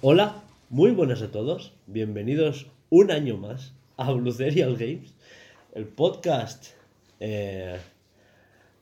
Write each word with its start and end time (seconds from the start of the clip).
Hola, 0.00 0.42
muy 0.70 0.92
buenas 0.92 1.20
a 1.20 1.30
todos. 1.30 1.74
Bienvenidos 1.86 2.68
un 2.88 3.10
año 3.10 3.36
más 3.36 3.74
a 3.98 4.12
Blue 4.12 4.32
Serial 4.32 4.76
Games, 4.76 5.15
el 5.76 5.86
podcast. 5.86 6.68
eh, 7.20 7.78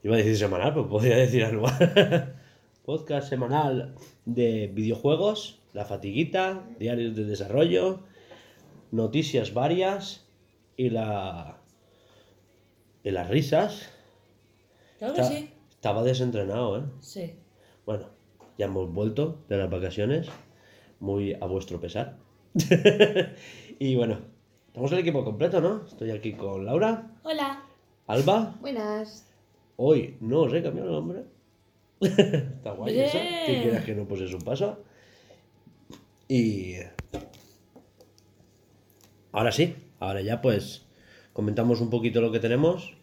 iba 0.05 0.15
a 0.15 0.19
decir 0.19 0.37
semanal, 0.37 0.73
pero 0.73 0.89
podría 0.89 1.17
decir 1.17 1.45
anual. 1.45 2.37
podcast 2.85 3.29
semanal 3.29 3.97
de 4.25 4.71
videojuegos, 4.73 5.61
La 5.73 5.85
Fatiguita, 5.87 6.65
diarios 6.79 7.17
de 7.17 7.25
desarrollo, 7.25 8.05
noticias 8.93 9.53
varias 9.53 10.25
y 10.77 10.91
la. 10.91 11.59
y 13.03 13.11
las 13.11 13.29
risas. 13.29 13.91
Claro 14.99 15.15
que 15.15 15.25
sí. 15.25 15.51
Estaba 15.71 16.05
desentrenado, 16.05 16.79
¿eh? 16.79 16.85
Sí. 17.01 17.35
Bueno, 17.85 18.07
ya 18.57 18.67
hemos 18.67 18.93
vuelto 18.93 19.45
de 19.49 19.57
las 19.59 19.69
vacaciones, 19.69 20.29
muy 21.01 21.35
a 21.35 21.47
vuestro 21.47 21.81
pesar. 21.81 22.19
y 23.81 23.97
bueno, 23.97 24.34
estamos 24.75 24.91
el 24.91 24.99
equipo 24.99 25.25
completo, 25.25 25.61
¿no? 25.61 25.85
Estoy 25.87 26.11
aquí 26.11 26.33
con 26.33 26.67
Laura, 26.67 27.07
Hola. 27.23 27.63
Alba. 28.09 28.57
Buenas. 28.61 29.25
Hoy 29.77 30.17
no 30.21 30.41
os 30.41 30.53
he 30.53 30.65
cambiado 30.65 30.89
el 30.89 30.97
nombre. 30.97 31.23
Está 32.01 32.73
guay 32.73 32.99
eso. 32.99 33.17
Bien. 33.17 33.47
Que 33.47 33.63
quieras 33.63 33.85
que 33.85 33.95
no, 33.95 34.05
pues 34.05 34.23
es 34.23 34.35
un 34.35 34.43
paso. 34.43 34.83
Y. 36.27 36.75
Ahora 39.31 39.53
sí, 39.53 39.77
ahora 40.01 40.23
ya 40.23 40.43
pues 40.43 40.87
comentamos 41.33 41.81
un 41.81 41.89
poquito 41.89 42.21
lo 42.21 42.33
que 42.33 42.41
tenemos. 42.41 42.95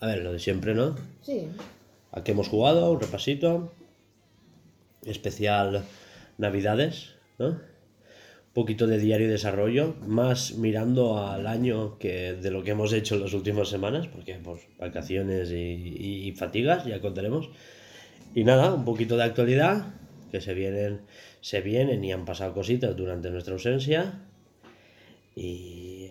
A 0.00 0.06
ver, 0.06 0.18
lo 0.18 0.32
de 0.32 0.38
siempre, 0.38 0.74
¿no? 0.74 0.96
Sí. 1.22 1.48
¿A 2.12 2.22
qué 2.22 2.32
hemos 2.32 2.50
jugado? 2.50 2.92
Un 2.92 3.00
repasito. 3.00 3.72
Especial 5.06 5.82
Navidades, 6.36 7.14
¿no? 7.38 7.58
Poquito 8.54 8.86
de 8.86 8.98
diario 8.98 9.26
de 9.26 9.32
desarrollo, 9.32 9.96
más 10.06 10.54
mirando 10.54 11.18
al 11.18 11.46
año 11.48 11.98
que 11.98 12.34
de 12.34 12.50
lo 12.52 12.62
que 12.62 12.70
hemos 12.70 12.92
hecho 12.92 13.16
en 13.16 13.22
las 13.22 13.32
últimas 13.34 13.68
semanas, 13.68 14.06
porque 14.06 14.34
pues 14.36 14.62
vacaciones 14.78 15.50
y, 15.50 15.54
y- 15.56 16.28
y 16.28 16.32
fatigas, 16.32 16.84
ya 16.86 17.00
contaremos. 17.00 17.50
Y 18.34 18.44
nada, 18.44 18.72
un 18.72 18.84
poquito 18.84 19.16
de 19.16 19.24
actualidad, 19.24 19.94
que 20.30 20.40
se 20.40 20.54
vienen, 20.54 21.00
se 21.40 21.60
vienen 21.62 22.04
y 22.04 22.12
han 22.12 22.24
pasado 22.24 22.54
cositas 22.54 22.96
durante 22.96 23.28
nuestra 23.30 23.54
ausencia. 23.54 24.20
Y 25.34 26.10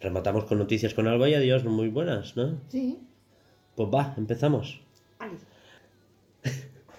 rematamos 0.00 0.44
con 0.44 0.56
noticias 0.58 0.94
con 0.94 1.06
Alba 1.06 1.28
y 1.28 1.34
adiós, 1.34 1.64
muy 1.64 1.88
buenas, 1.88 2.34
¿no? 2.36 2.60
Sí. 2.68 2.98
Pues 3.76 3.88
va, 3.92 4.14
empezamos. 4.16 4.80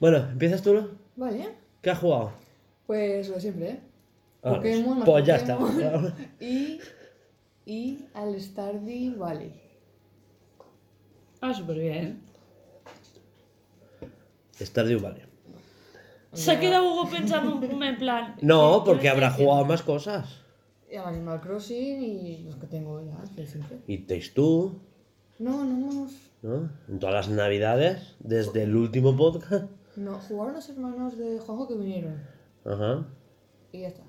Bueno, 0.00 0.18
¿empiezas 0.30 0.62
tú? 0.62 0.74
no? 0.74 0.88
Vale. 1.16 1.48
¿Qué 1.82 1.90
has 1.90 1.98
jugado? 1.98 2.32
Pues 2.88 3.28
lo 3.28 3.34
de 3.34 3.40
siempre, 3.42 3.68
¿eh? 3.70 3.80
Ah, 4.42 4.54
Pokémon, 4.54 4.98
más 5.00 5.04
pues 5.08 5.24
ya 5.26 5.36
está. 5.36 5.58
Pokémon. 5.58 6.14
y. 6.40 6.80
Y 7.66 8.06
al 8.14 8.40
Stardew 8.40 9.18
Valley. 9.18 9.52
Ah, 11.42 11.52
súper 11.52 11.76
bien. 11.78 12.22
Stardew 14.58 15.00
Valley. 15.00 15.22
Se 16.32 16.50
ha 16.50 16.58
quedado 16.58 16.90
Hugo 16.94 17.10
pensando 17.10 17.60
en 17.84 17.98
plan. 17.98 18.36
No, 18.42 18.82
¿qué- 18.82 18.90
porque 18.90 19.08
habrá 19.10 19.30
jugado 19.32 19.66
más 19.66 19.82
cosas. 19.82 20.44
Y 20.90 20.96
al 20.96 21.08
Animal 21.08 21.42
Crossing 21.42 22.02
y 22.02 22.38
los 22.44 22.56
que 22.56 22.66
tengo 22.68 23.02
ya, 23.04 23.44
siempre. 23.46 23.80
Y 23.86 23.98
Takes 23.98 24.30
Two, 24.34 24.80
No, 25.38 25.62
no 25.62 25.90
hemos. 25.90 26.12
¿no? 26.40 26.70
En 26.88 26.98
todas 26.98 27.14
las 27.14 27.28
navidades, 27.36 28.16
desde 28.20 28.62
el 28.62 28.74
último 28.74 29.14
podcast. 29.14 29.66
No, 29.96 30.18
jugaron 30.20 30.54
los 30.54 30.66
hermanos 30.70 31.18
de 31.18 31.38
Juanjo 31.38 31.68
que 31.68 31.74
vinieron. 31.74 32.37
Ajá. 32.68 33.06
Y 33.72 33.80
ya 33.80 33.88
está. 33.88 34.02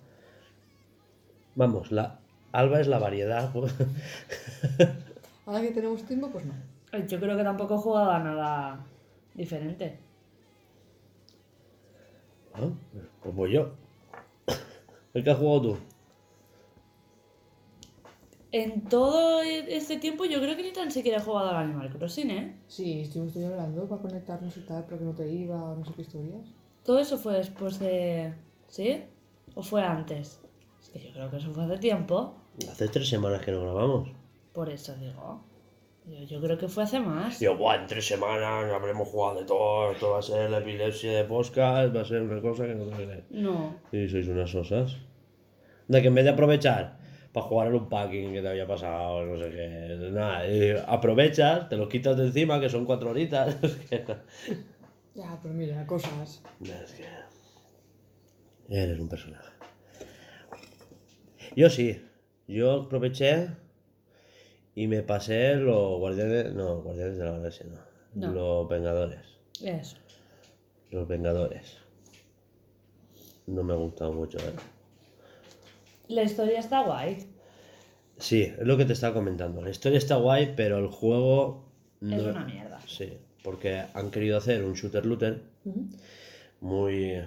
Vamos, 1.56 1.92
la 1.92 2.20
Alba 2.52 2.80
es 2.80 2.88
la 2.88 3.00
variedad. 3.00 3.52
pues. 3.52 3.74
Ahora 5.46 5.62
que 5.62 5.72
tenemos 5.72 6.04
tiempo, 6.04 6.30
pues 6.30 6.46
no. 6.46 6.54
Yo 7.08 7.20
creo 7.20 7.38
que 7.38 7.44
tampoco 7.44 7.76
he 7.76 7.78
jugado 7.78 8.12
a 8.12 8.20
nada 8.20 8.86
diferente. 9.36 10.00
Ah, 12.54 12.68
Pues 13.22 13.36
voy 13.36 13.54
yo. 13.54 13.72
¿El 15.14 15.24
que 15.24 15.32
has 15.32 15.38
jugado 15.38 15.62
tú? 15.62 15.78
En 18.52 18.82
todo 18.86 19.44
este 19.44 19.98
tiempo 19.98 20.26
yo 20.26 20.40
creo 20.40 20.56
que 20.56 20.64
ni 20.64 20.72
tan 20.72 20.90
siquiera 20.92 21.20
he 21.20 21.22
jugado 21.22 21.50
al 21.50 21.58
Animal 21.58 21.92
Crossing, 21.92 22.32
¿eh? 22.32 22.56
Sí, 22.68 23.02
estuvimos 23.02 23.36
estoy 23.36 23.46
hablando 23.52 23.88
para 23.88 24.02
conectarnos 24.02 24.58
y 24.58 24.62
tal, 24.62 24.86
pero 24.86 24.98
que 24.98 25.06
no 25.06 25.14
te 25.14 25.30
iba, 25.32 25.76
no 25.76 25.86
sé 25.86 25.94
qué 25.94 26.02
historias. 26.02 26.48
Todo 26.84 27.00
eso 27.00 27.18
fue 27.18 27.34
después 27.38 27.78
de... 27.80 28.34
¿Sí? 28.70 29.04
¿O 29.56 29.62
fue 29.64 29.84
antes? 29.84 30.40
Es 30.82 30.90
que 30.90 31.00
yo 31.02 31.12
creo 31.14 31.30
que 31.30 31.38
eso 31.38 31.52
fue 31.52 31.64
hace 31.66 31.78
tiempo. 31.78 32.36
Hace 32.72 32.88
tres 32.88 33.10
semanas 33.10 33.42
que 33.42 33.52
no 33.52 33.62
grabamos. 33.62 34.10
Por 34.54 34.70
eso 34.70 34.96
digo. 34.96 35.44
Yo, 36.06 36.24
yo 36.24 36.42
creo 36.42 36.58
que 36.58 36.68
fue 36.68 36.84
hace 36.84 37.00
más. 37.00 37.40
Yo, 37.40 37.56
buah, 37.58 37.76
en 37.82 37.88
tres 37.88 38.08
semanas 38.08 38.72
habremos 38.74 39.08
jugado 39.08 39.40
de 39.40 39.46
todo. 39.46 39.92
Esto 39.92 40.12
va 40.12 40.20
a 40.20 40.22
ser 40.24 40.50
la 40.50 40.60
epilepsia 40.60 41.12
de 41.12 41.24
podcast, 41.26 41.96
va 41.96 42.02
a 42.02 42.06
ser 42.06 42.22
una 42.22 42.42
cosa 42.42 42.66
que 42.66 42.74
no 42.76 42.86
te 42.86 42.96
crees. 42.96 43.24
No. 43.30 43.76
Sí, 43.92 44.08
sois 44.10 44.28
unas 44.28 44.50
sosas. 44.50 44.98
De 45.88 46.02
que 46.02 46.08
en 46.08 46.16
vez 46.16 46.24
de 46.24 46.32
aprovechar 46.32 46.98
para 47.32 47.46
jugar 47.46 47.68
al 47.68 47.76
unpacking 47.76 48.34
que 48.34 48.42
te 48.42 48.48
había 48.48 48.66
pasado, 48.66 49.24
no 49.26 49.38
sé 49.38 49.52
qué, 49.52 50.10
nada, 50.12 50.44
aprovechas, 50.88 51.70
te 51.70 51.78
lo 51.78 51.88
quitas 51.88 52.18
de 52.18 52.26
encima, 52.28 52.60
que 52.60 52.70
son 52.70 52.86
cuatro 52.86 53.12
horitas. 53.12 53.56
Es 53.64 53.76
que, 53.90 54.04
Ya, 55.14 55.38
pero 55.42 55.54
mira, 55.54 55.86
cosas. 55.86 56.42
es 56.64 56.92
que 56.94 57.06
eres 58.70 59.00
un 59.00 59.10
personaje. 59.10 59.50
Yo 61.56 61.70
sí, 61.70 62.02
yo 62.48 62.84
aproveché 62.84 63.50
y 64.76 64.88
me 64.88 65.02
pasé 65.04 65.56
los 65.56 65.98
guardianes, 66.00 66.54
no, 66.54 66.82
guardianes 66.82 67.18
de 67.18 67.26
la 67.26 67.32
galaxia, 67.32 67.66
no, 67.68 68.28
No. 68.28 68.34
los 68.34 68.70
vengadores. 68.70 69.22
Eso. 69.64 69.98
Los 70.92 71.08
Vengadores. 71.08 71.78
No 73.46 73.64
me 73.64 73.74
ha 73.74 73.76
gustado 73.76 74.12
mucho, 74.14 74.38
¿eh? 74.40 74.54
La 76.08 76.24
historia 76.24 76.60
está 76.60 76.82
guay. 76.82 77.28
Sí, 78.18 78.42
es 78.44 78.66
lo 78.66 78.76
que 78.78 78.86
te 78.86 78.94
estaba 78.94 79.14
comentando. 79.14 79.62
La 79.62 79.70
historia 79.70 79.98
está 80.00 80.16
guay, 80.16 80.54
pero 80.56 80.80
el 80.80 80.88
juego. 80.88 81.66
No... 82.00 82.16
Es 82.16 82.24
una 82.24 82.44
mierda. 82.46 82.80
Sí, 82.88 83.18
porque 83.44 83.84
han 83.94 84.10
querido 84.10 84.38
hacer 84.38 84.64
un 84.64 84.74
shooter 84.74 85.06
looter 85.06 85.44
muy. 86.62 87.22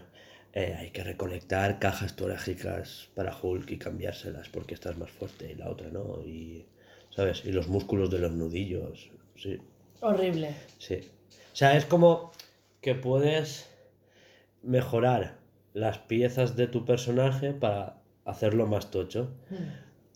Eh, 0.53 0.77
hay 0.79 0.91
que 0.91 1.03
recolectar 1.03 1.79
cajas 1.79 2.15
torágicas 2.15 3.09
para 3.15 3.35
Hulk 3.35 3.71
y 3.71 3.79
cambiárselas 3.79 4.49
porque 4.51 4.75
esta 4.75 4.91
es 4.91 4.99
más 4.99 5.11
fuerte 5.11 5.53
y 5.53 5.55
la 5.55 5.71
otra 5.71 5.89
no. 5.89 6.23
Y. 6.25 6.67
¿Sabes? 7.11 7.45
Y 7.45 7.53
los 7.53 7.69
músculos 7.69 8.11
de 8.11 8.19
los 8.19 8.33
nudillos. 8.33 9.11
Sí. 9.37 9.59
Horrible. 10.01 10.55
Sí. 10.79 11.01
O 11.53 11.57
sea, 11.57 11.77
es 11.77 11.85
como 11.85 12.33
que 12.81 12.95
puedes 12.95 13.69
mejorar 14.63 15.39
las 15.75 15.99
piezas 15.99 16.57
de 16.57 16.67
tu 16.67 16.85
personaje 16.85 17.53
para 17.53 18.03
hacerlo 18.25 18.67
más 18.67 18.91
tocho. 18.91 19.31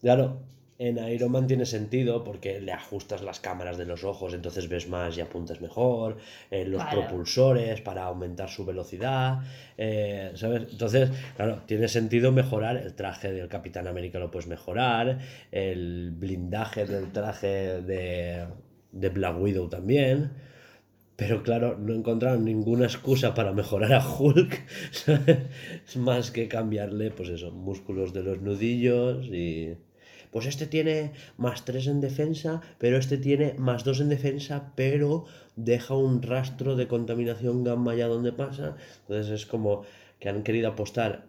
Claro, 0.00 0.40
en 0.78 0.98
Iron 1.08 1.32
Man 1.32 1.46
tiene 1.46 1.64
sentido 1.64 2.22
porque 2.22 2.60
le 2.60 2.72
ajustas 2.72 3.22
las 3.22 3.40
cámaras 3.40 3.78
de 3.78 3.86
los 3.86 4.04
ojos, 4.04 4.34
entonces 4.34 4.68
ves 4.68 4.88
más 4.88 5.16
y 5.16 5.20
apuntas 5.22 5.60
mejor, 5.60 6.18
eh, 6.50 6.64
los 6.66 6.82
Claro. 6.82 7.00
propulsores 7.00 7.80
para 7.80 8.04
aumentar 8.04 8.50
su 8.50 8.64
velocidad, 8.64 9.40
eh, 9.78 10.32
¿sabes? 10.34 10.66
Entonces, 10.70 11.10
claro, 11.36 11.62
tiene 11.66 11.88
sentido 11.88 12.30
mejorar 12.32 12.76
el 12.76 12.94
traje 12.94 13.32
del 13.32 13.48
Capitán 13.48 13.86
América, 13.86 14.18
lo 14.18 14.30
puedes 14.30 14.48
mejorar, 14.48 15.18
el 15.50 16.10
blindaje 16.12 16.84
del 16.84 17.10
traje 17.12 17.80
de, 17.82 18.46
de 18.92 19.08
Black 19.08 19.40
Widow 19.40 19.68
también. 19.68 20.32
Pero 21.16 21.42
claro, 21.42 21.78
no 21.78 21.94
encontraron 21.94 22.44
ninguna 22.44 22.84
excusa 22.84 23.32
para 23.32 23.52
mejorar 23.52 23.94
a 23.94 24.06
Hulk. 24.06 24.66
¿sabes? 24.90 25.38
Es 25.86 25.96
más 25.96 26.30
que 26.30 26.46
cambiarle, 26.48 27.10
pues 27.10 27.30
eso, 27.30 27.50
músculos 27.52 28.12
de 28.12 28.22
los 28.22 28.42
nudillos 28.42 29.24
y... 29.28 29.76
Pues 30.36 30.44
este 30.44 30.66
tiene 30.66 31.12
más 31.38 31.64
3 31.64 31.86
en 31.86 32.02
defensa, 32.02 32.60
pero 32.76 32.98
este 32.98 33.16
tiene 33.16 33.54
más 33.56 33.84
2 33.84 34.00
en 34.00 34.10
defensa, 34.10 34.70
pero 34.76 35.24
deja 35.56 35.94
un 35.94 36.20
rastro 36.20 36.76
de 36.76 36.86
contaminación 36.86 37.64
gamma 37.64 37.92
allá 37.92 38.06
donde 38.06 38.32
pasa. 38.32 38.76
Entonces 39.00 39.32
es 39.32 39.46
como 39.46 39.84
que 40.20 40.28
han 40.28 40.42
querido 40.42 40.68
apostar 40.68 41.24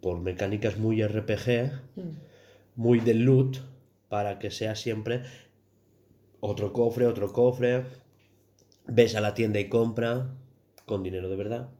por 0.00 0.20
mecánicas 0.20 0.78
muy 0.78 1.04
RPG, 1.04 1.72
muy 2.76 3.00
de 3.00 3.14
loot, 3.14 3.56
para 4.08 4.38
que 4.38 4.52
sea 4.52 4.76
siempre 4.76 5.24
otro 6.38 6.72
cofre, 6.72 7.06
otro 7.08 7.32
cofre. 7.32 7.86
Ves 8.86 9.16
a 9.16 9.20
la 9.20 9.34
tienda 9.34 9.58
y 9.58 9.68
compra 9.68 10.36
con 10.86 11.02
dinero 11.02 11.28
de 11.28 11.34
verdad. 11.34 11.70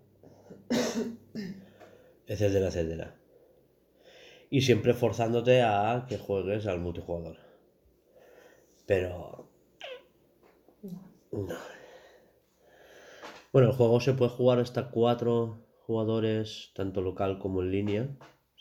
etcétera, 2.26 2.66
etcétera. 2.66 3.17
Y 4.50 4.62
siempre 4.62 4.94
forzándote 4.94 5.62
a 5.62 6.06
que 6.08 6.18
juegues 6.18 6.66
al 6.66 6.80
multijugador. 6.80 7.36
Pero... 8.86 9.50
No. 11.30 11.54
Bueno, 13.52 13.68
el 13.68 13.74
juego 13.74 14.00
se 14.00 14.14
puede 14.14 14.30
jugar 14.30 14.58
hasta 14.58 14.90
cuatro 14.90 15.66
jugadores, 15.80 16.70
tanto 16.74 17.00
local 17.00 17.38
como 17.38 17.62
en 17.62 17.70
línea, 17.70 18.08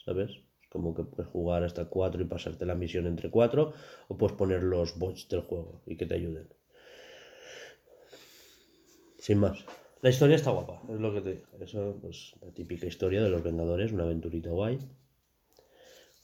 ¿sabes? 0.06 0.32
Como 0.70 0.94
que 0.96 1.04
puedes 1.04 1.32
jugar 1.32 1.64
hasta 1.64 1.86
cuatro 1.86 2.22
y 2.22 2.26
pasarte 2.26 2.66
la 2.66 2.76
misión 2.76 3.06
entre 3.06 3.30
cuatro, 3.30 3.74
o 4.08 4.18
puedes 4.18 4.36
poner 4.36 4.64
los 4.64 4.98
bots 4.98 5.28
del 5.30 5.42
juego 5.42 5.82
y 5.86 5.98
que 5.98 6.06
te 6.06 6.16
ayuden. 6.16 6.50
Sin 9.18 9.40
más. 9.40 9.66
La 10.02 10.10
historia 10.10 10.36
está 10.36 10.52
guapa, 10.52 10.82
es 10.90 11.00
lo 11.00 11.14
que 11.14 11.22
te 11.22 11.32
dije. 11.32 11.46
Eso, 11.60 11.98
pues, 12.02 12.34
la 12.42 12.52
típica 12.54 12.86
historia 12.86 13.22
de 13.22 13.30
los 13.30 13.44
Vengadores, 13.44 13.92
una 13.92 14.04
aventurita 14.04 14.52
guay, 14.52 14.80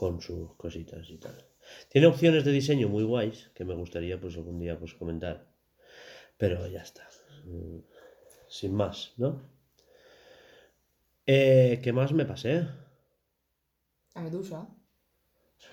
con 0.04 0.20
sus 0.20 0.54
cositas 0.56 1.10
y 1.10 1.18
tal. 1.18 1.38
Tiene 1.88 2.08
opciones 2.08 2.44
de 2.44 2.52
diseño 2.52 2.90
muy 2.90 3.06
guays, 3.06 3.52
que 3.56 3.64
me 3.64 3.74
gustaría 3.74 4.20
pues 4.20 4.36
algún 4.36 4.60
día 4.60 4.78
pues 4.78 4.94
comentar. 4.96 5.46
Pero 6.38 6.68
ya 6.68 6.82
está. 6.82 7.08
Mm, 7.46 7.80
Sin 8.50 8.76
más, 8.76 9.14
¿no? 9.16 9.42
Eh, 11.26 11.80
¿Qué 11.82 11.94
más 11.94 12.12
me 12.12 12.26
pasé? 12.26 12.68
A 14.14 14.22
Medusa. 14.22 14.68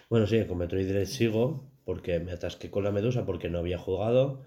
Bueno, 0.09 0.29
sí, 0.29 0.45
con 0.47 0.59
Metroid 0.59 0.87
Dread 0.89 1.07
sigo, 1.07 1.73
porque 1.85 2.21
me 2.21 2.31
atasqué 2.31 2.71
con 2.71 2.85
la 2.85 2.93
medusa 2.93 3.27
porque 3.27 3.49
no 3.51 3.59
había 3.59 3.79
jugado. 3.79 4.45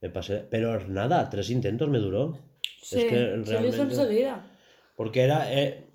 Me 0.00 0.10
pasé. 0.10 0.44
Pero 0.50 0.88
nada, 0.88 1.30
tres 1.30 1.50
intentos 1.50 1.88
me 1.88 1.98
duró. 1.98 2.36
Sí, 2.82 3.04
que 3.04 3.08
se 3.08 3.36
lo 3.36 3.42
hizo 3.42 3.50
realmente- 3.52 3.82
enseguida. 3.94 4.56
Porque 4.96 5.22
era 5.22 5.52
eh, 5.54 5.86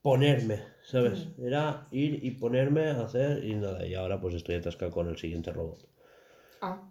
ponerme, 0.00 0.62
¿sabes? 0.88 1.28
Mm. 1.36 1.46
Era 1.46 1.86
ir 1.90 2.24
y 2.24 2.30
ponerme 2.32 2.86
a 2.88 3.02
hacer 3.02 3.44
y 3.44 3.54
nada. 3.54 3.86
Y 3.86 3.94
ahora 3.94 4.20
pues 4.20 4.34
estoy 4.34 4.56
atascado 4.56 4.90
con 4.90 5.08
el 5.08 5.18
siguiente 5.18 5.52
robot. 5.52 5.86
Ah. 6.62 6.90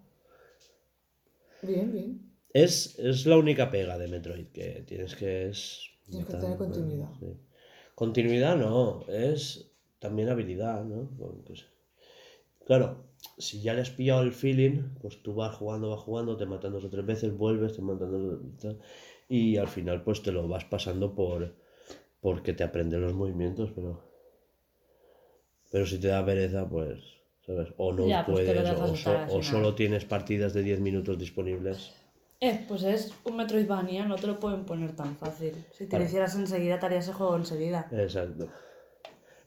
Bien, 1.63 1.91
bien. 1.91 2.21
Es, 2.53 2.97
es 2.99 3.25
la 3.25 3.37
única 3.37 3.69
pega 3.69 3.97
de 3.97 4.07
Metroid 4.07 4.47
que 4.47 4.83
tienes 4.85 5.15
que 5.15 5.49
es. 5.49 5.81
Tienes 6.05 6.27
que 6.27 6.33
tener 6.33 6.57
continuidad. 6.57 7.09
sí. 7.19 7.25
Continuidad 7.95 8.55
no, 8.55 9.03
es 9.07 9.71
también 9.97 10.29
habilidad, 10.29 10.83
¿no? 10.85 11.09
Bueno, 11.17 11.41
pues, 11.43 11.65
claro, 12.63 13.05
si 13.39 13.59
ya 13.61 13.73
le 13.73 13.81
has 13.81 13.89
pillado 13.89 14.21
el 14.21 14.33
feeling, 14.33 14.83
pues 15.01 15.23
tú 15.23 15.33
vas 15.33 15.55
jugando, 15.55 15.89
vas 15.89 16.01
jugando, 16.01 16.37
te 16.37 16.45
matan 16.45 16.73
dos 16.73 16.85
o 16.85 16.89
tres 16.89 17.03
veces, 17.03 17.35
vuelves, 17.35 17.73
te 17.73 17.81
matan 17.81 18.11
dos 18.11 18.39
o 18.39 18.57
tres 18.59 18.75
y 19.27 19.57
al 19.57 19.67
final 19.67 20.03
pues 20.03 20.21
te 20.21 20.31
lo 20.31 20.47
vas 20.47 20.65
pasando 20.65 21.13
por 21.15 21.55
porque 22.21 22.53
te 22.53 22.63
aprendes 22.63 22.99
los 22.99 23.13
movimientos, 23.13 23.71
pero 23.75 24.03
pero 25.71 25.85
si 25.85 25.99
te 25.99 26.07
da 26.07 26.25
pereza, 26.25 26.67
pues, 26.69 26.99
¿sabes? 27.45 27.73
O 27.77 27.91
no 27.93 28.07
Ya, 28.07 28.25
pues 28.25 28.45
puedes, 28.45 28.69
o, 28.71 28.95
so- 28.95 29.17
o 29.29 29.43
solo 29.43 29.75
tienes 29.75 30.05
partidas 30.05 30.53
de 30.53 30.63
10 30.63 30.79
minutos 30.79 31.17
disponibles. 31.19 31.93
Eh, 32.39 32.63
pues 32.67 32.83
es 32.83 33.11
un 33.25 33.35
Metroidvania, 33.35 34.05
no 34.05 34.15
te 34.15 34.27
lo 34.27 34.39
pueden 34.39 34.63
poner 34.63 34.95
tan 34.95 35.17
fácil. 35.17 35.53
Si 35.71 35.85
te 35.85 35.89
Claro. 35.89 36.03
lo 36.03 36.07
hicieras 36.07 36.35
enseguida, 36.35 36.79
te 36.79 36.85
harías 36.85 37.07
el 37.07 37.15
juego 37.15 37.35
enseguida. 37.35 37.87
Exacto. 37.91 38.47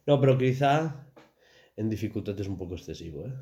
No, 0.07 0.21
pero 0.21 0.37
quizá 0.37 1.07
en 1.77 1.89
dificultad 1.89 2.39
es 2.41 2.49
un 2.49 2.59
poco 2.59 2.75
excesivo, 2.75 3.27
¿eh? 3.27 3.33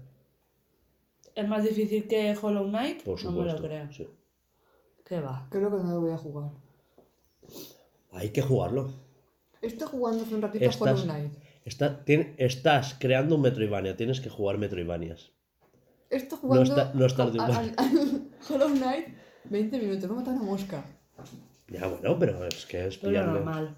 ¿Es 1.34 1.48
más 1.48 1.62
difícil 1.64 2.06
que 2.06 2.36
Hollow 2.40 2.66
Knight? 2.68 3.02
Por 3.02 3.22
no 3.24 3.30
me 3.32 3.38
supuesto. 3.38 3.62
lo 3.62 3.68
creo. 3.68 3.92
sí. 3.92 4.08
¿Qué 5.04 5.20
va? 5.20 5.46
Creo 5.50 5.70
que 5.70 5.76
no 5.82 5.94
lo 5.94 6.00
voy 6.00 6.10
a 6.10 6.18
jugar. 6.18 6.50
Hay 8.12 8.30
que 8.30 8.42
jugarlo. 8.42 8.90
Estoy 9.62 9.88
jugando 9.88 10.22
hace 10.24 10.34
un 10.34 10.42
ratito 10.42 10.64
Estás- 10.64 10.80
Hollow 11.02 11.04
Knight. 11.04 11.32
Está- 11.64 12.02
estás 12.38 12.94
creando 12.98 13.34
un 13.34 13.42
Metroidvania, 13.42 13.96
tienes 13.96 14.20
que 14.20 14.30
jugar 14.30 14.56
Metroidvanias. 14.58 15.32
Estoy 16.10 16.38
jugando 16.38 16.62
está- 16.64 16.92
no 16.94 17.04
está 17.06 17.26
de 17.30 17.38
al, 17.40 17.50
igual. 17.50 17.74
al- 17.76 17.86
al 17.86 18.30
Hollow 18.48 18.68
Knight 18.76 19.08
20 19.44 19.78
minutos. 19.78 20.04
Me 20.08 20.14
ha 20.16 20.18
matado 20.20 20.36
una 20.36 20.44
mosca. 20.46 20.84
Ya, 21.68 21.86
bueno, 21.86 22.18
pero 22.18 22.46
es 22.46 22.64
que 22.64 22.86
es 22.86 22.96
Pero 22.96 23.10
pillarle, 23.10 23.32
normal. 23.32 23.76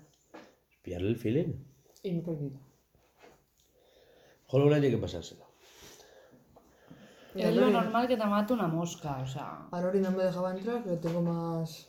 pillarle 0.82 1.09
el 1.09 1.17
feeling. 1.17 1.55
Y 2.03 2.12
me 2.12 2.19
he 2.19 2.23
perdido. 2.23 2.61
Hollow 4.47 4.69
Knight 4.69 4.85
hay 4.85 4.91
que 4.91 4.99
pasárselo. 4.99 5.44
A 7.35 7.38
Es 7.38 7.55
lo 7.55 7.62
Lori- 7.62 7.73
normal 7.73 8.09
que 8.09 8.17
te 8.17 8.27
mate 8.27 8.53
una 8.53 8.67
mosca, 8.69 9.19
o 9.23 9.27
sea. 9.27 9.67
A 9.71 9.81
Lori 9.81 10.00
no 10.00 10.11
me 10.12 10.25
dejaba 10.25 10.53
entrar, 10.53 10.82
pero 10.85 10.99
tengo 10.99 11.23
más. 11.23 11.88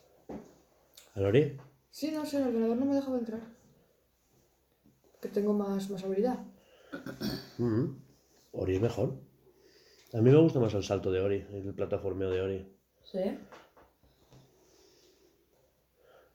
¿Alori? 1.15 1.57
Sí, 1.89 2.11
no 2.11 2.25
sé, 2.25 2.37
el 2.37 2.47
ordenador 2.47 2.77
no 2.77 2.85
me 2.85 2.95
dejaba 2.95 3.17
entrar. 3.17 3.41
Que 5.21 5.29
tengo 5.29 5.53
más, 5.53 5.89
más 5.89 6.03
habilidad. 6.03 6.39
Mm. 7.57 7.85
Ori 8.53 8.75
es 8.75 8.81
mejor. 8.81 9.13
A 10.13 10.17
mí 10.17 10.29
me 10.29 10.37
gusta 10.37 10.59
más 10.59 10.73
el 10.73 10.83
salto 10.83 11.11
de 11.11 11.21
Ori, 11.21 11.45
el 11.53 11.73
plataformeo 11.73 12.29
de 12.29 12.41
Ori. 12.41 12.67
¿Sí? 13.03 13.19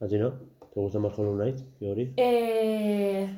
¿A 0.01 0.07
ti 0.07 0.19
no? 0.19 0.33
¿Te 0.73 0.81
gusta 0.81 0.99
más 0.99 1.19
Hollow 1.19 1.35
Knight 1.35 1.59
que 1.79 1.91
Ori? 1.91 2.15
Eh... 2.17 3.29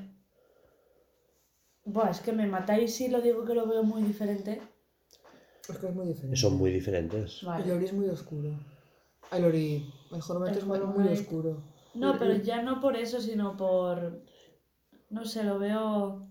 Buah, 1.85 2.11
es 2.11 2.21
que 2.21 2.33
me 2.33 2.47
matáis 2.47 2.94
si 2.94 3.09
lo 3.09 3.21
digo 3.21 3.44
que 3.44 3.55
lo 3.55 3.67
veo 3.67 3.83
muy 3.83 4.03
diferente. 4.03 4.61
Es 5.69 5.79
que 5.79 5.87
es 5.87 5.94
muy 5.94 6.06
diferente. 6.06 6.37
Son 6.37 6.56
muy 6.56 6.71
diferentes. 6.71 7.43
El 7.43 7.49
Vale. 7.49 7.73
Ori 7.73 7.85
es 7.85 7.93
muy 7.93 8.09
oscuro. 8.09 8.51
El 9.33 9.44
Ori. 9.44 9.93
El 10.12 10.21
Hollow 10.21 10.43
Knight 10.43 10.56
El 10.56 10.59
es 10.59 10.67
muy, 10.67 11.09
oscuro. 11.09 11.62
No, 11.94 12.19
pero 12.19 12.37
ya 12.37 12.62
no 12.62 12.81
por 12.81 12.97
eso, 12.97 13.21
sino 13.21 13.56
por... 13.56 14.23
No 15.10 15.25
sé, 15.25 15.44
lo 15.44 15.58
veo 15.58 16.28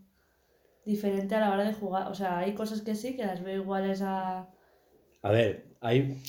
diferente 0.86 1.36
a 1.36 1.40
la 1.42 1.52
hora 1.54 1.64
de 1.66 1.74
jugar. 1.74 2.08
O 2.08 2.16
sea, 2.16 2.40
hay 2.40 2.54
cosas 2.54 2.82
que 2.82 2.96
sí, 2.96 3.16
que 3.16 3.26
las 3.26 3.44
veo 3.44 3.62
iguales 3.62 4.02
a... 4.02 4.50
A 5.24 5.32
ver, 5.32 5.66
hay... 5.82 6.22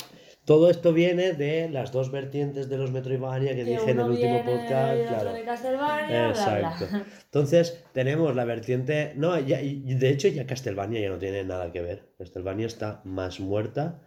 todo 0.44 0.70
esto 0.70 0.92
viene 0.92 1.34
de 1.34 1.68
las 1.68 1.92
dos 1.92 2.10
vertientes 2.10 2.68
de 2.68 2.78
los 2.78 2.90
Metroidvania 2.90 3.50
que, 3.50 3.64
Que 3.64 3.70
dije 3.72 3.90
en 3.90 4.00
el 4.00 4.06
último 4.10 4.42
viene 4.42 4.42
podcast. 4.44 4.98
y 5.00 5.06
Claro. 5.06 5.32
de 5.34 5.44
Castlevania, 5.44 6.32
bla, 6.32 6.44
bla. 6.58 6.70
Exacto. 6.70 6.86
Entonces, 7.24 7.84
tenemos 7.92 8.34
la 8.34 8.44
vertiente. 8.46 9.12
No, 9.14 9.38
ya, 9.38 9.60
y 9.62 9.82
de 9.94 10.08
hecho, 10.08 10.28
ya 10.28 10.46
Castlevania 10.46 11.00
ya 11.00 11.10
no 11.10 11.18
tiene 11.18 11.44
nada 11.44 11.70
que 11.70 11.82
ver. 11.82 12.08
Castlevania 12.18 12.66
está 12.66 13.02
más 13.04 13.38
muerta 13.40 14.00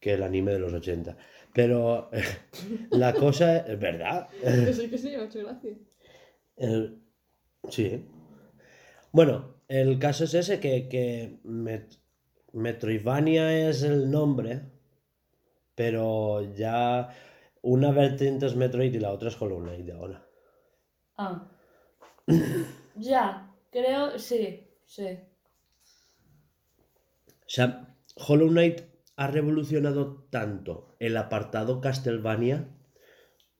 que 0.00 0.14
el 0.14 0.22
anime 0.22 0.52
de 0.52 0.60
los 0.60 0.72
80. 0.72 1.16
Pero 1.52 2.08
la 2.90 3.12
cosa 3.12 3.58
es 3.58 3.78
verdad. 3.78 4.28
sí 4.72 4.88
que 4.88 4.96
sí, 4.96 5.08
me 5.08 5.16
ha 5.16 5.24
hecho 5.24 5.40
gracia. 5.40 5.72
El- 6.56 7.00
Sí. 7.70 8.04
Bueno, 9.12 9.54
el 9.68 9.98
caso 9.98 10.24
es 10.24 10.34
ese 10.34 10.60
que, 10.60 10.88
que 10.90 11.38
Met- 11.44 11.98
Metroidvania 12.52 13.68
es 13.70 13.82
el 13.82 14.10
nombre, 14.10 14.60
pero 15.76 16.42
ya 16.54 17.10
una 17.62 17.90
vertiente 17.92 18.46
es 18.46 18.56
Metroid 18.56 18.92
y 18.94 18.98
la 18.98 19.12
otra 19.12 19.28
es 19.28 19.40
Hollow 19.40 19.60
Knight 19.60 19.90
ahora. 19.90 20.26
Ah. 21.16 21.48
ya, 22.96 23.50
creo, 23.70 24.18
sí, 24.18 24.66
sí. 24.86 25.18
O 27.28 27.50
sea, 27.54 27.96
Hollow 28.16 28.48
Knight 28.48 28.82
ha 29.16 29.28
revolucionado 29.28 30.26
tanto 30.30 30.94
el 30.98 31.16
apartado 31.16 31.80
Castlevania 31.80 32.68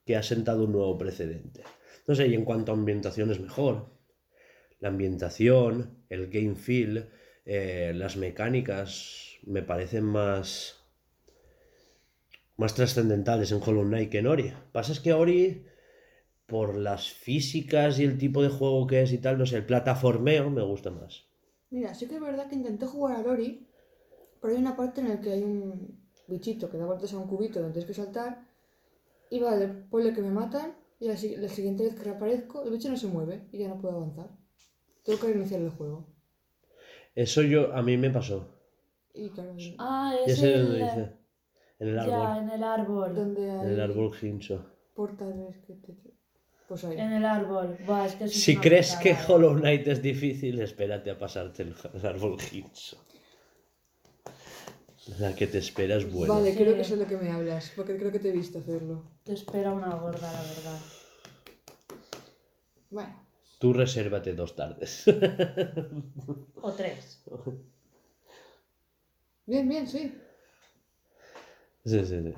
que 0.05 0.17
ha 0.17 0.23
sentado 0.23 0.65
un 0.65 0.73
nuevo 0.73 0.99
precedente. 0.99 1.63
No 2.07 2.15
sé, 2.15 2.29
y 2.29 2.35
en 2.35 2.45
cuanto 2.45 2.73
a 2.73 2.75
ambientación 2.75 3.31
es 3.31 3.41
mejor. 3.41 3.94
La 4.85 4.91
ambientación, 4.91 6.05
el 6.11 6.29
game 6.29 6.57
feel, 6.57 7.09
eh, 7.47 7.93
las 7.95 8.19
mecánicas 8.19 9.39
me 9.47 9.63
parecen 9.63 10.05
más 10.05 10.79
más 12.59 12.75
trascendentales 12.75 13.51
en 13.51 13.63
Hollow 13.65 13.85
Knight 13.85 14.11
que 14.11 14.19
en 14.19 14.27
Ori. 14.27 14.53
Pasa 14.73 14.93
es 14.93 15.01
que 15.01 15.15
Ori 15.15 15.65
por 16.47 16.77
las 16.77 17.09
físicas 17.09 17.99
y 17.99 18.05
el 18.05 18.19
tipo 18.19 18.43
de 18.43 18.51
juego 18.51 18.87
que 18.87 19.01
es 19.01 19.11
y 19.15 19.17
tal, 19.17 19.39
no 19.39 19.47
sé, 19.47 19.57
el 19.57 19.65
plataformeo 19.65 20.51
me 20.51 20.61
gusta 20.61 20.91
más. 20.91 21.25
Mira, 21.71 21.95
sí 21.95 22.07
que 22.07 22.17
es 22.17 22.21
verdad 22.21 22.47
que 22.51 22.57
intenté 22.57 22.85
jugar 22.85 23.17
a 23.17 23.23
Lori, 23.23 23.67
pero 24.39 24.53
hay 24.53 24.61
una 24.61 24.77
parte 24.77 25.01
en 25.01 25.09
la 25.09 25.19
que 25.19 25.33
hay 25.33 25.43
un 25.43 25.99
bichito 26.29 26.69
que 26.69 26.77
da 26.77 26.85
vueltas 26.85 27.15
a 27.15 27.17
un 27.17 27.27
cubito 27.27 27.59
donde 27.59 27.73
tienes 27.73 27.89
que 27.89 28.03
saltar. 28.03 28.47
Y 29.31 29.41
vale, 29.41 29.67
ponle 29.67 30.13
que 30.13 30.21
me 30.21 30.31
matan 30.31 30.75
y 31.01 31.09
la 31.09 31.17
siguiente 31.17 31.85
vez 31.85 31.95
que 31.95 32.03
reaparezco, 32.03 32.63
el 32.65 32.71
bicho 32.71 32.91
no 32.91 32.99
se 32.99 33.07
mueve 33.07 33.49
y 33.51 33.61
ya 33.61 33.69
no 33.69 33.81
puedo 33.81 33.97
avanzar. 33.97 34.44
Tengo 35.05 35.21
que 35.21 35.27
reiniciar 35.29 35.61
el 35.61 35.71
juego. 35.71 36.07
Eso 37.15 37.43
yo 37.43 37.73
a 37.75 37.83
mí 37.83 37.97
me 37.97 38.11
pasó. 38.11 38.49
Y 39.15 39.31
claro, 39.31 39.55
Ah, 39.79 40.15
Ya 40.27 40.33
es 40.33 40.43
el... 40.43 40.63
dónde 40.67 40.83
dice. 40.85 41.13
En 41.79 41.89
el 41.89 41.95
Ya, 41.97 42.03
árbol. 42.03 42.39
en 42.45 42.51
el 42.51 42.65
árbol. 42.65 43.15
donde 43.15 43.51
hay 43.51 43.61
En 43.67 43.69
el 43.73 43.81
árbol 43.81 44.13
hincho. 44.23 44.65
portales 44.95 45.57
que 45.67 45.75
te... 45.75 45.95
Pues 46.69 46.83
ahí. 46.85 46.99
En 46.99 47.13
el 47.13 47.25
árbol. 47.25 47.77
Buah, 47.87 48.07
es 48.07 48.15
que 48.17 48.29
Si 48.29 48.57
crees 48.57 48.97
que. 48.97 49.15
Hollow 49.29 49.55
Knight 49.59 49.87
es 49.87 50.01
difícil, 50.01 50.61
espérate 50.63 51.11
a 51.11 51.19
pasarte 51.19 51.63
el, 51.63 51.75
el 51.95 52.07
árbol 52.07 52.37
hincho. 52.53 52.97
La 55.19 55.35
que 55.37 55.47
te 55.47 55.59
espera 55.59 55.97
es 55.97 56.11
buena. 56.11 56.33
Vale, 56.35 56.53
Sí. 56.53 56.57
creo 56.59 56.75
que 56.75 56.83
sé 56.85 56.97
de 56.97 57.03
lo 57.05 57.09
que 57.09 57.19
me 57.19 57.31
hablas, 57.31 57.71
porque 57.77 57.99
creo 57.99 58.11
que 58.11 58.19
te 58.19 58.31
he 58.31 58.33
visto 58.33 58.59
hacerlo. 58.59 59.03
Te 59.23 59.35
espera 59.35 59.73
una 59.73 59.95
gorda, 59.97 60.33
la 60.33 60.41
verdad. 60.41 60.79
Bueno, 62.91 63.24
Tú 63.65 63.73
resérvate 63.73 64.35
dos 64.35 64.55
tardes. 64.55 65.07
O 66.61 66.71
tres. 66.73 67.25
bien, 69.47 69.67
bien, 69.67 69.89
sí. 69.89 70.03
Sí, 71.87 72.05
sí, 72.05 72.21
sí. 72.25 72.35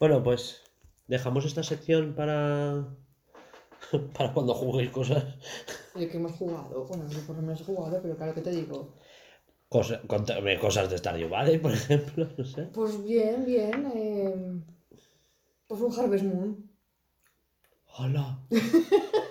Bueno, 0.00 0.20
pues 0.24 0.62
dejamos 1.06 1.44
esta 1.44 1.62
sección 1.62 2.16
para. 2.16 2.88
para 4.18 4.32
cuando 4.32 4.52
juguéis 4.54 4.90
cosas. 4.90 5.22
Oye, 5.94 6.08
que 6.08 6.16
hemos 6.16 6.32
jugado. 6.32 6.86
Bueno, 6.86 7.08
yo 7.08 7.20
por 7.20 7.36
lo 7.36 7.42
menos 7.42 7.60
he 7.60 7.64
jugado, 7.64 8.02
pero 8.02 8.16
claro 8.16 8.34
que 8.34 8.40
te 8.40 8.50
digo. 8.50 8.96
Cosa- 9.68 10.02
contame 10.08 10.58
cosas 10.58 10.90
de 10.90 10.98
Stardew 10.98 11.28
Valley, 11.28 11.58
por 11.58 11.70
ejemplo, 11.70 12.26
no 12.36 12.44
sé. 12.44 12.64
Pues 12.74 13.00
bien, 13.04 13.44
bien. 13.44 13.92
Eh... 13.94 14.60
Pues 15.68 15.80
un 15.80 15.92
Harvest 15.96 16.24
Moon. 16.24 16.68
Hola. 17.96 18.40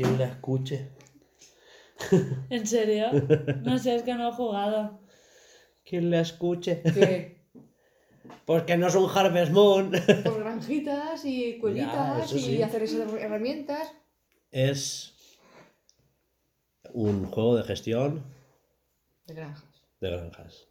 ¿Quién 0.00 0.18
la 0.18 0.28
escuche? 0.28 0.88
¿En 2.48 2.66
serio? 2.66 3.08
No 3.62 3.76
sé, 3.78 3.96
es 3.96 4.02
que 4.02 4.14
no 4.14 4.30
he 4.30 4.32
jugado. 4.32 4.98
¿Quién 5.84 6.10
la 6.10 6.20
escuche? 6.20 6.80
Que 6.82 7.44
Porque 8.46 8.78
no 8.78 8.86
es 8.86 8.94
un 8.94 9.10
Harvest 9.10 9.52
Moon. 9.52 9.90
pues 10.24 10.38
granjitas 10.38 11.22
y 11.26 11.58
cuevitas 11.58 12.24
eso 12.24 12.38
y 12.38 12.40
sí. 12.40 12.62
hacer 12.62 12.84
esas 12.84 13.12
herramientas. 13.12 13.92
Es 14.50 15.12
un 16.94 17.26
juego 17.26 17.56
de 17.56 17.64
gestión 17.64 18.24
De 19.26 19.34
granjas. 19.34 19.82
de 20.00 20.10
granjas. 20.10 20.66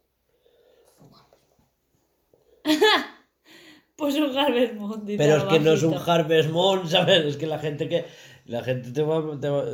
Pues 3.94 4.16
un 4.16 4.36
Harvest 4.36 4.74
Moon, 4.74 5.04
Pero 5.04 5.36
es 5.36 5.44
que 5.44 5.60
no 5.60 5.72
es 5.72 5.82
un. 5.82 5.94
Harvest 5.94 6.50
Moon, 6.50 6.88
¿sabes? 6.88 7.24
Es 7.26 7.36
que 7.36 7.46
la 7.46 7.58
gente 7.58 7.86
que. 7.86 8.06
La 8.50 8.62
gente 8.64 8.90
te 8.90 9.02
va. 9.02 9.16
te 9.40 9.48
va- 9.48 9.64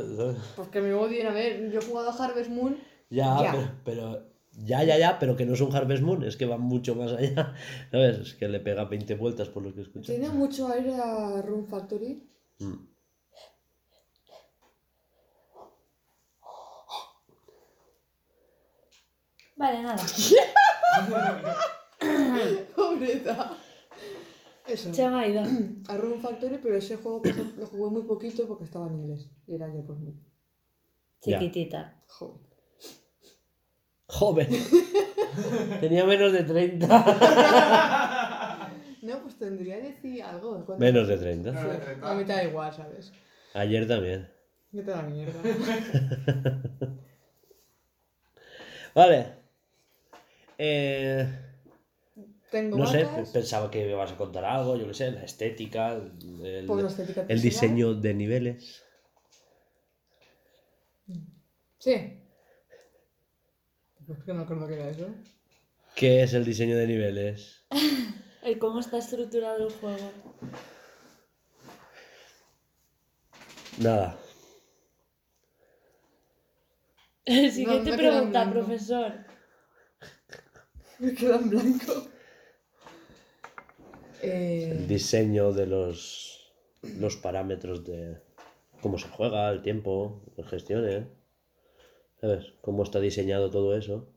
Pues 0.55 0.67
que 0.69 0.81
me 0.81 0.93
odien. 0.93 1.25
A 1.27 1.31
ver, 1.33 1.71
yo 1.71 1.79
he 1.79 1.83
jugado 1.83 2.09
a 2.11 2.13
Harvest 2.23 2.49
Moon. 2.51 2.77
Ya, 3.09 3.41
Ya. 3.41 3.51
Pero, 3.51 3.71
pero- 3.85 4.27
Ya, 4.65 4.83
ya, 4.83 4.97
ya, 4.97 5.19
pero 5.19 5.35
que 5.35 5.45
no 5.45 5.53
es 5.53 5.61
un 5.61 5.75
Harvest 5.75 6.01
Moon, 6.03 6.23
es 6.23 6.35
que 6.37 6.45
va 6.47 6.57
mucho 6.57 6.95
más 6.95 7.11
allá. 7.13 7.53
¿Sabes? 7.91 8.17
Es 8.19 8.33
que 8.35 8.47
le 8.47 8.59
pega 8.59 8.85
20 8.85 9.13
vueltas 9.15 9.49
por 9.49 9.61
lo 9.63 9.73
que 9.73 9.81
escucho. 9.81 10.11
Tiene 10.11 10.29
mucho 10.29 10.67
aire 10.67 10.95
a 10.95 11.41
Room 11.43 11.65
Factory. 11.67 12.23
Mm. 12.59 12.73
Vale, 19.55 19.81
nada. 19.83 20.03
Pobreza. 22.75 23.57
Eso. 24.67 24.93
Se 24.93 25.09
me 25.09 25.15
ha 25.15 25.27
ido. 25.27 25.41
A 25.87 25.97
Room 25.97 26.19
Factory, 26.21 26.59
pero 26.61 26.75
ese 26.75 26.97
juego 26.97 27.21
pues, 27.21 27.35
lo 27.57 27.65
jugué 27.65 27.91
muy 27.91 28.03
poquito 28.03 28.47
porque 28.47 28.65
estaba 28.65 28.87
en 28.87 28.95
inglés. 28.95 29.29
Y 29.47 29.55
era 29.55 29.67
yo 29.73 29.85
por 29.85 29.97
mí. 29.99 30.13
Chiquitita. 31.21 32.01
Joder. 32.07 32.47
Joven. 34.07 34.47
Tenía 35.81 36.05
menos 36.05 36.31
de 36.31 36.43
30. 36.43 37.63
No, 38.99 39.21
pues 39.21 39.37
tendría 39.37 39.77
que 39.77 39.89
decir 39.93 40.21
algo. 40.21 40.65
¿Cuánto? 40.65 40.83
Menos 40.83 41.07
de 41.07 41.17
30. 41.17 41.51
Sí, 41.51 41.57
a 42.01 42.13
mí 42.13 42.25
te 42.25 42.33
da 42.33 42.43
igual, 42.43 42.73
¿sabes? 42.73 43.13
Ayer 43.53 43.87
también. 43.87 44.29
Me 44.73 44.81
te 44.81 44.91
da 44.91 45.01
mierda. 45.01 45.39
Vale. 48.95 49.27
Eh, 50.57 51.25
Tengo 52.51 52.77
no 52.77 52.87
sé, 52.87 53.05
pensaba 53.33 53.69
que 53.69 53.85
me 53.85 53.93
vas 53.93 54.11
a 54.13 54.17
contar 54.17 54.45
algo, 54.45 54.77
yo 54.77 54.87
qué 54.87 54.93
sé, 54.93 55.11
la 55.11 55.23
estética, 55.23 55.93
el, 55.93 56.63
pues 56.65 56.83
la 56.83 56.89
estética 56.89 57.21
el 57.21 57.27
pixelar. 57.27 57.43
diseño 57.43 57.93
de 57.95 58.13
niveles. 58.13 58.83
Sí. 61.79 62.21
Pues 64.05 64.23
que 64.23 64.33
no 64.33 64.43
acuerdo 64.43 64.67
que 64.67 64.75
era 64.75 64.89
eso. 64.89 65.09
¿Qué 65.95 66.23
es 66.23 66.33
el 66.33 66.45
diseño 66.45 66.77
de 66.77 66.87
niveles? 66.87 67.65
El 68.43 68.59
cómo 68.59 68.79
está 68.79 68.99
estructurado 68.99 69.67
el 69.67 69.73
juego. 69.73 70.09
Nada. 73.79 74.17
Siguiente 77.25 77.97
pregunta, 77.97 78.49
profesor. 78.49 79.25
Me 80.99 81.13
queda 81.13 81.35
en 81.35 81.49
blanco. 81.49 82.09
El 84.21 84.29
Eh, 84.31 84.85
diseño 84.87 85.53
de 85.53 85.67
los, 85.67 86.51
los 86.81 87.17
parámetros 87.17 87.83
de 87.85 88.17
cómo 88.81 88.97
se 88.97 89.07
juega, 89.09 89.49
el 89.49 89.61
tiempo, 89.61 90.21
las 90.35 90.47
gestiones. 90.47 91.05
¿Sabes? 92.21 92.53
Cómo 92.61 92.83
está 92.83 92.99
diseñado 92.99 93.49
todo 93.51 93.75
eso. 93.77 94.07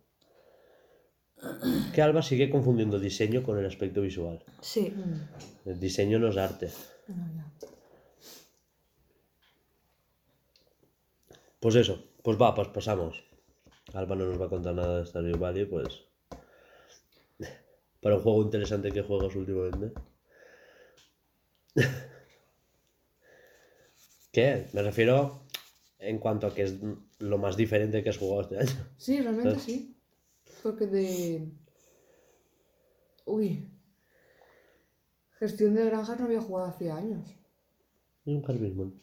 Que 1.95 2.03
Alba 2.03 2.23
sigue 2.23 2.51
confundiendo 2.51 2.99
diseño 2.99 3.43
con 3.43 3.59
el 3.59 3.67
aspecto 3.67 4.01
visual. 4.03 4.43
Sí. 4.61 4.93
El 5.65 5.79
diseño 5.81 6.19
no 6.19 6.29
es 6.29 6.37
arte. 6.37 6.71
no. 7.09 7.51
Pues 11.61 11.75
eso, 11.75 12.03
pues 12.23 12.41
va, 12.41 12.55
pues 12.55 12.69
pasamos. 12.69 13.23
Alba 13.93 14.17
no 14.17 14.25
nos 14.25 14.41
va 14.41 14.47
a 14.47 14.49
contar 14.49 14.75
nada 14.75 15.01
de 15.01 15.07
Stardew 15.07 15.37
Valley, 15.39 15.67
pues. 15.67 16.05
Para 18.01 18.17
un 18.17 18.23
juego 18.23 18.43
interesante 18.43 18.91
que 18.93 19.03
juegas 19.03 19.35
últimamente. 19.37 19.93
¿Qué? 24.33 24.69
Me 24.73 24.83
refiero 24.83 25.43
en 25.99 26.19
cuanto 26.19 26.47
a 26.47 26.55
que 26.55 26.63
es 26.63 26.77
lo 27.19 27.39
más 27.39 27.57
diferente 27.57 28.03
que 28.03 28.11
has 28.11 28.19
jugado 28.19 28.43
este 28.43 28.59
año. 28.59 28.87
Sí, 28.97 29.21
realmente 29.21 29.51
¿Sabes? 29.51 29.65
sí. 29.65 29.97
Porque 30.63 30.87
de. 30.87 31.49
Uy. 33.27 33.69
Gestión 35.39 35.75
de 35.75 35.85
granjas 35.87 36.19
no 36.19 36.27
había 36.27 36.41
jugado 36.41 36.69
hace 36.69 36.91
años. 36.91 37.29
Es 37.29 38.27
un 38.27 38.45
Harvest 38.47 38.75
Moon. 38.77 39.01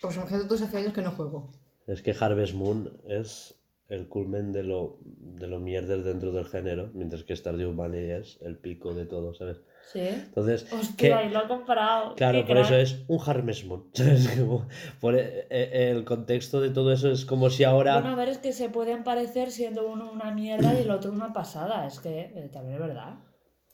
Pues 0.00 0.16
imagínate 0.16 0.46
todos 0.46 0.62
hace 0.62 0.78
años 0.78 0.94
que 0.94 1.02
no 1.02 1.10
juego. 1.10 1.52
Es 1.86 2.02
que 2.02 2.14
Harvest 2.18 2.54
Moon 2.54 3.00
es 3.04 3.59
el 3.90 4.08
culmen 4.08 4.52
de 4.52 4.62
lo, 4.62 4.98
de 5.04 5.46
lo 5.46 5.58
mierder 5.60 6.02
dentro 6.02 6.32
del 6.32 6.46
género, 6.46 6.90
mientras 6.94 7.24
que 7.24 7.36
Stardew 7.36 7.74
Valley 7.74 8.10
es 8.10 8.38
el 8.40 8.56
pico 8.56 8.94
de 8.94 9.04
todo, 9.04 9.34
¿sabes? 9.34 9.60
Sí. 9.92 10.00
Entonces, 10.00 10.72
Hostia, 10.72 11.20
¿qué? 11.22 11.26
y 11.26 11.30
lo 11.30 11.40
ha 11.40 11.48
comparado. 11.48 12.14
Claro, 12.14 12.46
por 12.46 12.56
eso 12.56 12.68
crack. 12.68 12.82
es 12.82 13.04
un 13.08 13.18
Harvest 13.26 13.64
Moon. 13.64 13.90
¿sabes? 13.92 14.28
Como 14.38 14.68
por 15.00 15.16
e- 15.16 15.46
e- 15.50 15.90
el 15.90 16.04
contexto 16.04 16.60
de 16.60 16.70
todo 16.70 16.92
eso 16.92 17.10
es 17.10 17.24
como 17.24 17.50
si 17.50 17.64
ahora... 17.64 17.94
Bueno, 18.00 18.10
a 18.10 18.14
ver, 18.16 18.28
es 18.28 18.38
que 18.38 18.52
se 18.52 18.68
pueden 18.70 19.02
parecer 19.02 19.50
siendo 19.50 19.90
uno 19.90 20.12
una 20.12 20.30
mierda 20.32 20.78
y 20.78 20.82
el 20.82 20.90
otro 20.90 21.10
una 21.10 21.32
pasada. 21.32 21.86
Es 21.86 21.98
que 21.98 22.20
eh, 22.20 22.48
también 22.52 22.74
es 22.74 22.80
verdad. 22.80 23.18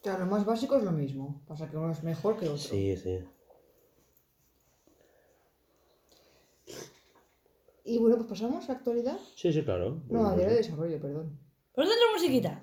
Claro, 0.02 0.20
lo 0.24 0.30
más 0.30 0.46
básico 0.46 0.76
es 0.76 0.84
lo 0.84 0.92
mismo. 0.92 1.42
Pasa 1.46 1.68
que 1.68 1.76
uno 1.76 1.90
es 1.92 2.02
mejor 2.02 2.38
que 2.38 2.46
otro. 2.46 2.56
Sí, 2.56 2.96
sí. 2.96 3.18
Y 7.86 7.98
bueno, 7.98 8.16
pues 8.16 8.28
pasamos 8.28 8.64
a 8.64 8.72
la 8.72 8.78
actualidad. 8.78 9.18
Sí, 9.36 9.52
sí, 9.52 9.62
claro. 9.62 10.02
No, 10.10 10.26
a 10.26 10.34
diario 10.34 10.56
de 10.56 10.62
desarrollo, 10.62 11.00
perdón. 11.00 11.38
Pues 11.72 11.88
dentro 11.88 12.12
musiquita. 12.12 12.60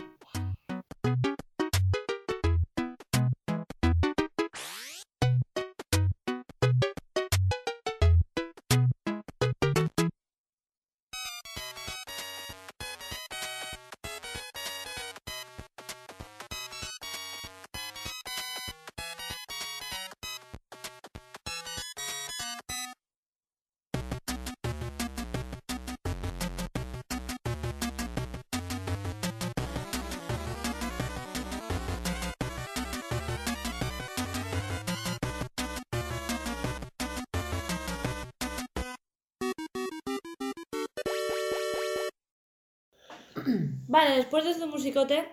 Después 44.33 44.45
de 44.45 44.51
este 44.51 44.65
musicote, 44.65 45.23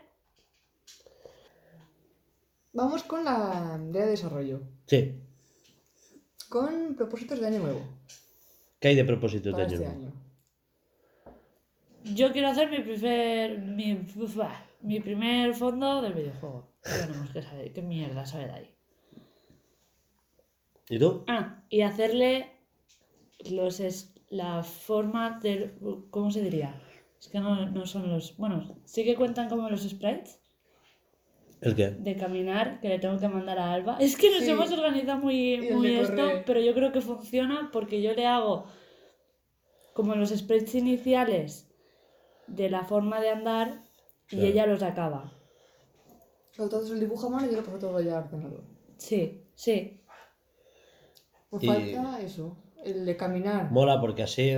Vamos 2.73 3.03
con 3.03 3.25
la 3.25 3.81
idea 3.91 4.05
de 4.05 4.11
desarrollo. 4.13 4.61
Sí. 4.87 5.21
Con 6.49 6.95
propósitos 6.95 7.41
de 7.41 7.47
año 7.49 7.59
nuevo. 7.61 7.81
¿Qué 8.79 8.89
hay 8.89 8.95
de 8.95 9.05
propósitos 9.05 9.57
de 9.57 9.63
año 9.63 9.73
este 9.75 9.87
nuevo? 9.87 10.01
año. 10.03 10.13
yo 12.15 12.31
quiero 12.33 12.49
hacer 12.49 12.71
mi 12.71 12.79
primer, 12.79 13.59
mi, 13.59 14.07
mi 14.83 15.01
primer 15.01 15.55
fondo 15.55 16.01
del 16.03 16.13
videojuego. 16.13 16.69
Tenemos 16.83 17.31
que 17.31 17.43
saber 17.43 17.73
qué 17.73 17.83
mierda 17.83 18.25
sale 18.25 18.45
de 18.47 18.53
ahí. 18.53 18.75
¿Y 20.91 20.99
tú? 20.99 21.25
Ah, 21.27 21.65
y 21.71 21.81
hacerle 21.81 22.53
los 23.51 23.81
es- 23.81 24.15
la 24.29 24.63
forma 24.63 25.41
del... 25.41 25.75
¿Cómo 26.11 26.31
se 26.31 26.43
diría? 26.43 26.81
Es 27.21 27.29
que 27.29 27.39
no, 27.41 27.67
no 27.71 27.87
son 27.87 28.09
los... 28.11 28.37
Bueno, 28.39 28.77
sí 28.85 29.05
que 29.05 29.15
cuentan 29.15 29.49
como 29.49 29.69
los 29.69 29.83
sprites 29.83 30.41
¿El 31.61 31.75
qué? 31.77 31.91
de 31.91 32.17
caminar 32.17 32.81
que 32.81 32.89
le 32.89 32.99
tengo 32.99 33.19
que 33.19 33.29
mandar 33.29 33.59
a 33.59 33.73
Alba. 33.73 33.99
Es 34.01 34.17
que 34.17 34.31
nos 34.31 34.41
Sí. 34.45 34.51
hemos 34.51 34.73
organizado 34.73 35.19
muy, 35.19 35.61
muy 35.71 35.95
esto, 35.97 36.17
correr. 36.17 36.45
pero 36.47 36.61
yo 36.61 36.73
creo 36.75 36.93
que 36.93 37.03
funciona 37.03 37.69
porque 37.73 38.01
yo 38.01 38.15
le 38.15 38.27
hago 38.27 38.65
como 39.93 40.15
los 40.15 40.31
sprites 40.31 40.75
iniciales 40.75 41.69
de 42.47 42.71
la 42.71 42.85
forma 42.85 43.21
de 43.21 43.29
andar 43.31 43.85
y 44.31 44.37
Claro. 44.37 44.47
ella 44.47 44.67
los 44.67 44.83
acaba. 44.83 45.33
Entonces 46.57 46.91
el 46.93 47.01
dibujo 47.01 47.27
a 47.27 47.31
mano 47.31 47.47
y 47.47 47.51
yo 47.51 47.57
lo 47.59 47.65
paso 47.65 47.79
todo 47.79 48.01
ya 48.01 48.19
al 48.19 48.25
ordenador. 48.25 48.65
Sí, 48.97 49.43
sí. 49.55 50.01
Pues 51.51 51.63
Y- 51.63 51.67
falta 51.67 52.21
eso, 52.23 52.57
el 52.85 53.05
de 53.05 53.17
caminar. 53.17 53.71
Mola 53.71 54.01
porque 54.01 54.23
así 54.23 54.57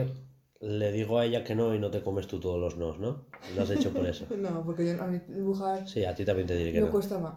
le 0.62 0.92
digo 0.92 1.18
a 1.18 1.24
ella 1.26 1.42
que 1.44 1.54
no 1.54 1.74
y 1.74 1.78
no 1.78 1.90
te 1.90 2.02
comes 2.02 2.26
tú 2.28 2.38
todos 2.40 2.58
los 2.58 2.76
nos, 2.76 2.98
¿no? 2.98 3.26
Lo 3.54 3.62
has 3.62 3.70
hecho 3.70 3.92
por 3.92 4.06
eso. 4.06 4.26
No, 4.36 4.64
porque 4.64 4.86
yo, 4.86 5.02
a 5.02 5.06
mí 5.06 5.20
dibujar 5.28 5.86
Sí, 5.88 6.04
a 6.04 6.14
ti 6.14 6.24
también 6.24 6.46
te 6.46 6.56
diré 6.56 6.72
que 6.72 6.80
me 6.80 6.86
no. 6.86 6.92
cuesta 6.92 7.18
más. 7.18 7.34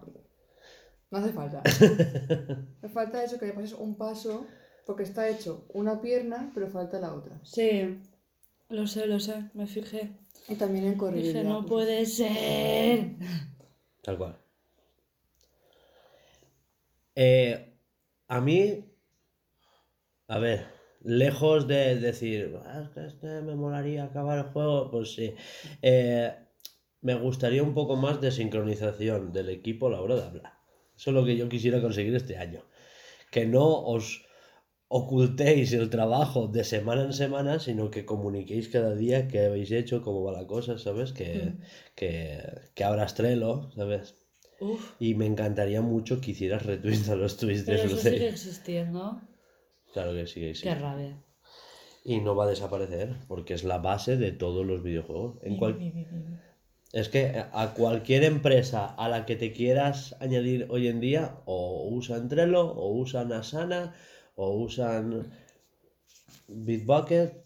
No 1.11 1.17
hace 1.17 1.33
falta. 1.33 1.61
me 2.81 2.89
falta 2.89 3.23
eso, 3.23 3.39
que 3.39 3.47
le 3.47 3.53
pases 3.53 3.73
un 3.73 3.95
paso, 3.95 4.45
porque 4.85 5.03
está 5.03 5.27
hecho 5.27 5.65
una 5.73 6.01
pierna, 6.01 6.51
pero 6.53 6.67
falta 6.67 6.99
la 6.99 7.13
otra. 7.13 7.39
Sí, 7.43 7.97
lo 8.69 8.87
sé, 8.87 9.07
lo 9.07 9.19
sé, 9.19 9.49
me 9.53 9.65
fijé. 9.67 10.11
Y 10.47 10.55
también 10.55 10.85
en 10.85 10.95
correr. 10.95 11.23
Dije, 11.23 11.43
no 11.43 11.65
puede 11.65 12.05
ser. 12.05 13.15
Tal 14.03 14.17
cual. 14.17 14.37
Eh, 17.15 17.73
a 18.27 18.41
mí, 18.41 18.83
a 20.27 20.39
ver, 20.39 20.67
lejos 21.05 21.67
de 21.67 21.95
decir, 21.97 22.57
"Ah, 22.65 22.81
es 22.83 22.89
que 22.89 23.05
este 23.05 23.41
me 23.41 23.55
molaría 23.55 24.03
acabar 24.05 24.37
el 24.39 24.45
juego, 24.45 24.89
pues 24.91 25.13
sí. 25.13 25.33
Eh, 25.81 26.33
me 27.01 27.15
gustaría 27.15 27.61
un 27.63 27.73
poco 27.73 27.95
más 27.95 28.19
de 28.21 28.31
sincronización 28.31 29.31
del 29.31 29.49
equipo 29.49 29.87
a 29.87 29.91
la 29.91 30.01
hora 30.01 30.15
de 30.15 30.23
hablar. 30.23 30.53
Eso 30.97 31.11
es 31.11 31.13
lo 31.13 31.25
que 31.25 31.37
yo 31.37 31.47
quisiera 31.49 31.81
conseguir 31.81 32.15
este 32.15 32.37
año. 32.37 32.61
Que 33.31 33.45
no 33.45 33.67
os 33.83 34.25
ocultéis 34.87 35.73
el 35.73 35.89
trabajo 35.89 36.47
de 36.47 36.63
semana 36.63 37.03
en 37.03 37.13
semana, 37.13 37.59
sino 37.59 37.89
que 37.91 38.05
comuniquéis 38.05 38.69
cada 38.69 38.95
día 38.95 39.27
qué 39.27 39.45
habéis 39.45 39.71
hecho, 39.71 40.01
cómo 40.01 40.23
va 40.23 40.31
la 40.31 40.47
cosa, 40.47 40.77
¿sabes? 40.77 41.11
Que, 41.11 41.53
que, 41.95 42.41
que 42.75 42.83
abras 42.83 43.15
Trello, 43.15 43.71
¿sabes? 43.75 44.15
Uf, 44.59 44.93
Y 44.99 45.15
me 45.15 45.25
encantaría 45.25 45.81
mucho 45.81 46.21
que 46.21 46.31
hicieras 46.31 46.65
retweets 46.65 47.09
a 47.09 47.15
los 47.15 47.35
tweets 47.37 47.65
de 47.65 47.73
pero 47.73 47.83
eso 47.87 47.95
Dulce. 47.95 48.11
sigue 48.11 48.29
existiendo. 48.29 49.19
Claro 49.95 50.11
que 50.11 50.27
sí, 50.27 50.41
que 50.41 50.53
sí. 50.53 50.63
Qué 50.63 50.75
rabia. 50.75 51.17
Y 52.03 52.19
no 52.19 52.35
va 52.35 52.43
a 52.43 52.49
desaparecer, 52.49 53.15
porque 53.29 53.53
es 53.53 53.63
la 53.63 53.77
base 53.77 54.17
de 54.17 54.33
todos 54.33 54.65
los 54.65 54.83
videojuegos. 54.83 55.37
En 55.41 55.55
cual-. 55.55 55.79
Es 56.91 57.09
que 57.09 57.43
a 57.51 57.73
cualquier 57.73 58.23
empresa 58.23 58.85
a 58.85 59.09
la 59.09 59.25
que 59.25 59.35
te 59.35 59.51
quieras 59.51 60.15
añadir 60.21 60.67
hoy 60.69 60.87
en 60.87 61.01
día, 61.01 61.41
o 61.45 61.89
usan 61.89 62.29
Trello, 62.29 62.71
o 62.71 62.93
usan 62.93 63.33
Asana, 63.33 63.93
o 64.35 64.55
usan 64.55 65.29
Bitbucket. 66.47 67.43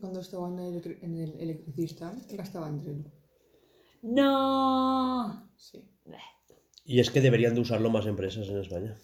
Cuando 0.00 0.20
estaba 0.20 0.48
en 0.48 0.58
el, 0.58 0.98
en 1.00 1.16
el 1.16 1.40
electricista, 1.40 2.14
gastaba 2.32 2.68
en 2.68 2.80
Trello. 2.80 3.10
No. 4.02 5.48
Sí. 5.56 5.82
Y 6.84 7.00
es 7.00 7.10
que 7.10 7.22
deberían 7.22 7.54
de 7.54 7.60
usarlo 7.60 7.88
más 7.88 8.04
empresas 8.04 8.48
en 8.48 8.58
España. 8.58 8.96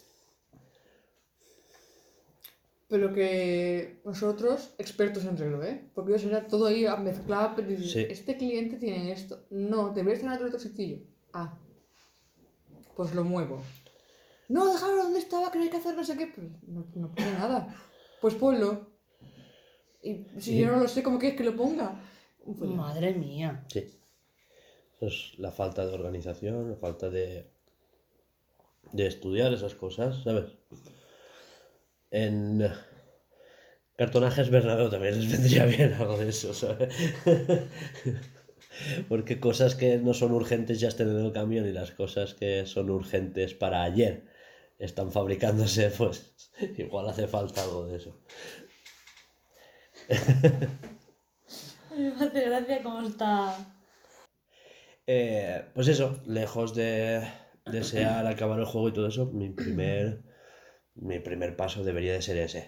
Pero 2.89 3.13
que 3.13 4.01
nosotros, 4.05 4.71
expertos 4.79 5.25
en 5.27 5.37
Trello, 5.37 5.63
¿eh? 5.63 5.91
Porque 5.95 6.13
yo 6.13 6.19
sería 6.19 6.47
todo 6.47 6.67
ahí 6.67 6.87
mezclado, 7.03 7.53
pero 7.55 7.69
dices, 7.69 7.91
Sí. 7.93 8.07
este 8.09 8.37
cliente 8.39 8.77
tiene 8.79 9.13
esto. 9.13 9.45
No, 9.51 9.91
debería 9.91 10.19
estar 10.19 10.41
en 10.41 10.47
otro 10.47 10.59
sitio. 10.59 10.99
Ah, 11.35 11.59
pues 12.97 13.15
lo 13.15 13.25
muevo. 13.25 13.63
No, 14.49 14.73
déjalo 14.73 15.03
donde 15.03 15.19
estaba, 15.19 15.53
que 15.53 15.59
no 15.59 15.65
hay 15.65 15.71
que 15.71 15.77
hacer 15.77 15.95
no 15.95 16.03
sé 16.05 16.17
qué. 16.17 16.29
Pues 16.29 16.47
no, 16.67 16.87
no 16.95 17.15
pasa 17.15 17.33
nada. 17.39 17.77
Pues 18.23 18.35
ponlo. 18.35 18.89
Y 20.03 20.25
si 20.37 20.41
Sí. 20.53 20.59
yo 20.59 20.69
no 20.69 20.79
lo 20.81 20.89
sé, 20.89 21.03
¿cómo 21.03 21.19
quieres 21.19 21.37
que 21.37 21.45
lo 21.45 21.55
ponga? 21.55 22.01
Un 22.47 22.57
follón. 22.57 22.77
Madre 22.77 23.13
mía. 23.15 23.65
Sí. 23.69 23.81
Eso 24.97 25.07
es 25.07 25.39
la 25.39 25.51
falta 25.53 25.85
de 25.87 25.93
organización, 25.93 26.71
la 26.71 26.77
falta 26.77 27.11
de, 27.11 27.51
de 28.93 29.07
estudiar 29.07 29.53
esas 29.53 29.75
cosas, 29.75 30.23
¿sabes? 30.25 30.47
En 32.11 32.71
cartonajes 33.97 34.51
Bernabéu 34.51 34.89
también 34.89 35.21
les 35.21 35.31
vendría 35.31 35.67
bien 35.67 35.93
algo 35.95 36.17
de 36.17 36.29
eso, 36.29 36.55
¿sabes? 36.55 36.95
Porque 39.09 39.41
cosas 39.41 39.75
que 39.75 39.99
no 39.99 40.15
son 40.15 40.33
urgentes 40.33 40.81
ya 40.81 40.89
están 40.89 41.09
en 41.11 41.25
el 41.25 41.33
camión 41.33 41.67
y 41.67 41.73
las 41.73 41.91
cosas 41.91 42.35
que 42.35 42.65
son 42.67 42.91
urgentes 42.91 43.55
para 43.55 43.83
ayer 43.83 44.25
están 44.79 45.11
fabricándose, 45.11 45.91
pues 45.99 46.35
igual 46.77 47.09
hace 47.09 47.27
falta 47.27 47.63
algo 47.63 47.87
de 47.87 47.97
eso. 47.97 48.17
Me 51.97 52.09
hace 52.25 52.41
gracia 52.43 52.83
cómo 52.83 53.07
está. 53.07 53.57
Eh, 55.07 55.65
pues 55.75 55.89
eso, 55.89 56.21
lejos 56.27 56.75
de 56.75 57.27
desear 57.67 58.27
acabar 58.27 58.61
el 58.61 58.67
juego 58.67 58.89
y 58.89 58.93
todo 58.93 59.09
eso, 59.09 59.27
mi 59.27 59.51
primer, 59.51 60.23
mi 61.01 61.19
primer 61.21 61.57
paso 61.57 61.85
debería 61.85 62.13
de 62.15 62.23
ser 62.23 62.37
ese. 62.39 62.63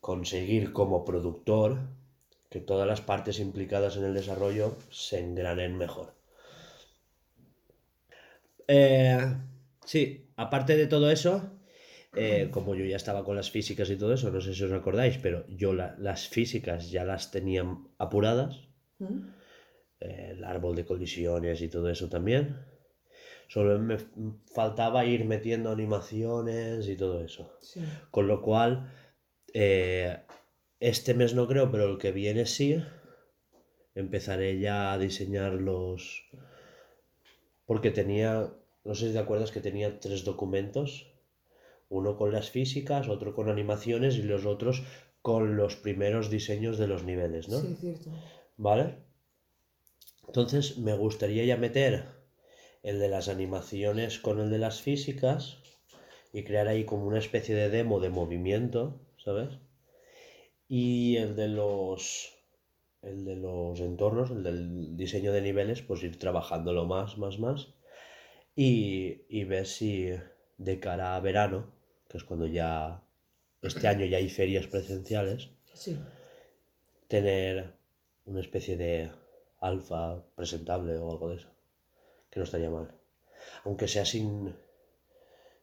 Conseguir 0.00 0.72
como 0.72 1.04
productor 1.04 1.70
que 2.50 2.60
todas 2.60 2.86
las 2.88 3.00
partes 3.00 3.38
implicadas 3.40 3.96
en 3.96 4.04
el 4.04 4.14
desarrollo 4.14 4.76
se 4.90 5.20
engranen 5.20 5.76
mejor. 5.78 6.14
Eh, 8.68 9.18
sí, 9.84 10.30
aparte 10.36 10.76
de 10.76 10.86
todo 10.86 11.10
eso, 11.10 11.50
eh, 12.14 12.48
como 12.52 12.74
yo 12.74 12.84
ya 12.84 12.96
estaba 12.96 13.24
con 13.24 13.36
las 13.36 13.50
físicas 13.50 13.90
y 13.90 13.96
todo 13.96 14.14
eso, 14.14 14.30
no 14.30 14.40
sé 14.40 14.54
si 14.54 14.64
os 14.64 14.72
acordáis, 14.72 15.18
pero 15.18 15.46
yo 15.48 15.72
la- 15.74 15.94
las 15.98 16.28
físicas 16.28 16.90
ya 16.90 17.04
las 17.04 17.30
tenía 17.30 17.62
apuradas 17.98 18.68
¿Mm? 18.98 19.30
eh, 20.00 20.30
el 20.32 20.44
árbol 20.44 20.76
de 20.76 20.84
colisiones 20.84 21.60
y 21.62 21.68
todo 21.68 21.88
eso 21.90 22.08
también. 22.08 22.56
Solo 23.52 23.78
me 23.80 23.96
f- 23.96 24.06
faltaba 24.58 25.04
ir 25.14 25.24
metiendo 25.24 25.70
animaciones 25.70 26.88
y 26.88 26.96
todo 26.96 27.16
eso. 27.28 27.42
Sí. 27.60 27.80
Con 28.14 28.24
lo 28.28 28.38
cual, 28.42 28.72
eh, 29.52 30.18
este 30.80 31.14
mes 31.14 31.34
no 31.34 31.48
creo, 31.50 31.70
pero 31.72 31.84
el 31.90 31.98
que 31.98 32.12
viene 32.12 32.46
sí. 32.46 32.68
Empezaré 34.04 34.58
ya 34.66 34.92
a 34.92 34.98
diseñar 34.98 35.52
los... 35.68 36.24
Porque 37.68 37.90
tenía, 37.90 38.30
no 38.84 38.94
sé 38.94 39.08
si 39.08 39.12
te 39.14 39.18
acuerdas 39.24 39.50
que 39.52 39.60
tenía 39.68 39.98
tres 40.04 40.24
documentos. 40.24 40.88
Uno 41.88 42.16
con 42.16 42.32
las 42.32 42.50
físicas, 42.50 43.08
otro 43.08 43.34
con 43.34 43.48
animaciones 43.48 44.14
y 44.16 44.22
los 44.22 44.46
otros 44.46 44.84
con 45.22 45.56
los 45.56 45.74
primeros 45.76 46.30
diseños 46.30 46.78
de 46.78 46.86
los 46.86 47.02
niveles, 47.04 47.48
¿no? 47.48 47.58
Sí, 47.58 47.76
cierto. 47.80 48.10
¿Vale? 48.56 48.84
Entonces 50.28 50.78
me 50.78 50.94
gustaría 50.94 51.44
ya 51.44 51.56
meter 51.56 52.19
el 52.82 52.98
de 52.98 53.08
las 53.08 53.28
animaciones 53.28 54.18
con 54.18 54.40
el 54.40 54.50
de 54.50 54.58
las 54.58 54.80
físicas 54.80 55.58
y 56.32 56.44
crear 56.44 56.68
ahí 56.68 56.84
como 56.84 57.06
una 57.06 57.18
especie 57.18 57.54
de 57.54 57.68
demo 57.70 58.00
de 58.00 58.10
movimiento, 58.10 59.00
¿sabes? 59.18 59.58
Y 60.68 61.16
el 61.16 61.36
de 61.36 61.48
los 61.48 62.36
el 63.02 63.24
de 63.24 63.36
los 63.36 63.80
entornos, 63.80 64.30
el 64.30 64.42
del 64.42 64.96
diseño 64.96 65.32
de 65.32 65.40
niveles, 65.40 65.80
pues 65.82 66.02
ir 66.02 66.18
trabajándolo 66.18 66.84
más, 66.84 67.16
más, 67.16 67.38
más. 67.38 67.68
Y, 68.54 69.22
y 69.28 69.44
ver 69.44 69.66
si 69.66 70.10
de 70.58 70.80
cara 70.80 71.16
a 71.16 71.20
verano, 71.20 71.72
que 72.08 72.18
es 72.18 72.24
cuando 72.24 72.46
ya 72.46 73.02
este 73.62 73.88
año 73.88 74.04
ya 74.04 74.18
hay 74.18 74.28
ferias 74.28 74.66
presenciales, 74.66 75.50
Sí. 75.72 75.96
tener 77.08 77.72
una 78.26 78.40
especie 78.40 78.76
de 78.76 79.10
alfa 79.60 80.22
presentable 80.34 80.96
o 80.98 81.10
algo 81.10 81.30
de 81.30 81.36
eso. 81.36 81.48
Que 82.30 82.38
no 82.40 82.44
estaría 82.44 82.70
mal. 82.70 82.88
Aunque 83.64 83.88
sea 83.88 84.04
sin, 84.04 84.54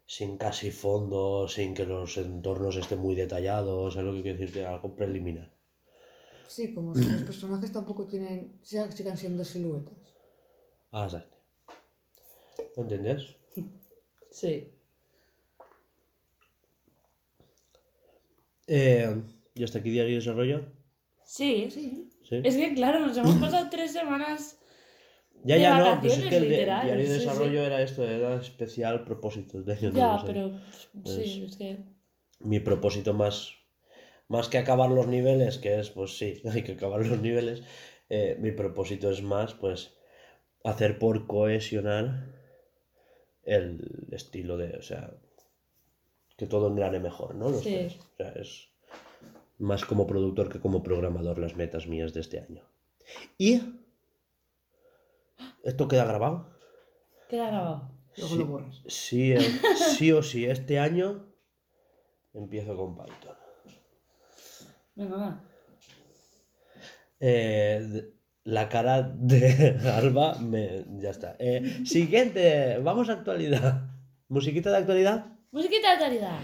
sin 0.06 0.38
casi 0.38 0.71
fondo, 0.71 1.47
sin 1.47 1.73
que 1.73 1.86
los 1.86 2.17
entornos 2.17 2.75
estén 2.75 2.99
muy 2.99 3.15
detallados, 3.15 3.95
es 3.95 4.03
lo 4.03 4.13
que 4.13 4.21
quiero 4.23 4.38
decirte, 4.39 4.65
algo 4.65 4.95
preliminar. 4.95 5.51
Sí, 6.47 6.73
como 6.73 6.95
si 6.95 7.03
los 7.10 7.23
personajes 7.23 7.71
tampoco 7.71 8.06
tienen, 8.08 8.60
sea- 8.63 8.91
sigan 8.91 9.17
siendo 9.17 9.43
siluetas. 9.43 9.97
Ah, 10.91 11.06
exacto. 11.06 11.38
¿Lo 12.75 12.84
entiendes? 12.84 13.36
Sí. 14.32 14.71
Eh, 18.67 19.21
¿Y 19.56 19.63
hasta 19.63 19.80
aquí 19.80 19.89
diario 19.89 20.12
de 20.12 20.19
desarrollo? 20.19 20.65
Sí. 21.23 21.69
Sí. 21.71 22.10
¿Sí? 22.27 22.41
Es 22.43 22.56
que 22.58 22.73
claro, 22.73 22.99
nos 22.99 23.17
hemos 23.17 23.36
pasado 23.38 23.67
tres 23.69 23.93
semanas. 23.93 24.58
Ya, 25.43 25.56
de 25.56 25.62
ya, 25.62 25.78
no, 25.78 26.02
pues 26.02 26.17
es 26.17 26.26
que 26.26 26.38
el 26.38 26.50
literal, 26.50 26.86
diario 26.86 27.04
de 27.08 27.13
sí, 27.13 27.19
sí. 27.21 27.28
desarrollo 27.28 27.62
era 27.62 27.82
esto, 27.82 28.04
era 28.04 28.36
especial 28.36 29.04
propósitos 29.06 29.65
de 29.65 29.73
año 29.73 29.91
Ya, 29.93 30.21
pero 30.26 30.52
sí, 31.06 31.21
Es- 31.21 31.52
es 31.52 31.58
que. 31.58 31.78
Mi 32.39 32.60
propósito 32.60 33.13
más, 33.13 33.54
más 34.28 34.50
que 34.50 34.58
acabar 34.58 34.89
los 34.89 35.08
niveles, 35.08 35.58
que 35.58 35.80
es, 35.80 35.89
pues 35.89 36.17
sí, 36.17 36.41
hay 36.52 36.63
que 36.63 36.73
acabar 36.73 37.06
los 37.06 37.19
niveles, 37.21 37.63
eh, 38.10 38.38
mi 38.39 38.52
propósito 38.52 39.10
es 39.10 39.21
más, 39.21 39.54
pues, 39.54 39.93
hacer 40.63 41.00
por 41.00 41.28
cohesionar 41.28 42.36
el 43.43 44.08
estilo 44.12 44.58
de, 44.58 44.76
o 44.78 44.82
sea, 44.82 45.12
que 46.36 46.45
todo 46.47 46.67
engrane 46.67 47.00
mejor, 47.00 47.36
¿no? 47.36 47.50
Los 47.50 47.63
Sí. 47.63 47.69
tres. 47.73 47.95
O 47.95 48.15
sea, 48.17 48.30
es 48.34 48.67
más 49.60 49.86
como 49.86 50.06
productor 50.06 50.50
que 50.50 50.60
como 50.60 50.84
programador 50.84 51.39
las 51.39 51.56
metas 51.56 51.88
mías 51.88 52.13
de 52.13 52.19
este 52.21 52.39
año. 52.41 52.63
Y... 53.38 53.62
¿Esto 55.67 55.88
queda 55.89 56.06
grabado? 56.06 56.49
Queda 57.30 57.47
grabado. 57.47 57.91
Luego 58.15 58.34
Sí. 58.34 58.39
lo 58.39 58.45
borras. 58.47 58.82
Sí, 58.88 59.34
eh, 59.34 59.39
sí 59.75 60.12
o 60.13 60.23
sí, 60.23 60.45
este 60.45 60.80
año 60.80 61.27
empiezo 62.34 62.75
con 62.77 62.95
Python. 62.95 63.36
Venga, 64.95 65.17
va. 65.17 65.43
Eh, 67.19 68.13
la 68.45 68.69
cara 68.69 69.01
de 69.01 69.77
Alba 69.93 70.36
me, 70.39 70.86
ya 70.99 71.10
está. 71.10 71.36
Eh, 71.38 71.82
siguiente, 71.86 72.77
vamos 72.80 73.10
a 73.10 73.13
actualidad. 73.13 73.89
Musiquita 74.30 74.71
de 74.71 74.77
actualidad. 74.77 75.25
Musiquita 75.51 75.88
de 75.89 75.93
actualidad. 75.95 76.39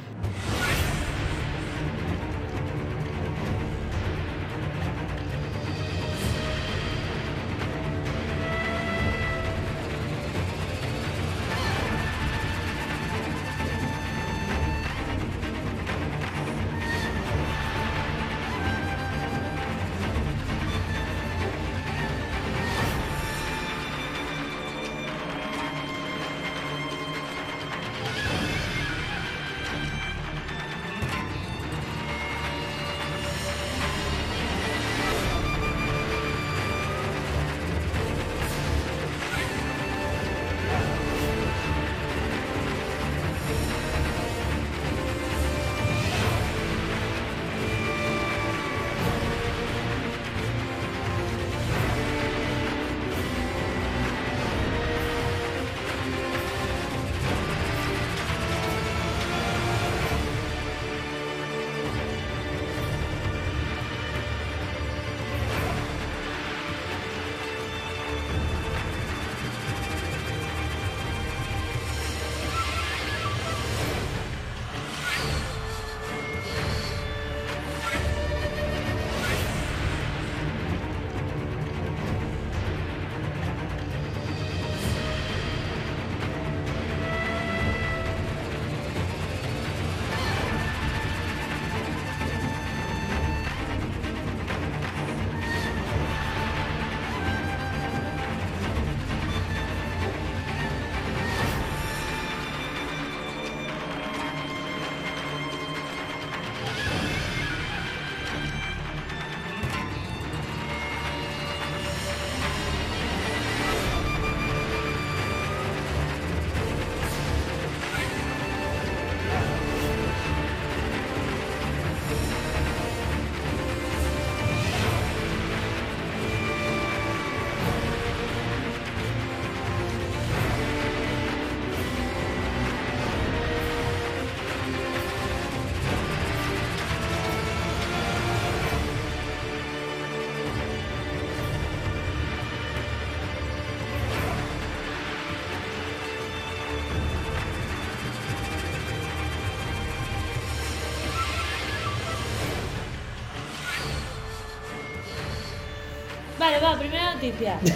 Noticia. 157.13 157.59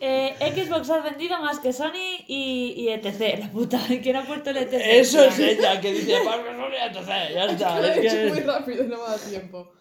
Eh, 0.00 0.32
Xbox 0.54 0.88
ha 0.90 1.00
vendido 1.02 1.40
más 1.40 1.58
que 1.58 1.72
Sony 1.72 2.22
y, 2.28 2.72
y 2.76 2.88
etc. 2.90 3.40
La 3.40 3.50
puta, 3.50 3.80
¿quién 4.02 4.14
ha 4.14 4.24
puesto 4.24 4.50
el 4.50 4.58
etc? 4.58 4.74
Eso 4.80 5.24
es 5.24 5.38
ella 5.40 5.80
que 5.80 5.92
dice, 5.92 6.22
"Más 6.24 6.36
que 6.36 6.50
Sony", 6.54 6.86
entonces, 6.86 7.14
ya 7.34 7.44
está. 7.46 7.80
Lo 7.80 7.86
es 7.88 7.96
he 7.96 8.06
hecho 8.06 8.16
es- 8.16 8.32
muy 8.32 8.40
rápido, 8.42 8.84
no 8.84 8.96
me 8.96 9.02
da 9.02 9.18
tiempo. 9.18 9.72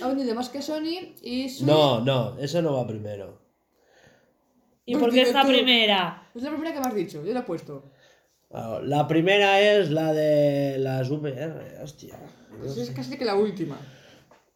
Ha 0.00 0.06
vendido 0.08 0.34
más 0.36 0.48
que 0.50 0.62
Sony 0.62 1.14
y 1.20 1.48
Switch. 1.48 1.66
No, 1.66 2.00
no, 2.00 2.38
eso 2.38 2.62
no 2.62 2.74
va 2.74 2.86
primero. 2.86 3.40
¿Y 4.84 4.94
por 4.94 5.08
qué 5.10 5.16
Dime 5.16 5.28
esta 5.30 5.42
tú. 5.42 5.48
primera? 5.48 6.30
Es 6.32 6.42
la 6.44 6.50
primera 6.50 6.72
que 6.72 6.80
me 6.80 6.86
has 6.86 6.94
dicho, 6.94 7.24
yo 7.24 7.34
la 7.34 7.40
he 7.40 7.42
puesto. 7.42 7.90
Ah, 8.52 8.78
La 8.84 9.08
primera 9.08 9.60
es 9.60 9.90
la 9.90 10.12
de 10.12 10.78
las 10.78 11.10
VR, 11.10 11.82
hostia. 11.82 12.16
Pues 12.60 12.76
es 12.76 12.90
casi 12.90 13.18
que 13.18 13.24
la 13.24 13.34
última. 13.34 13.76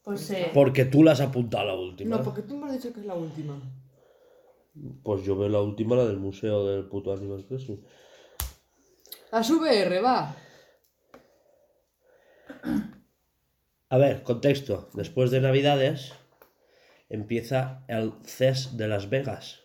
Pues 0.02 0.20
sí. 0.20 0.36
Porque 0.54 0.84
tú 0.84 1.02
la 1.02 1.12
has 1.12 1.20
apuntado 1.20 1.66
la 1.66 1.74
última. 1.74 2.16
No, 2.16 2.22
porque 2.24 2.42
tú 2.42 2.56
me 2.56 2.66
has 2.66 2.72
dicho 2.72 2.92
que 2.92 3.00
es 3.00 3.06
la 3.06 3.14
última. 3.14 3.60
Pues 5.02 5.24
yo 5.24 5.36
veo 5.36 5.48
la 5.48 5.60
última, 5.60 5.96
la 5.96 6.06
del 6.06 6.18
museo 6.18 6.66
del 6.66 6.84
puto 6.86 7.12
Animal 7.12 7.44
Crossing. 7.46 7.84
Las 9.32 9.50
VR, 9.50 10.00
va. 10.00 10.34
A 13.88 13.98
ver, 13.98 14.22
contexto. 14.22 14.88
Después 14.94 15.30
de 15.30 15.40
Navidades 15.40 16.12
empieza 17.08 17.84
el 17.88 18.12
CES 18.24 18.76
de 18.76 18.88
Las 18.88 19.10
Vegas. 19.10 19.60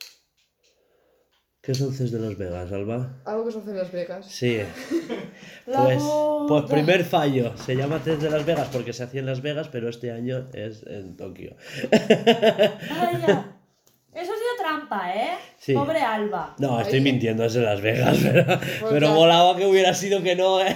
¿Qué 1.65 1.71
es 1.71 1.82
el 1.82 1.91
CES 1.91 2.12
de 2.12 2.19
Las 2.19 2.38
Vegas, 2.38 2.71
Alba? 2.71 3.10
Algo 3.25 3.45
que 3.45 3.51
se 3.51 3.58
hace 3.58 3.71
en 3.71 3.78
Las 3.78 3.91
Vegas. 3.91 4.25
Sí. 4.30 4.60
La 5.65 5.84
Pues, 5.84 6.04
pues 6.47 6.63
primer 6.65 7.04
fallo. 7.04 7.58
Se 7.58 7.75
llama 7.75 7.99
CES 7.99 8.21
de 8.21 8.30
Las 8.30 8.45
Vegas 8.45 8.69
porque 8.71 8.93
se 8.93 9.04
hacía 9.04 9.21
en 9.21 9.25
Las 9.25 9.41
Vegas, 9.41 9.69
pero 9.71 9.89
este 9.89 10.12
año 10.12 10.47
es 10.54 10.84
en 10.86 11.17
Tokio. 11.17 11.56
Vaya. 11.91 13.51
Eso 14.13 14.32
ha 14.32 14.36
sido 14.38 14.56
trampa, 14.60 15.13
¿eh? 15.13 15.32
Sí. 15.58 15.73
Pobre 15.73 15.99
Alba. 15.99 16.56
No, 16.60 16.80
estoy 16.80 17.01
mintiendo, 17.01 17.43
es 17.43 17.56
en 17.56 17.65
Las 17.65 17.82
Vegas, 17.82 18.17
pero, 18.23 18.45
pero 18.45 18.99
claro. 18.99 19.13
molaba 19.13 19.58
que 19.58 19.65
hubiera 19.65 19.93
sido 19.93 20.23
que 20.23 20.38
no, 20.38 20.62
¿eh? 20.62 20.73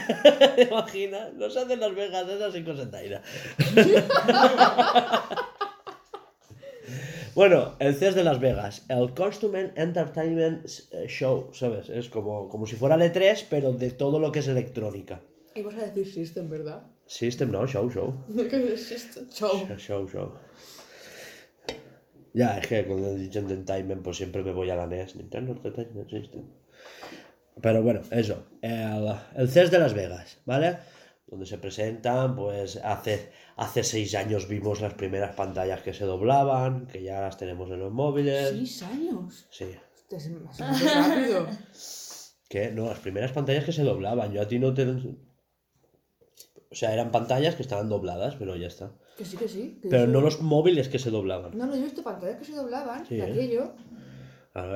¿Te 0.58 0.63
imaginas? 0.63 1.34
No 1.36 1.49
se 1.49 1.60
hace 1.60 1.73
en 1.73 1.80
Las 1.80 1.95
Vegas, 1.95 2.28
es 2.28 2.41
así 2.41 2.63
cosa 2.63 2.91
taira. 2.91 3.21
Bueno, 7.39 7.78
el 7.80 7.95
CES 7.95 8.15
de 8.15 8.25
Las 8.25 8.41
Vegas, 8.41 8.84
el 8.89 9.13
Costume 9.13 9.71
Entertainment 9.78 10.65
eh, 10.91 11.08
Show, 11.08 11.52
¿sabes? 11.54 11.88
Es 11.88 12.10
como, 12.10 12.49
como 12.49 12.67
si 12.67 12.75
fuera 12.75 12.95
el 12.95 13.02
E3, 13.02 13.45
pero 13.49 13.71
de 13.71 13.91
todo 13.91 14.19
lo 14.19 14.30
que 14.30 14.39
es 14.39 14.49
electrónica. 14.49 15.21
Y 15.56 15.62
vas 15.62 15.75
a 15.75 15.86
decir 15.86 16.06
System, 16.06 16.49
¿verdad? 16.49 16.84
System 17.06 17.49
no, 17.49 17.65
show, 17.65 17.89
show. 17.89 18.13
¿Qué 18.49 18.73
es 18.73 18.91
esto? 18.91 19.21
Chao. 19.30 19.65
Show, 19.78 20.10
show. 20.10 20.34
Ya, 22.34 22.58
es 22.58 22.67
que 22.67 22.86
con 22.86 23.02
el 23.06 23.17
dicho 23.17 23.39
Entertainment 23.39 24.02
pues 24.02 24.17
siempre 24.17 24.43
me 24.43 24.52
voy 24.52 24.69
a 24.71 24.75
la 24.75 24.86
NES, 24.86 25.15
Nintendo 25.15 25.54
Entertainment 25.54 26.10
System. 26.10 26.43
Pero 27.62 27.82
bueno, 27.82 28.02
eso, 28.12 28.47
el, 28.62 29.15
el 29.38 29.47
CES 29.47 29.71
de 29.71 29.80
Las 29.80 29.93
Vegas, 29.93 30.39
¿vale? 30.43 30.80
Donde 31.30 31.46
se 31.46 31.60
presentan, 31.60 32.36
pues 32.36 32.78
hace, 32.78 33.32
hace 33.56 33.84
seis 33.84 34.15
años 34.15 34.48
vimos 34.48 34.82
las 34.82 34.96
primeras 34.96 35.36
pantallas 35.36 35.82
que 35.82 35.94
se 35.94 36.06
doblaban, 36.06 36.88
que 36.88 37.04
ya 37.04 37.22
las 37.22 37.38
tenemos 37.38 37.70
en 37.70 37.80
los 37.80 37.94
móviles. 37.94 38.50
¿Seis 38.50 38.82
años? 38.84 39.48
Sí. 39.52 39.70
Es 40.10 40.30
rápido. 40.96 41.48
Que 42.50 42.72
no, 42.72 42.88
las 42.88 42.98
primeras 42.98 43.32
pantallas 43.32 43.63
que 43.63 43.72
se 43.72 43.84
doblaban, 43.84 44.32
yo 44.34 44.42
a 44.42 44.48
ti 44.48 44.58
no 44.58 44.74
te... 44.74 44.84
O 46.72 46.76
sea, 46.76 46.92
eran 46.92 47.12
pantallas 47.12 47.54
que 47.54 47.62
estaban 47.62 47.89
dobladas, 47.89 48.38
pero 48.38 48.56
ya 48.56 48.65
está. 48.65 48.92
Que 49.15 49.24
sí, 49.24 49.38
que 49.38 49.48
sí. 49.48 49.80
que 49.84 49.89
Pero 49.89 50.08
no 50.08 50.20
los 50.20 50.42
móviles 50.42 50.89
que 50.89 50.98
se 50.98 51.12
doblaban. 51.12 51.56
No, 51.56 51.68
no, 51.68 51.76
yo 51.76 51.82
he 51.82 51.84
visto 51.84 52.02
pantallas 52.02 52.38
que 52.38 52.46
se 52.46 52.56
doblaban 52.56 53.06
Sí, 53.06 53.18
de 53.18 53.56
¿eh? 53.56 53.72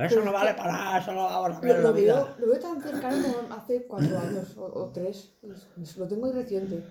Eso 0.06 0.22
no 0.24 0.32
vale 0.32 0.54
para 0.54 0.72
nada, 0.74 1.00
eso 1.00 1.12
no 1.14 1.24
vamos 1.24 1.58
a 1.58 1.66
Lo, 1.66 1.78
lo 1.82 1.94
veo, 1.94 2.30
lo 2.40 2.48
veo 2.48 2.60
tan 2.60 2.82
cercano 2.82 3.18
como 3.24 3.54
hace 3.56 3.86
cuatro 3.88 4.18
años 4.20 4.58
o, 4.58 4.66
o 4.66 4.92
tres. 4.92 5.34
Es- 5.82 5.98
Lo 5.98 6.08
tengo 6.08 6.26
ahí 6.28 6.32
reciente. 6.34 6.84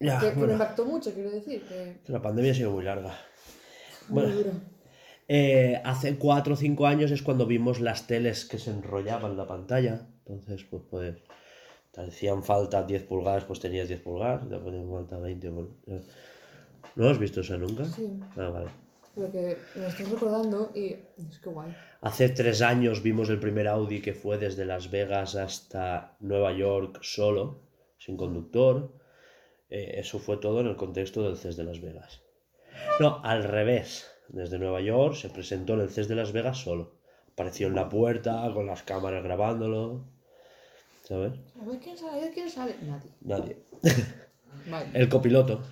Ya, 0.00 0.18
que, 0.18 0.26
que 0.30 0.32
me 0.34 0.38
bueno, 0.38 0.52
impactó 0.54 0.84
mucho, 0.84 1.12
quiero 1.14 1.30
decir. 1.30 1.62
Que 2.04 2.12
la 2.12 2.20
pandemia 2.20 2.52
ha 2.52 2.54
sido 2.54 2.70
muy 2.72 2.84
larga. 2.84 3.14
muy 4.08 4.22
Bueno. 4.22 4.36
dura. 4.36 4.50
Eh, 5.28 5.80
hace 5.84 6.18
4 6.18 6.54
o 6.54 6.56
5 6.56 6.86
años 6.86 7.10
es 7.12 7.22
cuando 7.22 7.46
vimos 7.46 7.80
las 7.80 8.06
teles 8.06 8.44
que 8.44 8.58
se 8.58 8.70
enrollaban 8.70 9.36
la 9.36 9.46
pantalla. 9.46 10.06
Entonces, 10.26 10.64
pues, 10.64 10.82
pues 10.90 11.16
te 11.92 12.00
hacían 12.00 12.42
falta 12.42 12.82
10 12.82 13.04
pulgadas, 13.04 13.44
pues 13.44 13.60
tenías 13.60 13.86
10 13.88 14.00
pulgadas. 14.00 14.48
Te 14.48 14.56
hacían 14.56 14.90
falta 14.90 15.18
20. 15.18 15.50
pues, 15.50 15.66
ya. 15.86 16.00
¿No 16.96 17.08
has 17.08 17.18
visto 17.18 17.40
eso 17.40 17.56
nunca? 17.56 17.84
Sí, 17.84 18.20
Ah, 18.36 18.48
vale. 18.48 18.70
Pero 19.14 19.30
que 19.30 19.56
me 19.74 19.86
estás 19.86 20.10
recordando 20.10 20.70
y 20.74 20.96
es 21.18 21.38
que 21.42 21.50
guay. 21.50 21.74
Hace 22.00 22.28
3 22.30 22.62
años 22.62 23.02
vimos 23.02 23.28
el 23.28 23.38
primer 23.38 23.68
Audi 23.68 24.00
que 24.00 24.14
fue 24.14 24.38
desde 24.38 24.64
Las 24.64 24.90
Vegas 24.90 25.34
hasta 25.36 26.16
Nueva 26.20 26.52
York 26.52 26.98
solo, 27.02 27.60
sin 27.98 28.16
conductor. 28.16 28.92
Eh, 29.68 30.00
eso 30.00 30.18
fue 30.18 30.38
todo 30.38 30.60
en 30.60 30.66
el 30.66 30.76
contexto 30.76 31.22
del 31.22 31.36
CES 31.36 31.56
de 31.56 31.64
Las 31.64 31.80
Vegas. 31.80 32.22
No, 33.00 33.20
al 33.22 33.44
revés. 33.44 34.08
Desde 34.28 34.58
Nueva 34.58 34.80
York 34.80 35.14
se 35.14 35.28
presentó 35.28 35.74
en 35.74 35.80
el 35.80 35.90
CES 35.90 36.08
de 36.08 36.14
Las 36.14 36.32
Vegas 36.32 36.58
solo. 36.58 36.94
Apareció 37.32 37.66
en 37.66 37.74
la 37.74 37.88
puerta 37.88 38.50
con 38.54 38.66
las 38.66 38.82
cámaras 38.82 39.22
grabándolo. 39.22 40.04
¿Sabes? 41.02 41.32
A 41.60 41.64
ver 41.64 41.80
quién 41.80 41.98
sale, 41.98 42.30
quién 42.32 42.48
sale. 42.48 42.76
Nadie. 42.82 43.10
Nadie. 43.20 43.56
Vale. 44.70 44.86
El 44.94 45.08
copiloto. 45.08 45.62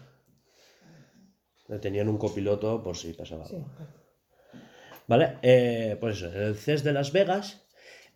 Tenían 1.79 2.09
un 2.09 2.19
copiloto 2.19 2.83
por 2.83 2.97
si 2.97 3.13
pasaba 3.13 3.45
algo. 3.45 3.59
Sí, 3.59 3.65
¿Vale? 5.07 5.39
Eh, 5.43 5.97
pues 6.01 6.17
eso, 6.19 6.27
en 6.33 6.43
el 6.43 6.55
CES 6.57 6.83
de 6.85 6.93
Las 6.93 7.13
Vegas, 7.13 7.67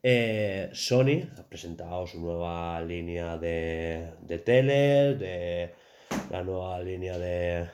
eh, 0.02 0.70
Sony 0.72 1.28
ha 1.38 1.42
presentado 1.48 2.06
su 2.06 2.20
nueva 2.20 2.80
línea 2.82 3.36
de, 3.38 4.12
de 4.22 4.38
tele, 4.38 5.14
de 5.16 5.74
la 6.30 6.42
nueva 6.42 6.80
línea 6.80 7.18
de... 7.18 7.68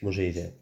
¿Cómo 0.00 0.12
se 0.12 0.22
dice? 0.22 0.54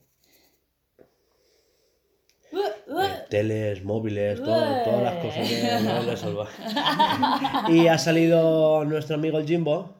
Eh, 2.52 3.26
teles, 3.28 3.82
móviles, 3.84 4.42
todo- 4.42 4.82
todas 4.84 5.02
las 5.02 5.14
cosas 5.24 5.48
de 5.50 5.80
móviles 5.82 6.20
salvajes. 6.20 6.74
Y 7.68 7.88
ha 7.88 7.98
salido 7.98 8.84
nuestro 8.84 9.16
amigo 9.16 9.38
el 9.38 9.46
Jimbo, 9.46 9.94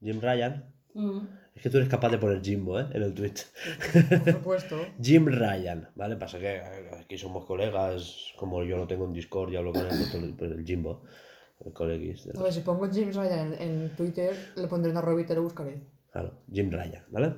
Jim 0.00 0.20
Ryan. 0.20 0.72
Mm. 0.94 1.20
Es 1.54 1.62
que 1.62 1.70
tú 1.70 1.76
eres 1.76 1.88
capaz 1.88 2.08
de 2.10 2.18
poner 2.18 2.40
Jimbo, 2.42 2.80
¿eh? 2.80 2.86
En 2.92 3.02
el 3.02 3.12
tweet. 3.14 3.34
por 4.24 4.32
supuesto. 4.32 4.86
Jim 5.02 5.26
Ryan, 5.26 5.88
¿vale? 5.94 6.16
Pasa 6.16 6.38
que 6.38 6.60
aquí 6.98 7.18
somos 7.18 7.44
colegas, 7.44 8.32
como 8.36 8.64
yo 8.64 8.76
no 8.78 8.86
tengo 8.86 9.04
en 9.04 9.12
Discord, 9.12 9.52
ya 9.52 9.58
hablo 9.58 9.72
con 9.72 9.82
él, 9.82 9.88
pues 9.88 10.14
el, 10.14 10.34
pues 10.34 10.50
el 10.50 10.64
Jimbo, 10.64 11.02
el 11.64 11.72
de- 11.72 12.38
A 12.38 12.42
ver, 12.42 12.52
si 12.52 12.60
pongo 12.60 12.88
James 12.90 13.14
Ryan 13.14 13.54
en, 13.54 13.62
en 13.62 13.96
Twitter, 13.96 14.34
le 14.56 14.66
pondré 14.66 14.90
una 14.90 15.00
robita 15.02 15.32
y 15.34 15.36
lo 15.36 15.42
buscaré. 15.42 15.80
Claro, 16.10 16.42
Jim 16.50 16.70
Ryan, 16.70 17.04
¿vale? 17.08 17.34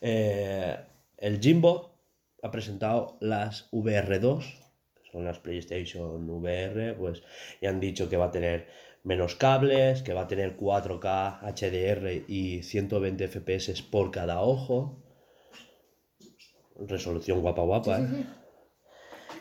Eh, 0.00 0.76
el 1.18 1.40
Jimbo 1.40 1.94
ha 2.42 2.50
presentado 2.50 3.16
las 3.20 3.70
VR2, 3.72 4.40
que 4.94 5.10
son 5.10 5.24
las 5.24 5.38
PlayStation 5.38 6.28
VR, 6.28 6.94
pues, 6.94 7.22
y 7.60 7.66
han 7.66 7.80
dicho 7.80 8.08
que 8.08 8.16
va 8.16 8.26
a 8.26 8.30
tener 8.30 8.66
menos 9.04 9.36
cables, 9.36 10.02
que 10.02 10.14
va 10.14 10.22
a 10.22 10.28
tener 10.28 10.56
4K 10.56 11.40
HDR 11.42 12.24
y 12.26 12.62
120 12.62 13.28
FPS 13.28 13.82
por 13.82 14.10
cada 14.10 14.40
ojo. 14.40 14.98
Resolución 16.76 17.40
guapa 17.40 17.62
guapa, 17.62 18.00
¿eh? 18.00 18.24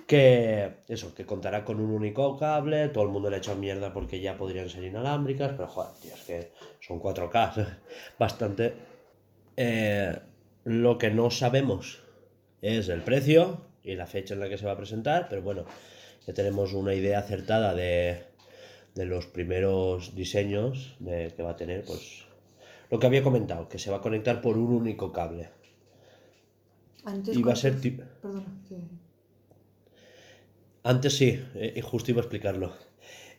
Que 0.06 0.84
eso, 0.90 1.16
que 1.16 1.26
contará 1.26 1.64
con 1.64 1.80
un 1.80 1.92
único 1.92 2.38
cable, 2.38 2.90
todo 2.90 3.06
el 3.06 3.10
mundo 3.10 3.30
le 3.30 3.38
ha 3.38 3.40
echado 3.40 3.58
mierda 3.58 3.94
porque 3.94 4.20
ya 4.20 4.38
podrían 4.38 4.70
ser 4.70 4.84
inalámbricas, 4.84 5.54
pero 5.54 5.68
joder, 5.68 5.94
tío, 6.02 6.14
es 6.14 6.22
que 6.24 6.52
son 6.82 7.00
4K, 7.00 7.78
bastante. 8.20 8.74
Eh, 9.56 10.14
lo 10.66 10.98
que 10.98 11.10
no 11.10 11.32
sabemos 11.32 12.04
es 12.62 12.90
el 12.90 13.02
precio 13.02 13.62
y 13.82 13.96
la 13.96 14.08
fecha 14.08 14.34
en 14.34 14.42
la 14.42 14.50
que 14.50 14.58
se 14.58 14.66
va 14.66 14.74
a 14.74 14.78
presentar, 14.78 15.28
pero 15.30 15.42
bueno, 15.42 15.64
ya 16.28 16.34
tenemos 16.34 16.74
una 16.74 16.94
idea 16.94 17.20
acertada 17.20 17.74
de, 17.74 18.33
de 18.96 19.06
los 19.06 19.26
primeros 19.26 20.16
diseños 20.16 20.96
de, 21.00 21.34
que 21.36 21.44
va 21.44 21.52
a 21.52 21.56
tener, 21.56 21.84
pues 21.86 22.26
lo 22.92 23.00
que 23.00 23.08
había 23.08 23.24
comentado, 23.24 23.68
que 23.70 23.80
se 23.80 23.90
va 23.92 23.98
a 23.98 24.02
conectar 24.02 24.42
por 24.42 24.58
un 24.58 24.72
único 24.72 25.12
cable. 25.12 25.50
Antes 27.06 27.36
Y 27.36 27.42
va 27.44 27.54
a 27.54 27.56
ser 27.56 27.82
ti- 27.82 28.00
Perdona, 28.22 28.46
que... 28.68 28.78
Antes 30.84 31.16
sí, 31.18 31.42
eh, 31.56 31.82
justo 31.82 32.12
iba 32.12 32.20
a 32.22 32.24
explicarlo. 32.26 32.74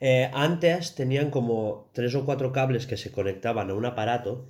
Eh, 0.01 0.31
antes 0.33 0.95
tenían 0.95 1.31
como 1.31 1.89
tres 1.93 2.15
o 2.15 2.25
cuatro 2.25 2.53
cables 2.53 2.87
que 2.87 2.97
se 2.97 3.13
conectaban 3.13 3.71
a 3.71 3.75
un 3.75 3.87
aparato. 3.87 4.47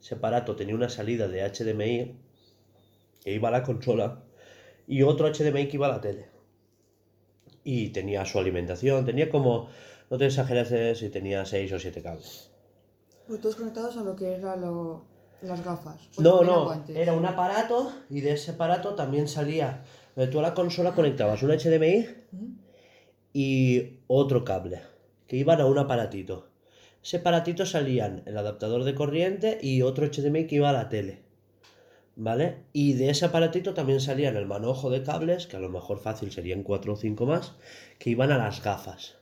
Ese 0.00 0.14
aparato 0.16 0.56
tenía 0.56 0.74
una 0.74 0.88
salida 0.88 1.28
de 1.28 1.42
HDMI 1.42 2.16
que 3.22 3.32
iba 3.34 3.48
a 3.48 3.52
la 3.52 3.62
consola 3.62 4.22
y 4.88 5.02
otro 5.02 5.28
HDMI 5.28 5.68
que 5.68 5.76
iba 5.76 5.86
a 5.86 5.90
la 5.90 6.00
tele. 6.00 6.26
Y 7.64 7.90
tenía 7.90 8.24
su 8.24 8.38
alimentación, 8.38 9.04
tenía 9.04 9.28
como, 9.30 9.68
no 10.12 10.18
te 10.18 10.26
exageres 10.26 10.70
eh, 10.72 10.94
si 10.94 11.08
tenía 11.08 11.46
seis 11.46 11.72
o 11.72 11.78
siete 11.78 12.02
cables. 12.02 12.50
Pues 13.26 13.40
todos 13.40 13.56
conectados 13.56 13.96
a 13.96 14.02
lo 14.02 14.14
que 14.14 14.34
era 14.34 14.56
lo... 14.56 15.06
las 15.40 15.64
gafas. 15.64 16.06
No, 16.18 16.42
no, 16.42 16.64
guantes. 16.64 16.94
era 16.94 17.14
un 17.14 17.24
aparato 17.24 17.90
y 18.10 18.20
de 18.20 18.32
ese 18.32 18.50
aparato 18.50 18.94
también 18.94 19.26
salía. 19.26 19.84
eh, 20.16 20.26
Tú 20.26 20.38
a 20.40 20.42
la 20.42 20.52
consola 20.52 20.94
conectabas 20.94 21.42
un 21.42 21.50
HDMI 21.50 22.08
y 23.32 24.00
otro 24.06 24.44
cable 24.44 24.82
que 25.26 25.36
iban 25.38 25.62
a 25.62 25.64
un 25.64 25.78
aparatito. 25.78 26.50
Ese 27.02 27.16
aparatito 27.16 27.64
salían 27.64 28.22
el 28.26 28.36
adaptador 28.36 28.84
de 28.84 28.94
corriente 28.94 29.60
y 29.62 29.80
otro 29.80 30.06
HDMI 30.06 30.46
que 30.46 30.56
iba 30.56 30.68
a 30.68 30.74
la 30.74 30.90
tele. 30.90 31.22
¿Vale? 32.16 32.64
Y 32.74 32.92
de 32.92 33.08
ese 33.08 33.24
aparatito 33.24 33.72
también 33.72 33.98
salían 33.98 34.36
el 34.36 34.44
manojo 34.44 34.90
de 34.90 35.02
cables, 35.02 35.46
que 35.46 35.56
a 35.56 35.60
lo 35.60 35.70
mejor 35.70 36.00
fácil 36.00 36.32
serían 36.32 36.64
4 36.64 36.92
o 36.92 36.96
5 36.96 37.24
más, 37.24 37.54
que 37.98 38.10
iban 38.10 38.30
a 38.30 38.36
las 38.36 38.62
gafas. 38.62 39.21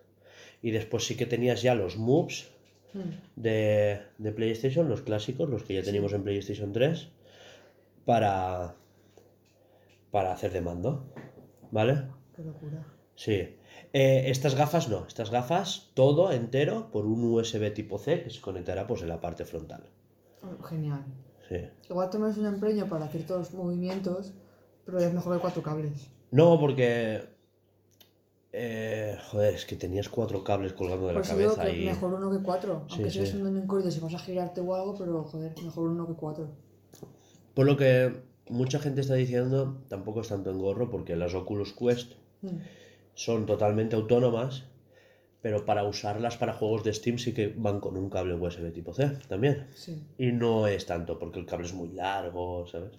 Y 0.63 0.71
después 0.73 1.07
sí 1.07 1.17
que 1.17 1.27
tenías 1.27 1.63
ya 1.63 1.75
los 1.75 1.97
moves 1.97 2.51
Mm. 2.93 3.01
de, 3.37 4.01
de 4.19 4.33
PlayStation, 4.33 4.89
los 4.89 5.03
clásicos, 5.03 5.49
los 5.49 5.63
que 5.63 5.75
ya 5.75 5.83
teníamos 5.85 6.13
en 6.13 6.25
PlayStation 6.25 6.73
3, 6.73 7.09
para, 8.05 8.75
para 10.11 10.33
hacer 10.33 10.51
de 10.51 10.61
mando. 10.61 11.05
¿Vale? 11.71 12.03
Qué 12.35 12.43
locura. 12.43 12.85
Sí. 13.15 13.57
Eh, 13.93 14.25
estas 14.27 14.57
gafas 14.57 14.89
no, 14.89 15.07
estas 15.07 15.31
gafas 15.31 15.93
todo 15.95 16.33
entero 16.33 16.91
por 16.91 17.07
un 17.07 17.23
USB 17.33 17.73
tipo 17.73 17.97
C 17.99 18.25
que 18.25 18.31
se 18.31 18.41
conectará 18.41 18.89
pues 18.89 19.03
en 19.03 19.09
la 19.09 19.21
parte 19.21 19.45
frontal. 19.45 19.85
Oh, 20.43 20.61
Genial. 20.65 21.05
Sí. 21.49 21.59
Igual 21.89 22.11
tomas 22.11 22.39
un 22.39 22.47
empeño 22.47 22.89
para 22.89 23.07
ciertos 23.07 23.55
movimientos, 23.55 24.33
pero 24.85 24.99
es 24.99 25.13
mejor 25.13 25.35
de 25.35 25.41
cuatro 25.41 25.63
cables. 25.63 26.11
No, 26.33 26.59
porque... 26.59 27.23
eh, 28.53 29.17
joder, 29.31 29.55
es 29.55 29.65
que 29.65 29.77
tenías 29.77 30.09
cuatro 30.09 30.43
cables 30.45 30.73
colgando 30.73 31.07
de 31.07 31.15
la 31.15 31.21
digo 31.23 31.35
cabeza 31.55 31.65
que 31.65 31.83
y... 31.83 31.85
mejor 31.87 32.15
uno 32.15 32.31
que 32.31 32.43
cuatro. 32.43 32.85
Sí, 32.89 32.95
Aunque 32.95 33.11
sí. 33.11 33.19
seas 33.27 33.35
en 33.35 33.67
corrido 33.67 33.91
si 33.91 34.01
vas 34.01 34.15
a 34.15 34.19
girarte 34.19 34.61
o 34.61 34.75
algo, 34.75 34.97
pero 34.99 35.25
joder, 35.25 35.53
mejor 35.63 35.89
uno 35.89 36.07
que 36.07 36.15
cuatro. 36.15 36.49
Por 37.55 37.67
lo 37.67 37.77
que 37.77 38.13
mucha 38.49 38.79
gente 38.81 39.01
está 39.03 39.15
diciendo, 39.15 39.79
tampoco 39.89 40.21
es 40.23 40.29
tanto 40.29 40.51
engorro, 40.51 40.91
porque 40.91 41.17
las 41.17 41.35
Oculus 41.35 41.73
Quest 41.73 42.13
Mm. 42.43 42.57
son 43.15 43.45
totalmente 43.45 43.97
autónomas, 43.97 44.65
pero 45.43 45.67
para 45.67 45.85
usarlas 45.85 46.39
para 46.39 46.55
juegos 46.55 46.85
de 46.85 46.95
Steam 46.95 47.19
sí 47.19 47.35
que 47.35 47.49
van 47.55 47.81
con 47.81 47.97
un 47.99 48.09
cable 48.09 48.35
USB 48.35 48.73
tipo 48.73 48.95
C 48.95 49.11
también. 49.29 49.67
Sí. 49.75 50.03
Y 50.17 50.33
no 50.33 50.67
es 50.67 50.87
tanto, 50.87 51.19
porque 51.19 51.39
el 51.39 51.45
cable 51.47 51.67
es 51.67 51.75
muy 51.75 51.89
largo, 51.89 52.67
¿sabes? 52.67 52.93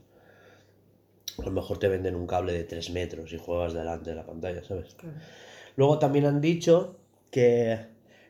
A 1.40 1.44
lo 1.46 1.52
mejor 1.52 1.80
te 1.80 1.88
venden 1.88 2.16
un 2.16 2.28
cable 2.28 2.54
de 2.54 2.64
3 2.64 2.90
metros 2.92 3.32
y 3.34 3.38
juegas 3.38 3.74
delante 3.74 4.10
de 4.12 4.16
la 4.16 4.26
pantalla, 4.26 4.64
¿sabes? 4.64 4.94
Claro. 4.96 5.16
Luego 5.76 6.00
también 6.00 6.26
han 6.26 6.42
dicho 6.42 6.98
que 7.32 7.80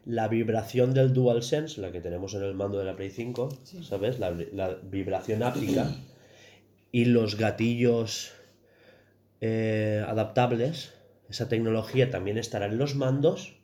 la 0.06 0.28
vibración 0.28 0.94
del 0.94 1.14
DualSense, 1.14 1.80
la 1.82 1.92
que 1.92 2.02
tenemos 2.02 2.34
en 2.34 2.44
el 2.44 2.54
mando 2.54 2.80
de 2.80 2.86
la 2.86 2.96
Play 2.96 3.10
5, 3.12 3.50
Sí. 3.64 3.84
¿sabes? 3.84 4.20
La, 4.20 4.32
la 4.32 4.76
vibración 4.84 5.44
áptica 5.44 5.92
y 6.92 7.06
los 7.06 7.38
gatillos 7.38 8.34
eh, 9.42 10.04
adaptables, 10.08 10.94
esa 11.30 11.48
tecnología 11.50 12.10
también 12.10 12.38
estará 12.38 12.66
en 12.66 12.78
los 12.78 12.96
mandos 12.96 13.56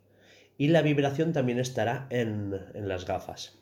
y 0.57 0.69
la 0.69 0.81
vibración 0.81 1.33
también 1.33 1.59
estará 1.59 2.07
en, 2.09 2.55
en 2.73 2.87
las 2.87 3.05
gafas, 3.05 3.57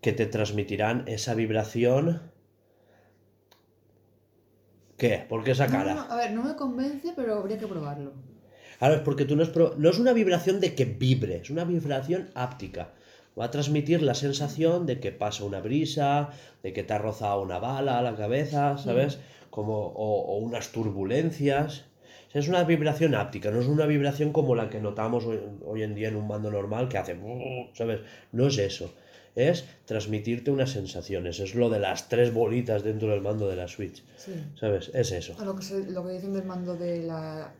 que 0.00 0.12
te 0.12 0.26
transmitirán 0.26 1.04
esa 1.06 1.34
vibración. 1.34 2.22
¿Qué? 4.96 5.24
¿Por 5.28 5.44
qué 5.44 5.50
esa 5.52 5.66
cara? 5.66 5.94
no, 5.94 6.06
no, 6.06 6.12
a 6.12 6.16
ver, 6.16 6.32
no 6.32 6.42
me 6.42 6.56
convence, 6.56 7.12
pero 7.14 7.34
habría 7.38 7.58
que 7.58 7.66
probarlo. 7.66 8.12
Claro, 8.78 8.94
es 8.94 9.00
porque 9.00 9.24
tú 9.24 9.36
no 9.36 9.42
es, 9.42 9.48
pro- 9.48 9.74
no 9.76 9.90
es 9.90 9.98
una 9.98 10.12
vibración 10.12 10.60
de 10.60 10.74
que 10.74 10.84
vibre, 10.84 11.36
es 11.36 11.50
una 11.50 11.64
vibración 11.64 12.30
áptica. 12.34 12.90
Va 13.38 13.46
a 13.46 13.50
transmitir 13.50 14.02
la 14.02 14.14
sensación 14.14 14.86
de 14.86 14.98
que 15.00 15.12
pasa 15.12 15.44
una 15.44 15.60
brisa, 15.60 16.30
de 16.62 16.72
que 16.72 16.82
te 16.82 16.92
ha 16.94 16.98
rozado 16.98 17.42
una 17.42 17.58
bala 17.58 17.98
a 17.98 18.02
la 18.02 18.16
cabeza, 18.16 18.78
¿sabes? 18.78 19.18
Como, 19.50 19.78
o, 19.78 20.20
o 20.34 20.38
unas 20.38 20.72
turbulencias. 20.72 21.84
O 22.28 22.30
sea, 22.32 22.40
es 22.40 22.48
una 22.48 22.64
vibración 22.64 23.14
áptica, 23.14 23.50
no 23.50 23.60
es 23.60 23.66
una 23.66 23.86
vibración 23.86 24.32
como 24.32 24.54
la 24.54 24.68
que 24.70 24.80
notamos 24.80 25.24
hoy, 25.26 25.38
hoy 25.64 25.82
en 25.82 25.94
día 25.94 26.08
en 26.08 26.16
un 26.16 26.26
mando 26.26 26.50
normal 26.50 26.88
que 26.88 26.98
hace, 26.98 27.16
¿sabes? 27.74 28.00
No 28.32 28.46
es 28.48 28.58
eso. 28.58 28.94
Es 29.36 29.64
transmitirte 29.84 30.50
unas 30.50 30.70
sensaciones. 30.70 31.38
Es 31.40 31.54
lo 31.54 31.68
de 31.70 31.78
las 31.78 32.08
tres 32.08 32.32
bolitas 32.34 32.82
dentro 32.82 33.08
del 33.10 33.20
mando 33.20 33.46
de 33.46 33.54
la 33.56 33.68
Switch. 33.68 34.02
Sí. 34.16 34.32
¿Sabes? 34.58 34.90
Es 34.94 35.12
eso. 35.12 35.36
A 35.38 35.44
lo 35.44 35.54
que, 35.54 35.62
se- 35.62 35.90
lo 35.90 36.04
que 36.06 36.14
dicen 36.14 36.32
del 36.32 36.44
mando 36.44 36.74
de 36.74 37.02
la, 37.02 37.52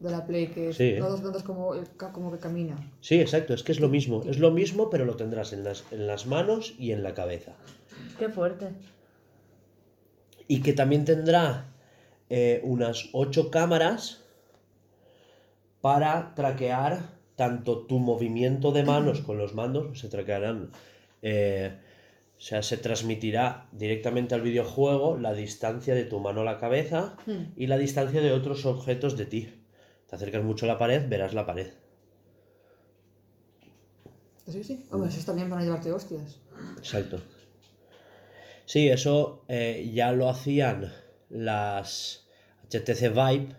de 0.00 0.10
la 0.10 0.26
Play, 0.26 0.46
que 0.48 0.70
es 0.70 0.76
Sí. 0.76 0.94
todos 0.98 1.20
notas 1.20 1.42
como, 1.42 1.74
el 1.74 1.86
ca- 1.96 2.10
como 2.10 2.32
que 2.32 2.38
camina. 2.38 2.76
Sí, 3.02 3.20
exacto, 3.20 3.52
es 3.54 3.62
que 3.62 3.72
es 3.72 3.80
lo 3.80 3.88
mismo. 3.90 4.22
Es 4.26 4.38
lo 4.38 4.50
mismo, 4.50 4.88
pero 4.88 5.04
lo 5.04 5.14
tendrás 5.16 5.52
en 5.52 5.62
las, 5.62 5.84
en 5.92 6.06
las 6.06 6.26
manos 6.26 6.74
y 6.78 6.92
en 6.92 7.02
la 7.02 7.12
cabeza. 7.12 7.52
Qué 8.18 8.30
fuerte. 8.30 8.68
Y 10.48 10.62
que 10.62 10.72
también 10.72 11.04
tendrá 11.04 11.66
eh, 12.30 12.60
unas 12.64 13.10
ocho 13.12 13.50
cámaras 13.50 14.22
para 15.80 16.34
traquear 16.34 16.98
tanto 17.36 17.80
tu 17.86 17.98
movimiento 17.98 18.72
de 18.72 18.84
manos 18.84 19.20
con 19.26 19.38
los 19.38 19.54
mandos, 19.54 19.98
se 20.00 20.08
traquearán, 20.08 20.70
eh, 21.22 21.78
o 22.36 22.40
sea, 22.40 22.62
se 22.62 22.76
transmitirá 22.78 23.68
directamente 23.72 24.34
al 24.34 24.40
videojuego 24.40 25.18
la 25.18 25.34
distancia 25.34 25.94
de 25.94 26.04
tu 26.04 26.20
mano 26.20 26.40
a 26.40 26.44
la 26.44 26.58
cabeza 26.58 27.16
Hmm. 27.26 27.52
y 27.56 27.66
la 27.66 27.76
distancia 27.78 28.20
de 28.22 28.32
otros 28.32 28.64
objetos 28.66 29.16
de 29.16 29.26
ti. 29.26 29.54
Te 30.08 30.16
acercas 30.16 30.42
mucho 30.42 30.64
a 30.64 30.68
la 30.68 30.78
pared, 30.78 31.08
verás 31.08 31.34
la 31.34 31.44
pared. 31.46 31.68
Sí, 34.46 34.64
sí. 34.64 34.86
Hombre, 34.90 35.10
eso 35.10 35.20
está 35.20 35.32
bien 35.32 35.48
para 35.48 35.62
llevarte 35.62 35.92
hostias. 35.92 36.40
Exacto. 36.78 37.20
Sí, 38.64 38.88
eso 38.88 39.44
eh, 39.48 39.90
ya 39.92 40.12
lo 40.12 40.28
hacían 40.28 40.92
las 41.28 42.26
HTC 42.68 43.10
Vive. 43.10 43.54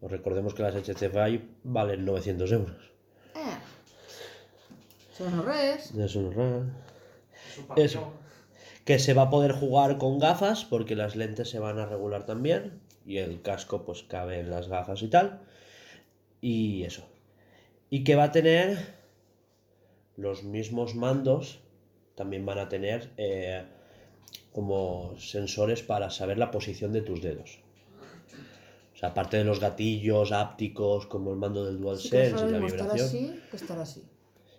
Os 0.00 0.10
recordemos 0.10 0.54
que 0.54 0.62
las 0.62 0.74
HTC 0.74 1.08
Vive 1.08 1.48
valen 1.64 2.04
900 2.04 2.52
euros. 2.52 2.92
Eh. 3.34 3.58
Son 5.18 5.44
res. 5.44 5.92
Nada. 5.94 6.62
Eso. 7.76 8.12
Que 8.84 8.98
se 8.98 9.14
va 9.14 9.22
a 9.22 9.30
poder 9.30 9.52
jugar 9.52 9.98
con 9.98 10.18
gafas 10.18 10.64
porque 10.64 10.94
las 10.96 11.16
lentes 11.16 11.50
se 11.50 11.58
van 11.58 11.78
a 11.78 11.86
regular 11.86 12.24
también. 12.24 12.80
Y 13.04 13.18
el 13.18 13.42
casco 13.42 13.84
pues 13.84 14.04
cabe 14.04 14.38
en 14.40 14.50
las 14.50 14.68
gafas 14.68 15.02
y 15.02 15.08
tal. 15.08 15.40
Y 16.40 16.84
eso. 16.84 17.02
Y 17.90 18.04
que 18.04 18.14
va 18.14 18.24
a 18.24 18.32
tener 18.32 18.94
los 20.16 20.44
mismos 20.44 20.94
mandos. 20.94 21.60
También 22.14 22.46
van 22.46 22.58
a 22.58 22.68
tener 22.68 23.10
eh, 23.16 23.64
como 24.52 25.14
sensores 25.18 25.82
para 25.82 26.10
saber 26.10 26.38
la 26.38 26.50
posición 26.50 26.92
de 26.92 27.02
tus 27.02 27.22
dedos. 27.22 27.60
O 28.94 28.98
sea, 28.98 29.10
aparte 29.10 29.36
de 29.36 29.44
los 29.44 29.60
gatillos 29.60 30.32
ápticos 30.32 31.06
como 31.06 31.30
el 31.30 31.36
mando 31.36 31.64
del 31.64 31.76
Sí, 31.76 31.82
DualSense 31.82 32.34
es 32.34 32.42
y 32.42 32.52
la 32.52 32.66
estar 32.66 32.82
vibración. 32.92 33.06
así 33.06 33.40
que 33.50 33.56
estar 33.56 33.78
así. 33.78 34.02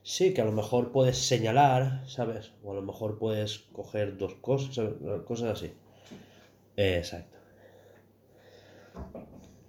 Sí, 0.09 0.33
que 0.33 0.41
a 0.41 0.45
lo 0.45 0.51
mejor 0.51 0.91
puedes 0.91 1.19
señalar, 1.19 2.01
¿sabes? 2.07 2.51
O 2.63 2.71
a 2.71 2.73
lo 2.73 2.81
mejor 2.81 3.19
puedes 3.19 3.59
coger 3.59 4.17
dos 4.17 4.33
cosas, 4.41 4.73
¿sabes? 4.73 4.95
cosas 5.23 5.51
así. 5.51 5.71
Exacto. 6.75 7.37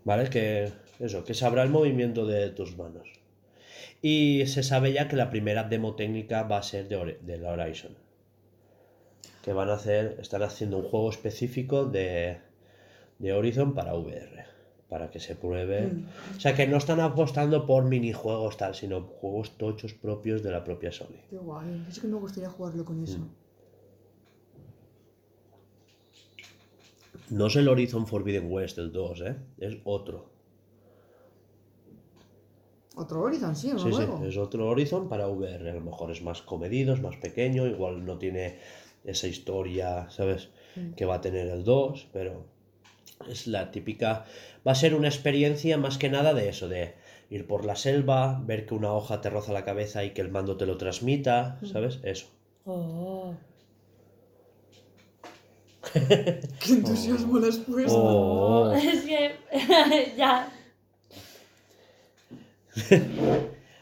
¿Vale? 0.03 0.31
Que 0.31 0.73
eso, 0.99 1.25
que 1.25 1.35
sabrá 1.35 1.63
el 1.63 1.69
movimiento 1.69 2.25
de 2.25 2.49
tus 2.53 2.75
manos. 2.79 3.07
Y 4.01 4.47
se 4.47 4.63
sabe 4.63 4.95
ya 4.95 5.09
que 5.09 5.17
la 5.17 5.29
primera 5.29 5.65
demo 5.65 5.95
técnica 5.95 6.45
va 6.45 6.57
a 6.57 6.63
ser 6.63 6.89
de, 6.89 7.19
de 7.21 7.37
la 7.37 7.51
Horizon. 7.51 7.95
Que 9.43 9.53
van 9.53 9.69
a 9.69 9.75
hacer, 9.75 10.17
están 10.21 10.43
haciendo 10.43 10.79
un 10.79 10.85
juego 10.85 11.11
específico 11.11 11.85
de, 11.85 12.39
de 13.19 13.33
Horizon 13.35 13.75
para 13.75 13.95
VR. 13.95 14.47
Para 14.91 15.09
que 15.11 15.21
se 15.21 15.37
pruebe. 15.37 15.87
Mm. 15.87 16.07
O 16.37 16.41
sea, 16.41 16.55
que 16.55 16.67
no 16.67 16.77
están 16.77 17.01
apostando 17.01 17.65
por 17.65 17.85
minijuegos 17.85 18.57
tal, 18.57 18.75
sino 18.75 19.03
juegos 19.03 19.57
tochos 19.57 19.95
propios 19.95 20.43
de 20.43 20.51
la 20.51 20.65
propia 20.65 20.91
Sony. 20.91 21.23
Qué 21.31 21.39
guay. 21.39 21.87
Es 21.89 22.01
que 22.01 22.09
me 22.09 22.17
gustaría 22.17 22.51
jugarlo 22.51 22.85
con 22.85 23.03
eso. 23.03 23.19
Mm. 23.19 23.31
No 27.31 27.47
es 27.47 27.57
el 27.57 27.69
Horizon 27.69 28.07
Forbidden 28.09 28.51
West 28.51 28.79
el 28.79 28.91
2, 28.91 29.21
¿eh? 29.21 29.37
Es 29.59 29.77
otro. 29.85 30.29
Otro 32.97 33.21
Horizon, 33.21 33.55
sí, 33.55 33.71
Sí, 33.79 33.93
sí, 33.93 34.03
es 34.27 34.37
otro 34.37 34.69
Horizon 34.69 35.09
para 35.09 35.29
VR. 35.29 35.71
A 35.71 35.75
lo 35.75 35.81
mejor 35.81 36.11
es 36.11 36.23
más 36.23 36.43
comedido, 36.43 36.93
es 36.93 37.01
más 37.01 37.17
pequeño, 37.17 37.67
igual 37.67 38.05
no 38.05 38.19
tiene 38.19 38.59
esa 39.05 39.29
historia, 39.29 40.11
¿sabes? 40.11 40.51
Mm. 40.75 40.95
Que 40.95 41.05
va 41.05 41.15
a 41.15 41.21
tener 41.21 41.47
el 41.47 41.63
2, 41.63 42.09
pero 42.13 42.45
es 43.29 43.47
la 43.47 43.71
típica... 43.71 44.25
Va 44.67 44.73
a 44.73 44.75
ser 44.75 44.95
una 44.95 45.09
experiencia 45.09 45.79
más 45.79 45.97
que 45.99 46.11
nada 46.11 46.35
de 46.35 46.49
eso, 46.49 46.69
de 46.69 46.95
ir 47.31 47.47
por 47.47 47.65
la 47.65 47.77
selva, 47.77 48.41
ver 48.45 48.67
que 48.67 48.75
una 48.75 48.93
hoja 48.93 49.21
te 49.21 49.31
roza 49.31 49.53
la 49.53 49.65
cabeza 49.65 50.05
y 50.05 50.11
que 50.11 50.21
el 50.21 50.31
mando 50.31 50.57
te 50.57 50.67
lo 50.67 50.77
transmita, 50.77 51.59
Mm. 51.63 51.67
¿sabes? 51.67 51.99
Eso. 52.03 52.27
Oh. 52.67 53.35
Qué 55.93 56.73
entusiasmo 56.73 57.39
le 57.39 57.49
has 57.49 57.57
puesto. 57.59 57.97
Oh. 57.97 58.73
Es 58.75 59.03
que 59.03 59.33
ya. 60.17 60.53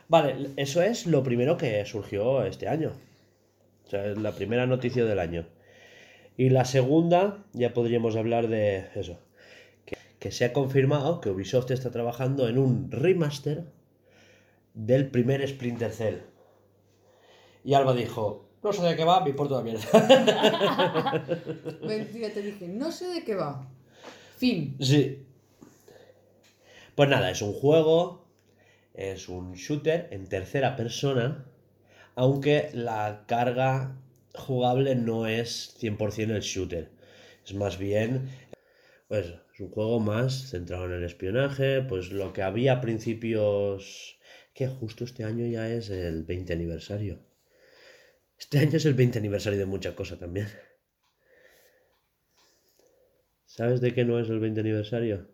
Vale, 0.09 0.51
eso 0.57 0.83
es 0.83 1.07
lo 1.07 1.23
primero 1.23 1.57
que 1.57 1.85
surgió 1.85 2.45
este 2.45 2.69
año. 2.69 2.93
O 3.87 3.91
sea, 3.91 4.07
es 4.07 4.19
la 4.19 4.33
primera 4.33 4.67
noticia 4.67 5.05
del 5.05 5.19
año. 5.19 5.47
Y 6.37 6.51
la 6.51 6.65
segunda, 6.65 7.45
ya 7.53 7.75
podríamos 7.75 8.17
hablar 8.17 8.49
de 8.49 8.87
eso. 8.95 9.19
Que, 10.19 10.33
se 10.33 10.45
ha 10.45 10.53
confirmado 10.53 11.21
que 11.21 11.31
Ubisoft 11.31 11.71
está 11.71 11.91
trabajando 11.91 12.49
en 12.49 12.59
un 12.59 12.91
remaster 12.91 13.65
del 14.75 15.11
primer 15.11 15.47
Splinter 15.47 15.93
Cell. 15.93 16.19
Y 17.65 17.75
Alba 17.75 17.95
dijo, 17.95 18.49
no 18.63 18.73
sé 18.73 18.83
de 18.83 18.97
qué 18.97 19.05
va, 19.05 19.23
me 19.23 19.31
importa 19.31 19.57
la 19.57 19.63
mierda. 19.63 19.87
Mentira, 21.83 22.31
te 22.31 22.43
dije, 22.43 22.67
no 22.69 22.91
sé 22.91 23.09
de 23.09 23.25
qué 23.25 23.35
va. 23.35 23.69
Fin. 24.37 24.77
Sí. 24.81 25.25
Pues 26.95 27.09
nada, 27.09 27.31
es 27.31 27.43
un 27.43 27.53
juego, 27.53 28.27
es 28.95 29.29
un 29.29 29.55
shooter 29.55 30.09
en 30.11 30.29
tercera 30.29 30.75
persona, 30.75 31.47
aunque 32.17 32.71
la 32.73 33.25
carga 33.27 33.97
jugable 34.35 34.97
no 34.97 35.27
es 35.27 35.77
100% 35.81 36.31
el 36.31 36.41
shooter. 36.41 36.91
Es 37.45 37.55
más 37.55 37.79
bien, 37.79 38.29
pues, 39.07 39.35
es 39.59 39.63
un 39.63 39.71
juego 39.71 39.99
más 39.99 40.51
centrado 40.51 40.85
en 40.85 40.93
el 40.93 41.03
espionaje, 41.03 41.83
pues 41.83 42.13
lo 42.13 42.33
que 42.33 42.43
había 42.43 42.75
a 42.75 42.81
principios, 42.81 44.21
que 44.55 44.69
justo 44.69 45.03
este 45.03 45.25
año 45.25 45.49
ya 45.49 45.69
es 45.69 45.91
el 45.91 46.23
20 46.23 46.53
aniversario. 46.53 47.19
Este 48.39 48.61
año 48.61 48.77
es 48.77 48.87
el 48.87 48.95
20 48.95 49.19
aniversario 49.19 49.59
de 49.59 49.67
mucha 49.67 49.97
cosa 49.97 50.17
también. 50.17 50.47
¿Sabes 53.47 53.81
de 53.81 53.93
qué 53.93 54.05
no 54.05 54.21
es 54.21 54.29
el 54.29 54.39
20 54.39 54.61
aniversario? 54.61 55.29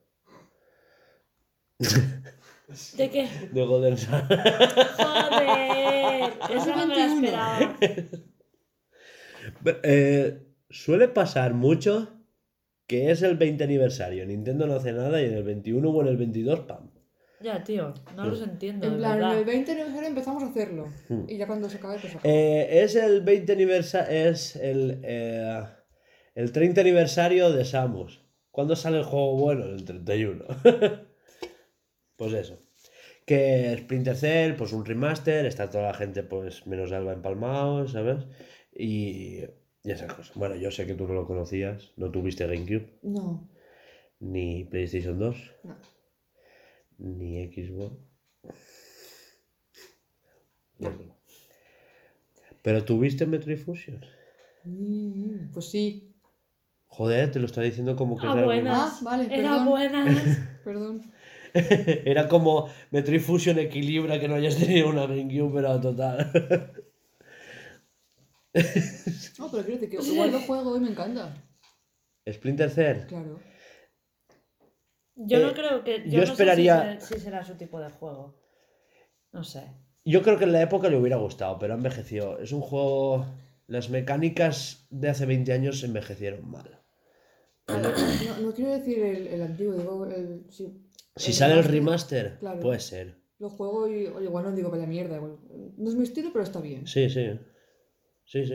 ¿De 2.97 3.11
qué? 3.11 3.29
De 3.53 3.67
Golden 3.67 3.99
Sun. 3.99 4.21
Joder. 4.21 6.33
Eso 6.49 6.75
no 6.75 6.87
me 6.87 6.89
lo 6.95 6.95
21. 6.95 7.27
esperaba. 7.27 7.79
Eh, 9.83 10.47
suele 10.71 11.09
pasar 11.09 11.53
mucho 11.53 12.14
que 12.87 13.11
es 13.11 13.23
el 13.23 13.37
20 13.37 13.65
aniversario. 13.65 14.27
Nintendo 14.27 14.67
no 14.67 14.75
hace 14.75 14.93
nada 14.93 15.21
y 15.23 15.27
en 15.27 15.35
el 15.35 15.43
21 15.43 15.89
o 15.89 16.03
en 16.03 16.09
el 16.09 16.17
22, 16.17 16.61
pam. 16.61 16.91
Ya, 17.41 17.63
tío. 17.63 17.93
No 18.17 18.25
los 18.25 18.41
entiendo. 18.43 18.87
En 18.87 18.93
de 18.93 18.99
plan, 18.99 19.13
en 19.13 19.19
verdad. 19.19 19.39
el 19.39 19.45
20 19.45 19.73
aniversario 19.73 20.09
empezamos 20.09 20.43
a 20.43 20.47
hacerlo. 20.47 20.89
Hmm. 21.09 21.25
Y 21.29 21.37
ya 21.37 21.47
cuando 21.47 21.69
se 21.69 21.77
acabe, 21.77 21.99
pues 22.01 22.15
acaba. 22.15 22.33
Eh, 22.35 22.83
es 22.83 22.97
el 22.97 23.21
20 23.21 23.53
aniversario. 23.53 24.31
Es 24.31 24.57
el, 24.57 25.01
eh, 25.03 25.63
el 26.35 26.53
30 26.53 26.81
aniversario 26.81 27.53
de 27.53 27.65
Samus. 27.65 28.25
¿Cuándo 28.51 28.77
sale 28.77 28.99
el 28.99 29.05
juego 29.05 29.37
bueno? 29.37 29.65
El 29.65 29.85
31. 29.85 30.45
pues 32.17 32.33
eso. 32.33 32.59
Que 33.27 33.77
Splinter 33.79 34.17
Cell, 34.17 34.55
pues 34.55 34.73
un 34.73 34.85
remaster, 34.85 35.45
está 35.45 35.69
toda 35.69 35.89
la 35.89 35.95
gente, 35.95 36.23
pues 36.23 36.67
menos 36.67 36.93
Alba 36.93 37.13
empalmado, 37.13 37.89
¿sabes? 37.89 38.27
Y, 38.73 39.41
y 39.85 39.91
esas 39.93 40.13
cosas. 40.13 40.35
Bueno, 40.37 40.57
yo 40.57 40.71
sé 40.71 40.87
que 40.87 40.95
tú 40.95 41.07
no 41.07 41.15
lo 41.15 41.27
conocías, 41.27 41.93
no 41.97 42.11
tuviste 42.11 42.47
GameCube, 42.47 42.89
No, 43.03 43.49
ni 44.21 44.65
PlayStation 44.65 45.19
2, 45.19 45.37
no. 45.65 45.77
ni 46.99 47.47
Xbox. 47.53 47.97
Bueno. 50.79 51.17
Pero 52.63 52.85
tuviste 52.85 53.27
Metroid 53.27 53.59
Fusion. 53.59 54.01
Mm, 54.65 55.53
Pues 55.53 55.71
sí. 55.71 56.11
Joder, 56.87 57.31
te 57.31 57.41
lo 57.41 57.47
está 57.47 57.61
diciendo 57.61 57.97
como 57.97 58.17
que 58.17 58.27
Ah, 58.27 58.33
era 58.33 58.45
buenas. 58.45 58.77
Ah, 58.79 58.99
vale, 59.03 59.25
Era 59.25 59.51
perdón. 59.51 59.67
buenas. 59.69 60.39
Perdón. 60.65 61.03
Era 61.55 62.27
como 62.29 62.69
Metroid 62.91 63.21
Fusion 63.21 63.59
equilibra 63.59 64.19
que 64.19 64.29
no 64.29 64.35
hayas 64.37 64.57
tenido 64.57 64.89
una 64.89 65.07
GameCube, 65.07 65.53
pero 65.55 65.81
total. 65.81 66.31
No, 69.39 69.51
pero 69.51 69.65
quiero 69.65 69.81
decir 69.81 69.91
que 69.91 69.97
igual 70.13 70.31
lo 70.33 70.41
juego 70.41 70.77
y 70.77 70.81
me 70.81 70.91
encanta. 70.91 71.35
Splinter 72.31 72.71
Cell. 72.71 73.07
Claro. 73.07 73.41
Yo 75.17 75.39
Eh, 75.39 75.43
no 75.43 75.53
creo 75.55 75.85
que. 75.85 75.99
Yo, 76.05 76.13
yo 76.13 76.21
no 76.21 76.27
sé 76.27 76.33
esperaría- 76.33 77.01
si, 77.01 77.07
se- 77.07 77.15
si 77.15 77.21
será 77.21 77.45
su 77.45 77.55
tipo 77.57 77.81
de 77.81 77.91
juego. 77.91 78.41
No 79.33 79.45
sé. 79.45 79.65
Yo 80.05 80.23
creo 80.23 80.39
que 80.39 80.45
en 80.45 80.53
la 80.53 80.63
época 80.63 80.89
le 80.89 80.97
hubiera 80.97 81.17
gustado, 81.17 81.59
pero 81.59 81.75
ha 81.75 81.77
envejecido. 81.77 82.39
Es 82.39 82.53
un 82.53 82.61
juego. 82.61 83.27
Las 83.67 83.89
mecánicas 83.89 84.87
de 84.91 85.09
hace 85.09 85.25
20 85.25 85.53
años 85.53 85.83
envejecieron 85.85 86.51
mal. 86.51 86.83
No, 87.67 87.79
no 88.43 88.53
quiero 88.55 88.73
decir 88.73 88.99
el, 88.99 89.27
el 89.27 89.43
antiguo, 89.43 89.73
digo 89.75 90.05
el. 90.07 90.45
Sí, 90.51 90.87
Si 91.17 91.33
sale 91.33 91.55
el 91.55 91.65
remaster, 91.65 92.25
remaster, 92.25 92.39
Claro. 92.41 92.61
puede 92.61 92.81
ser. 92.81 93.23
Lo 93.39 93.49
juego 93.49 93.89
y 93.89 94.07
oye, 94.09 94.27
igual 94.27 94.45
no 94.45 94.53
digo 94.53 94.71
vaya 94.71 94.87
mierda. 94.87 95.17
igual- 95.17 95.39
No 95.79 95.89
es 95.89 95.97
mi 95.97 96.03
estilo, 96.05 96.31
pero 96.33 96.45
está 96.45 96.61
bien. 96.61 96.87
Sí, 96.87 97.09
sí. 97.09 97.39
Sí, 98.25 98.47
sí. 98.47 98.55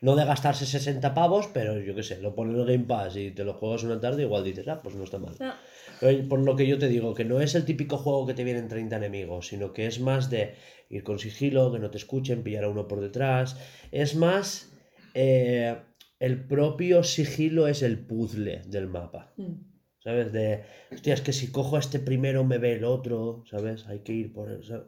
No 0.00 0.16
de 0.16 0.24
gastarse 0.24 0.66
60 0.66 1.14
pavos, 1.14 1.48
pero 1.52 1.78
yo 1.80 1.94
qué 1.94 2.02
sé, 2.02 2.20
lo 2.20 2.34
pones 2.34 2.54
en 2.54 2.60
el 2.60 2.66
Game 2.66 2.84
Pass 2.84 3.16
y 3.16 3.30
te 3.30 3.44
lo 3.44 3.54
juegas 3.54 3.84
una 3.84 4.00
tarde, 4.00 4.22
igual 4.22 4.44
dices, 4.44 4.66
ah, 4.68 4.82
pues 4.82 4.96
no 4.96 5.04
está 5.04 5.18
mal. 5.18 5.34
No. 5.38 5.54
Pero 6.00 6.28
Por 6.28 6.40
lo 6.40 6.56
que 6.56 6.66
yo 6.66 6.78
te 6.78 6.88
digo, 6.88 7.14
que 7.14 7.24
no 7.24 7.40
es 7.40 7.54
el 7.54 7.64
típico 7.64 7.96
juego 7.98 8.26
que 8.26 8.34
te 8.34 8.44
vienen 8.44 8.68
30 8.68 8.96
enemigos, 8.96 9.48
sino 9.48 9.72
que 9.72 9.86
es 9.86 10.00
más 10.00 10.28
de 10.28 10.54
ir 10.90 11.04
con 11.04 11.18
sigilo, 11.18 11.72
que 11.72 11.78
no 11.78 11.90
te 11.90 11.98
escuchen, 11.98 12.42
pillar 12.42 12.64
a 12.64 12.68
uno 12.68 12.88
por 12.88 13.00
detrás. 13.00 13.56
Es 13.92 14.16
más, 14.16 14.72
eh, 15.14 15.76
el 16.18 16.46
propio 16.46 17.02
sigilo 17.02 17.68
es 17.68 17.82
el 17.82 18.06
puzzle 18.06 18.62
del 18.66 18.88
mapa. 18.88 19.32
Mm. 19.36 19.76
¿Sabes? 20.00 20.32
De, 20.32 20.64
hostia, 20.92 21.14
es 21.14 21.20
que 21.20 21.32
si 21.32 21.50
cojo 21.50 21.76
a 21.76 21.80
este 21.80 21.98
primero 21.98 22.44
me 22.44 22.58
ve 22.58 22.74
el 22.74 22.84
otro, 22.84 23.44
¿sabes? 23.50 23.86
Hay 23.86 24.00
que 24.00 24.12
ir 24.12 24.32
por 24.32 24.50
el, 24.50 24.64
¿sabes? 24.64 24.86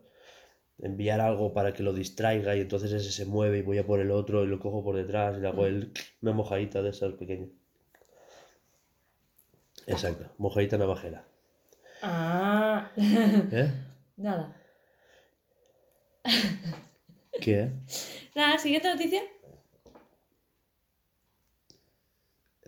Enviar 0.80 1.20
algo 1.20 1.52
para 1.52 1.72
que 1.72 1.82
lo 1.82 1.92
distraiga 1.92 2.54
y 2.56 2.60
entonces 2.60 2.92
ese 2.92 3.10
se 3.10 3.26
mueve 3.26 3.58
y 3.58 3.62
voy 3.62 3.78
a 3.78 3.86
por 3.86 4.00
el 4.00 4.10
otro 4.10 4.44
y 4.44 4.46
lo 4.46 4.60
cojo 4.60 4.84
por 4.84 4.96
detrás 4.96 5.36
y 5.36 5.40
le 5.40 5.48
hago 5.48 5.66
el, 5.66 5.92
una 6.22 6.32
mojadita 6.32 6.82
de 6.82 6.90
esas 6.90 7.14
pequeñas. 7.14 7.48
Exacto, 9.86 10.30
mojadita 10.38 10.78
navajera. 10.78 11.24
Ah. 12.02 12.90
¿Eh? 12.96 13.72
Nada. 14.16 14.54
¿Qué? 17.40 17.70
Nada, 18.34 18.58
siguiente 18.58 18.88
noticia. 18.88 19.22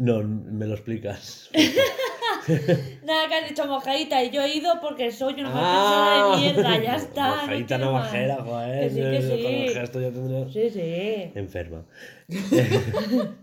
No, 0.00 0.22
me 0.22 0.66
lo 0.66 0.74
explicas. 0.74 1.50
Nada, 3.04 3.28
que 3.28 3.34
has 3.34 3.48
dicho 3.50 3.66
mojadita 3.66 4.24
y 4.24 4.30
yo 4.30 4.40
he 4.42 4.56
ido 4.56 4.80
porque 4.80 5.12
soy 5.12 5.34
una 5.42 5.50
Ah, 5.52 6.32
persona 6.32 6.36
de 6.36 6.52
mierda. 6.72 6.82
Ya 6.82 6.96
está. 7.04 7.26
no 7.28 7.36
Mojadita 7.42 7.76
más. 7.78 7.86
navajera, 7.86 8.36
joder. 8.42 8.88
Que 8.88 8.90
sí, 8.94 9.00
que 9.00 9.22
sí. 9.22 9.42
Con 9.42 9.52
el 9.52 9.74
gesto 9.74 10.00
ya 10.00 10.10
tendría- 10.10 10.48
Sí, 10.50 10.70
sí. 10.70 11.32
Enferma. 11.34 11.84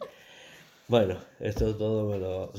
bueno, 0.87 1.19
esto 1.39 1.75
todo 1.75 2.09
me 2.09 2.17
lo. 2.17 2.51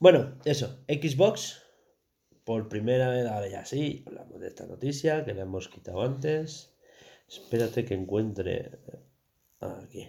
bueno, 0.00 0.34
eso. 0.44 0.80
Xbox. 0.88 1.62
Por 2.44 2.68
primera 2.68 3.10
vez, 3.10 3.26
ahora 3.26 3.46
ya 3.46 3.64
sí, 3.66 4.02
hablamos 4.06 4.40
de 4.40 4.48
esta 4.48 4.64
noticia 4.66 5.22
que 5.24 5.34
la 5.34 5.42
hemos 5.42 5.68
quitado 5.68 6.00
antes. 6.02 6.72
Espérate 7.28 7.84
que 7.84 7.92
encuentre. 7.94 8.70
Aquí. 9.60 10.08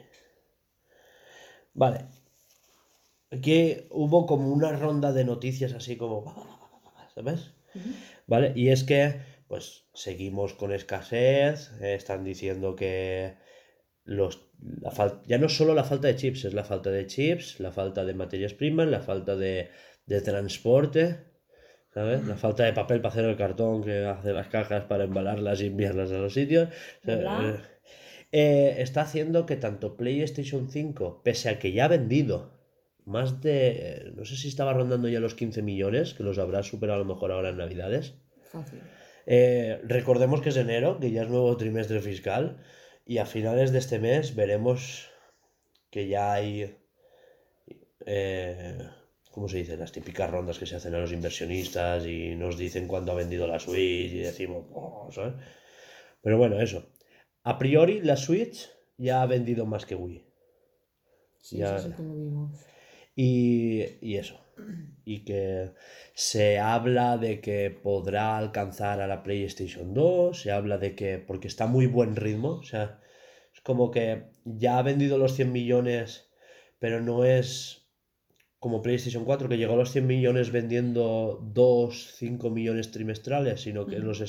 Vale. 1.73 2.07
Aquí 3.31 3.77
hubo 3.91 4.25
como 4.25 4.51
una 4.51 4.71
ronda 4.83 5.11
de 5.13 5.23
noticias 5.25 5.73
así 5.73 5.95
como. 5.97 6.17
¿Sabes? 7.15 7.53
¿Vale? 8.27 8.53
Y 8.55 8.69
es 8.69 8.83
que, 8.83 9.21
pues, 9.47 9.85
seguimos 9.93 10.53
con 10.55 10.71
escasez, 10.73 11.71
eh, 11.81 11.95
están 11.95 12.23
diciendo 12.23 12.75
que 12.75 13.35
los, 14.05 14.33
la 14.81 14.91
fal- 14.91 15.21
ya 15.27 15.37
no 15.39 15.49
solo 15.49 15.73
la 15.75 15.83
falta 15.85 16.07
de 16.09 16.17
chips, 16.17 16.45
es 16.45 16.53
la 16.55 16.63
falta 16.65 16.91
de 16.91 17.07
chips, 17.07 17.59
la 17.59 17.71
falta 17.71 18.05
de 18.05 18.13
materias 18.15 18.53
primas, 18.55 18.87
la 18.89 19.01
falta 19.01 19.35
de, 19.37 19.69
de 20.07 20.21
transporte, 20.21 21.03
¿sabes? 21.93 22.25
La 22.25 22.37
falta 22.37 22.63
de 22.65 22.73
papel 22.73 23.01
para 23.01 23.13
hacer 23.13 23.25
el 23.25 23.37
cartón 23.37 23.83
que 23.83 24.05
hace 24.05 24.33
las 24.33 24.49
cajas 24.49 24.85
para 24.85 25.05
embalarlas 25.05 25.61
y 25.61 25.67
enviarlas 25.67 26.11
a 26.11 26.19
los 26.19 26.33
sitios. 26.33 26.69
Eh, 28.31 28.75
está 28.79 29.01
haciendo 29.01 29.45
que 29.45 29.55
tanto 29.55 29.97
PlayStation 29.97 30.69
5, 30.69 31.21
pese 31.23 31.49
a 31.49 31.59
que 31.59 31.71
ya 31.71 31.85
ha 31.85 31.87
vendido 31.89 32.57
más 33.05 33.41
de, 33.41 33.69
eh, 33.71 34.11
no 34.15 34.23
sé 34.23 34.35
si 34.35 34.47
estaba 34.47 34.73
rondando 34.73 35.07
ya 35.07 35.19
los 35.19 35.33
15 35.33 35.61
millones, 35.63 36.13
que 36.13 36.23
los 36.23 36.37
habrá 36.37 36.61
superado 36.63 37.01
a 37.01 37.03
lo 37.03 37.13
mejor 37.13 37.31
ahora 37.31 37.49
en 37.49 37.57
Navidades. 37.57 38.13
Fácil. 38.51 38.81
Eh, 39.25 39.81
recordemos 39.83 40.41
que 40.41 40.49
es 40.49 40.57
enero, 40.57 40.99
que 40.99 41.11
ya 41.11 41.23
es 41.23 41.29
nuevo 41.29 41.55
trimestre 41.57 42.01
fiscal, 42.01 42.63
y 43.05 43.17
a 43.17 43.25
finales 43.25 43.71
de 43.71 43.79
este 43.79 43.97
mes 43.99 44.35
veremos 44.35 45.09
que 45.89 46.07
ya 46.07 46.33
hay, 46.33 46.77
eh, 48.05 48.77
¿cómo 49.31 49.47
se 49.47 49.57
dice? 49.57 49.77
Las 49.77 49.91
típicas 49.91 50.29
rondas 50.29 50.59
que 50.59 50.67
se 50.67 50.75
hacen 50.75 50.93
a 50.93 50.99
los 50.99 51.11
inversionistas 51.11 52.05
y 52.05 52.35
nos 52.35 52.57
dicen 52.57 52.87
cuánto 52.87 53.11
ha 53.11 53.15
vendido 53.15 53.47
la 53.47 53.59
Switch 53.59 54.13
y 54.13 54.19
decimos, 54.19 54.65
"Oh", 54.71 55.09
¿sabes? 55.11 55.33
Pero 56.21 56.37
bueno, 56.37 56.59
eso. 56.59 56.91
A 57.43 57.57
priori 57.57 58.01
la 58.01 58.15
Switch 58.17 58.69
ya 58.97 59.21
ha 59.21 59.25
vendido 59.25 59.65
más 59.65 59.85
que 59.85 59.95
Wii. 59.95 60.25
Sí, 61.37 61.57
Ya. 61.57 61.77
eso 61.77 61.89
sí 61.89 61.95
que 61.95 62.03
lo 62.03 62.15
vimos. 62.15 62.59
Y, 63.15 63.83
y 64.01 64.17
eso. 64.17 64.39
Y 65.05 65.23
que 65.23 65.71
se 66.13 66.59
habla 66.59 67.17
de 67.17 67.39
que 67.39 67.69
podrá 67.71 68.37
alcanzar 68.37 69.01
a 69.01 69.07
la 69.07 69.23
PlayStation 69.23 69.93
2, 69.93 70.41
se 70.41 70.51
habla 70.51 70.77
de 70.77 70.95
que, 70.95 71.17
porque 71.17 71.47
está 71.47 71.65
muy 71.65 71.87
buen 71.87 72.15
ritmo, 72.17 72.49
o 72.55 72.63
sea, 72.63 72.99
es 73.53 73.61
como 73.61 73.89
que 73.89 74.31
ya 74.43 74.77
ha 74.77 74.81
vendido 74.83 75.17
los 75.17 75.33
100 75.33 75.51
millones, 75.51 76.29
pero 76.77 77.01
no 77.01 77.23
es 77.23 77.89
como 78.59 78.81
PlayStation 78.81 79.23
4, 79.23 79.47
que 79.47 79.57
llegó 79.57 79.73
a 79.73 79.77
los 79.77 79.91
100 79.91 80.05
millones 80.05 80.51
vendiendo 80.51 81.39
2, 81.53 82.15
5 82.17 82.49
millones 82.49 82.91
trimestrales, 82.91 83.61
sino 83.61 83.85
que 83.85 83.99
los 83.99 84.19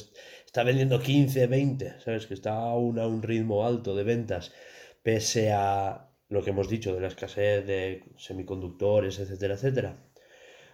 está 0.51 0.65
vendiendo 0.65 0.99
15, 0.99 1.47
20, 1.47 2.01
¿sabes? 2.01 2.27
Que 2.27 2.35
está 2.35 2.55
aún 2.55 2.99
a 2.99 3.07
un 3.07 3.23
ritmo 3.23 3.65
alto 3.65 3.95
de 3.95 4.03
ventas, 4.03 4.53
pese 5.01 5.53
a 5.53 6.11
lo 6.29 6.43
que 6.43 6.51
hemos 6.51 6.69
dicho 6.69 6.93
de 6.93 7.01
la 7.01 7.07
escasez 7.07 7.65
de 7.65 8.03
semiconductores, 8.17 9.21
etcétera, 9.21 9.55
etcétera. 9.55 10.03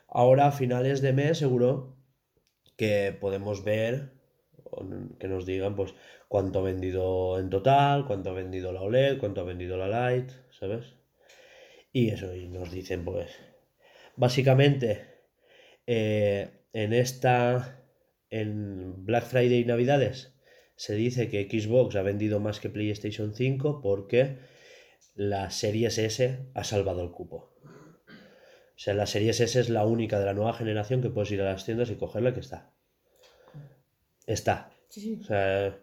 Ahora, 0.09 0.47
a 0.47 0.53
finales 0.53 1.03
de 1.03 1.12
mes, 1.12 1.37
seguro 1.37 1.95
que 2.79 3.14
podemos 3.20 3.64
ver, 3.64 4.14
que 5.20 5.29
nos 5.29 5.45
digan, 5.45 5.77
pues, 5.77 5.93
cuánto 6.27 6.61
ha 6.61 6.62
vendido 6.62 7.39
en 7.39 7.51
total, 7.51 8.07
cuánto 8.07 8.31
ha 8.31 8.33
vendido 8.33 8.72
la 8.72 8.81
OLED, 8.81 9.18
cuánto 9.18 9.43
ha 9.43 9.45
vendido 9.45 9.77
la 9.77 10.11
Lite, 10.11 10.33
¿sabes? 10.59 10.95
Y 11.93 12.09
eso, 12.09 12.35
y 12.35 12.49
nos 12.49 12.70
dicen, 12.70 13.05
pues, 13.05 13.31
básicamente, 14.16 15.05
eh, 15.87 16.49
en 16.72 16.95
esta, 16.95 17.86
en 18.41 19.05
Black 19.05 19.24
Friday 19.24 19.61
y 19.61 19.64
Navidades, 19.64 20.34
se 20.76 20.95
dice 20.95 21.28
que 21.28 21.49
Xbox 21.49 21.97
ha 21.97 22.03
vendido 22.03 22.41
más 22.41 22.61
que 22.61 22.68
PlayStation 22.68 23.34
5 23.34 23.80
porque 23.80 24.39
la 25.14 25.51
Series 25.51 25.99
S 25.99 26.47
ha 26.55 26.64
salvado 26.64 27.03
el 27.03 27.11
cupo. 27.11 27.55
O 27.66 28.78
sea, 28.78 28.93
la 28.93 29.07
Series 29.07 29.41
S 29.41 29.59
es 29.59 29.70
la 29.70 29.87
única 29.87 30.18
de 30.18 30.26
la 30.26 30.34
nueva 30.34 30.53
generación 30.53 31.01
que 31.01 31.09
puedes 31.09 31.30
ir 31.30 31.41
a 31.41 31.53
las 31.53 31.64
tiendas 31.64 31.91
y 31.91 31.97
cogerla 31.97 32.34
que 32.34 32.41
está. 32.41 32.72
Está. 34.26 34.70
Sí, 34.91 35.01
sí. 35.01 35.18
O 35.22 35.24
sea, 35.24 35.78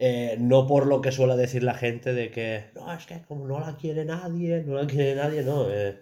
eh, 0.00 0.36
no 0.40 0.66
por 0.66 0.86
lo 0.86 1.00
que 1.00 1.12
suele 1.12 1.36
decir 1.36 1.62
la 1.62 1.74
gente 1.74 2.12
de 2.12 2.30
que 2.32 2.64
no, 2.74 2.92
es 2.92 3.06
que 3.06 3.22
como 3.22 3.46
no 3.46 3.60
la 3.60 3.76
quiere 3.76 4.04
nadie, 4.04 4.64
no 4.64 4.74
la 4.74 4.86
quiere 4.86 5.14
nadie, 5.14 5.42
no. 5.42 5.70
eh, 5.70 6.00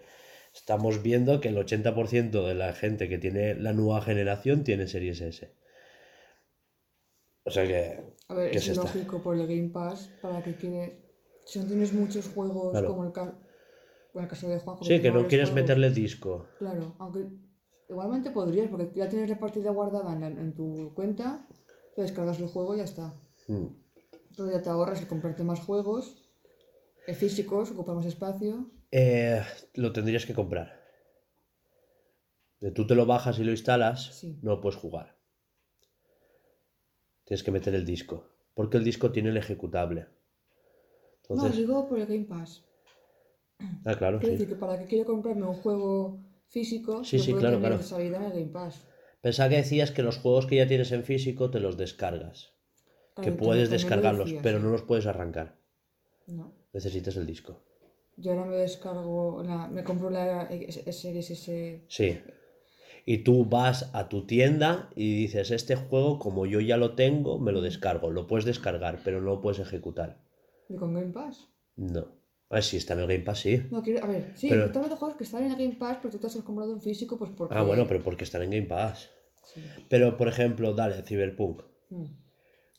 estamos 0.55 1.03
viendo 1.03 1.41
que 1.41 1.49
el 1.49 1.57
80% 1.57 2.47
de 2.47 2.55
la 2.55 2.73
gente 2.73 3.11
que 3.11 3.19
tiene 3.19 3.55
la 3.55 3.75
nueva 3.75 4.01
generación 4.01 4.65
tiene 4.65 4.87
Series 4.87 5.21
S. 5.21 5.53
O 7.45 7.51
sea 7.51 7.67
que, 7.67 8.15
A 8.29 8.35
ver, 8.35 8.51
¿Qué 8.53 8.59
es 8.59 8.69
esta? 8.69 8.83
lógico 8.83 9.21
por 9.23 9.37
el 9.37 9.47
Game 9.47 9.71
Pass 9.71 10.11
para 10.21 10.43
que 10.43 10.55
quiere. 10.55 11.03
Si 11.45 11.59
no 11.59 11.67
tienes 11.67 11.93
muchos 11.93 12.29
juegos 12.29 12.71
Claro. 12.71 12.89
como 12.89 13.05
el, 13.05 13.13
ca- 13.13 13.37
bueno, 14.13 14.27
el 14.27 14.29
caso 14.29 14.49
de 14.49 14.59
Juanjo. 14.61 14.85
sí, 14.85 15.01
que 15.03 15.11
no 15.11 15.27
quieres 15.27 15.51
juegos, 15.51 15.63
meterle 15.63 15.91
disco. 15.91 16.47
Claro, 16.59 16.95
aunque 16.99 17.27
Igualmente 17.89 18.31
podrías, 18.31 18.71
porque 18.71 18.91
ya 18.95 19.07
tienes 19.07 19.29
la 19.29 19.39
partida 19.39 19.71
guardada 19.71 20.15
en, 20.15 20.21
la- 20.23 20.29
en 20.29 20.55
tu 20.55 20.95
cuenta, 20.95 21.47
te 21.95 22.01
descargas 22.03 22.39
el 22.41 22.47
juego 22.47 22.75
y 22.75 22.79
ya 22.79 22.85
está. 22.85 23.13
Mm. 23.49 23.67
Entonces 24.31 24.55
ya 24.57 24.63
te 24.63 24.71
ahorras 24.71 25.01
el 25.03 25.09
comprarte 25.09 25.45
más 25.45 25.61
juegos 25.61 26.33
eh, 27.07 27.13
físicos, 27.15 27.71
ocupar 27.73 27.97
más 27.97 28.07
espacio. 28.07 28.71
Eh, 28.93 29.43
lo 29.75 29.93
tendrías 29.93 30.25
que 30.25 30.33
comprar. 30.33 30.81
De 32.61 32.71
tú 32.71 32.87
te 32.87 32.95
lo 32.95 33.05
bajas 33.05 33.39
y 33.41 33.45
lo 33.45 33.51
instalas, 33.51 34.15
Sí. 34.21 34.39
no 34.43 34.53
lo 34.53 34.61
puedes 34.63 34.79
jugar. 34.79 35.19
Tienes 37.33 37.45
que 37.45 37.51
meter 37.51 37.75
el 37.75 37.87
disco. 37.87 38.29
Porque 38.53 38.77
el 38.77 38.85
disco 38.85 39.11
tiene 39.11 39.31
el 39.31 39.39
ejecutable. 39.39 40.03
No, 41.31 41.37
Entonces, 41.37 41.57
digo 41.57 41.89
por 41.89 41.99
el 41.99 42.05
Game 42.07 42.27
Pass. 42.27 42.63
ah, 43.87 43.95
claro, 43.97 44.19
Quiero 44.19 44.35
sí. 44.37 44.43
decir 44.43 44.49
que 44.51 44.61
para 44.61 44.79
que 44.79 44.85
quiero 44.85 45.07
comprarme 45.07 45.47
un 45.47 45.55
juego 45.55 46.19
físico, 46.49 47.03
Sí, 47.05 47.17
lo 47.17 47.23
sí, 47.23 47.31
puedo 47.31 47.41
claro, 47.41 47.57
tener 47.57 47.79
claro. 47.81 48.03
en 48.05 48.15
el 48.25 48.33
Game 48.33 48.53
Pass. 48.53 48.87
Pensaba 49.23 49.49
que 49.49 49.57
decías 49.57 49.93
que 49.93 50.03
los 50.03 50.19
juegos 50.19 50.45
que 50.45 50.57
ya 50.57 50.67
tienes 50.67 50.93
en 50.93 51.05
físico 51.05 51.51
te 51.51 51.59
los 51.59 51.79
descargas. 51.79 52.53
Claro, 53.15 53.31
Que 53.31 53.33
puedes 53.35 53.71
descargarlos, 53.71 54.35
pero 54.43 54.59
no 54.59 54.69
los 54.69 54.83
puedes 54.83 55.07
arrancar. 55.07 55.57
No. 56.27 56.53
Necesitas 56.75 57.17
el 57.17 57.25
disco. 57.25 57.63
Yo 58.19 58.33
ahora 58.33 58.45
me 58.45 58.57
descargo, 58.57 59.43
la, 59.43 59.69
me 59.69 59.83
compro 59.85 60.11
la 60.11 60.51
Series 60.51 61.31
S. 61.31 61.83
Sí. 61.89 62.21
Y 63.05 63.19
tú 63.19 63.45
vas 63.47 63.91
a 63.95 64.09
tu 64.09 64.27
tienda 64.27 64.91
y 64.95 65.17
dices, 65.17 65.51
este 65.51 65.75
juego, 65.77 66.19
como 66.19 66.47
yo 66.47 66.61
ya 66.61 66.77
lo 66.77 66.95
tengo, 66.95 67.39
me 67.39 67.51
lo 67.53 67.61
descargo. 67.61 68.11
Lo 68.11 68.27
puedes 68.27 68.45
descargar, 68.45 69.01
pero 69.05 69.21
no 69.21 69.27
lo 69.27 69.41
puedes 69.41 69.59
ejecutar. 69.59 70.21
¿Y 70.69 70.77
con 70.77 70.95
Game 70.95 71.13
Pass? 71.13 71.49
No. 71.77 72.01
A 72.49 72.57
ver, 72.57 72.63
si 72.65 72.77
está 72.77 72.95
en 72.95 73.01
el 73.01 73.07
Game 73.09 73.25
Pass, 73.25 73.41
sí. 73.41 73.63
No, 73.71 73.83
quiero, 73.83 74.05
a 74.05 74.09
ver, 74.09 74.33
sí, 74.37 74.49
Pero- 74.49 74.63
pero... 74.63 74.73
también 74.73 74.97
juegos 74.97 75.17
que 75.17 75.25
están 75.25 75.43
en 75.45 75.51
el 75.53 75.57
Game 75.59 75.75
Pass, 75.77 75.99
pero 76.01 76.13
tú 76.13 76.19
te 76.19 76.27
has 76.27 76.37
comprado 76.37 76.73
en 76.73 76.81
físico, 76.81 77.19
pues 77.19 77.31
porque. 77.37 77.55
Ah, 77.57 77.63
bueno, 77.63 77.87
pero 77.89 78.03
porque 78.03 78.25
están 78.25 78.43
en 78.43 78.51
Game 78.51 78.67
Pass. 78.67 79.11
Sí. 79.53 79.61
Pero, 79.89 80.17
por 80.17 80.29
ejemplo, 80.29 80.73
dale, 80.75 81.03
Cyberpunk. 81.03 81.63
Mm, 81.91 82.05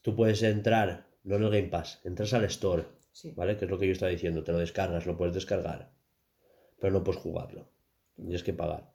Tú 0.02 0.16
puedes 0.16 0.42
entrar, 0.44 1.08
no 1.24 1.36
en 1.36 1.44
el 1.44 1.50
Game 1.50 1.68
Pass, 1.70 2.00
entras 2.06 2.34
al 2.34 2.46
Store, 2.46 2.84
sí. 3.12 3.32
¿vale? 3.36 3.58
Que 3.58 3.66
es 3.66 3.72
lo 3.72 3.78
que 3.80 3.88
yo 3.88 3.92
estaba 3.94 4.12
diciendo. 4.12 4.44
Te 4.44 4.52
lo 4.54 4.60
descargas, 4.60 5.06
lo 5.06 5.18
puedes 5.18 5.34
descargar. 5.34 5.92
Pero 6.80 6.94
no 6.94 7.04
puedes 7.04 7.22
jugarlo. 7.22 7.68
Tienes 8.16 8.44
que 8.44 8.54
pagar. 8.54 8.93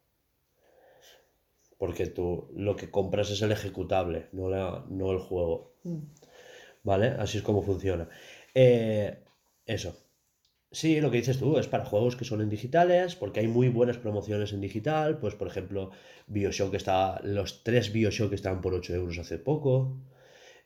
Porque 1.78 2.06
tú 2.08 2.50
lo 2.56 2.76
que 2.76 2.90
compras 2.90 3.30
es 3.30 3.42
el 3.42 3.52
ejecutable, 3.52 4.28
no, 4.32 4.50
la- 4.50 4.84
no 4.90 5.12
el 5.12 5.18
juego. 5.18 5.74
Mm. 5.84 5.98
¿Vale? 6.82 7.08
Así 7.18 7.38
es 7.38 7.44
como 7.44 7.62
funciona. 7.62 8.08
Eh, 8.54 9.24
eso. 9.66 9.96
Sí, 10.70 11.00
lo 11.00 11.10
que 11.10 11.18
dices 11.18 11.38
tú, 11.38 11.58
es 11.58 11.68
para 11.68 11.84
juegos 11.86 12.16
que 12.16 12.24
son 12.26 12.42
en 12.42 12.50
digitales, 12.50 13.16
porque 13.16 13.40
hay 13.40 13.48
muy 13.48 13.68
buenas 13.70 13.98
promociones 13.98 14.52
en 14.52 14.60
digital. 14.60 15.18
Pues, 15.18 15.34
por 15.34 15.48
ejemplo, 15.48 15.90
Bioshock 16.26 16.74
está. 16.74 17.20
Los 17.24 17.64
tres 17.64 17.92
Bioshock 17.92 18.32
estaban 18.34 18.60
por 18.60 18.74
8 18.74 18.94
euros 18.94 19.18
hace 19.18 19.38
poco. 19.38 19.98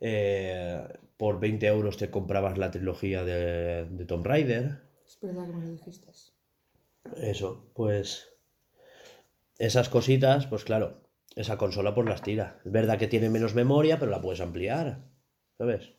Eh, 0.00 0.82
por 1.16 1.40
20 1.40 1.66
euros 1.68 1.96
te 1.98 2.10
comprabas 2.10 2.58
la 2.58 2.70
trilogía 2.72 3.24
de, 3.24 3.86
de 3.86 4.04
Tomb 4.06 4.26
Raider. 4.26 4.80
Es 5.06 5.18
verdad 5.20 5.46
que 5.46 5.52
me 5.52 5.64
lo 5.66 5.70
dijiste. 5.72 6.08
Eso, 7.16 7.70
pues. 7.74 8.28
Esas 9.58 9.88
cositas, 9.88 10.46
pues 10.46 10.64
claro, 10.64 11.01
esa 11.36 11.56
consola 11.56 11.94
pues 11.94 12.08
las 12.08 12.22
tira. 12.22 12.60
Es 12.64 12.72
verdad 12.72 12.98
que 12.98 13.08
tiene 13.08 13.30
menos 13.30 13.54
memoria, 13.54 13.98
pero 13.98 14.10
la 14.10 14.20
puedes 14.20 14.40
ampliar. 14.40 15.00
¿Sabes? 15.58 15.92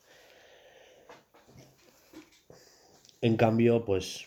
En 3.20 3.36
cambio, 3.36 3.84
pues. 3.84 4.26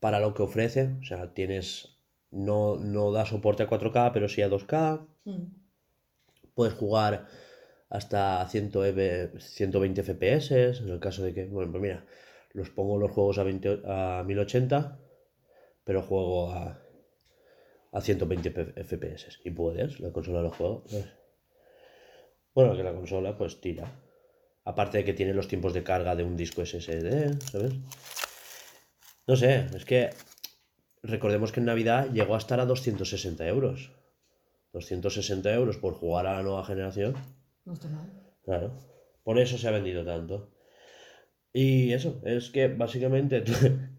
Para 0.00 0.18
lo 0.18 0.34
que 0.34 0.42
ofrece, 0.42 0.96
o 1.00 1.04
sea, 1.04 1.32
tienes. 1.34 1.98
No, 2.30 2.76
no 2.76 3.12
da 3.12 3.26
soporte 3.26 3.62
a 3.62 3.68
4K, 3.68 4.10
pero 4.12 4.28
sí 4.28 4.42
a 4.42 4.48
2K. 4.48 5.06
Mm. 5.24 5.44
Puedes 6.54 6.74
jugar 6.74 7.26
hasta 7.90 8.48
100 8.48 8.72
EV 8.74 9.38
120 9.38 10.02
FPS, 10.02 10.78
en 10.78 10.88
el 10.88 10.98
caso 10.98 11.22
de 11.22 11.34
que, 11.34 11.44
bueno, 11.44 11.70
pues 11.70 11.82
mira, 11.82 12.06
los 12.52 12.70
pongo 12.70 12.98
los 12.98 13.10
juegos 13.10 13.38
a, 13.38 13.42
20 13.42 13.82
a 13.84 14.24
1080, 14.26 14.98
pero 15.84 16.02
juego 16.02 16.50
a, 16.52 16.81
a 17.92 18.00
120 18.00 18.50
P- 18.50 18.84
FPS. 18.84 19.38
Y 19.44 19.50
puedes, 19.50 20.00
la 20.00 20.10
consola 20.12 20.42
lo 20.42 20.50
juego. 20.50 20.84
¿sabes? 20.88 21.06
Bueno, 22.54 22.76
que 22.76 22.82
la 22.82 22.92
consola 22.94 23.36
pues 23.36 23.60
tira. 23.60 23.90
Aparte 24.64 24.98
de 24.98 25.04
que 25.04 25.12
tiene 25.14 25.34
los 25.34 25.48
tiempos 25.48 25.72
de 25.74 25.82
carga 25.82 26.14
de 26.16 26.24
un 26.24 26.36
disco 26.36 26.62
SSD, 26.64 27.40
¿sabes? 27.50 27.72
No 29.26 29.36
sé, 29.36 29.66
es 29.74 29.84
que 29.84 30.10
recordemos 31.02 31.52
que 31.52 31.60
en 31.60 31.66
Navidad 31.66 32.10
llegó 32.12 32.34
a 32.34 32.38
estar 32.38 32.60
a 32.60 32.66
260 32.66 33.46
euros. 33.46 33.90
260 34.72 35.52
euros 35.52 35.76
por 35.78 35.94
jugar 35.94 36.26
a 36.26 36.34
la 36.34 36.42
nueva 36.42 36.64
generación. 36.64 37.14
No 37.64 37.72
está 37.74 37.88
mal. 37.88 38.10
Claro. 38.44 38.72
Por 39.22 39.38
eso 39.38 39.58
se 39.58 39.68
ha 39.68 39.70
vendido 39.70 40.04
tanto. 40.04 40.50
Y 41.52 41.92
eso, 41.92 42.20
es 42.24 42.50
que 42.50 42.68
básicamente 42.68 43.44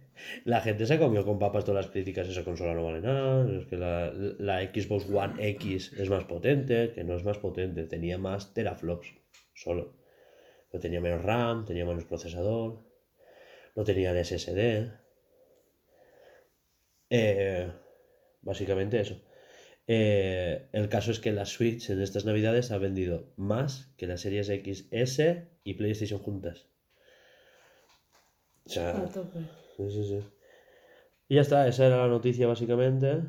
la 0.45 0.61
gente 0.61 0.85
se 0.85 0.95
ha 0.95 0.99
comido 0.99 1.25
con 1.25 1.39
papas 1.39 1.65
todas 1.65 1.85
las 1.85 1.91
críticas, 1.91 2.27
esa 2.27 2.43
consola 2.43 2.73
no 2.73 2.83
vale 2.83 3.01
nada, 3.01 3.49
es 3.59 3.65
que 3.65 3.77
la, 3.77 4.11
la 4.13 4.61
Xbox 4.61 5.09
One 5.09 5.47
X 5.49 5.93
es 5.93 6.09
más 6.09 6.25
potente, 6.25 6.91
que 6.93 7.03
no 7.03 7.15
es 7.15 7.23
más 7.23 7.37
potente, 7.37 7.83
tenía 7.83 8.17
más 8.17 8.53
teraflops 8.53 9.13
solo. 9.53 9.95
Pero 10.71 10.81
tenía 10.81 11.01
menos 11.01 11.23
RAM, 11.23 11.65
tenía 11.65 11.85
menos 11.85 12.05
procesador, 12.05 12.83
no 13.75 13.83
tenía 13.83 14.11
el 14.11 14.25
SSD. 14.25 14.91
Eh, 17.09 17.71
básicamente 18.41 18.99
eso. 18.99 19.21
Eh, 19.85 20.69
el 20.71 20.87
caso 20.87 21.11
es 21.11 21.19
que 21.19 21.31
la 21.31 21.45
Switch 21.45 21.89
en 21.89 22.01
estas 22.01 22.25
navidades 22.25 22.71
ha 22.71 22.77
vendido 22.77 23.33
más 23.35 23.93
que 23.97 24.07
las 24.07 24.21
series 24.21 24.47
XS 24.47 25.43
y 25.63 25.73
PlayStation 25.73 26.19
juntas. 26.19 26.67
O 28.65 28.69
sea. 28.69 29.09
Sí, 29.75 29.89
sí, 29.91 30.03
sí. 30.07 30.19
Y 31.27 31.35
ya 31.35 31.41
está, 31.41 31.67
esa 31.67 31.85
era 31.87 31.97
la 31.97 32.07
noticia 32.07 32.47
básicamente. 32.47 33.23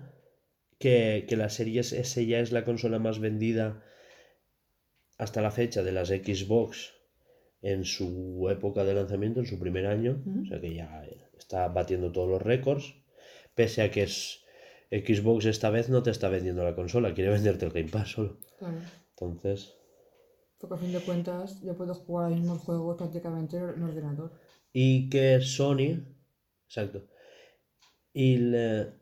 Que, 0.79 1.25
que 1.29 1.37
la 1.37 1.49
Series 1.49 1.93
S 1.93 2.27
ya 2.27 2.41
es 2.41 2.53
la 2.53 2.65
consola 2.65 2.99
más 2.99 3.19
vendida 3.21 3.83
hasta 5.19 5.41
la 5.41 5.51
fecha 5.51 5.83
de 5.83 5.93
las 5.93 6.09
Xbox 6.09 6.93
en 7.63 7.85
su 7.85 8.49
época 8.51 8.85
de 8.85 8.95
lanzamiento, 8.95 9.41
en 9.41 9.47
su 9.47 9.59
primer 9.59 9.87
año. 9.87 10.23
O 10.43 10.47
sea 10.47 10.61
que 10.61 10.75
ya 10.75 11.05
está 11.39 11.69
batiendo 11.69 12.13
todos 12.13 12.29
los 12.29 12.43
récords. 12.43 12.95
Pese 13.55 13.83
a 13.83 13.91
que 13.91 14.03
es 14.03 14.45
Xbox 14.91 15.47
esta 15.47 15.71
vez 15.71 15.89
no 15.89 16.03
te 16.03 16.11
está 16.11 16.29
vendiendo 16.29 16.65
la 16.65 16.75
consola, 16.75 17.15
quiere 17.15 17.31
venderte 17.31 17.65
el 17.67 17.73
Game 17.73 17.89
Pass 17.91 18.11
solo. 18.11 18.39
Claro. 18.59 18.91
Entonces, 19.11 19.79
Porque 20.59 20.75
a 20.75 20.79
fin 20.79 20.93
de 20.93 21.01
cuentas 21.01 21.61
yo 21.63 21.77
puedo 21.77 21.95
jugar 21.95 22.31
los 22.31 22.41
mismos 22.41 22.59
juegos 22.63 22.97
prácticamente 22.97 23.57
en 23.57 23.83
ordenador. 23.83 24.33
y 24.73 25.09
que 25.09 25.41
Sony, 25.41 26.05
exacto, 26.75 27.07
y, 28.15 28.39
le- 28.39 28.93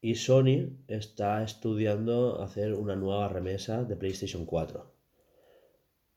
y 0.00 0.14
Sony 0.14 0.78
está 0.88 1.42
estudiando 1.44 2.40
hacer 2.42 2.72
una 2.72 2.96
nueva 2.96 3.28
remesa 3.28 3.84
de 3.84 3.96
PlayStation 3.96 4.46
4, 4.46 4.90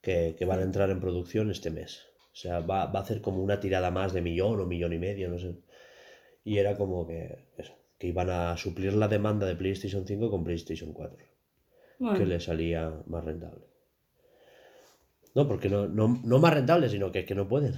que, 0.04 0.16
que 0.38 0.44
van 0.50 0.60
a 0.60 0.68
entrar 0.68 0.88
en 0.90 1.00
producción 1.04 1.46
este 1.50 1.70
mes. 1.78 1.90
O 2.34 2.36
sea, 2.42 2.60
va, 2.60 2.86
va 2.92 3.00
a 3.00 3.02
hacer 3.02 3.20
como 3.26 3.42
una 3.42 3.60
tirada 3.64 3.90
más 3.98 4.12
de 4.14 4.22
millón 4.28 4.60
o 4.60 4.66
millón 4.66 4.92
y 4.94 4.98
medio, 4.98 5.28
no 5.30 5.38
sé. 5.38 5.50
Y 6.44 6.58
era 6.58 6.76
como 6.76 7.06
que, 7.08 7.20
eso, 7.58 7.74
que 7.98 8.08
iban 8.08 8.30
a 8.30 8.56
suplir 8.56 8.94
la 8.94 9.08
demanda 9.08 9.46
de 9.46 9.56
PlayStation 9.56 10.06
5 10.06 10.30
con 10.30 10.44
PlayStation 10.44 10.92
4, 10.94 11.26
Bueno, 11.98 12.14
que 12.14 12.26
le 12.26 12.40
salía 12.40 12.82
más 13.06 13.24
rentable. 13.24 13.66
No, 15.36 15.42
porque 15.46 15.68
no, 15.68 15.86
no, 15.86 16.20
no 16.24 16.38
más 16.40 16.52
rentable, 16.54 16.88
sino 16.88 17.12
que, 17.12 17.24
que 17.24 17.34
no 17.36 17.46
pueden. 17.48 17.74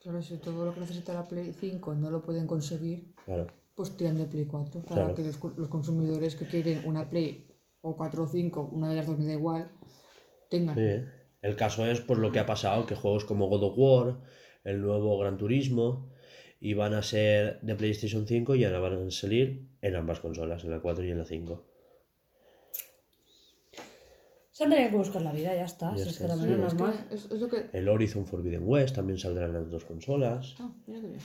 Claro, 0.00 0.22
si 0.22 0.38
todo 0.38 0.64
lo 0.64 0.72
que 0.74 0.80
necesita 0.80 1.12
la 1.14 1.28
Play 1.28 1.52
5 1.52 1.94
no 1.94 2.10
lo 2.10 2.22
pueden 2.22 2.46
conseguir, 2.46 3.14
Claro. 3.24 3.46
pues 3.74 3.96
tiran 3.96 4.16
de 4.16 4.24
Play 4.24 4.46
4. 4.46 4.80
Para 4.82 4.94
Claro. 4.94 5.14
que 5.14 5.22
los, 5.22 5.38
los 5.58 5.68
consumidores 5.68 6.36
que 6.36 6.46
quieren 6.46 6.82
una 6.86 7.08
Play 7.08 7.46
o 7.82 7.96
4 7.96 8.22
o 8.24 8.26
5, 8.26 8.70
una 8.72 8.88
de 8.88 8.96
las 8.96 9.06
dos 9.06 9.18
me 9.18 9.26
da 9.26 9.32
igual, 9.34 9.70
tengan. 10.48 10.74
Sí. 10.76 11.04
El 11.42 11.56
caso 11.56 11.86
es 11.86 12.00
por 12.00 12.18
lo 12.18 12.32
que 12.32 12.38
ha 12.38 12.46
pasado, 12.46 12.86
que 12.86 12.94
juegos 12.94 13.24
como 13.24 13.48
God 13.48 13.62
of 13.64 13.74
War, 13.78 14.20
el 14.64 14.80
nuevo 14.82 15.18
Gran 15.18 15.36
Turismo, 15.38 16.10
iban 16.60 16.92
a 16.92 17.02
ser 17.02 17.60
de 17.62 17.74
PlayStation 17.74 18.26
5 18.26 18.54
y 18.54 18.64
ahora 18.64 18.80
van 18.80 19.06
a 19.06 19.10
salir 19.10 19.70
en 19.80 19.96
ambas 19.96 20.20
consolas, 20.20 20.64
en 20.64 20.70
la 20.70 20.80
4 20.80 21.04
y 21.04 21.10
en 21.10 21.18
la 21.18 21.24
5. 21.24 21.69
Se 24.60 24.64
han 24.64 24.70
tenido 24.72 24.90
que 24.90 24.96
buscar 24.96 25.22
la 25.22 25.32
vida, 25.32 25.54
ya 25.54 25.64
está. 25.64 25.90
Ya 25.96 26.02
si 26.04 26.10
es 26.10 26.20
está, 26.20 26.26
que 26.26 26.32
sí. 26.34 26.38
también 26.38 26.60
es 26.60 26.66
Es, 26.66 26.72
que 26.74 26.78
normal. 26.82 27.06
es, 27.10 27.24
es 27.24 27.40
lo 27.40 27.48
que... 27.48 27.70
El 27.72 27.88
Horizon 27.88 28.26
Forbidden 28.26 28.62
West 28.68 28.94
también 28.94 29.18
saldrá 29.18 29.46
en 29.46 29.54
las 29.54 29.70
dos 29.70 29.86
consolas. 29.86 30.54
Ah, 30.58 30.70
mira 30.86 31.00
que 31.00 31.06
bien. 31.06 31.20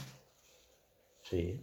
Sí. 1.24 1.60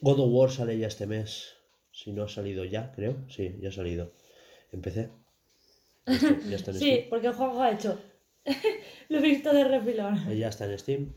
God 0.00 0.20
of 0.20 0.30
War 0.32 0.50
sale 0.50 0.78
ya 0.78 0.86
este 0.86 1.06
mes. 1.06 1.54
Si 1.92 2.12
no 2.12 2.22
ha 2.22 2.28
salido 2.28 2.64
ya, 2.64 2.92
creo. 2.92 3.28
Sí, 3.28 3.56
ya 3.60 3.68
ha 3.68 3.72
salido. 3.72 4.12
Empecé. 4.72 5.10
Ya 6.06 6.14
está, 6.14 6.38
ya 6.48 6.56
está 6.56 6.70
en 6.70 6.78
Sí, 6.78 7.06
porque 7.10 7.30
juego 7.30 7.60
ha 7.60 7.70
hecho. 7.72 8.00
Lo 9.10 9.18
he 9.18 9.20
visto 9.22 9.52
de 9.52 9.64
refilón. 9.64 10.16
Steam. 10.16 10.38
Ya 10.38 10.48
está 10.48 10.64
en 10.64 10.78
Steam. 10.78 11.14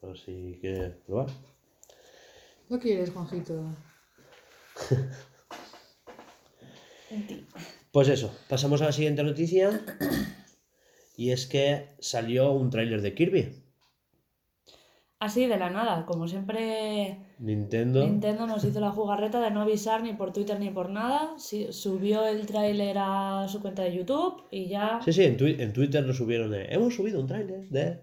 Por 0.00 0.16
si 0.16 0.58
quieres 0.60 0.94
probar. 1.06 1.26
¿No 2.68 2.78
quieres, 2.78 3.10
Juanjito? 3.10 3.64
Pues 7.94 8.08
eso, 8.08 8.30
pasamos 8.48 8.82
a 8.82 8.86
la 8.86 8.92
siguiente 8.92 9.22
noticia. 9.22 9.70
Y 11.16 11.30
es 11.30 11.46
que 11.46 11.90
salió 12.00 12.50
un 12.50 12.70
tráiler 12.70 13.00
de 13.00 13.14
Kirby. 13.14 13.62
Así 15.20 15.46
de 15.46 15.56
la 15.56 15.70
nada, 15.70 16.04
como 16.06 16.26
siempre 16.26 17.18
Nintendo. 17.38 18.04
Nintendo 18.04 18.48
nos 18.48 18.64
hizo 18.64 18.80
la 18.80 18.90
jugarreta 18.90 19.40
de 19.40 19.52
no 19.52 19.60
avisar 19.62 20.02
ni 20.02 20.12
por 20.14 20.32
Twitter 20.32 20.58
ni 20.58 20.70
por 20.70 20.90
nada. 20.90 21.34
Sí, 21.38 21.68
subió 21.70 22.26
el 22.26 22.46
tráiler 22.46 22.96
a 22.98 23.46
su 23.48 23.60
cuenta 23.62 23.82
de 23.84 23.94
YouTube 23.94 24.42
y 24.50 24.66
ya... 24.66 24.98
Sí, 25.04 25.12
sí, 25.12 25.22
en, 25.22 25.36
twi- 25.38 25.60
en 25.60 25.72
Twitter 25.72 26.04
lo 26.04 26.12
subieron 26.12 26.50
de. 26.50 26.64
Hemos 26.64 26.96
subido 26.96 27.20
un 27.20 27.28
tráiler 27.28 27.68
de. 27.70 28.00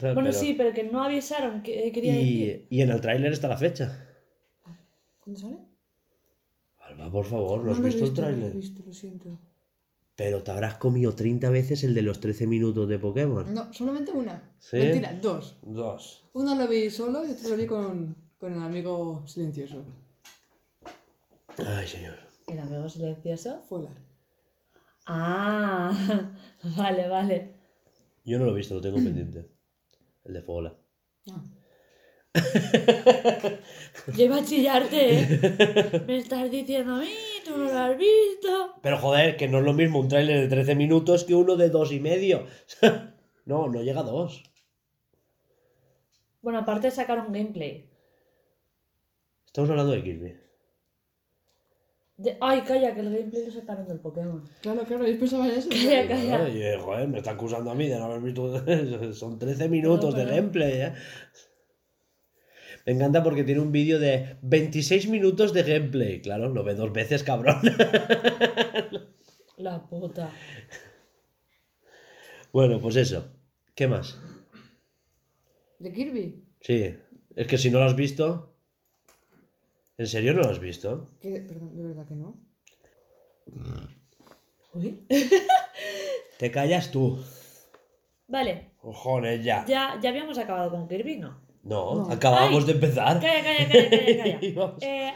Bueno, 0.00 0.14
Pero- 0.22 0.32
sí, 0.32 0.54
pero 0.56 0.72
que 0.72 0.84
no 0.84 1.04
avisaron, 1.04 1.62
que 1.62 1.92
quería 1.92 2.14
decir. 2.14 2.66
Y, 2.70 2.78
y 2.78 2.80
en 2.80 2.90
el 2.92 3.00
tráiler 3.02 3.30
está 3.34 3.46
la 3.46 3.58
fecha. 3.58 4.06
¿Cuándo 5.20 5.38
sale? 5.38 5.58
Alba, 6.94 7.10
por 7.10 7.24
favor, 7.26 7.64
¿no 7.64 7.72
has 7.72 7.78
lo 7.78 7.86
he 7.86 7.90
visto 7.90 8.04
el 8.04 8.10
No 8.14 8.20
lo 8.20 8.28
he 8.28 8.30
tráiler? 8.32 8.52
visto, 8.56 8.82
lo 8.86 8.92
siento. 8.92 9.38
Pero 10.16 10.42
te 10.44 10.50
habrás 10.52 10.76
comido 10.76 11.12
30 11.14 11.50
veces 11.50 11.82
el 11.82 11.92
de 11.92 12.02
los 12.02 12.20
13 12.20 12.46
minutos 12.46 12.88
de 12.88 12.98
Pokémon. 12.98 13.52
No, 13.52 13.72
solamente 13.72 14.12
una. 14.12 14.54
¿Sí? 14.60 14.76
Mentira, 14.76 15.12
dos. 15.20 15.56
Dos. 15.62 16.24
Una 16.34 16.54
lo 16.54 16.68
vi 16.68 16.88
solo 16.90 17.26
y 17.26 17.32
otra 17.32 17.48
lo 17.48 17.56
vi 17.56 17.66
con, 17.66 18.14
con 18.38 18.52
el 18.52 18.62
amigo 18.62 19.24
silencioso. 19.26 19.82
Ay, 21.66 21.86
señor. 21.88 22.14
¿El 22.46 22.58
amigo 22.60 22.88
silencioso? 22.88 23.60
Fuera. 23.68 23.90
Ah, 25.06 25.92
vale, 26.76 27.08
vale. 27.08 27.54
Yo 28.24 28.38
no 28.38 28.44
lo 28.46 28.52
he 28.52 28.56
visto, 28.56 28.74
lo 28.74 28.80
tengo 28.80 28.96
pendiente. 28.96 29.48
El 30.24 30.34
de 30.34 30.42
Fola. 30.42 30.74
Ah. 31.30 31.42
Yo 34.16 34.24
iba 34.24 34.36
a 34.36 34.44
chillarte, 34.44 35.18
¿eh? 35.20 36.02
Me 36.06 36.18
estás 36.18 36.50
diciendo 36.50 36.96
a 36.96 36.98
mí, 37.00 37.14
tú 37.44 37.56
no 37.56 37.64
lo 37.64 37.78
has 37.78 37.96
visto. 37.96 38.74
Pero 38.82 38.98
joder, 38.98 39.36
que 39.36 39.48
no 39.48 39.58
es 39.58 39.64
lo 39.64 39.72
mismo 39.72 40.00
un 40.00 40.08
tráiler 40.08 40.40
de 40.40 40.48
13 40.48 40.74
minutos 40.74 41.24
que 41.24 41.34
uno 41.34 41.56
de 41.56 41.70
dos 41.70 41.92
y 41.92 42.00
medio. 42.00 42.46
no, 43.46 43.68
no 43.68 43.82
llega 43.82 44.00
a 44.00 44.04
dos. 44.04 44.42
Bueno, 46.42 46.58
aparte 46.58 46.90
sacaron 46.90 47.32
gameplay. 47.32 47.88
Estamos 49.46 49.70
hablando 49.70 49.92
de 49.92 50.02
Kirby. 50.02 50.36
De- 52.16 52.36
Ay, 52.40 52.60
calla, 52.62 52.94
que 52.94 53.00
el 53.00 53.10
gameplay 53.16 53.46
lo 53.46 53.52
sacaron 53.52 53.86
del 53.88 53.98
Pokémon. 54.00 54.42
Claro, 54.60 54.82
claro, 54.84 55.06
yo 55.06 55.18
pensaba 55.18 55.46
en 55.48 55.54
eso. 55.54 55.68
Calla, 55.70 56.06
calla. 56.08 56.44
Ay, 56.44 56.62
eh, 56.62 56.78
joder, 56.78 57.08
me 57.08 57.18
está 57.18 57.30
acusando 57.30 57.70
a 57.70 57.74
mí 57.74 57.88
de 57.88 57.98
no 57.98 58.04
haber 58.04 58.20
visto. 58.20 58.62
Son 59.14 59.38
13 59.38 59.68
minutos 59.68 60.14
No, 60.14 60.20
de 60.20 60.26
gameplay, 60.26 60.72
¿eh? 60.82 60.92
Me 62.86 62.92
encanta 62.92 63.22
porque 63.22 63.44
tiene 63.44 63.60
un 63.60 63.72
vídeo 63.72 63.98
de 63.98 64.36
26 64.42 65.08
minutos 65.08 65.54
de 65.54 65.62
gameplay. 65.62 66.20
Claro, 66.20 66.50
lo 66.50 66.62
ve 66.64 66.74
dos 66.74 66.92
veces, 66.92 67.22
cabrón. 67.22 67.60
La 69.56 69.86
puta. 69.86 70.30
bueno, 72.52 72.78
pues 72.80 72.96
eso. 72.96 73.26
¿Qué 73.74 73.88
más? 73.88 74.18
¿De 75.78 75.92
Kirby? 75.92 76.44
Sí, 76.60 76.94
es 77.36 77.46
que 77.46 77.58
si 77.58 77.70
no 77.70 77.78
lo 77.78 77.86
has 77.86 77.96
visto. 77.96 78.54
¿En 79.96 80.06
serio 80.06 80.34
no 80.34 80.42
lo 80.42 80.50
has 80.50 80.58
visto? 80.60 81.08
¿Qué? 81.20 81.40
Perdón, 81.40 81.76
de 81.76 81.82
verdad 81.84 82.06
que 82.06 82.14
no. 82.14 82.36
Uy. 84.74 85.06
Te 86.38 86.50
callas 86.50 86.90
tú. 86.90 87.18
Vale, 88.26 88.72
Cojones, 88.78 89.44
ya. 89.44 89.64
ya, 89.66 89.98
ya 90.02 90.10
habíamos 90.10 90.36
acabado 90.38 90.70
con 90.70 90.88
Kirby, 90.88 91.16
¿no? 91.18 91.43
No, 91.64 91.94
No. 91.94 92.10
acabamos 92.12 92.60
Ay. 92.60 92.66
de 92.66 92.72
empezar. 92.72 93.20
Calla, 93.20 93.42
calla, 93.42 93.68
calla, 93.68 93.90
calla, 93.90 94.40
calla. 94.40 94.74
Eh, 94.82 95.12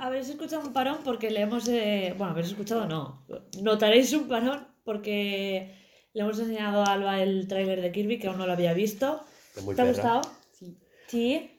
habréis 0.00 0.28
escuchado 0.28 0.62
un 0.66 0.72
parón 0.72 0.98
porque 1.04 1.30
le 1.30 1.40
hemos... 1.42 1.68
eh, 1.68 2.12
Bueno, 2.18 2.32
habréis 2.32 2.48
escuchado 2.50 2.86
no. 2.86 3.24
Notaréis 3.62 4.12
un 4.12 4.26
parón 4.28 4.66
porque 4.84 5.74
le 6.12 6.20
hemos 6.22 6.38
enseñado 6.38 6.82
a 6.82 6.92
Alba 6.92 7.22
el 7.22 7.46
tráiler 7.48 7.80
de 7.80 7.92
Kirby 7.92 8.18
que 8.18 8.26
aún 8.28 8.38
no 8.38 8.46
lo 8.46 8.52
había 8.52 8.72
visto. 8.74 9.20
Muy 9.64 9.74
¿Te 9.76 9.82
ha 9.82 9.86
gustado? 9.86 10.20
Sí. 10.52 10.76
Sí. 11.06 11.50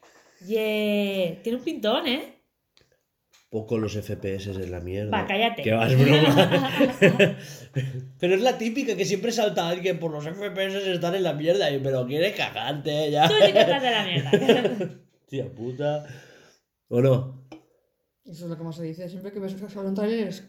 Yeah. 0.46 1.42
Tiene 1.42 1.58
un 1.58 1.64
pintón, 1.64 2.06
¿eh? 2.06 2.37
Poco 3.50 3.78
los 3.78 3.94
FPS 3.94 4.48
en 4.48 4.70
la 4.70 4.80
mierda. 4.80 5.10
Va, 5.10 5.26
cállate. 5.26 5.62
Que 5.62 5.72
vas 5.72 5.94
broma. 5.96 6.70
pero 8.20 8.34
es 8.34 8.40
la 8.42 8.58
típica 8.58 8.94
que 8.94 9.06
siempre 9.06 9.32
salta 9.32 9.68
alguien 9.68 9.98
por 9.98 10.10
los 10.12 10.24
FPS 10.24 10.74
están 10.86 11.14
en 11.14 11.22
la 11.22 11.32
mierda. 11.32 11.70
y- 11.70 11.78
Pero 11.78 12.06
quieres 12.06 12.34
cagarte 12.36 13.10
ya. 13.10 13.26
Tú 13.26 13.34
sí 13.44 13.52
que 13.52 13.60
estás 13.60 13.82
de 13.82 13.90
la 13.90 14.04
mierda. 14.04 14.30
Tía 15.28 15.50
puta. 15.50 16.06
¿O 16.88 17.00
no? 17.00 17.48
Eso 18.24 18.44
es 18.44 18.50
lo 18.50 18.58
que 18.58 18.64
más 18.64 18.76
se 18.76 18.82
dice. 18.82 19.08
Siempre 19.08 19.32
que 19.32 19.40
ves 19.40 19.54
un 19.54 19.94
trailer 19.94 20.28
es... 20.28 20.44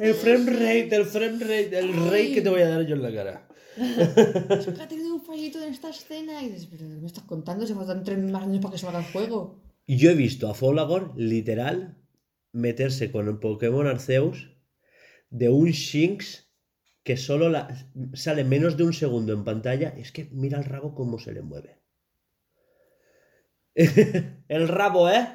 El 0.00 0.14
frame 0.14 0.50
rate, 0.52 0.94
el 0.94 1.04
frame 1.04 1.38
rate, 1.40 1.78
el 1.80 1.92
rate 2.04 2.32
que 2.34 2.42
te 2.42 2.48
voy 2.48 2.62
a 2.62 2.68
dar 2.68 2.86
yo 2.86 2.94
en 2.94 3.02
la 3.02 3.12
cara. 3.12 3.48
Es 3.76 4.66
que 4.66 4.82
ha 4.82 4.88
tenido 4.88 5.12
un 5.14 5.22
fallito 5.22 5.60
en 5.62 5.72
esta 5.72 5.90
escena 5.90 6.40
y 6.44 6.50
dices, 6.50 6.68
pero 6.70 6.84
¿qué 6.88 6.94
me 7.00 7.06
estás 7.06 7.24
contando? 7.24 7.66
Se 7.66 7.74
faltan 7.74 8.04
tres 8.04 8.18
más 8.18 8.44
años 8.44 8.60
para 8.62 8.72
que 8.72 8.78
salga 8.78 9.00
el 9.00 9.04
juego. 9.06 9.60
Y 9.86 9.96
yo 9.96 10.10
he 10.10 10.14
visto 10.14 10.48
a 10.48 10.54
Folagor, 10.54 11.12
literal, 11.16 11.96
meterse 12.56 13.10
con 13.12 13.28
el 13.28 13.38
Pokémon 13.38 13.86
Arceus 13.86 14.50
de 15.30 15.48
un 15.48 15.70
Shinx 15.70 16.48
que 17.04 17.16
solo 17.16 17.48
la- 17.48 17.68
sale 18.14 18.42
menos 18.44 18.76
de 18.76 18.84
un 18.84 18.92
segundo 18.92 19.32
en 19.32 19.44
pantalla. 19.44 19.90
Es 19.96 20.10
que 20.12 20.28
mira 20.32 20.58
el 20.58 20.64
rabo 20.64 20.94
cómo 20.94 21.18
se 21.18 21.32
le 21.32 21.42
mueve. 21.42 21.78
el 24.48 24.68
rabo, 24.68 25.08
¿eh? 25.10 25.28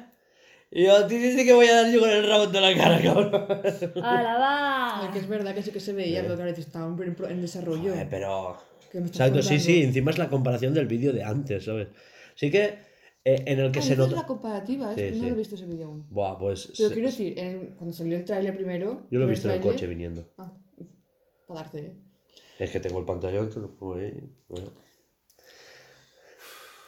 Y 0.70 0.84
yo 0.84 0.96
a 0.96 1.06
ti 1.06 1.16
sí 1.32 1.44
que 1.44 1.52
voy 1.52 1.66
a 1.66 1.82
dar 1.82 1.92
yo 1.92 2.00
con 2.00 2.10
el 2.10 2.26
rabo 2.26 2.44
en 2.44 2.52
toda 2.52 2.70
la 2.70 2.76
cara, 2.76 3.00
cabrón. 3.02 3.30
¡Hala, 4.02 4.98
A 4.98 5.02
ver, 5.02 5.10
que 5.12 5.18
es 5.18 5.26
va! 5.26 5.30
verdad 5.30 5.54
que 5.54 5.62
sí 5.62 5.70
que 5.70 5.80
se 5.80 5.92
veía, 5.92 6.22
pero 6.22 6.34
claro, 6.34 6.50
está 6.50 6.86
en, 7.30 7.40
desarrollo. 7.40 7.92
Joder, 7.92 8.08
pero... 8.08 8.56
¿Qué 8.90 8.98
me 9.00 9.06
estás 9.06 9.20
Exacto, 9.28 9.42
sí, 9.42 9.48
contando? 9.48 9.64
sí. 9.64 9.82
Encima 9.82 10.10
es 10.10 10.18
la 10.18 10.28
comparación 10.28 10.74
del 10.74 10.86
vídeo 10.86 11.12
de 11.12 11.22
antes, 11.24 11.64
¿sabes? 11.64 11.88
Sí 12.34 12.50
que 12.50 12.78
eh, 13.24 13.42
en 13.46 13.58
el 13.60 13.70
que 13.72 13.78
Ah, 13.78 13.82
se 13.82 13.96
nota... 13.96 14.16
la 14.16 14.26
comparativa. 14.26 14.94
Sí, 14.94 15.00
no 15.10 15.14
sí. 15.14 15.20
lo 15.20 15.26
he 15.28 15.34
visto 15.34 15.54
ese 15.54 15.66
vídeo 15.66 15.86
aún. 15.86 16.06
Buah, 16.10 16.38
pues... 16.38 16.72
Pero 16.76 16.88
se- 16.88 16.94
quiero 16.94 17.08
decir, 17.08 17.38
en- 17.38 17.74
cuando 17.76 17.92
salió 17.94 18.16
el 18.16 18.24
tráiler 18.24 18.54
primero... 18.56 19.06
Yo 19.10 19.18
lo 19.18 19.26
he 19.26 19.30
visto 19.30 19.48
en 19.48 19.54
el 19.54 19.60
coche 19.60 19.86
viniendo. 19.86 20.24
Ah, 20.38 20.52
para 21.46 21.60
darte, 21.62 21.78
¿eh? 21.80 21.96
Es 22.58 22.70
que 22.70 22.80
tengo 22.80 22.98
el 22.98 23.04
pantallón, 23.04 23.50
te 23.50 23.60
lo 23.60 23.74
pongo 23.74 23.94
ahí. 23.96 24.12
Bueno. 24.48 24.70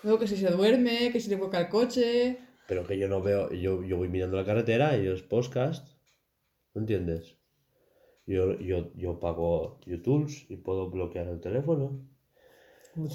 Luego 0.02 0.18
que 0.18 0.26
si 0.26 0.36
se 0.36 0.50
duerme, 0.50 1.10
que 1.12 1.20
si 1.20 1.30
le 1.30 1.36
vuelca 1.36 1.60
el 1.60 1.68
coche... 1.68 2.38
Pero 2.66 2.86
que 2.86 2.98
yo 2.98 3.08
no 3.08 3.20
veo, 3.22 3.50
yo, 3.52 3.82
yo 3.84 3.96
voy 3.96 4.08
mirando 4.08 4.36
la 4.36 4.44
carretera 4.44 4.96
y 4.96 5.06
es 5.06 5.22
podcast. 5.22 5.86
¿No 6.74 6.80
entiendes? 6.80 7.36
Yo, 8.26 8.58
yo, 8.58 8.90
yo 8.94 9.20
pago 9.20 9.80
YouTube 9.86 10.30
y 10.48 10.56
puedo 10.56 10.90
bloquear 10.90 11.28
el 11.28 11.40
teléfono. 11.40 12.06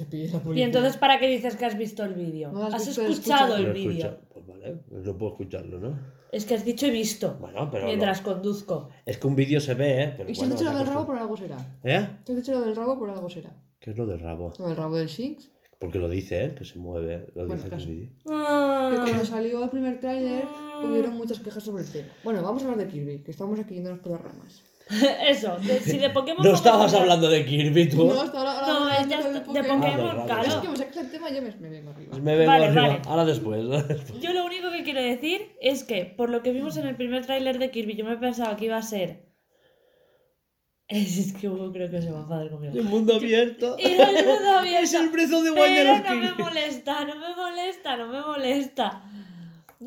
Te 0.09 0.27
la 0.27 0.55
Y 0.55 0.61
entonces, 0.61 0.97
¿para 0.97 1.19
qué 1.19 1.27
dices 1.27 1.55
que 1.55 1.65
has 1.65 1.77
visto 1.77 2.03
el 2.03 2.13
vídeo? 2.13 2.51
No 2.51 2.65
has 2.65 2.73
has 2.73 2.86
visto, 2.88 3.01
escuchado 3.01 3.55
el 3.55 3.71
vídeo. 3.71 4.19
Pues 4.34 4.45
vale, 4.45 4.80
no 4.89 5.17
puedo 5.17 5.32
escucharlo, 5.32 5.80
¿no? 5.80 5.97
Es 6.32 6.45
que 6.45 6.55
has 6.55 6.65
dicho 6.65 6.86
he 6.86 6.91
visto. 6.91 7.38
Bueno, 7.39 7.69
pero. 7.71 7.86
mientras 7.86 8.19
lo- 8.23 8.34
conduzco. 8.34 8.89
Es 9.05 9.17
que 9.17 9.27
un 9.27 9.36
vídeo 9.36 9.59
se 9.61 9.73
ve, 9.73 10.03
¿eh? 10.03 10.13
Pero 10.17 10.30
Y 10.30 10.36
si 10.36 10.41
has 10.41 10.47
bueno, 10.49 10.59
dicho 10.59 10.71
lo 10.71 10.77
del 10.77 10.88
rabo, 10.88 11.05
por 11.05 11.17
algo 11.17 11.38
será. 11.38 11.57
¿Eh? 11.84 12.07
Si 12.25 12.32
has 12.34 12.38
dicho 12.38 12.51
lo 12.51 12.61
del 12.61 12.75
rabo, 12.75 12.99
por 12.99 13.09
algo 13.09 13.30
será. 13.30 13.51
¿Qué 13.80 13.91
es 13.91 13.97
lo 13.97 14.05
del 14.05 14.19
rabo? 14.19 14.53
Lo 14.59 14.67
del 14.67 14.75
rabo 14.75 14.95
del 14.97 15.07
Shinx. 15.07 15.49
Porque 15.80 15.97
lo 15.97 16.09
dice, 16.09 16.43
¿eh? 16.45 16.53
Que 16.55 16.65
se 16.65 16.77
mueve. 16.77 17.27
Lo 17.36 17.47
Bueno, 17.47 17.55
dice 17.63 17.73
en 17.73 17.80
el 17.82 17.88
vídeo. 17.88 18.09
Que 18.25 18.34
Ah, 18.34 19.01
cuando 19.05 19.25
salió 19.25 19.63
el 19.63 19.69
primer 19.69 19.99
tráiler 20.01 20.43
hubieron 20.84 21.15
muchas 21.15 21.39
quejas 21.39 21.63
sobre 21.63 21.84
el 21.84 21.89
tema. 21.89 22.09
Bueno, 22.23 22.43
vamos 22.43 22.61
a 22.63 22.65
hablar 22.69 22.86
de 22.86 22.91
Kirby, 22.91 23.19
que 23.23 23.32
estamos 23.32 23.57
aquí 23.59 23.75
yéndonos 23.75 23.99
por 23.99 24.11
las 24.11 24.21
ramas. 24.21 24.61
Eso, 25.27 25.57
de- 25.59 25.79
si 25.81 25.97
de 25.99 26.09
Pokémon. 26.09 26.43
No 26.43 26.53
estabas 26.55 26.87
hablar- 26.93 27.01
hablando 27.03 27.29
de 27.29 27.45
Kirby, 27.45 27.89
tú. 27.89 28.05
No, 28.07 28.13
ahora, 28.21 28.59
ahora 28.59 28.67
No, 28.67 28.85
de 28.87 29.05
de 29.05 29.15
Ah, 29.15 29.43
Pokémon, 29.45 29.81
del 29.81 29.91
rabo. 30.01 30.25
claro. 30.25 30.41
Es 30.47 30.55
que 30.55 30.77
sacas 30.77 30.97
el 30.97 31.11
tema 31.11 31.29
y 31.29 31.35
yo 31.35 31.41
me, 31.43 31.51
me 31.57 31.69
vengo 31.69 31.91
arriba. 31.91 32.17
Me 32.17 32.35
vengo 32.35 32.51
Vale, 32.51 32.65
arriba. 32.65 32.81
vale. 32.87 33.01
Ahora 33.05 33.25
después. 33.25 33.61
Yo 34.21 34.33
lo 34.33 34.45
único 34.45 34.71
que 34.71 34.83
quiero 34.83 35.01
decir 35.01 35.55
es 35.61 35.83
que, 35.83 36.05
por 36.05 36.29
lo 36.29 36.41
que 36.41 36.51
vimos 36.51 36.75
en 36.77 36.87
el 36.87 36.95
primer 36.95 37.25
tráiler 37.25 37.59
de 37.59 37.69
Kirby, 37.71 37.95
yo 37.95 38.05
me 38.05 38.17
pensaba 38.17 38.55
que 38.57 38.65
iba 38.65 38.77
a 38.77 38.81
ser. 38.81 39.29
Es 40.87 41.33
que 41.33 41.47
Hugo 41.47 41.71
creo 41.71 41.91
que 41.91 42.01
se 42.01 42.09
va 42.09 42.17
a 42.19 42.21
enfadar 42.23 42.49
conmigo. 42.49 42.73
El 42.75 42.83
mundo 42.85 43.15
abierto. 43.15 43.75
Y 43.77 43.89
no 43.95 44.03
es 44.05 44.25
mundo 44.25 44.49
abierto. 44.57 44.83
Es 44.85 44.93
el 44.95 45.09
Wild 45.51 45.53
de 45.53 45.83
Pero 45.83 45.93
los 45.93 46.03
no 46.03 46.35
me 46.37 46.43
molesta, 46.43 47.05
no 47.05 47.15
me 47.15 47.35
molesta, 47.35 47.97
no 47.97 48.07
me 48.07 48.21
molesta. 48.21 49.03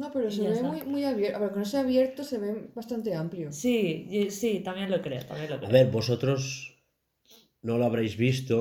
No, 0.01 0.07
pero 0.15 0.29
se 0.31 0.43
ve 0.53 0.63
muy, 0.71 0.81
muy 0.93 1.05
abierto. 1.05 1.37
A 1.37 1.41
ver, 1.41 1.53
con 1.53 1.63
ese 1.63 1.79
abierto 1.79 2.25
se 2.25 2.39
ve 2.39 2.51
bastante 2.75 3.15
amplio. 3.15 3.49
Sí, 3.53 4.07
y- 4.11 4.31
sí, 4.31 4.61
también 4.61 4.91
lo 4.91 5.01
creo, 5.03 5.25
también 5.27 5.51
lo 5.51 5.57
A 5.57 5.59
creo. 5.61 5.73
ver, 5.75 5.87
vosotros 5.99 6.43
no 7.63 7.79
lo 7.79 7.85
habréis 7.87 8.17
visto, 8.17 8.57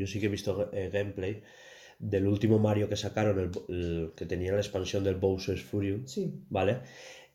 yo 0.00 0.06
sí 0.06 0.20
que 0.20 0.26
he 0.26 0.36
visto 0.38 0.70
eh, 0.72 0.90
gameplay 0.92 1.42
del 1.98 2.26
último 2.26 2.58
Mario 2.58 2.88
que 2.90 2.96
sacaron, 3.06 3.36
el, 3.44 3.50
el 3.76 4.12
que 4.16 4.26
tenía 4.26 4.52
la 4.54 4.60
expansión 4.66 5.04
del 5.04 5.16
Bowser's 5.16 5.62
Fury, 5.70 5.94
Sí. 6.06 6.24
¿vale? 6.50 6.74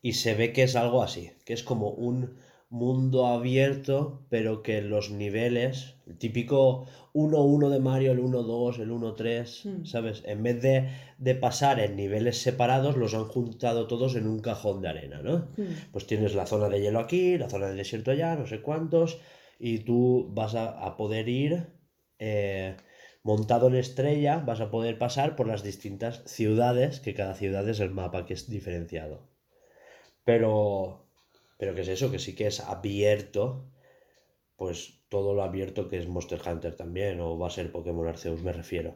Y 0.02 0.14
se 0.14 0.36
ve 0.36 0.54
que 0.54 0.64
es 0.64 0.76
algo 0.76 1.04
así, 1.04 1.32
que 1.46 1.54
es 1.54 1.64
como 1.64 1.90
un, 1.92 2.38
mundo 2.72 3.28
abierto, 3.28 4.26
pero 4.30 4.64
que 4.64 4.82
los 4.82 5.12
niveles, 5.12 5.96
el 6.08 6.18
típico 6.18 6.88
1-1 7.14 7.70
de 7.70 7.80
Mario, 7.80 8.12
el 8.14 8.20
1-2, 8.20 8.80
el 8.80 8.92
1-3, 8.92 9.66
Mm. 9.66 9.86
¿sabes? 9.86 10.24
En 10.26 10.42
vez 10.44 10.62
de, 10.62 10.90
de 11.20 11.36
pasar 11.36 11.80
en 11.80 11.96
niveles 11.96 12.42
separados, 12.42 12.98
los 12.98 13.14
han 13.14 13.26
juntado 13.26 13.88
todos 13.88 14.16
en 14.16 14.26
un 14.28 14.40
cajón 14.40 14.82
de 14.82 14.90
arena, 14.90 15.22
¿no? 15.22 15.54
Mm. 15.58 15.92
Pues 15.92 16.08
tienes 16.08 16.34
la 16.36 16.48
zona 16.48 16.70
de 16.70 16.82
hielo 16.82 17.00
aquí, 17.00 17.38
la 17.38 17.50
zona 17.50 17.68
de 17.68 17.76
desierto 17.76 18.12
allá, 18.12 18.36
no 18.36 18.48
sé 18.48 18.62
cuántos, 18.62 19.20
y 19.60 19.80
tú 19.80 20.30
vas 20.34 20.56
a, 20.56 20.70
a 20.86 20.98
poder 20.98 21.30
ir 21.30 21.68
eh, 22.20 22.78
montado 23.24 23.68
en 23.68 23.76
estrella, 23.76 24.38
vas 24.40 24.62
a 24.62 24.72
poder 24.72 24.98
pasar 24.98 25.36
por 25.36 25.48
las 25.48 25.64
distintas 25.64 26.24
ciudades, 26.26 27.00
que 27.02 27.14
cada 27.14 27.36
ciudad 27.36 27.68
es 27.70 27.80
el 27.82 27.92
mapa 27.92 28.26
que 28.26 28.34
es 28.34 28.50
diferenciado. 28.50 29.30
Pero, 30.24 31.01
pero 31.62 31.76
¿qué 31.76 31.82
es 31.82 31.90
eso? 31.90 32.10
Que 32.10 32.18
sí 32.18 32.34
que 32.34 32.48
es 32.48 32.60
abierto, 32.60 33.70
pues 34.56 35.04
todo 35.10 35.36
lo 35.36 35.44
abierto 35.44 35.90
que 35.90 36.00
es 36.00 36.08
Monster 36.08 36.42
Hunter 36.44 36.76
también, 36.76 37.20
o 37.20 37.38
va 37.38 37.46
a 37.46 37.52
ser 37.52 37.72
Pokémon 37.72 38.08
Arceus, 38.08 38.42
me 38.42 38.52
refiero. 38.52 38.96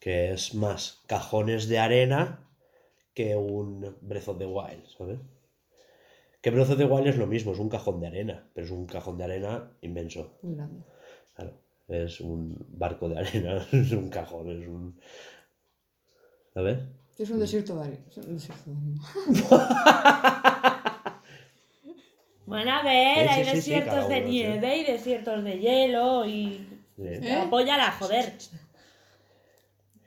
Que 0.00 0.32
es 0.32 0.52
más 0.52 1.04
cajones 1.06 1.68
de 1.68 1.78
arena 1.78 2.50
que 3.14 3.36
un 3.36 3.96
Breath 4.00 4.26
of 4.26 4.38
the 4.38 4.46
Wild, 4.46 4.84
¿sabes? 4.98 5.20
Que 6.40 6.50
Breath 6.50 6.70
of 6.70 6.78
the 6.78 6.86
Wild 6.86 7.06
es 7.06 7.16
lo 7.18 7.28
mismo, 7.28 7.52
es 7.52 7.60
un 7.60 7.68
cajón 7.68 8.00
de 8.00 8.08
arena, 8.08 8.50
pero 8.52 8.66
es 8.66 8.72
un 8.72 8.86
cajón 8.86 9.16
de 9.16 9.22
arena 9.22 9.70
inmenso. 9.80 10.40
Grande. 10.42 10.82
Claro, 11.36 11.52
es 11.86 12.20
un 12.20 12.66
barco 12.70 13.08
de 13.10 13.20
arena, 13.20 13.64
es 13.72 13.92
un 13.92 14.08
cajón, 14.08 14.50
es 14.60 14.66
un... 14.66 15.00
¿Sabes? 16.52 16.80
Es 17.16 17.30
un 17.30 17.38
desierto 17.38 17.76
de 17.76 17.82
arena. 17.82 18.04
Es 18.10 18.16
un 18.16 18.34
desierto 18.34 18.70
de 18.72 18.76
arena. 18.76 20.62
Bueno, 22.52 22.72
a 22.72 22.82
ver, 22.82 23.16
Sí, 23.16 23.22
sí, 23.22 23.28
hay 23.28 23.44
sí, 23.44 23.50
sí, 23.50 23.56
desiertos 23.56 24.08
de 24.08 24.14
uno, 24.16 24.24
sí. 24.26 24.30
nieve 24.30 24.76
y 24.78 24.84
desiertos 24.84 25.44
de 25.44 25.58
hielo 25.58 26.26
y... 26.26 26.66
¿Eh? 26.98 27.32
Apóyala, 27.46 27.90
joder. 27.92 28.32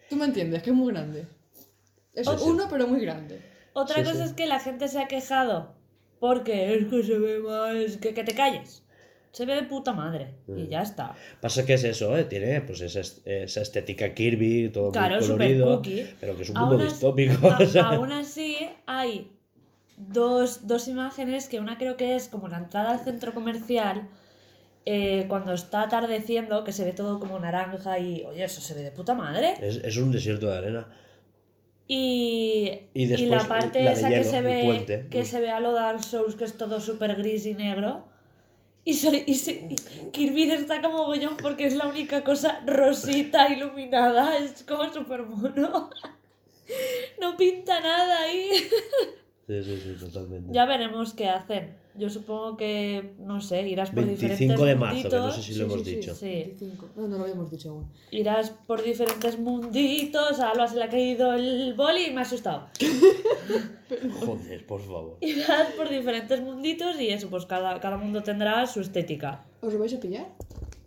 Tú 0.10 0.16
me 0.16 0.26
entiendes, 0.26 0.62
que 0.64 0.70
es 0.70 0.76
muy 0.76 0.94
grande. 0.94 1.28
Es 2.14 2.28
Sí, 2.28 2.34
sí. 2.38 2.44
uno, 2.50 2.68
pero 2.70 2.88
muy 2.88 3.02
grande. 3.02 3.42
Otra 3.74 3.96
Sí, 3.98 4.04
cosa 4.04 4.18
sí. 4.24 4.30
es 4.30 4.34
que 4.34 4.46
la 4.46 4.60
gente 4.60 4.88
se 4.88 5.00
ha 5.00 5.08
quejado 5.08 5.74
porque 6.20 6.76
es 6.76 6.86
que 6.86 7.04
se 7.04 7.18
ve 7.20 7.40
mal, 7.40 7.76
es 7.78 7.98
que, 7.98 8.14
que 8.14 8.24
te 8.24 8.34
calles. 8.36 8.84
Se 9.32 9.46
ve 9.46 9.56
de 9.56 9.64
puta 9.64 9.92
madre 9.92 10.36
y 10.48 10.52
Mm. 10.52 10.70
ya 10.70 10.82
está. 10.82 11.14
Pasa 11.42 11.66
que 11.66 11.74
es 11.74 11.84
eso, 11.84 12.16
¿eh? 12.18 12.24
Tiene 12.24 12.62
pues 12.62 12.80
esa, 12.80 13.02
esa 13.26 13.62
estética 13.62 14.14
Kirby, 14.14 14.70
todo 14.70 14.92
Claro, 14.94 15.18
muy 15.18 15.28
colorido, 15.28 15.76
cookie. 15.78 16.08
pero 16.22 16.38
que 16.38 16.44
es 16.44 16.50
un 16.52 16.58
mundo 16.60 16.78
distópico. 16.78 17.50
a- 17.50 17.58
o 17.62 17.66
sea. 17.66 17.84
aún 17.90 18.12
así, 18.14 18.58
hay 18.86 19.30
dos, 19.98 20.68
dos 20.68 20.88
imágenes 20.88 21.48
que 21.50 21.60
una 21.60 21.78
creo 21.78 21.98
que 21.98 22.16
es 22.16 22.28
como 22.28 22.48
la 22.48 22.58
entrada 22.58 22.92
al 22.92 23.00
centro 23.00 23.34
comercial 23.34 24.08
eh, 24.86 25.26
cuando 25.28 25.54
está 25.54 25.82
atardeciendo, 25.82 26.64
que 26.64 26.72
se 26.72 26.84
ve 26.84 26.94
todo 26.94 27.20
como 27.20 27.40
naranja 27.40 27.98
y, 28.00 28.24
oye, 28.26 28.44
eso 28.44 28.62
se 28.62 28.74
ve 28.74 28.84
de 28.84 28.92
puta 28.92 29.14
madre. 29.16 29.56
Es, 29.62 29.78
es 29.78 29.98
un 29.98 30.12
desierto 30.12 30.48
de 30.48 30.58
arena. 30.58 30.88
Y, 31.88 32.82
Y 32.94 33.04
y 33.04 33.06
después 33.06 33.30
la 33.44 33.48
parte 33.48 33.84
la 33.84 33.92
esa 33.94 34.10
que 34.10 34.16
hielo, 34.18 34.30
se 34.30 34.38
el 34.40 34.44
ve 34.44 35.06
que 35.10 35.24
se 35.26 35.40
ve 35.40 35.50
a 35.52 35.60
lo 35.60 35.72
Dark 35.72 36.04
Souls, 36.04 36.36
que 36.36 36.44
es 36.46 36.58
todo 36.58 36.80
súper 36.80 37.16
gris 37.16 37.46
y 37.46 37.54
negro. 37.54 38.06
Y, 38.84 38.92
y 38.92 39.36
se- 39.36 39.66
y 39.70 39.76
Kirby 40.12 40.46
destaca 40.48 40.90
mogollón 40.90 41.38
porque 41.38 41.66
es 41.66 41.76
la 41.76 41.88
única 41.88 42.24
cosa 42.24 42.62
rosita 42.66 43.50
iluminada. 43.50 44.38
Es 44.38 44.64
como 44.64 44.92
súper 44.94 45.24
mono. 45.24 45.90
No 47.22 47.38
pinta 47.38 47.80
nada 47.80 48.22
ahí. 48.24 48.50
Sí, 49.48 49.64
sí, 49.64 49.78
sí, 49.84 49.96
totalmente. 50.06 50.52
Ya 50.52 50.66
veremos 50.66 51.14
qué 51.14 51.30
hacen. 51.30 51.76
Yo 51.98 52.10
supongo 52.10 52.58
que, 52.58 53.14
no 53.20 53.40
sé, 53.42 53.66
irás 53.70 53.90
por 53.92 54.04
25 54.06 54.34
diferentes 54.34 54.66
de 54.68 54.76
marzo, 54.76 55.10
que 55.10 55.16
no 55.16 55.32
sé 55.32 55.38
munditos. 55.38 55.46
si 55.46 55.56
lo 55.56 55.66
hemos 55.66 55.86
dicho. 55.86 56.16
Sí. 56.16 56.26
25. 56.60 56.90
No, 56.98 57.08
no 57.08 57.18
lo 57.20 57.24
habíamos 57.24 57.52
dicho 57.52 57.70
aún. 57.70 57.86
Irás 58.12 58.50
por 58.50 58.84
diferentes 58.84 59.40
munditos. 59.40 60.40
A 60.40 60.50
Alba 60.52 60.68
se 60.68 60.76
le 60.78 60.84
ha 60.84 60.90
caído 60.90 61.34
el 61.34 61.74
boli 61.76 62.06
y 62.08 62.12
me 62.12 62.20
ha 62.20 62.24
asustado. 62.24 62.68
Joder, 64.26 64.66
por 64.66 64.82
favor. 64.82 65.18
Irás 65.22 65.68
por 65.78 65.90
diferentes 65.90 66.42
munditos 66.42 67.00
y 67.00 67.10
eso, 67.10 67.30
pues 67.30 67.46
cada, 67.46 67.80
cada 67.80 67.98
mundo 67.98 68.24
tendrá 68.24 68.66
su 68.68 68.82
estética. 68.82 69.46
¿Os 69.62 69.72
lo 69.74 69.80
vais 69.80 69.94
a 69.94 70.00
pillar? 70.00 70.26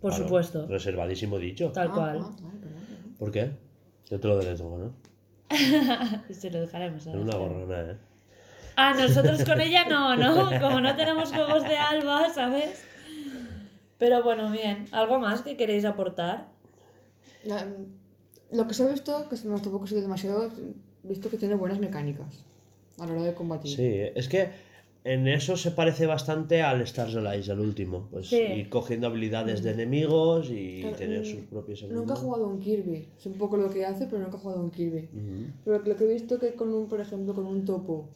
Por 0.01 0.11
Claro, 0.11 0.23
supuesto. 0.25 0.67
Reservadísimo 0.67 1.39
dicho. 1.39 1.71
Tal 1.71 1.87
Ah, 1.91 1.93
cual. 1.93 2.19
ah, 2.21 2.35
vale, 2.41 2.59
perdón. 2.59 3.15
¿Por 3.17 3.31
qué? 3.31 3.51
Yo 4.09 4.19
te 4.19 4.27
lo 4.27 4.37
deleto, 4.37 4.63
¿no? 4.77 4.93
Y 6.29 6.33
se 6.33 6.51
lo 6.51 6.61
dejaremos. 6.61 7.07
a 7.07 7.09
Es 7.11 7.15
una 7.15 7.31
la- 7.33 7.37
gorrona, 7.37 7.91
¿eh? 7.91 7.97
Ah, 8.81 8.93
nosotros 8.97 9.43
con 9.43 9.59
ella 9.59 9.83
no, 9.89 10.15
¿no? 10.15 10.49
Como 10.61 10.79
no 10.79 10.95
tenemos 10.95 11.33
juegos 11.33 11.63
de 11.63 11.75
Alba, 11.77 12.29
¿sabes? 12.33 12.83
Pero 13.97 14.23
bueno, 14.23 14.49
bien. 14.51 14.85
¿Algo 14.91 15.19
más 15.19 15.41
que 15.41 15.57
queréis 15.57 15.83
aportar? 15.85 16.47
La- 17.43 17.67
lo 18.51 18.67
que 18.67 18.73
se 18.73 18.83
ha 18.83 18.87
visto, 18.87 19.27
que 19.29 19.35
no 19.47 19.59
tampoco 19.59 19.83
ha 19.83 19.87
sido 19.87 20.01
demasiado, 20.01 20.49
visto 21.03 21.29
que 21.29 21.37
tiene 21.37 21.55
buenas 21.55 21.79
mecánicas 21.79 22.45
a 22.99 23.05
la 23.05 23.13
hora 23.13 23.23
de 23.23 23.33
combatir. 23.33 23.75
Sí, 23.75 24.01
es 24.15 24.27
que 24.29 24.49
en 25.03 25.27
eso 25.27 25.55
se 25.57 25.71
parece 25.71 26.05
bastante 26.05 26.61
al 26.61 26.81
Stars 26.81 27.15
Allies, 27.15 27.49
al 27.49 27.59
último. 27.59 28.07
Pues 28.11 28.27
Sí. 28.29 28.37
ir 28.41 28.69
cogiendo 28.69 29.07
habilidades 29.07 29.61
de 29.63 29.71
enemigos 29.71 30.49
y 30.49 30.81
Claro, 30.81 30.95
tener 30.97 31.21
mm, 31.21 31.25
sus 31.25 31.41
propios 31.47 31.81
Nunca 31.83 31.93
he 31.93 31.97
enemigos. 31.97 32.19
jugado 32.19 32.45
a 32.45 32.47
un 32.47 32.59
Kirby. 32.59 33.07
Sé 33.17 33.29
un 33.29 33.37
poco 33.37 33.57
lo 33.57 33.69
que 33.69 33.85
hace, 33.85 34.05
pero 34.05 34.19
nunca 34.19 34.37
he 34.37 34.39
jugado 34.39 34.61
a 34.61 34.63
un 34.63 34.71
Kirby. 34.71 35.09
Ujú. 35.13 35.51
Pero 35.65 35.79
lo 35.85 35.95
que 35.95 36.03
he 36.05 36.13
visto 36.13 36.39
que 36.39 36.53
con 36.53 36.73
un, 36.73 36.87
por 36.87 36.99
ejemplo, 37.01 37.33
con 37.33 37.45
un 37.45 37.65
topo 37.65 38.09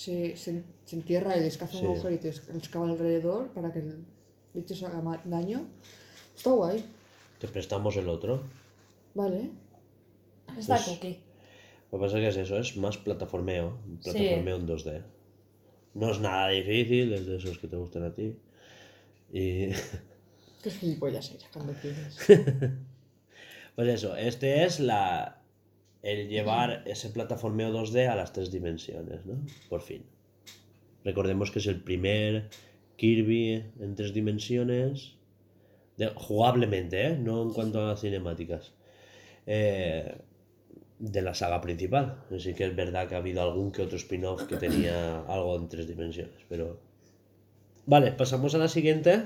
se, 0.00 0.34
se, 0.36 0.62
se 0.86 0.96
entierra 0.96 1.36
y 1.36 1.40
les 1.40 1.58
caza 1.58 1.72
Sí. 1.78 1.84
un 1.84 1.92
agujerito 1.92 2.26
y 2.26 2.30
les 2.30 2.48
excava 2.50 2.88
alrededor 2.88 3.48
para 3.52 3.70
que 3.72 3.80
el 3.80 4.04
bicho 4.54 4.74
se 4.74 4.86
haga 4.86 5.20
daño. 5.24 5.66
Está 6.36 6.50
guay. 6.52 6.82
Te 7.38 7.48
prestamos 7.48 7.96
el 7.96 8.08
otro. 8.08 8.42
Vale. 9.14 9.50
Está 10.58 10.76
Pues-. 10.76 11.18
Lo 11.92 11.98
que 11.98 12.04
pasa 12.04 12.18
es 12.18 12.22
que 12.22 12.28
es 12.28 12.36
eso, 12.46 12.58
es 12.58 12.76
más 12.76 12.96
plataformeo. 12.96 13.76
Plataformeo 14.02 14.56
en 14.56 14.66
2D. 14.68 15.02
No 15.94 16.10
es 16.12 16.20
nada 16.20 16.48
difícil, 16.48 17.12
es 17.12 17.26
de 17.26 17.36
esos 17.36 17.58
que 17.58 17.68
te 17.68 17.76
gustan 17.76 18.04
a 18.04 18.14
ti. 18.14 18.36
Y 19.32 19.68
Qué 20.62 20.70
gilipollas 20.70 21.30
eres 21.30 21.46
cuando 21.52 21.72
quieres. 21.74 22.16
pues 23.76 23.88
eso, 23.88 24.16
este 24.16 24.64
es 24.64 24.80
la 24.80 25.39
el 26.02 26.28
llevar 26.28 26.82
ese 26.86 27.10
plataformeo 27.10 27.70
2D 27.72 28.08
a 28.08 28.14
las 28.16 28.32
tres 28.32 28.50
dimensiones, 28.50 29.24
¿no? 29.26 29.34
Por 29.68 29.82
fin. 29.82 30.04
Recordemos 31.04 31.50
que 31.50 31.58
es 31.58 31.66
el 31.66 31.82
primer 31.82 32.48
Kirby 32.96 33.64
en 33.80 33.94
tres 33.94 34.12
dimensiones. 34.14 35.14
de- 35.96 36.08
jugablemente, 36.14 37.06
¿eh? 37.08 37.16
No 37.18 37.42
en 37.42 37.50
cuanto 37.52 37.86
a 37.86 37.96
cinemáticas. 37.96 38.72
eh, 39.46 40.16
de 40.98 41.22
la 41.22 41.32
saga 41.34 41.60
principal. 41.62 42.22
Así 42.34 42.52
que 42.54 42.64
es 42.66 42.76
verdad 42.76 43.08
que 43.08 43.14
ha 43.14 43.18
habido 43.18 43.40
algún 43.42 43.72
que 43.72 43.80
otro 43.82 43.96
spin-off 43.96 44.42
que 44.44 44.56
tenía 44.56 45.20
algo 45.28 45.56
en 45.56 45.68
tres 45.68 45.86
dimensiones, 45.88 46.34
pero... 46.48 46.78
Vale, 47.86 48.12
pasamos 48.12 48.54
a 48.54 48.58
la 48.58 48.68
siguiente. 48.68 49.22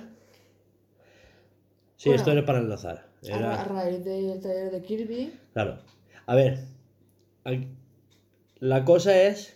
Sí, 1.97 2.09
Bueno, 2.11 2.17
esto 2.21 2.33
era 2.33 2.45
para 2.47 2.59
enlazar. 2.61 3.07
Era... 3.23 3.61
a 3.61 3.65
raíz 3.65 4.05
del 4.05 4.41
taller 4.41 4.71
de 4.71 4.83
Kirby, 4.83 5.33
Claro. 5.53 5.79
A 6.27 6.35
ver, 6.37 6.59
la 8.61 8.85
cosa 8.85 9.15
es 9.29 9.55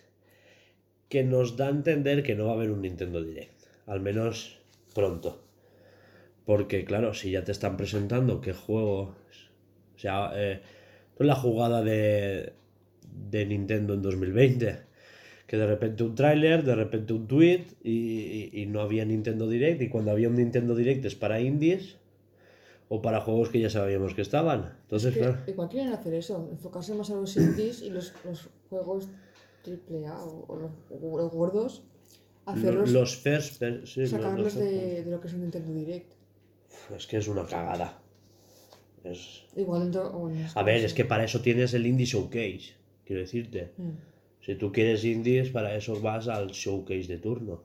que 1.13 1.21
nos 1.33 1.49
da 1.59 1.67
a 1.69 1.77
entender 1.79 2.19
que 2.27 2.35
no 2.37 2.45
va 2.47 2.53
a 2.53 2.57
haber 2.59 2.71
un 2.77 2.83
Nintendo 2.83 3.19
Direct, 3.23 3.59
al 3.93 4.01
menos 4.01 4.35
pronto. 4.95 5.31
Porque 6.45 6.85
claro, 6.85 7.15
si 7.15 7.31
ya 7.33 7.45
te 7.45 7.53
están 7.53 7.77
presentando 7.77 8.41
qué 8.41 8.53
juego... 8.53 9.15
O 9.97 9.99
sea, 9.99 10.33
eh, 10.35 10.61
no 11.19 11.25
es 11.25 11.27
la 11.27 11.35
jugada 11.35 11.83
de, 11.83 12.53
de 13.31 13.47
Nintendo 13.47 13.95
en 13.95 14.03
2020. 14.03 14.79
Que 15.47 15.57
de 15.59 15.67
repente 15.67 16.05
un 16.05 16.15
tráiler, 16.15 16.65
de 16.65 16.75
repente 16.75 17.13
un 17.15 17.27
tweet 17.29 17.65
y, 17.83 17.93
y- 17.93 18.63
y 18.63 18.67
no 18.67 18.81
había 18.81 19.05
Nintendo 19.05 19.49
Direct. 19.49 19.83
Y 19.83 19.89
cuando 19.91 20.13
había 20.13 20.29
un 20.29 20.37
Nintendo 20.37 20.75
Direct 20.77 21.05
es 21.05 21.15
para 21.17 21.41
indies 21.41 21.98
o 22.89 23.03
para 23.03 23.21
juegos 23.21 23.49
que 23.51 23.61
ya 23.61 23.71
sabíamos 23.71 24.15
que 24.15 24.23
estaban. 24.23 24.73
Entonces, 24.83 25.15
que 25.15 25.21
claro. 25.21 25.39
igual 25.47 25.69
quieren 25.69 25.93
hacer 25.93 26.15
eso, 26.15 26.49
enfocarse 26.51 26.95
más 26.95 27.11
a 27.11 27.15
los 27.15 27.37
indies 27.37 27.83
y 27.83 27.91
los, 27.91 28.13
los 28.25 28.49
juegos 28.71 29.09
AAA 29.67 30.25
o, 30.25 30.47
o 30.49 30.57
los, 31.19 31.33
gordos, 31.33 31.83
hacerlos, 32.47 32.91
Los 32.91 33.17
first, 33.17 33.63
sí, 33.85 34.07
sacarlos 34.07 34.55
de, 34.55 35.05
de 35.05 35.11
lo 35.11 35.21
que 35.21 35.29
es 35.29 35.35
un 35.35 35.43
Nintendo 35.43 35.73
Direct. 35.75 36.13
Es 36.97 37.07
que 37.07 37.19
es 37.19 37.29
una 37.29 37.45
cagada. 37.45 38.01
Es... 39.05 39.45
Igual 39.57 39.83
dentro. 39.83 40.31
en- 40.31 40.47
A 40.55 40.63
ver, 40.63 40.85
es 40.85 40.95
que 40.95 41.05
para 41.05 41.25
eso 41.25 41.41
tienes 41.41 41.75
el 41.75 41.87
Indie 41.87 42.07
Showcase. 42.07 42.75
Quiero 43.05 43.21
decirte. 43.23 43.73
Mm. 43.77 43.91
Si 44.41 44.55
tú 44.55 44.73
quieres 44.73 45.05
indies, 45.05 45.51
para 45.51 45.75
eso 45.75 46.01
vas 46.01 46.27
al 46.29 46.49
showcase 46.53 47.07
de 47.07 47.19
turno. 47.19 47.63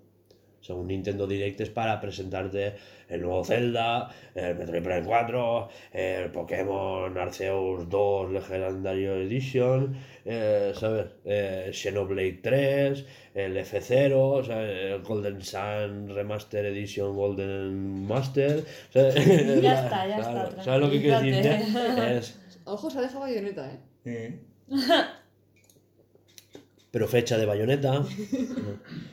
O 0.64 0.66
sea, 0.66 0.76
un 0.78 0.88
Nintendo 0.88 1.28
Direct 1.28 1.60
es 1.60 1.70
para 1.70 2.00
presentarte 2.00 2.76
el 3.10 3.22
nuevo 3.22 3.44
Zelda, 3.44 4.10
el 4.34 4.56
Metroid 4.56 4.82
Prime 4.82 5.04
4, 5.04 5.70
el 5.92 6.32
Pokémon 6.32 7.18
Arceus 7.18 7.90
2 7.90 8.32
Legendary 8.32 9.06
Edition, 9.08 9.94
eh, 10.24 10.72
¿sabes? 10.74 11.08
Eh, 11.26 11.70
Xenoblade 11.74 12.40
3, 12.42 13.06
el 13.34 13.58
F0, 13.58 14.46
¿sabes? 14.48 14.94
el 14.94 15.02
Golden 15.02 15.42
Sun 15.42 16.08
Remaster 16.08 16.66
Edition 16.68 17.14
Golden 17.14 18.08
Master. 18.08 18.64
¿sabes? 18.94 19.16
Ya 19.62 19.84
está, 19.84 20.08
ya 20.08 20.16
está, 20.16 20.32
Claro, 20.32 20.64
¿Sabes 20.64 20.80
lo 20.80 20.90
que 20.90 21.02
quiero 21.02 21.20
decirte? 21.20 22.18
Es, 22.18 22.40
Ojo, 22.64 22.90
se 22.90 23.00
ha 23.00 23.02
dejado 23.02 23.20
bayoneta, 23.20 23.70
¿eh? 23.70 23.80
Eh, 24.06 24.40
pero 26.92 27.06
fecha 27.10 27.38
de 27.38 27.46
Bayonetta. 27.46 28.06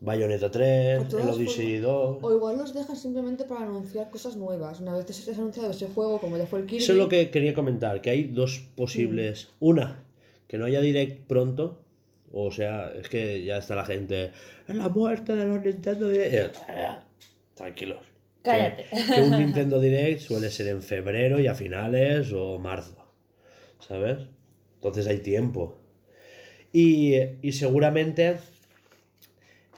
Bayonetta 0.00 0.50
3, 0.50 1.08
De 1.10 1.22
el 1.22 1.28
Odyssey 1.28 1.80
formas- 1.80 1.82
2. 1.82 2.18
O 2.22 2.32
igual 2.36 2.58
los 2.58 2.74
dejan 2.74 2.96
simplemente 2.96 3.44
para 3.44 3.62
anunciar 3.62 4.10
cosas 4.10 4.36
nuevas. 4.36 4.80
Una 4.80 4.94
vez 4.94 5.06
que 5.06 5.12
se 5.12 5.30
ha 5.30 5.34
anunciado 5.34 5.70
ese 5.70 5.86
juego, 5.88 6.20
como 6.20 6.36
ya 6.36 6.46
fue 6.46 6.60
el 6.60 6.66
Kirby. 6.66 6.82
Eso 6.82 6.92
es 6.92 6.98
lo 6.98 7.08
que 7.08 7.30
quería 7.30 7.54
comentar, 7.54 8.00
que 8.02 8.10
hay 8.10 8.24
dos 8.24 8.62
posibles. 8.76 9.48
Una, 9.58 10.04
que 10.48 10.58
no 10.58 10.66
haya 10.66 10.80
direct 10.80 11.26
pronto. 11.26 11.80
O 12.32 12.50
sea, 12.50 12.90
es 12.92 13.08
que 13.08 13.42
ya 13.44 13.56
está 13.58 13.74
la 13.74 13.84
gente. 13.86 14.32
Es 14.68 14.74
la 14.74 14.88
muerte 14.90 15.34
de 15.34 15.44
los 15.46 15.64
Nintendo 15.64 16.08
Direct. 16.08 16.56
Eh, 16.68 16.88
Tranquilos. 17.54 18.00
Que- 18.42 18.50
Cállate. 18.50 18.84
Que, 19.14 19.22
un 19.22 19.30
Nintendo 19.38 19.80
Direct 19.80 20.20
suele 20.20 20.50
ser 20.50 20.68
en 20.68 20.82
febrero 20.82 21.40
y 21.40 21.46
a 21.46 21.54
finales 21.54 22.32
o 22.34 22.58
marzo. 22.58 22.96
¿Sabes? 23.80 24.18
Entonces 24.74 25.06
hay 25.06 25.18
tiempo. 25.20 25.78
Y, 26.72 27.14
y 27.42 27.52
seguramente 27.52 28.36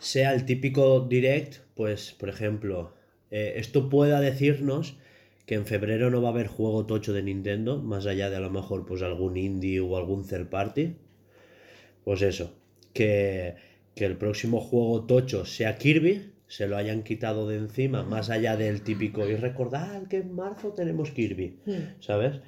sea 0.01 0.33
el 0.35 0.45
típico 0.45 1.01
direct, 1.01 1.57
pues, 1.75 2.13
por 2.13 2.29
ejemplo, 2.29 2.95
eh, 3.31 3.55
esto 3.57 3.89
pueda 3.89 4.21
decirnos 4.21 4.97
que 5.47 5.55
en 5.55 5.67
febrero 5.67 6.11
no 6.11 6.21
va 6.21 6.29
a 6.29 6.33
haber 6.33 6.47
juego 6.47 6.87
tocho 6.87 7.13
de 7.13 7.23
Nintendo, 7.23 7.81
más 7.83 8.07
allá 8.07 8.29
de 8.31 8.37
a 8.37 8.41
lo 8.41 8.51
mejor 8.51 8.85
pues 8.85 9.03
algún 9.03 9.37
indie 9.37 9.81
o 9.81 9.97
algún 9.97 10.27
third 10.27 10.49
party. 10.49 10.97
Pues 12.05 12.23
eso, 12.23 12.55
que, 12.93 13.55
que 13.95 14.05
el 14.05 14.17
próximo 14.17 14.61
juego 14.61 15.05
tocho 15.05 15.45
sea 15.47 15.79
Kirby, 15.79 16.33
se 16.49 16.67
lo 16.67 16.77
hayan 16.77 17.03
quitado 17.03 17.49
de 17.49 17.57
encima, 17.57 18.03
más 18.03 18.31
allá 18.31 18.57
del 18.57 18.83
típico, 18.83 19.29
y 19.29 19.37
recordad 19.37 20.07
que 20.09 20.19
en 20.19 20.35
marzo 20.35 20.73
tenemos 20.73 21.11
Kirby, 21.11 21.59
Hmm. 21.67 22.01
¿sabes? 22.01 22.41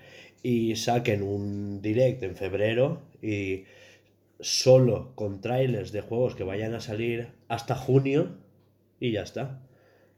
Y 0.42 0.76
saquen 0.76 1.22
un 1.22 1.82
direct 1.82 2.22
en 2.22 2.34
febrero 2.34 3.03
y 3.22 3.64
solo 4.40 5.12
con 5.14 5.40
trailers 5.42 5.92
de 5.92 6.01
juegos 6.01 6.34
que 6.34 6.44
vayan 6.44 6.74
a 6.74 6.80
salir 6.80 7.28
hasta 7.51 7.74
junio 7.74 8.28
y 9.01 9.12
ya 9.12 9.22
está. 9.22 9.61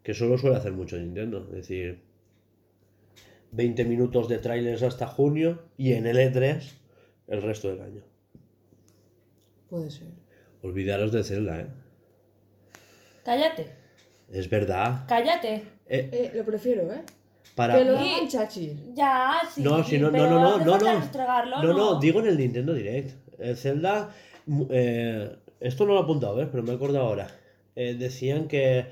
Que 0.02 0.14
solo 0.14 0.36
suele 0.38 0.56
hacer 0.56 0.72
mucho 0.72 0.96
Nintendo. 0.98 1.44
Es 1.50 1.52
decir, 1.56 2.02
20 3.52 3.84
minutos 3.84 4.28
de 4.28 4.38
trailers 4.38 4.82
hasta 4.82 5.06
junio 5.06 5.62
y 5.76 5.94
en 5.94 6.06
el 6.06 6.16
E3 6.18 6.62
el 7.28 7.42
resto 7.42 7.68
del 7.70 7.80
año. 7.80 8.02
Puede 9.70 9.90
ser. 9.90 10.08
Olvidaros 10.62 11.10
de 11.12 11.24
Zelda, 11.24 11.60
¿eh? 11.60 11.66
Cállate. 13.24 13.66
Es 14.30 14.48
verdad. 14.50 15.04
Cállate. 15.08 15.54
Eh, 15.88 16.08
Eh, 16.12 16.32
lo 16.34 16.44
prefiero, 16.44 16.92
¿eh? 16.92 17.02
para... 17.54 17.78
Que 17.78 17.84
lo 17.84 17.98
Sí. 17.98 18.08
hagan 18.14 18.28
chachi. 18.28 18.76
Ya, 18.94 19.40
sí. 19.54 19.62
No, 19.62 19.82
si 19.84 19.98
no, 19.98 20.10
no, 20.10 20.18
no, 20.28 20.58
no, 20.58 20.58
no, 20.58 20.78
no. 20.78 21.62
No, 21.62 21.72
no, 21.72 22.00
digo 22.00 22.20
en 22.20 22.26
el 22.26 22.36
Nintendo 22.38 22.74
Direct. 22.74 23.14
El 23.40 23.56
Zelda. 23.56 24.10
eh, 24.70 25.36
esto 25.62 25.86
no 25.86 25.94
lo 25.94 26.00
he 26.00 26.02
apuntado, 26.02 26.36
¿ves? 26.36 26.48
Pero 26.50 26.62
me 26.62 26.72
acuerdo 26.72 27.00
ahora. 27.00 27.28
Eh, 27.76 27.94
decían 27.94 28.48
que, 28.48 28.86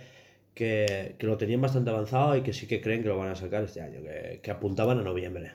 que, 0.54 1.16
que 1.18 1.26
lo 1.26 1.36
tenían 1.36 1.60
bastante 1.60 1.90
avanzado 1.90 2.36
y 2.36 2.42
que 2.42 2.52
sí 2.52 2.66
que 2.66 2.80
creen 2.80 3.02
que 3.02 3.08
lo 3.08 3.18
van 3.18 3.28
a 3.30 3.36
sacar 3.36 3.62
este 3.64 3.80
año. 3.80 4.02
Que, 4.02 4.40
que 4.42 4.50
apuntaban 4.50 4.98
a 4.98 5.02
noviembre. 5.02 5.52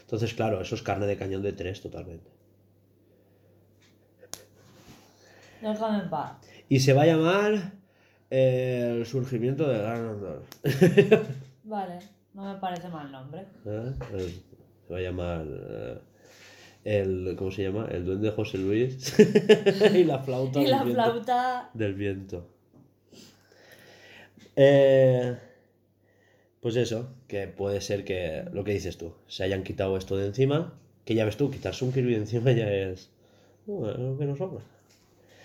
Entonces, 0.00 0.34
claro, 0.34 0.60
eso 0.60 0.74
es 0.74 0.82
carne 0.82 1.06
de 1.06 1.16
cañón 1.16 1.42
de 1.42 1.52
3 1.52 1.80
totalmente. 1.80 2.30
Déjame 5.62 6.02
en 6.04 6.10
paz. 6.10 6.32
Y 6.68 6.80
se 6.80 6.92
va 6.92 7.02
a 7.02 7.06
llamar. 7.06 7.72
eh, 8.30 8.96
el 8.98 9.06
surgimiento 9.06 9.68
de 9.68 9.78
Ganondorf. 9.78 10.44
Vale, 11.64 11.98
no 12.34 12.52
me 12.52 12.58
parece 12.60 12.88
mal 12.88 13.10
nombre. 13.12 13.42
¿Eh? 13.64 13.92
El- 14.12 14.42
Se 14.86 14.92
va 14.92 14.98
a 14.98 15.02
llamar. 15.02 15.46
El, 16.84 17.34
¿Cómo 17.38 17.50
se 17.50 17.62
llama? 17.62 17.88
El 17.90 18.04
duende 18.04 18.30
José 18.30 18.58
Luis. 18.58 19.14
y 19.94 20.04
la 20.04 20.18
flauta. 20.20 20.58
Y 20.60 20.62
del 20.64 20.70
la 20.70 20.82
viento. 20.84 21.02
flauta. 21.02 21.70
Del 21.74 21.94
viento. 21.94 22.46
Eh, 24.56 25.36
pues 26.60 26.76
eso, 26.76 27.08
que 27.26 27.46
puede 27.48 27.80
ser 27.80 28.04
que 28.04 28.44
lo 28.52 28.64
que 28.64 28.72
dices 28.72 28.96
tú, 28.96 29.12
se 29.26 29.44
hayan 29.44 29.62
quitado 29.64 29.96
esto 29.96 30.16
de 30.16 30.26
encima. 30.26 30.78
Que 31.04 31.14
ya 31.14 31.24
ves 31.26 31.36
tú, 31.36 31.50
quitarse 31.50 31.84
un 31.84 31.92
Kirby 31.92 32.12
de 32.12 32.18
encima 32.20 32.52
ya 32.52 32.70
es. 32.72 33.10
uh, 33.66 33.86
es 33.88 33.98
lo 33.98 34.16
que 34.16 34.24
nos 34.24 34.38
sobra. 34.38 34.64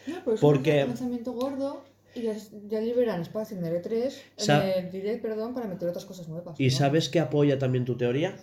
No, 0.08 0.24
pues 0.24 0.40
Porque- 0.40 0.84
un 0.84 0.90
lanzamiento 0.90 1.34
gordo 1.34 1.84
y 2.16 2.22
ya, 2.24 2.36
ya 2.70 2.80
liberan 2.82 3.22
espacio 3.22 3.58
en 3.58 3.66
el 3.66 3.82
E3, 3.84 4.12
Sa- 4.38 4.74
en 4.78 4.86
el 4.86 4.92
Direct, 4.92 5.22
perdón, 5.22 5.54
para 5.54 5.68
meter 5.68 5.90
otras 5.90 6.06
cosas 6.06 6.28
nuevas. 6.30 6.58
¿Y 6.60 6.66
¿no? 6.68 6.72
sabes 6.72 7.10
qué 7.10 7.20
apoya 7.20 7.60
también 7.60 7.84
tu 7.86 7.98
teoría? 7.98 8.38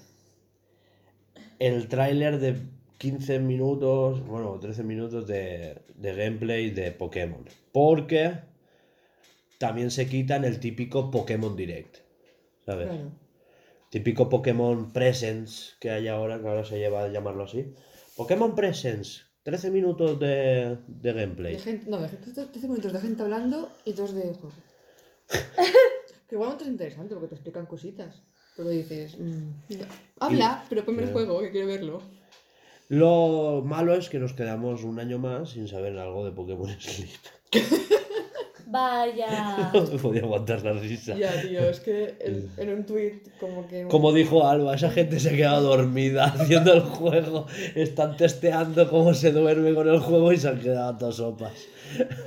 El 1.59 1.89
tráiler 1.89 2.39
de 2.39 2.57
15 2.99 3.39
minutos, 3.41 4.27
bueno, 4.27 4.59
13 4.59 4.83
minutos 4.83 5.27
de, 5.27 5.83
de 5.95 6.15
gameplay 6.15 6.71
de 6.71 6.93
Pokémon. 6.93 7.45
Porque 7.73 8.33
también 9.59 9.91
se 9.91 10.07
quitan 10.09 10.45
el 10.45 10.61
típico 10.61 11.11
Pokémon 11.11 11.57
Direct. 11.57 11.99
¿Sabes? 12.65 12.89
Claro. 12.89 13.11
Típico 13.91 14.29
Pokémon 14.29 14.93
Presence 14.93 15.75
que 15.81 15.91
hay 15.91 16.09
ahora, 16.09 16.41
que 16.41 16.49
ahora 16.49 16.65
se 16.65 16.79
lleva 16.79 17.05
a 17.05 17.09
llamarlo 17.09 17.45
así. 17.45 17.73
Pokémon 18.17 18.55
Presence, 18.55 19.23
13 19.45 19.71
minutos 19.71 20.19
de, 20.19 20.79
de 20.87 21.13
gameplay. 21.13 21.55
De 21.55 21.61
gente, 21.61 21.89
no, 21.89 22.01
de 22.01 22.09
gente, 22.09 22.33
13 22.33 22.69
minutos 22.69 22.93
de 22.93 23.01
gente 23.01 23.23
hablando 23.23 23.71
y 23.85 23.93
dos 23.93 24.15
de 24.15 24.23
juego. 24.35 24.53
que 26.29 26.35
igualmente 26.35 26.65
es 26.65 26.71
interesante 26.71 27.15
porque 27.15 27.29
te 27.29 27.35
explican 27.37 27.67
cositas. 27.67 28.23
Pero 28.57 28.71
dices, 28.71 29.19
mm, 29.19 29.51
habla, 30.19 30.65
pero 30.69 30.85
ponme 30.85 31.03
el 31.03 31.13
juego, 31.13 31.41
que 31.41 31.51
quiero 31.51 31.67
verlo. 31.67 32.03
Lo 32.89 33.63
malo 33.65 33.95
es 33.95 34.09
que 34.09 34.19
nos 34.19 34.33
quedamos 34.33 34.85
un 34.85 34.99
año 35.01 35.19
más 35.19 35.51
sin 35.51 35.67
saber 35.67 35.99
algo 35.99 36.25
de 36.25 36.33
Pokémon 36.33 36.69
Sleep. 36.79 37.11
Vaya. 38.69 39.71
No 39.73 39.83
me 39.83 39.99
podía 39.99 40.23
aguantar 40.23 40.63
la 40.63 40.73
risa. 40.73 41.17
Ya, 41.17 41.41
tío, 41.41 41.61
es 41.61 41.81
que 41.81 42.17
en, 42.19 42.51
en 42.57 42.79
un 42.79 42.85
tweet 42.85 43.23
como 43.39 43.67
que... 43.69 43.87
Como 43.87 44.13
dijo 44.13 44.47
Alba, 44.47 44.75
esa 44.75 44.91
gente 44.91 45.21
se 45.21 45.31
ha 45.31 45.37
quedado 45.37 45.77
dormida 45.77 46.25
haciendo 46.37 46.73
el 46.73 46.81
juego. 46.81 47.47
Están 47.75 48.17
testeando 48.17 48.91
cómo 48.91 49.15
se 49.15 49.31
duerme 49.31 49.73
con 49.75 49.89
el 49.89 50.01
juego 50.01 50.33
y 50.33 50.39
se 50.39 50.49
han 50.49 50.61
quedado 50.61 50.91
a 50.91 50.99
todas 50.99 51.15
sopas. 51.17 51.67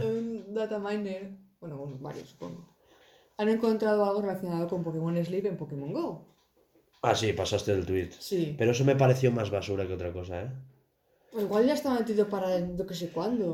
un 0.01 0.53
data 0.53 0.80
miner, 0.80 1.30
bueno, 1.60 1.78
bueno, 1.78 1.97
varios 1.99 2.30
supongo, 2.30 2.76
han 3.38 3.49
encontrado 3.49 4.05
algo 4.05 4.22
relacionado 4.22 4.68
con 4.68 4.84
Pokémon 4.84 5.24
Sleep 5.24 5.45
en 5.45 5.57
Pokémon 5.57 5.91
Go. 5.91 6.26
Ah, 7.02 7.16
sí, 7.16 7.32
pasaste 7.34 7.72
el 7.72 7.86
tweet. 7.86 8.10
Sí. 8.20 8.56
Pero 8.58 8.72
eso 8.72 8.84
me 8.86 8.95
pareció 8.95 9.32
más 9.32 9.50
basura 9.50 9.88
que 9.88 9.93
otra 9.93 10.12
cosa, 10.12 10.43
¿eh? 10.43 10.50
O 11.34 11.39
igual 11.39 11.66
ya 11.66 11.74
está 11.74 11.93
metido 11.93 12.28
para 12.28 12.60
no 12.60 12.86
que 12.86 12.93
sé 12.95 13.10
cuándo. 13.10 13.47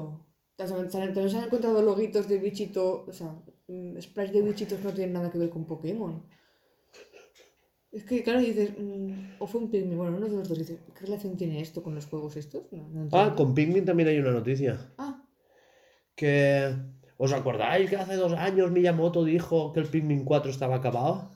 O 0.57 0.57
sea, 0.57 0.67
se 0.67 0.73
han- 0.75 1.13
también 1.13 1.29
se 1.29 1.37
han 1.37 1.43
encontrado 1.45 1.81
loguitos 1.81 2.27
de 2.27 2.37
bichito, 2.39 3.05
o 3.07 3.13
sea, 3.13 3.35
mm, 3.67 3.99
sprites 3.99 4.33
de 4.33 4.41
bichitos 4.41 4.79
no 4.83 4.91
tienen 4.93 5.13
nada 5.13 5.29
que 5.31 5.37
ver 5.37 5.49
con 5.49 5.65
Pokémon. 5.65 6.23
Es 7.91 8.03
que, 8.03 8.23
claro, 8.23 8.39
dices, 8.39 8.71
mm, 8.77 9.35
o 9.39 9.47
fue 9.47 9.61
un 9.61 9.69
Pikmin, 9.71 9.97
bueno, 9.97 10.17
uno 10.17 10.27
de 10.27 10.35
los 10.37 10.49
dos 10.49 10.57
dice, 10.57 10.79
¿qué 10.97 11.05
relación 11.05 11.37
tiene 11.37 11.61
esto 11.61 11.81
con 11.83 11.95
los 11.95 12.05
juegos 12.07 12.35
estos? 12.35 12.63
No, 12.71 12.87
no 12.89 13.07
Ah, 13.13 13.33
con 13.37 13.53
Pikmin 13.55 13.85
también 13.85 14.09
hay 14.09 14.17
una 14.19 14.31
noticia. 14.31 14.93
Ah, 14.97 15.21
Que... 16.15 16.75
¿Os 17.17 17.31
acordáis 17.31 17.89
que 17.89 17.95
hace 17.95 18.15
dos 18.15 18.33
años 18.33 18.71
Miyamoto 18.71 19.23
dijo 19.23 19.71
que 19.71 19.79
el 19.79 19.87
Pikmin 19.87 20.25
4 20.25 20.51
estaba 20.51 20.75
acabado? 20.75 21.29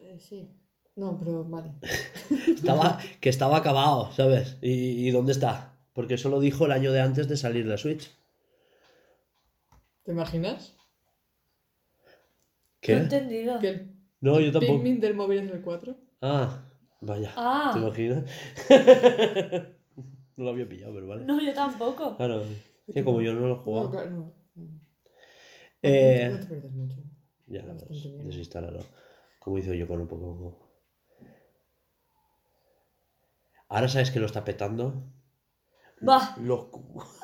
eh, 0.00 0.18
sí. 0.18 0.48
No, 0.96 1.18
pero 1.18 1.44
vale. 1.44 1.72
Estaba, 2.48 2.98
que 3.20 3.28
estaba 3.28 3.58
acabado, 3.58 4.10
¿sabes? 4.12 4.56
¿Y, 4.62 5.06
y 5.06 5.10
dónde 5.10 5.32
está? 5.32 5.72
Porque 5.92 6.14
eso 6.14 6.28
lo 6.30 6.40
dijo 6.40 6.64
el 6.66 6.72
año 6.72 6.90
de 6.92 7.00
antes 7.00 7.28
de 7.28 7.36
salir 7.36 7.66
la 7.66 7.76
Switch. 7.76 8.10
¿Te 10.04 10.12
imaginas? 10.12 10.74
No 12.02 12.08
he 12.08 12.80
¿Qué? 12.80 12.92
entendido. 12.94 13.58
Que 13.58 13.68
el 13.68 13.94
No, 14.20 14.40
yo 14.40 14.52
tampoco. 14.52 14.74
Pikmin 14.74 15.00
del 15.00 15.14
móvil 15.14 15.38
es 15.40 15.50
el 15.52 15.60
4. 15.62 15.96
Ah, 16.22 16.62
vaya. 17.00 17.32
Ah. 17.36 17.70
¿Te 17.72 17.78
imaginas? 17.80 18.24
no 20.36 20.44
lo 20.44 20.50
había 20.50 20.68
pillado, 20.68 20.94
pero 20.94 21.06
vale. 21.08 21.24
No, 21.24 21.40
yo 21.42 21.52
tampoco. 21.52 22.16
Claro, 22.16 22.42
que 22.92 23.04
como 23.04 23.20
yo 23.20 23.34
no 23.34 23.40
lo 23.40 23.46
he 23.46 23.56
No, 23.56 23.62
jugado. 23.62 23.90
claro, 23.90 24.10
no. 24.10 24.32
no. 24.54 24.80
Eh, 25.82 26.28
No 26.32 26.40
te 26.40 26.46
pierdes 26.46 26.72
mucho. 26.72 26.96
ya, 27.48 27.64
pues, 27.86 28.02
desinstálalo. 28.24 28.80
Como 29.40 29.58
hice 29.58 29.76
yo 29.76 29.86
con 29.86 30.00
un 30.00 30.08
Pokémon 30.08 30.38
Go. 30.38 30.66
Ahora 33.68 33.88
sabes 33.88 34.10
que 34.10 34.20
lo 34.20 34.26
está 34.26 34.44
petando. 34.44 35.02
Va, 36.06 36.34
Los 36.40 36.66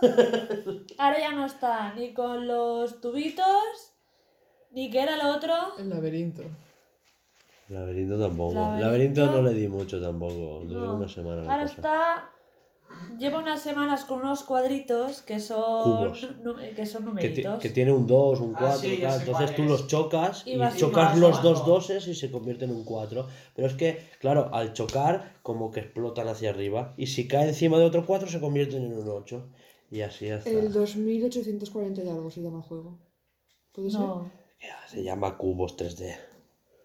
ahora 0.98 1.18
ya 1.20 1.32
no 1.32 1.44
está 1.46 1.92
ni 1.94 2.14
con 2.14 2.46
los 2.48 3.00
tubitos, 3.00 3.92
ni 4.70 4.90
que 4.90 5.00
era 5.02 5.16
lo 5.16 5.34
otro. 5.36 5.52
El 5.78 5.90
laberinto. 5.90 6.42
Laberinto 7.68 8.18
tampoco. 8.18 8.54
Laberinto. 8.54 8.84
Laberinto 8.86 9.26
no 9.30 9.42
le 9.42 9.52
di 9.54 9.68
mucho 9.68 10.00
tampoco. 10.00 10.60
Duró 10.64 10.86
No. 10.86 10.94
una 10.96 11.08
semana. 11.08 11.42
Ahora 11.42 11.62
cosa. 11.62 11.74
está. 11.74 12.30
Lleva 13.18 13.38
unas 13.38 13.60
semanas 13.62 14.04
con 14.04 14.20
unos 14.20 14.42
cuadritos 14.42 15.22
que 15.22 15.38
son. 15.40 16.10
Nu- 16.42 16.56
que 16.76 16.86
son 16.86 17.02
Que, 17.02 17.08
numeritos. 17.08 17.60
que 17.60 17.68
tiene 17.70 17.92
un 17.92 18.06
2, 18.06 18.40
un 18.40 18.54
Ah, 18.54 18.58
4, 18.60 18.78
sí, 18.80 18.98
ya 18.98 19.12
sé 19.12 19.20
entonces 19.20 19.54
tú 19.54 19.62
es. 19.62 19.68
los 19.68 19.86
chocas 19.86 20.42
Y 20.46 20.52
y, 20.52 20.56
vas 20.56 20.76
chocas 20.76 21.18
los 21.18 21.42
dos 21.42 21.64
doses 21.66 22.06
y 22.08 22.14
se 22.14 22.30
convierte 22.30 22.64
en 22.64 22.70
un 22.72 22.84
4. 22.84 23.26
Pero 23.54 23.68
es 23.68 23.74
que, 23.74 24.08
claro, 24.18 24.50
al 24.54 24.72
chocar, 24.72 25.34
como 25.42 25.70
que 25.70 25.80
explotan 25.80 26.28
hacia 26.28 26.50
arriba. 26.50 26.94
Y 26.96 27.06
si 27.08 27.28
cae 27.28 27.48
encima 27.48 27.78
de 27.78 27.84
otro 27.84 28.04
4, 28.06 28.28
se 28.28 28.40
convierten 28.40 28.84
en 28.84 28.96
un 28.98 29.08
8. 29.08 29.46
Y 29.90 30.00
así 30.00 30.30
hasta. 30.30 30.48
El 30.50 30.72
2840 30.72 32.02
y 32.02 32.08
algo 32.08 32.30
se 32.30 32.40
llama 32.40 32.62
juego. 32.62 32.98
¿Puede 33.72 33.90
ser? 33.90 34.00
No. 34.00 34.30
Ya, 34.60 34.76
Se 34.88 35.02
llama 35.02 35.36
cubos 35.36 35.76
3D. 35.76 36.16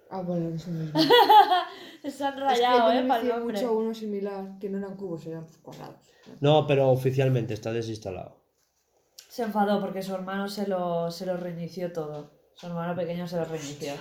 Ah, 0.10 0.22
bueno, 0.22 0.48
el 0.48 0.54
mismo. 0.54 0.74
Se 2.12 2.24
han 2.26 2.34
es 2.48 2.60
que 2.62 2.66
rayado, 2.66 2.92
yo 2.94 3.00
eh, 3.00 3.04
me 3.04 3.08
para 3.08 3.22
el 3.22 3.28
hice 3.28 3.38
nombre. 3.38 3.54
mucho 3.60 3.78
uno 3.78 3.94
similar, 3.94 4.58
que 4.60 4.70
no 4.70 4.78
eran 4.78 4.96
cubos, 4.96 5.26
eran 5.26 5.46
cuadrados. 5.62 5.96
No, 6.40 6.66
pero 6.68 6.90
oficialmente 6.90 7.54
está 7.54 7.72
desinstalado. 7.72 8.42
Se 9.30 9.44
enfadó 9.44 9.80
porque 9.82 10.02
su 10.02 10.14
hermano 10.14 10.48
se 10.50 10.68
lo, 10.68 11.12
se 11.12 11.26
lo 11.26 11.38
reinició 11.38 11.92
todo. 11.92 12.32
Su 12.56 12.68
hermano 12.68 12.96
pequeño 12.96 13.28
se 13.28 13.38
lo 13.38 13.46
reinició. 13.46 13.94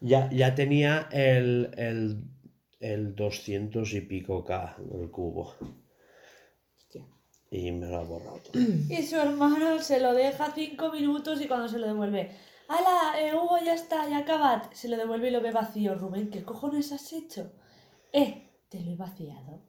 Ya, 0.00 0.28
ya 0.30 0.54
tenía 0.54 1.08
el, 1.10 1.70
el, 1.76 2.24
el 2.80 3.14
200 3.14 3.92
y 3.94 4.00
pico 4.02 4.44
K, 4.44 4.76
el 4.92 5.10
cubo. 5.10 5.54
Hostia. 6.76 7.06
Y 7.50 7.72
me 7.72 7.86
lo 7.86 7.96
ha 7.98 8.04
borrado 8.04 8.38
todo. 8.38 8.62
Y 8.88 9.02
su 9.02 9.16
hermano 9.16 9.78
se 9.80 10.00
lo 10.00 10.12
deja 10.12 10.52
cinco 10.54 10.92
minutos 10.92 11.40
y 11.40 11.48
cuando 11.48 11.68
se 11.68 11.78
lo 11.78 11.86
devuelve. 11.86 12.30
¡Hala! 12.68 13.20
Eh, 13.20 13.34
Hugo, 13.34 13.58
ya 13.64 13.74
está, 13.74 14.08
ya 14.08 14.18
acabad. 14.18 14.70
Se 14.72 14.88
lo 14.88 14.96
devuelve 14.96 15.28
y 15.28 15.30
lo 15.30 15.40
ve 15.40 15.50
vacío. 15.50 15.94
Rubén, 15.94 16.30
¿qué 16.30 16.42
cojones 16.42 16.92
has 16.92 17.12
hecho? 17.12 17.52
Eh, 18.12 18.48
te 18.68 18.80
lo 18.80 18.92
he 18.92 18.96
vaciado. 18.96 19.60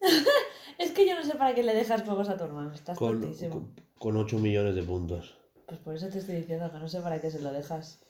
es 0.78 0.92
que 0.92 1.06
yo 1.08 1.14
no 1.14 1.24
sé 1.24 1.34
para 1.36 1.54
qué 1.54 1.62
le 1.62 1.74
dejas 1.74 2.02
juegos 2.02 2.28
a 2.28 2.36
tu 2.36 2.44
hermano. 2.44 2.72
Estás 2.72 2.98
Con, 2.98 3.20
tontísimo. 3.20 3.54
con, 3.54 3.74
con 3.98 4.16
8 4.16 4.38
millones 4.38 4.74
de 4.74 4.82
puntos. 4.82 5.36
Pues 5.66 5.80
por 5.80 5.94
eso 5.96 6.08
te 6.08 6.18
estoy 6.18 6.36
diciendo 6.36 6.70
que 6.70 6.78
no 6.78 6.88
sé 6.88 7.00
para 7.00 7.20
qué 7.20 7.30
se 7.30 7.40
lo 7.40 7.52
dejas. 7.52 8.00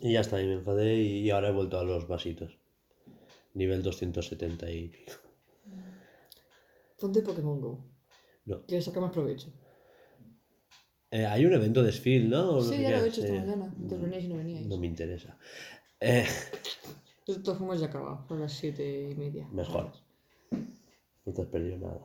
Y 0.00 0.12
ya 0.12 0.20
está, 0.20 0.40
y 0.40 0.46
me 0.46 0.54
enfadé 0.54 0.94
y, 0.96 1.18
y 1.20 1.30
ahora 1.30 1.48
he 1.48 1.52
vuelto 1.52 1.78
a 1.78 1.84
los 1.84 2.06
vasitos. 2.06 2.58
Nivel 3.54 3.82
270 3.82 4.70
y 4.70 4.88
pico. 4.88 5.12
Ponte 6.98 7.22
Pokémon 7.22 7.60
Go. 7.60 7.84
No. 8.44 8.64
Que 8.66 8.76
le 8.76 8.82
saca 8.82 9.00
más 9.00 9.10
provecho. 9.12 9.48
Eh, 11.12 11.26
hay 11.26 11.44
un 11.44 11.52
evento 11.52 11.82
de 11.82 11.92
Sfield, 11.92 12.30
¿no? 12.30 12.50
O 12.52 12.54
no 12.56 12.62
Sí, 12.62 12.76
sé 12.76 12.82
ya 12.82 12.88
qué, 12.88 12.96
lo 12.96 13.04
he 13.04 13.08
hecho 13.08 13.20
esta 13.20 13.34
mañana. 13.34 13.74
Y 13.78 14.28
no 14.28 14.36
veníais. 14.38 14.66
No 14.66 14.78
me 14.78 14.86
interesa. 14.86 15.36
Eh, 16.00 16.26
todas 17.44 17.58
formas 17.58 17.80
ya 17.80 17.86
acaba, 17.86 18.24
son 18.26 18.40
las 18.40 18.52
siete 18.54 19.10
y 19.10 19.14
media. 19.14 19.46
Mejor. 19.52 19.92
no 20.50 21.32
te 21.34 21.42
has 21.42 21.48
perdido 21.48 21.76
nada. 21.78 22.00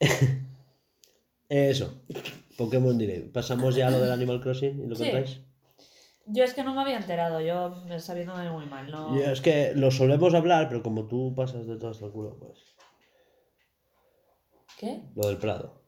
Eso. 1.48 2.02
Pokémon 2.56 2.96
Direct. 2.96 3.32
Pasamos 3.32 3.76
ya 3.76 3.88
a 3.88 3.90
lo 3.90 4.00
del 4.00 4.10
Animal 4.10 4.40
Crossing 4.40 4.82
y 4.82 4.86
lo 4.86 4.96
Sí. 4.96 5.04
contáis. 5.04 5.40
Yo 6.24 6.44
es 6.44 6.54
que 6.54 6.64
no 6.64 6.74
me 6.74 6.80
había 6.80 6.96
enterado. 6.96 7.40
Yo 7.42 7.84
me 7.86 8.00
sabiéndome 8.00 8.50
muy 8.50 8.64
mal. 8.64 8.90
No... 8.90 9.14
Y 9.14 9.22
es 9.22 9.42
que 9.42 9.74
lo 9.74 9.90
solemos 9.90 10.32
hablar, 10.34 10.68
pero 10.70 10.82
como 10.82 11.06
tú 11.06 11.34
pasas 11.34 11.66
de 11.66 11.76
todo 11.76 11.90
hasta 11.90 12.06
el 12.06 12.12
culo, 12.12 12.38
pues. 12.38 12.58
¿Qué? 14.78 15.02
Lo 15.14 15.28
del 15.28 15.36
Prado. 15.36 15.81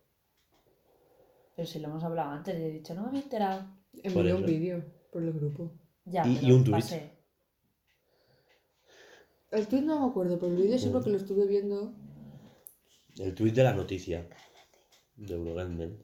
Pero 1.57 1.69
si 1.69 1.79
lo 1.79 1.89
hemos 1.89 2.03
hablado 2.05 2.31
antes 2.31 2.55
he 2.57 2.71
dicho, 2.71 2.95
no 2.95 3.03
me 3.03 3.09
había 3.09 3.21
enterado. 3.23 3.67
Envié 4.03 4.35
un 4.35 4.45
vídeo 4.47 4.85
por 5.13 5.23
el 5.23 5.33
grupo. 5.33 5.73
Ya, 6.05 6.27
Y- 6.27 6.35
pero 6.37 6.47
y 6.49 6.53
un 6.53 6.65
tuit. 6.65 6.75
pasé. 6.77 7.11
El 9.51 9.69
tweet 9.69 9.83
no 9.83 10.01
me 10.01 10.11
acuerdo, 10.11 10.39
pero 10.39 10.53
el 10.53 10.61
vídeo 10.63 10.79
sí 10.79 10.89
porque 10.91 11.11
lo 11.11 11.17
estuve 11.17 11.47
viendo. 11.47 11.95
El 13.19 13.35
tuit 13.35 13.55
de 13.55 13.63
la 13.63 13.73
noticia. 13.73 14.29
De 15.17 15.35
Eurogamer. 15.35 15.97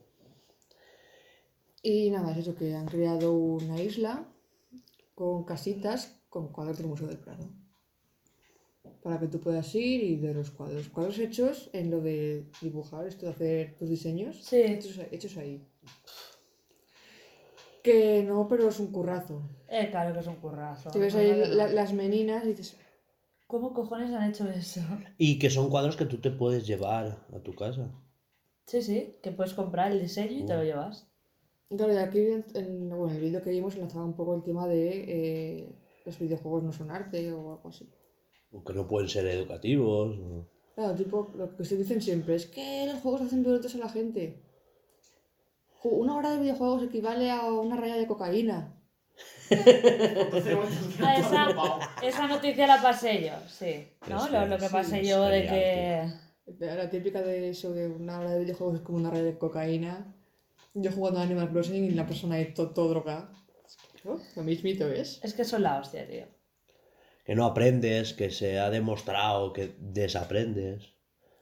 Y 1.83 2.09
nada, 2.11 2.31
es 2.31 2.37
eso, 2.37 2.55
que 2.55 2.73
han 2.73 2.85
creado 2.87 3.33
una 3.33 3.81
isla 3.81 4.25
con 5.15 5.43
casitas 5.43 6.21
con 6.29 6.53
cuadros 6.53 6.77
del 6.77 6.87
Museo 6.87 7.07
del 7.07 7.17
Prado. 7.19 7.49
Para 9.03 9.19
que 9.19 9.27
tú 9.27 9.39
puedas 9.39 9.73
ir 9.75 10.03
y 10.03 10.15
ver 10.17 10.35
los 10.35 10.51
cuadros. 10.51 10.89
Cuadros 10.89 11.17
hechos 11.19 11.69
en 11.73 11.89
lo 11.89 12.01
de 12.01 12.45
dibujar, 12.61 13.07
esto 13.07 13.25
de 13.25 13.31
hacer 13.31 13.75
tus 13.77 13.89
diseños. 13.89 14.43
Sí. 14.43 14.57
Hechos, 14.61 14.99
hechos 15.11 15.37
ahí. 15.37 15.65
Que 17.83 18.21
no, 18.23 18.47
pero 18.47 18.69
es 18.69 18.79
un 18.79 18.91
currazo. 18.91 19.41
Eh, 19.67 19.87
claro 19.89 20.13
que 20.13 20.19
es 20.19 20.27
un 20.27 20.35
currazo. 20.35 20.91
Te 20.91 20.99
ves 20.99 21.15
ahí 21.15 21.31
no. 21.31 21.45
la- 21.47 21.67
las 21.69 21.93
meninas 21.93 22.45
y 22.45 22.49
dices, 22.49 22.77
¿Cómo 23.47 23.73
cojones 23.73 24.11
han 24.13 24.29
hecho 24.29 24.47
eso? 24.49 24.79
Y 25.17 25.37
que 25.37 25.49
son 25.49 25.69
cuadros 25.69 25.97
que 25.97 26.05
tú 26.05 26.19
te 26.21 26.31
puedes 26.31 26.65
llevar 26.65 27.17
a 27.33 27.39
tu 27.39 27.53
casa. 27.53 27.89
Sí, 28.65 28.81
sí, 28.81 29.15
que 29.21 29.31
puedes 29.31 29.53
comprar 29.53 29.91
el 29.91 29.99
diseño 29.99 30.39
y 30.39 30.45
te 30.45 30.55
lo 30.55 30.63
llevas. 30.63 31.07
Claro, 31.69 31.91
y 31.93 31.97
aquí 31.97 32.19
en, 32.19 32.45
en- 32.53 32.89
bueno, 32.89 33.09
en 33.09 33.15
el 33.15 33.21
vídeo 33.21 33.41
que 33.41 33.49
vimos 33.49 33.75
enlazaba 33.75 34.05
un 34.05 34.13
poco 34.15 34.35
el 34.35 34.43
tema 34.43 34.67
de 34.69 35.03
eh, 35.07 35.75
los 36.05 36.17
videojuegos 36.17 36.63
no 36.63 36.71
son 36.71 36.91
arte 36.91 37.33
o 37.33 37.55
algo 37.55 37.67
así. 37.69 37.89
O 38.53 38.63
que 38.63 38.73
no 38.73 38.87
pueden 38.87 39.09
ser 39.09 39.25
educativos. 39.27 40.17
o- 40.19 40.45
Claro, 40.75 40.95
tipo, 40.95 41.29
lo 41.35 41.55
que 41.55 41.65
se 41.65 41.77
dicen 41.77 42.01
siempre 42.01 42.35
es 42.35 42.45
que 42.47 42.85
los 42.87 43.01
juegos 43.01 43.21
hacen 43.21 43.43
violentos 43.43 43.75
a 43.75 43.79
la 43.79 43.89
gente. 43.89 44.41
Una 45.83 46.15
hora 46.15 46.31
de 46.31 46.39
videojuegos 46.39 46.83
equivale 46.83 47.29
a 47.31 47.51
una 47.51 47.75
raya 47.75 47.95
de 47.97 48.07
cocaína. 48.07 48.77
Ah, 51.03 51.15
esa, 51.17 51.47
esa 52.01 52.27
noticia 52.27 52.65
la 52.67 52.81
pasé 52.81 53.23
yo, 53.25 53.33
sí. 53.47 53.87
¿No? 54.09 54.27
Lo, 54.29 54.39
que 54.41 54.47
lo 54.47 54.57
que 54.57 54.65
sí, 54.67 54.71
pasé 54.71 55.03
yo 55.05 55.23
de 55.25 55.41
que. 55.47 56.65
La 56.65 56.89
típica 56.89 57.21
de 57.21 57.49
eso 57.49 57.71
de 57.73 57.87
una 57.87 58.19
hora 58.19 58.31
de 58.31 58.39
videojuegos 58.39 58.75
es 58.77 58.81
como 58.81 58.97
una 58.97 59.09
raya 59.09 59.23
de 59.23 59.37
cocaína. 59.37 60.13
Yo 60.73 60.91
jugando 60.91 61.19
a 61.19 61.23
Animal 61.23 61.49
Crossing 61.51 61.83
y 61.85 61.91
la 61.91 62.07
persona 62.07 62.35
ahí 62.35 62.53
todo, 62.53 62.69
todo 62.71 62.89
drogada. 62.89 63.31
Claro, 64.01 64.19
Lo 64.35 64.43
mismito 64.43 64.87
es. 64.87 65.19
Es 65.23 65.33
que 65.33 65.43
son 65.43 65.63
la 65.63 65.79
hostia, 65.79 66.07
tío. 66.07 66.25
Que 67.25 67.35
no 67.35 67.45
aprendes, 67.45 68.13
que 68.13 68.29
se 68.31 68.59
ha 68.59 68.69
demostrado 68.69 69.53
que 69.53 69.75
desaprendes. 69.79 70.93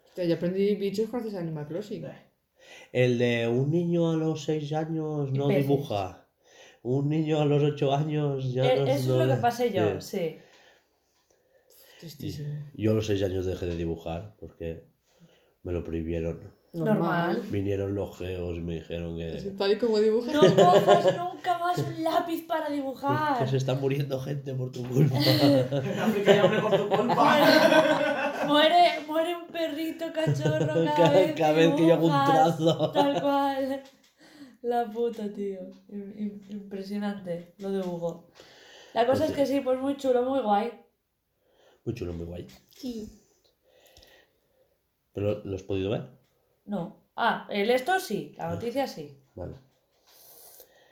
Hostia, 0.08 0.26
yo 0.26 0.36
aprendí 0.36 0.76
bichos 0.76 1.12
gracias 1.12 1.36
a 1.36 1.40
Animal 1.40 1.68
Crossing. 1.68 2.06
El 2.92 3.18
de 3.18 3.48
un 3.48 3.72
niño 3.72 4.12
a 4.12 4.16
los 4.16 4.44
6 4.44 4.74
años 4.74 5.32
no 5.32 5.48
Peces. 5.48 5.64
dibuja. 5.68 6.28
Un 6.82 7.10
niño 7.10 7.40
a 7.42 7.46
los 7.46 7.64
8 7.64 7.94
años 7.94 8.54
ya 8.54 8.66
Eh, 8.74 8.80
no 8.80 8.86
eso 8.88 9.16
no- 9.18 9.22
es 9.24 9.28
lo 9.30 9.36
que 9.36 9.42
pasé 9.42 9.72
yo, 9.72 10.00
Sí. 10.02 10.18
sí. 10.20 10.38
Tristísimo. 12.00 12.66
Yo 12.74 12.92
a 12.92 12.94
los 12.94 13.06
6 13.08 13.22
años 13.24 13.46
dejé 13.46 13.66
de 13.66 13.76
dibujar 13.76 14.36
porque 14.40 14.84
me 15.64 15.72
lo 15.74 15.84
prohibieron. 15.84 16.54
Normal. 16.72 17.42
Vinieron 17.50 17.96
los 17.96 18.16
geos 18.18 18.56
y 18.56 18.60
me 18.62 18.76
dijeron 18.76 19.18
que, 19.18 19.54
Tal 19.58 19.72
y 19.72 19.78
como 19.80 20.00
dibujas. 20.00 20.34
No 20.34 20.42
cojas 20.42 21.18
nunca 21.18 21.58
más 21.58 21.78
un 21.80 22.04
lápiz 22.04 22.46
para 22.46 22.68
que 22.68 22.74
dibujar. 22.74 23.50
se 23.50 23.58
está 23.58 23.74
muriendo 23.74 24.20
gente 24.20 24.54
por 24.54 24.72
tu 24.72 24.84
culpa. 24.88 25.16
En 25.18 26.00
África 26.00 26.36
ya 26.36 26.44
hambre 26.44 26.62
por 26.62 26.78
tu 26.78 26.88
culpa. 26.90 28.44
Muere, 28.48 29.00
muere 29.08 29.36
un 29.36 29.48
perrito 29.48 30.06
cachorro 30.14 30.60
cada, 30.68 30.94
Cada- 30.96 31.10
vez, 31.12 31.36
cada 31.36 31.52
vez 31.54 31.74
que 31.76 31.88
yo 31.88 31.94
hago 31.94 32.06
un 32.06 32.26
trazo. 32.26 32.92
Tal 32.92 33.22
cual. 33.22 33.84
La 34.62 34.86
puta, 34.92 35.32
tío. 35.34 35.60
Im- 35.90 36.16
im- 36.18 36.52
Impresionante 36.52 37.54
lo 37.58 37.72
de 37.72 37.80
Hugo. 37.80 38.28
La 38.94 39.08
cosa 39.08 39.26
es 39.26 39.32
que 39.32 39.46
sí, 39.46 39.62
pues 39.62 39.80
muy 39.80 39.98
chulo, 39.98 40.22
muy 40.24 40.42
guay. 40.42 40.72
Muy 41.86 41.96
chulo, 41.96 42.14
muy 42.14 42.26
guay. 42.26 42.48
Sí. 42.76 43.10
¿Pero 45.14 45.44
lo 45.44 45.56
has 45.56 45.64
podido 45.64 45.90
ver? 45.92 46.19
No. 46.70 47.10
Ah, 47.16 47.48
el 47.50 47.72
esto 47.72 48.00
sí, 48.00 48.36
la 48.38 48.50
noticia 48.50 48.88
sí. 48.88 49.20
Vale. 49.34 49.56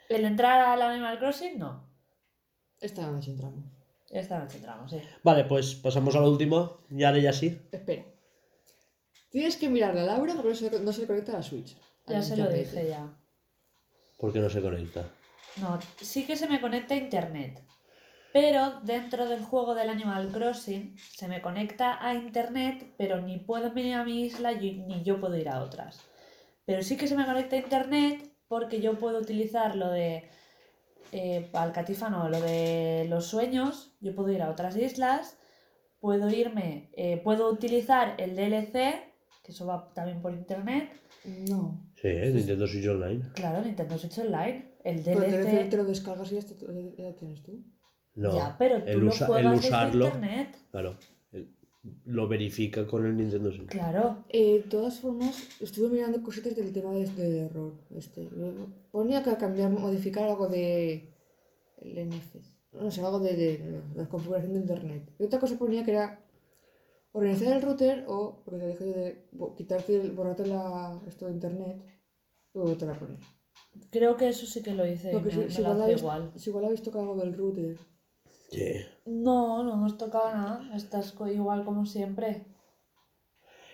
El 0.08 0.24
entrar 0.24 0.60
al 0.60 0.82
Animal 0.82 1.18
Crossing, 1.20 1.56
no. 1.56 1.88
Esta 2.80 3.06
noche 3.06 3.30
entramos. 3.30 3.64
Esta 4.10 4.40
noche 4.40 4.56
entramos, 4.56 4.90
sí. 4.90 5.00
Vale, 5.22 5.44
pues 5.44 5.76
pasamos 5.76 6.16
a 6.16 6.20
lo 6.20 6.30
último. 6.30 6.78
Y 6.90 7.04
ahora 7.04 7.18
ya 7.18 7.32
sí. 7.32 7.60
Espera. 7.70 8.04
Tienes 9.30 9.56
que 9.56 9.68
mirarle 9.68 10.00
a 10.00 10.04
Laura 10.04 10.34
porque 10.34 10.48
no 10.48 10.54
se, 10.54 10.80
no 10.80 10.92
se 10.92 11.02
le 11.02 11.06
conecta 11.06 11.32
a 11.32 11.36
la 11.36 11.42
Switch. 11.42 11.76
Ya 12.06 12.22
se 12.22 12.36
lo 12.36 12.48
dije 12.48 12.88
ya. 12.88 13.14
¿Por 14.16 14.32
qué 14.32 14.40
no 14.40 14.50
se 14.50 14.60
conecta? 14.60 15.08
No, 15.60 15.78
sí 16.00 16.26
que 16.26 16.36
se 16.36 16.48
me 16.48 16.60
conecta 16.60 16.94
a 16.94 16.96
internet. 16.96 17.62
Pero 18.40 18.80
dentro 18.84 19.28
del 19.28 19.42
juego 19.42 19.74
del 19.74 19.90
Animal 19.90 20.30
Crossing 20.30 20.96
se 20.96 21.26
me 21.26 21.40
conecta 21.42 21.98
a 22.06 22.14
internet, 22.14 22.94
pero 22.96 23.20
ni 23.20 23.38
puedo 23.38 23.72
venir 23.72 23.94
a 23.94 24.04
mi 24.04 24.22
isla 24.26 24.52
ni 24.52 25.02
yo 25.02 25.18
puedo 25.18 25.36
ir 25.36 25.48
a 25.48 25.60
otras. 25.62 26.00
Pero 26.64 26.82
sí 26.82 26.96
que 26.96 27.08
se 27.08 27.16
me 27.16 27.26
conecta 27.26 27.56
a 27.56 27.60
internet 27.60 28.30
porque 28.46 28.80
yo 28.80 28.98
puedo 28.98 29.18
utilizar 29.18 29.74
lo 29.74 29.90
de. 29.90 30.28
Eh, 31.10 31.48
al 31.54 31.72
catífano, 31.72 32.28
lo 32.28 32.40
de 32.40 33.06
los 33.08 33.26
sueños. 33.26 33.96
Yo 34.00 34.14
puedo 34.14 34.30
ir 34.30 34.42
a 34.42 34.50
otras 34.50 34.76
islas. 34.76 35.38
Puedo 35.98 36.30
irme. 36.30 36.90
eh, 36.96 37.16
puedo 37.24 37.50
utilizar 37.50 38.14
el 38.18 38.36
DLC, 38.36 38.72
que 39.42 39.52
eso 39.52 39.66
va 39.66 39.92
también 39.94 40.20
por 40.22 40.32
internet. 40.32 40.92
No. 41.24 41.90
Sí, 41.96 42.08
¿eh? 42.08 42.30
Nintendo 42.32 42.66
Switch 42.68 42.86
Online. 42.86 43.24
Claro, 43.34 43.64
Nintendo 43.64 43.98
Switch 43.98 44.18
Online. 44.18 44.76
El 44.84 45.02
Pero 45.02 45.20
te, 45.22 45.42
DLC. 45.42 45.70
te 45.70 45.76
lo 45.76 45.84
descargas 45.84 46.30
y 46.30 46.36
ya, 46.96 47.14
tienes 47.16 47.42
tú. 47.42 47.64
No, 48.18 48.34
ya, 48.34 48.56
pero 48.58 48.82
tú 48.82 48.88
el, 48.90 48.98
lo 49.00 49.08
usa- 49.10 49.26
juegas 49.26 49.44
el 49.52 49.56
desde 49.60 49.68
usarlo, 49.68 50.04
internet. 50.06 50.56
claro, 50.70 50.96
el- 51.32 51.48
lo 52.04 52.26
verifica 52.28 52.86
con 52.86 53.06
el 53.06 53.16
Nintendo 53.16 53.50
Switch. 53.52 53.68
Claro. 53.70 54.24
Eh, 54.28 54.54
de 54.64 54.68
todas 54.68 54.98
formas, 55.00 55.34
estuve 55.60 55.88
mirando 55.88 56.22
cositas 56.22 56.54
del 56.56 56.72
tema 56.72 56.92
de, 56.92 57.06
de 57.06 57.40
error. 57.46 57.72
Este. 57.94 58.28
Ponía 58.90 59.22
que 59.22 59.36
cambiar, 59.36 59.70
modificar 59.70 60.28
algo 60.28 60.48
de. 60.48 61.08
El 61.80 61.96
NFC. 62.08 62.40
No 62.72 62.90
sé, 62.90 63.00
algo 63.02 63.20
de, 63.20 63.34
de- 63.36 63.58
de 63.58 63.80
la 63.94 64.08
configuración 64.08 64.52
de 64.54 64.58
internet. 64.60 65.02
Y 65.18 65.24
otra 65.24 65.38
cosa 65.38 65.56
ponía 65.58 65.84
que 65.84 65.92
era 65.92 66.20
organizar 67.12 67.52
el 67.56 67.62
router 67.62 68.04
o, 68.08 68.42
porque 68.44 68.60
te 68.60 68.66
dije 68.68 68.84
yo 69.32 69.46
de 69.48 69.54
quitarte, 69.56 69.94
el- 70.00 70.10
borrarte 70.12 70.44
la, 70.46 71.00
esto 71.06 71.26
de 71.26 71.32
internet 71.32 71.76
y 72.54 72.58
volver 72.58 72.90
a 72.90 72.98
poner. 72.98 73.18
Creo 73.90 74.16
que 74.16 74.28
eso 74.28 74.44
sí 74.46 74.62
que 74.62 74.74
lo 74.74 74.84
hice. 74.86 75.10
y 75.10 75.12
Porque 75.12 75.28
me, 75.28 75.34
si, 75.34 75.38
me 75.38 75.50
si 75.50 75.62
lo 75.62 75.68
igual 75.68 75.76
hace 75.76 75.82
habéis, 75.84 76.00
igual. 76.00 76.32
si 76.36 76.50
igual 76.50 76.64
habéis 76.64 76.82
tocado 76.82 77.04
algo 77.04 77.16
del 77.22 77.34
router. 77.34 77.76
Sí. 78.48 78.74
No, 79.06 79.62
no 79.62 79.74
hemos 79.74 79.98
tocado 79.98 80.30
nada. 80.32 80.70
Estás 80.74 81.14
igual 81.32 81.64
como 81.64 81.84
siempre. 81.86 82.46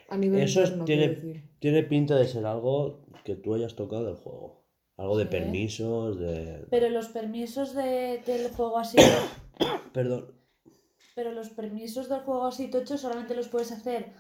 A 0.09 0.17
nivel 0.17 0.43
Eso 0.43 0.63
es- 0.63 0.71
interno, 0.71 0.85
tiene, 0.85 1.51
tiene 1.61 1.83
pinta 1.85 2.17
de 2.17 2.27
ser 2.27 2.45
algo 2.47 3.07
que 3.25 3.37
tú 3.37 3.55
hayas 3.55 3.75
tocado 3.75 4.05
del 4.05 4.17
juego. 4.17 4.65
Algo 4.97 5.17
de 5.19 5.25
Sí. 5.25 5.31
permisos, 5.31 6.19
de... 6.19 6.67
Pero 6.71 6.89
los 6.91 7.09
permisos 7.09 7.75
de, 7.75 8.23
del 8.27 8.51
juego 8.53 8.79
así. 8.79 8.97
Perdón. 9.93 10.35
pero 11.15 11.31
los 11.33 11.51
permisos 11.51 12.09
del 12.09 12.21
juego 12.21 12.47
así 12.47 12.69
tocho 12.69 12.99
solamente 12.99 13.35
los 13.37 13.49
puedes 13.49 13.71
hacer 13.73 14.13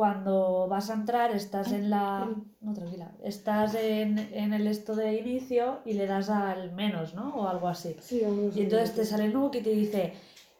cuando 0.00 0.66
vas 0.66 0.88
a 0.88 0.94
entrar, 0.94 1.30
estás 1.32 1.72
en 1.72 1.90
la. 1.90 2.26
No, 2.62 2.72
tranquila. 2.72 3.12
Estás 3.22 3.74
en, 3.74 4.18
en 4.18 4.54
el 4.54 4.66
esto 4.66 4.96
de 4.96 5.18
inicio 5.18 5.80
y 5.84 5.92
le 5.92 6.06
das 6.06 6.30
al 6.30 6.72
menos, 6.72 7.12
¿no? 7.14 7.34
O 7.36 7.46
algo 7.46 7.68
así. 7.68 7.94
Sí, 8.00 8.24
algo 8.24 8.48
Y 8.54 8.62
entonces 8.62 8.94
te 8.94 9.04
sale 9.04 9.28
Nook 9.28 9.56
y 9.56 9.60
te 9.60 9.68
dice, 9.68 10.14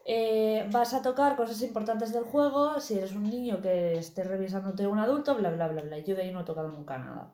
eh, 0.05 0.69
vas 0.71 0.93
a 0.93 1.01
tocar 1.01 1.35
cosas 1.35 1.59
importantes 1.63 2.13
del 2.13 2.23
juego, 2.25 2.79
si 2.79 2.99
eres 2.99 3.13
un 3.13 3.23
niño 3.23 3.59
que 3.63 3.97
esté 3.97 4.23
revisándote 4.23 4.85
un 4.85 4.99
adulto, 4.99 5.33
bla, 5.33 5.49
bla, 5.49 5.69
bla, 5.69 5.81
bla. 5.81 5.97
Yo 5.97 6.15
de 6.15 6.21
ahí 6.21 6.31
no 6.31 6.41
he 6.41 6.43
tocado 6.43 6.67
nunca 6.67 6.99
nada. 6.99 7.33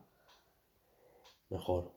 Mejor. 1.50 1.92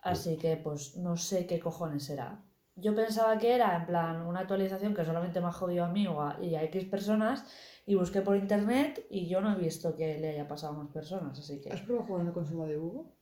Así 0.00 0.36
que 0.36 0.56
pues 0.56 0.96
no 0.96 1.16
sé 1.16 1.46
qué 1.46 1.60
cojones 1.60 2.02
será. 2.02 2.42
Yo 2.80 2.94
pensaba 2.94 3.38
que 3.38 3.54
era 3.54 3.76
en 3.76 3.86
plan 3.86 4.22
una 4.26 4.40
actualización 4.40 4.94
que 4.94 5.04
solamente 5.04 5.40
me 5.40 5.48
ha 5.48 5.52
jodido 5.52 5.84
a 5.84 5.88
mí 5.88 6.06
o 6.06 6.22
a, 6.22 6.38
y 6.40 6.54
a 6.54 6.62
X 6.64 6.84
personas 6.84 7.44
y 7.86 7.94
busqué 7.96 8.20
por 8.22 8.36
internet 8.36 9.04
y 9.10 9.26
yo 9.28 9.40
no 9.40 9.52
he 9.52 9.58
visto 9.58 9.96
que 9.96 10.18
le 10.18 10.28
haya 10.30 10.46
pasado 10.46 10.74
a 10.74 10.78
más 10.84 10.92
personas, 10.92 11.38
así 11.38 11.60
que... 11.60 11.70
¿Has 11.72 11.82
probado 11.82 12.06
jugar 12.06 12.20
en 12.22 12.26
la 12.28 12.32
consola 12.34 12.66
de 12.66 12.78
Hugo? 12.78 13.16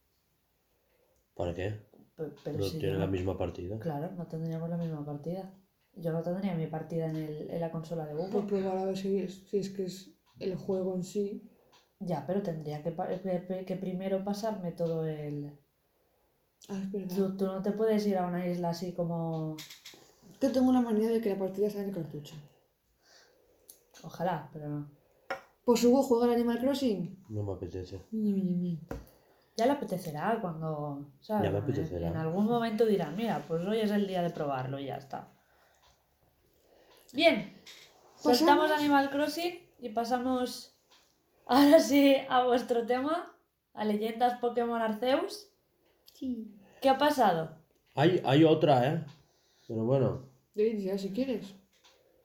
¿Para 1.34 1.54
qué? 1.54 1.70
pe- 2.16 2.32
Pero 2.44 2.58
No 2.58 2.64
si 2.64 2.78
tiene 2.78 2.94
yo 2.94 2.98
la 3.00 3.06
no- 3.06 3.12
misma 3.12 3.36
partida. 3.38 3.78
Claro, 3.78 4.10
no 4.12 4.26
tendríamos 4.26 4.68
la 4.68 4.76
misma 4.76 5.04
partida. 5.04 5.52
Yo 5.94 6.12
no 6.12 6.22
tendría 6.22 6.54
mi 6.54 6.66
partida 6.66 7.06
en, 7.06 7.16
el, 7.16 7.50
en 7.50 7.60
la 7.60 7.70
consola 7.70 8.04
de 8.06 8.14
Por 8.14 8.30
Google. 8.30 8.46
probar 8.46 8.76
a 8.78 8.84
ver 8.86 8.96
si 8.96 9.18
es, 9.18 9.34
si 9.48 9.58
es 9.58 9.70
que 9.70 9.84
es 9.86 10.10
el 10.38 10.54
juego 10.56 10.94
en 10.94 11.02
sí. 11.04 11.50
Ya, 11.98 12.26
pero 12.26 12.42
tendría 12.42 12.82
que, 12.82 12.90
pa- 12.92 13.08
que- 13.08 13.64
que 13.66 13.76
primero 13.76 14.22
pasarme 14.22 14.72
todo 14.72 15.06
el... 15.06 15.58
Ah, 16.68 16.78
es 16.82 16.92
verdad. 16.92 17.16
Tú, 17.16 17.36
tú 17.36 17.46
no 17.46 17.62
te 17.62 17.72
puedes 17.72 18.06
ir 18.06 18.18
a 18.18 18.26
una 18.26 18.46
isla 18.46 18.70
así 18.70 18.92
como... 18.92 19.56
Yo 20.40 20.52
tengo 20.52 20.68
una 20.68 20.80
manía 20.82 21.08
de 21.08 21.20
que 21.20 21.30
la 21.30 21.38
partida 21.38 21.70
sea 21.70 21.82
en 21.82 21.88
el 21.88 21.94
cartucho. 21.94 22.34
Ojalá, 24.02 24.48
pero 24.52 24.68
no. 24.68 24.90
Pues 25.64 25.82
Hugo 25.82 26.02
juega 26.02 26.26
al 26.26 26.32
Animal 26.32 26.60
Crossing. 26.60 27.24
No 27.28 27.42
me 27.42 27.52
apetece. 27.54 28.00
Ya 29.56 29.66
le 29.66 29.72
apetecerá 29.72 30.38
cuando, 30.40 31.12
¿sabes? 31.20 31.44
Ya 31.44 31.50
me 31.50 31.58
apetecerá. 31.58 32.08
En, 32.08 32.16
algún 32.16 32.44
momento 32.44 32.84
dirá, 32.84 33.10
mira, 33.10 33.44
pues 33.48 33.64
hoy 33.66 33.80
es 33.80 33.90
el 33.90 34.06
día 34.06 34.22
de 34.22 34.30
probarlo 34.30 34.78
y 34.78 34.86
ya 34.86 34.96
está. 34.96 35.32
Bien, 37.12 37.60
Pasamos- 38.16 38.38
soltamos 38.38 38.70
Animal 38.70 39.10
Crossing 39.10 39.58
y 39.78 39.88
pasamos 39.88 40.78
ahora 41.46 41.80
sí 41.80 42.16
a 42.28 42.44
vuestro 42.44 42.86
tema, 42.86 43.34
a 43.72 43.84
leyendas 43.84 44.38
Pokémon 44.38 44.80
Arceus. 44.80 45.48
Sí. 46.18 46.54
¿Qué 46.80 46.88
ha 46.88 46.98
pasado? 46.98 47.50
Hay, 47.94 48.20
hay 48.24 48.44
otra, 48.44 48.92
¿eh? 48.92 49.04
Pero 49.66 49.84
bueno. 49.84 50.28
Ya 50.54 50.96
si 50.96 51.10
quieres. 51.10 51.54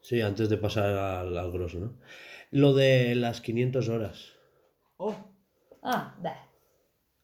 Sí, 0.02 0.22
antes 0.22 0.50
de 0.50 0.58
pasar 0.58 0.86
al, 0.98 1.38
al 1.38 1.52
grosso, 1.52 1.80
¿no? 1.80 1.98
Lo 2.52 2.74
de 2.74 3.16
las 3.16 3.42
500 3.42 3.90
horas. 3.90 4.34
Oh. 4.98 5.16
Ah, 5.84 6.16
bah. 6.22 6.48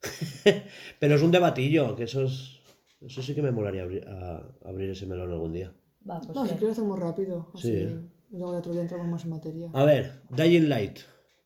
Pero 1.00 1.16
es 1.16 1.22
un 1.22 1.32
debatillo, 1.32 1.96
que 1.96 2.04
eso 2.04 2.24
es... 2.24 2.54
Eso 3.00 3.22
sí 3.22 3.36
que 3.36 3.42
me 3.44 3.52
molaría 3.52 3.84
abrir, 3.84 4.08
a- 4.08 4.44
abrir 4.66 4.90
ese 4.90 5.06
melón 5.06 5.32
algún 5.32 5.54
día. 5.54 5.72
Va, 6.10 6.20
pues 6.20 6.36
No, 6.36 6.46
si 6.46 6.56
quieres 6.56 6.78
hacemos 6.78 7.00
rápido. 7.00 7.52
Así. 7.54 7.72
Sí. 7.88 7.96
Y 8.32 8.38
luego 8.38 8.54
ya 8.54 8.60
otro 8.60 8.72
día 8.74 8.82
entramos 8.82 9.08
más 9.08 9.24
en 9.24 9.30
materia. 9.30 9.70
A 9.74 9.86
ver, 9.86 10.22
Dying 10.36 10.68
Light. 10.68 11.00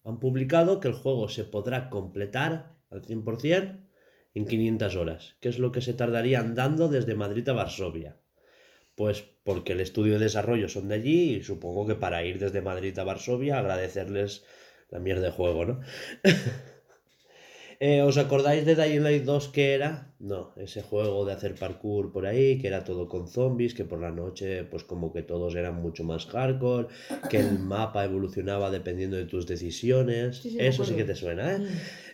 Han 0.06 0.20
publicado 0.20 0.80
que 0.80 0.88
el 0.88 0.94
juego 0.94 1.28
se 1.30 1.44
podrá 1.44 1.90
completar 1.90 2.74
al 2.90 3.02
100% 3.04 3.80
en 4.34 4.46
500 4.46 4.96
horas, 4.96 5.36
que 5.40 5.50
es 5.50 5.60
lo 5.60 5.72
que 5.72 5.82
se 5.82 5.94
tardaría 5.94 6.40
andando 6.40 6.88
desde 6.88 7.16
Madrid 7.16 7.48
a 7.50 7.54
Varsovia. 7.54 8.18
Pues 8.96 9.24
porque 9.44 9.74
el 9.74 9.80
estudio 9.80 10.14
de 10.14 10.26
desarrollo 10.26 10.70
son 10.70 10.90
de 10.90 10.96
allí 10.96 11.36
y 11.36 11.44
supongo 11.44 11.88
que 11.88 11.96
para 11.96 12.24
ir 12.24 12.40
desde 12.40 12.62
Madrid 12.62 12.98
a 13.00 13.04
Varsovia 13.04 13.58
agradecerles 13.58 14.44
la 14.90 15.00
mierda 15.00 15.24
de 15.24 15.32
juego, 15.32 15.66
¿no? 15.66 15.80
Eh, 17.84 18.04
¿Os 18.04 18.20
acordáis 18.20 18.64
de 18.64 18.76
Dying 18.76 19.02
Light 19.02 19.24
2 19.24 19.48
que 19.48 19.74
era? 19.74 20.14
No, 20.20 20.54
ese 20.56 20.84
juego 20.84 21.26
de 21.26 21.34
hacer 21.34 21.56
parkour 21.56 22.12
por 22.12 22.28
ahí, 22.28 22.60
que 22.60 22.68
era 22.68 22.84
todo 22.84 23.08
con 23.08 23.28
zombies, 23.28 23.74
que 23.74 23.86
por 23.86 24.00
la 24.00 24.12
noche 24.12 24.64
pues 24.66 24.84
como 24.84 25.12
que 25.12 25.24
todos 25.24 25.56
eran 25.56 25.82
mucho 25.82 26.04
más 26.04 26.28
hardcore, 26.28 26.90
que 27.28 27.40
el 27.40 27.58
mapa 27.58 28.06
evolucionaba 28.06 28.70
dependiendo 28.70 29.18
de 29.18 29.26
tus 29.26 29.48
decisiones. 29.48 30.38
Sí, 30.38 30.52
sí, 30.52 30.58
me 30.58 30.68
Eso 30.68 30.86
sí 30.86 30.94
que 30.94 31.06
te 31.06 31.16
suena, 31.16 31.56
¿eh? 31.56 31.68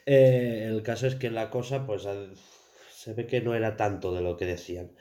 Eh, 0.08 0.66
el 0.70 0.84
caso 0.84 1.06
es 1.06 1.16
que 1.16 1.30
la 1.30 1.50
cosa, 1.50 1.86
pues 1.86 2.08
se 2.96 3.14
ve 3.14 3.28
que 3.28 3.42
no 3.42 3.54
era 3.56 3.76
tanto 3.76 4.14
de 4.16 4.22
lo 4.22 4.38
que 4.38 4.46
decían. 4.46 4.94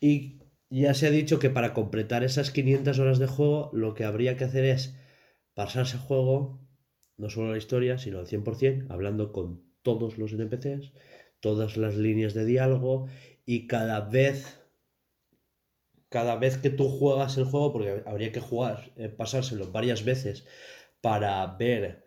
Y 0.00 0.40
ya 0.70 0.94
se 0.94 1.08
ha 1.08 1.10
dicho 1.10 1.40
que 1.40 1.50
para 1.50 1.74
completar 1.74 2.22
esas 2.22 2.52
500 2.52 2.98
horas 3.00 3.18
de 3.18 3.26
juego, 3.26 3.70
lo 3.72 3.94
que 3.94 4.04
habría 4.04 4.36
que 4.36 4.44
hacer 4.44 4.64
es 4.64 4.96
pasarse 5.54 5.96
el 5.96 6.02
juego, 6.02 6.60
no 7.16 7.28
solo 7.28 7.50
la 7.52 7.58
historia, 7.58 7.98
sino 7.98 8.20
al 8.20 8.28
100%, 8.28 8.86
hablando 8.90 9.32
con 9.32 9.64
todos 9.82 10.16
los 10.16 10.32
NPCs, 10.32 10.92
todas 11.40 11.76
las 11.76 11.96
líneas 11.96 12.32
de 12.32 12.44
diálogo, 12.44 13.08
y 13.46 13.66
cada 13.66 14.00
vez, 14.00 14.60
cada 16.08 16.36
vez 16.36 16.58
que 16.58 16.70
tú 16.70 16.88
juegas 16.88 17.36
el 17.36 17.46
juego, 17.46 17.72
porque 17.72 18.04
habría 18.06 18.30
que 18.30 18.40
jugar, 18.40 18.92
eh, 18.96 19.08
pasárselo 19.08 19.72
varias 19.72 20.04
veces 20.04 20.46
para 21.00 21.44
ver 21.56 22.04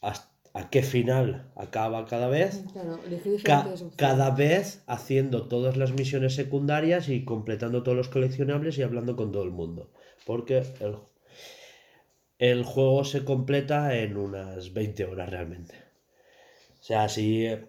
hasta 0.00 0.31
a 0.54 0.68
qué 0.70 0.82
final 0.82 1.50
acaba 1.56 2.04
cada 2.06 2.28
vez, 2.28 2.62
Claro, 2.74 3.00
ca- 3.44 3.64
cada 3.96 4.30
vez 4.30 4.82
haciendo 4.86 5.48
todas 5.48 5.76
las 5.76 5.92
misiones 5.92 6.34
secundarias 6.34 7.08
y 7.08 7.24
completando 7.24 7.82
todos 7.82 7.96
los 7.96 8.08
coleccionables 8.08 8.76
y 8.78 8.82
hablando 8.82 9.16
con 9.16 9.32
todo 9.32 9.44
el 9.44 9.50
mundo. 9.50 9.90
Porque 10.26 10.62
el, 10.80 10.96
el 12.38 12.64
juego 12.64 13.04
se 13.04 13.24
completa 13.24 13.96
en 13.96 14.16
unas 14.16 14.72
20 14.72 15.04
horas 15.04 15.30
realmente. 15.30 15.74
O 16.80 16.84
sea, 16.84 17.04
así, 17.04 17.46
eh, 17.46 17.66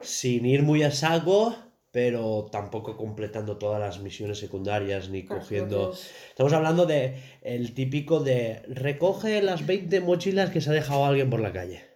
sin 0.00 0.46
ir 0.46 0.62
muy 0.62 0.82
a 0.84 0.90
saco, 0.92 1.56
pero 1.90 2.46
tampoco 2.52 2.96
completando 2.96 3.56
todas 3.58 3.80
las 3.80 3.98
misiones 4.00 4.38
secundarias 4.38 5.08
ni 5.08 5.24
cogiendo... 5.24 5.90
Estamos 6.30 6.52
hablando 6.52 6.86
de 6.86 7.16
el 7.42 7.74
típico 7.74 8.20
de 8.20 8.62
recoge 8.68 9.42
las 9.42 9.66
20 9.66 10.00
mochilas 10.00 10.50
que 10.50 10.60
se 10.60 10.70
ha 10.70 10.74
dejado 10.74 11.04
alguien 11.04 11.28
por 11.30 11.40
la 11.40 11.52
calle 11.52 11.87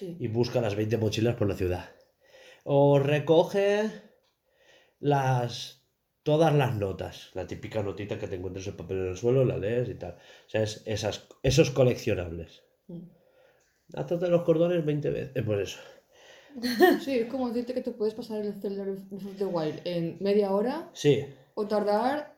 Sí. 0.00 0.16
y 0.18 0.28
busca 0.28 0.60
las 0.62 0.74
20 0.76 0.96
mochilas 0.96 1.36
por 1.36 1.46
la 1.48 1.54
ciudad. 1.54 1.90
O 2.64 2.98
recoge 2.98 3.90
las 4.98 5.84
todas 6.22 6.54
las 6.54 6.74
notas, 6.74 7.30
la 7.34 7.46
típica 7.46 7.82
notita 7.82 8.18
que 8.18 8.26
te 8.28 8.36
encuentras 8.36 8.66
el 8.66 8.74
papel 8.74 8.98
en 8.98 9.06
el 9.08 9.16
suelo, 9.16 9.44
la 9.44 9.56
lees 9.58 9.88
y 9.88 9.94
tal. 9.94 10.12
O 10.12 10.48
sea, 10.48 10.62
es 10.62 10.82
esas, 10.86 11.26
esos 11.42 11.70
coleccionables. 11.70 12.62
Mm. 12.88 13.00
Hazte 13.94 14.28
los 14.28 14.42
cordones 14.42 14.84
20 14.84 15.10
veces. 15.10 15.36
Eh, 15.36 15.42
pues 15.42 15.60
eso. 15.70 15.80
Sí, 17.04 17.18
es 17.18 17.26
como 17.28 17.48
decirte 17.48 17.74
que 17.74 17.80
te 17.80 17.92
puedes 17.92 18.14
pasar 18.14 18.40
el 18.44 18.54
Zelda 18.54 18.82
of 18.82 19.36
the 19.38 19.44
Wild 19.44 19.80
en 19.84 20.16
media 20.20 20.50
hora 20.52 20.90
Sí. 20.94 21.24
o 21.54 21.66
tardar 21.68 22.36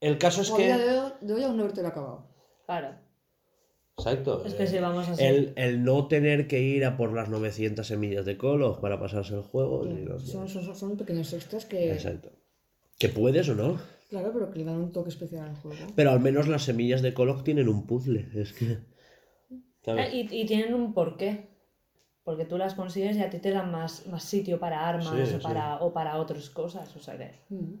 El 0.00 0.16
caso 0.18 0.40
es 0.42 0.50
que. 0.50 0.72
de, 0.72 1.12
de 1.20 1.34
hoy 1.34 1.44
aún 1.44 1.56
no 1.58 1.64
haberte 1.64 1.86
acabado. 1.86 2.26
Claro. 2.64 2.96
Exacto. 4.06 4.44
Es 4.44 4.54
que 4.54 4.66
si 4.66 4.78
vamos 4.78 5.08
así. 5.08 5.24
El, 5.24 5.52
el 5.56 5.84
no 5.84 6.06
tener 6.08 6.46
que 6.46 6.60
ir 6.60 6.84
a 6.84 6.96
por 6.96 7.12
las 7.12 7.28
900 7.28 7.86
semillas 7.86 8.24
de 8.24 8.36
colos 8.36 8.78
para 8.78 8.98
pasarse 8.98 9.34
el 9.34 9.42
juego. 9.42 9.84
sí, 9.84 10.36
no, 10.36 10.48
son, 10.48 10.48
son, 10.48 10.74
son 10.74 10.96
pequeños 10.96 11.32
extras 11.32 11.64
que, 11.66 11.92
Exacto. 11.92 12.30
Que 12.98 13.08
puedes 13.08 13.48
o 13.48 13.54
no. 13.54 13.80
claro, 14.10 14.30
pero 14.32 14.50
que 14.50 14.58
le 14.60 14.64
dan 14.64 14.76
un 14.76 14.92
toque 14.92 15.10
especial 15.10 15.48
al 15.48 15.56
juego. 15.56 15.86
Pero 15.96 16.10
al 16.10 16.20
menos 16.20 16.48
las 16.48 16.64
semillas 16.64 17.02
de 17.02 17.14
Coloc 17.14 17.42
tienen 17.42 17.68
un 17.68 17.86
puzzle. 17.86 18.28
Es 18.34 18.52
que. 18.52 18.78
Eh, 19.86 20.10
y, 20.12 20.42
y 20.42 20.46
tienen 20.46 20.74
un 20.74 20.94
porqué. 20.94 21.48
Porque 22.24 22.44
tú 22.44 22.56
las 22.56 22.74
consigues 22.74 23.16
y 23.16 23.20
a 23.20 23.30
ti 23.30 23.38
te 23.38 23.50
dan 23.50 23.72
más, 23.72 24.06
más 24.06 24.22
sitio 24.22 24.60
para 24.60 24.88
armas 24.88 25.08
Sí, 25.12 25.22
o, 25.22 25.26
sí. 25.26 25.36
para, 25.42 25.78
o 25.82 25.92
para 25.92 26.18
otras 26.18 26.50
cosas. 26.50 26.94
O 26.94 27.00
sea 27.00 27.18
que. 27.18 27.32
Mm. 27.48 27.74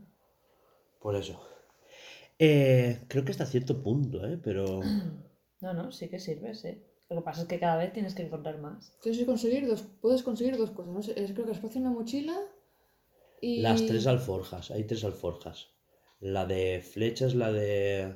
Por 1.00 1.14
eso. 1.14 1.40
Eh, 2.38 3.02
creo 3.06 3.24
que 3.24 3.30
hasta 3.30 3.46
cierto 3.46 3.82
punto, 3.82 4.26
¿eh? 4.26 4.38
Pero... 4.42 4.80
No, 5.62 5.72
no, 5.78 5.84
sí 5.92 6.08
que 6.10 6.18
sirve, 6.18 6.54
sí. 6.54 6.72
Lo 7.08 7.16
que 7.16 7.22
pasa 7.22 7.42
es 7.42 7.48
que 7.48 7.58
cada 7.58 7.76
vez 7.76 7.92
tienes 7.92 8.14
que 8.14 8.22
encontrar 8.26 8.58
más. 8.58 8.92
Tienes 9.02 9.18
que 9.20 9.26
conseguir 9.32 9.66
dos, 9.66 9.82
puedes 10.02 10.22
conseguir 10.22 10.56
dos 10.58 10.70
cosas. 10.72 10.92
No 10.94 11.02
sé, 11.02 11.12
es- 11.22 11.32
creo 11.32 11.46
que 11.46 11.52
espacio 11.52 11.78
en 11.78 11.84
la 11.84 11.90
mochila 11.98 12.36
y... 13.40 13.62
Las 13.62 13.86
tres 13.86 14.06
alforjas, 14.06 14.70
hay 14.70 14.84
tres 14.84 15.04
alforjas. 15.04 15.68
La 16.20 16.44
de 16.46 16.80
flechas, 16.80 17.34
la 17.34 17.50
de 17.52 18.14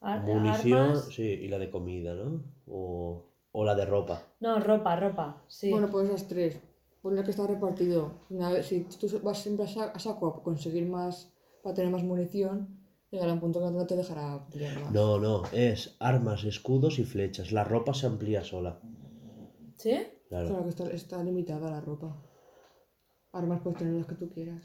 Ar- 0.00 0.22
munición, 0.26 0.90
armas- 0.90 1.14
sí, 1.14 1.22
y 1.22 1.48
la 1.48 1.58
de 1.58 1.70
comida, 1.70 2.14
¿no? 2.14 2.42
O, 2.66 3.24
o 3.52 3.64
la 3.64 3.74
de 3.74 3.86
ropa. 3.86 4.22
No, 4.40 4.58
ropa, 4.60 4.96
ropa, 4.96 5.42
sí. 5.48 5.70
Bueno, 5.70 5.88
pues 5.90 6.08
esas 6.08 6.28
tres. 6.28 6.58
Ponle 7.02 7.24
que 7.24 7.30
está 7.30 7.46
repartido. 7.46 8.12
Una 8.30 8.50
vez, 8.50 8.66
si 8.66 8.80
tú 9.00 9.06
vas 9.22 9.38
siempre 9.42 9.66
a 9.66 9.98
saco 9.98 10.26
a 10.28 10.42
conseguir 10.42 10.86
más, 10.86 11.32
para 11.62 11.74
tener 11.74 11.90
más 11.90 12.02
munición, 12.02 12.56
llegará 13.12 13.34
un 13.34 13.40
punto 13.40 13.60
que 13.60 13.70
no 13.70 13.86
te 13.86 13.96
dejará 13.96 14.38
más. 14.80 14.92
No, 14.92 15.18
no, 15.18 15.42
es 15.52 15.96
armas, 16.00 16.44
escudos 16.44 16.98
y 16.98 17.04
flechas. 17.04 17.52
La 17.52 17.62
ropa 17.62 17.94
se 17.94 18.06
amplía 18.06 18.42
sola. 18.42 18.80
¿Sí? 19.76 20.00
Claro. 20.28 20.48
Claro 20.48 20.62
que 20.64 20.70
está, 20.70 20.90
está 20.90 21.22
limitada 21.22 21.70
la 21.70 21.80
ropa. 21.80 22.20
Armas 23.32 23.60
puedes 23.62 23.78
tener 23.78 23.94
las 23.94 24.06
que 24.06 24.14
tú 24.14 24.30
quieras. 24.30 24.62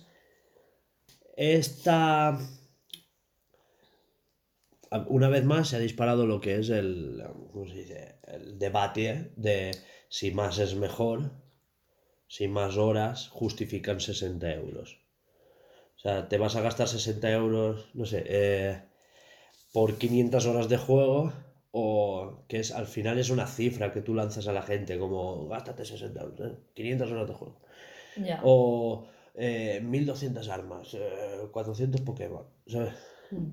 Esta. 1.36 2.40
Una 5.10 5.28
vez 5.28 5.44
más 5.44 5.68
se 5.68 5.76
ha 5.76 5.80
disparado 5.80 6.26
lo 6.26 6.40
que 6.40 6.56
es 6.60 6.70
el, 6.70 7.22
¿cómo 7.52 7.68
se 7.68 7.76
dice? 7.76 8.20
el 8.24 8.58
debate 8.58 9.34
de 9.36 9.72
si 10.08 10.32
más 10.32 10.60
es 10.60 10.76
mejor, 10.76 11.32
si 12.28 12.48
más 12.48 12.78
horas 12.78 13.28
justifican 13.28 14.00
60 14.00 14.54
euros. 14.54 15.07
O 15.98 16.00
sea, 16.00 16.28
te 16.30 16.38
vas 16.38 16.56
a 16.56 16.62
gastar 16.62 16.88
60 16.88 17.32
euros, 17.32 17.90
no 17.96 18.06
sé, 18.06 18.24
eh, 18.28 18.82
por 19.74 19.98
500 19.98 20.46
horas 20.46 20.70
de 20.70 20.78
juego 20.78 21.34
o 21.72 22.46
que 22.48 22.60
es 22.60 22.72
al 22.72 22.86
final 22.88 23.20
es 23.20 23.30
una 23.30 23.48
cifra 23.48 23.92
que 23.92 24.02
tú 24.02 24.14
lanzas 24.14 24.48
a 24.48 24.54
la 24.54 24.62
gente 24.62 24.98
como 24.98 25.48
gástate 25.48 25.86
60 25.86 26.22
euros, 26.22 26.40
¿eh? 26.40 26.58
500 26.76 27.12
horas 27.12 27.28
de 27.28 27.34
juego. 27.34 27.62
O 28.44 29.08
eh, 29.36 29.82
1200 29.84 30.50
armas, 30.50 30.94
eh, 30.94 31.48
400 31.52 32.02
Pokémon, 32.02 32.46
¿sabes? 32.68 32.94
Mm. 33.32 33.50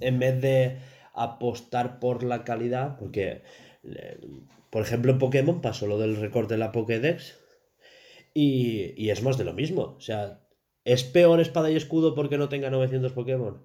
En 0.00 0.18
vez 0.18 0.40
de 0.40 0.78
apostar 1.14 1.98
por 1.98 2.22
la 2.22 2.44
calidad, 2.44 2.96
porque, 2.98 3.42
por 4.70 4.82
ejemplo, 4.82 5.12
en 5.12 5.18
Pokémon 5.18 5.60
pasó 5.60 5.86
lo 5.86 5.98
del 5.98 6.16
recorte 6.16 6.54
de 6.54 6.58
la 6.58 6.72
Pokédex 6.72 7.38
y, 8.34 8.94
y 8.96 9.10
es 9.10 9.22
más 9.22 9.38
de 9.38 9.44
lo 9.44 9.52
mismo. 9.52 9.94
O 9.96 10.00
sea, 10.00 10.41
¿es 10.84 11.04
peor 11.04 11.40
espada 11.40 11.70
y 11.70 11.76
escudo 11.76 12.14
porque 12.14 12.38
no 12.38 12.48
tenga 12.48 12.70
900 12.70 13.12
Pokémon? 13.12 13.62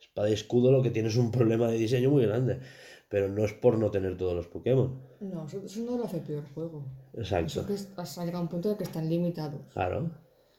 Espada 0.00 0.30
y 0.30 0.32
escudo 0.32 0.72
lo 0.72 0.82
que 0.82 0.90
tiene 0.90 1.08
es 1.08 1.16
un 1.16 1.30
problema 1.30 1.68
de 1.68 1.78
diseño 1.78 2.10
muy 2.10 2.26
grande, 2.26 2.58
pero 3.08 3.28
no 3.28 3.44
es 3.44 3.52
por 3.52 3.78
no 3.78 3.90
tener 3.90 4.16
todos 4.16 4.34
los 4.34 4.46
Pokémon. 4.48 5.00
No, 5.20 5.46
eso, 5.46 5.60
no 5.82 5.96
lo 5.96 6.04
hace 6.04 6.18
peor 6.18 6.44
juego. 6.54 6.84
Exacto. 7.14 7.46
Eso 7.60 7.66
que 7.66 7.74
es- 7.74 7.88
has 7.96 8.16
llegado 8.18 8.38
a 8.38 8.40
un 8.42 8.48
punto 8.48 8.70
el 8.72 8.76
que 8.76 8.84
están 8.84 9.08
limitados. 9.08 9.60
Claro. 9.72 10.10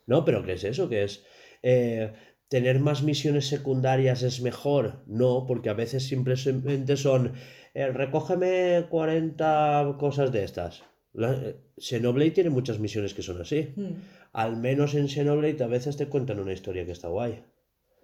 No, 0.07 0.23
pero 0.25 0.43
¿qué 0.43 0.53
es 0.53 0.63
eso? 0.63 0.87
¿Qué 0.89 1.03
es? 1.03 1.23
Eh, 1.61 2.13
¿Tener 2.49 2.79
más 2.79 3.01
misiones 3.03 3.47
secundarias 3.47 4.21
es 4.21 4.41
mejor? 4.41 5.01
No, 5.07 5.45
porque 5.47 5.69
a 5.69 5.73
veces 5.73 6.07
simplemente 6.07 6.97
son 6.97 7.33
eh, 7.73 7.87
recógeme 7.91 8.85
40 8.89 9.95
cosas 9.99 10.31
de 10.31 10.43
estas. 10.43 10.83
La- 11.13 11.33
eh, 11.33 11.55
Xenoblade 11.77 12.31
tiene 12.31 12.49
muchas 12.49 12.79
misiones 12.79 13.13
que 13.13 13.21
son 13.21 13.39
así. 13.41 13.73
Mm. 13.75 13.91
Al 14.33 14.57
menos 14.57 14.93
en 14.95 15.07
Xenoblade 15.09 15.63
a 15.63 15.67
veces 15.67 15.95
te 15.97 16.07
cuentan 16.07 16.39
una 16.39 16.53
historia 16.53 16.85
que 16.85 16.91
está 16.91 17.07
guay, 17.07 17.43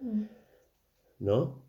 Mm. 0.00 0.22
¿no? 1.18 1.64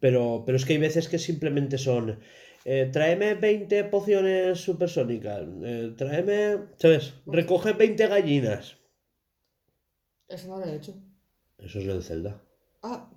Pero, 0.00 0.42
pero 0.44 0.56
es 0.56 0.64
que 0.64 0.74
hay 0.74 0.78
veces 0.78 1.08
que 1.08 1.18
simplemente 1.18 1.78
son 1.78 2.18
eh, 2.64 2.88
tráeme 2.92 3.34
20 3.34 3.84
pociones 3.84 4.58
supersónicas, 4.60 5.42
eh, 5.62 5.94
tráeme, 5.96 6.66
¿sabes? 6.76 7.14
Recoge 7.26 7.72
20 7.74 8.06
gallinas. 8.08 8.76
Eso 10.28 10.48
no 10.48 10.58
lo 10.58 10.66
he 10.66 10.74
hecho. 10.74 10.92
Eso 11.58 11.78
es 11.78 11.86
el 11.86 12.02
Zelda. 12.02 12.42
Ah, 12.82 13.08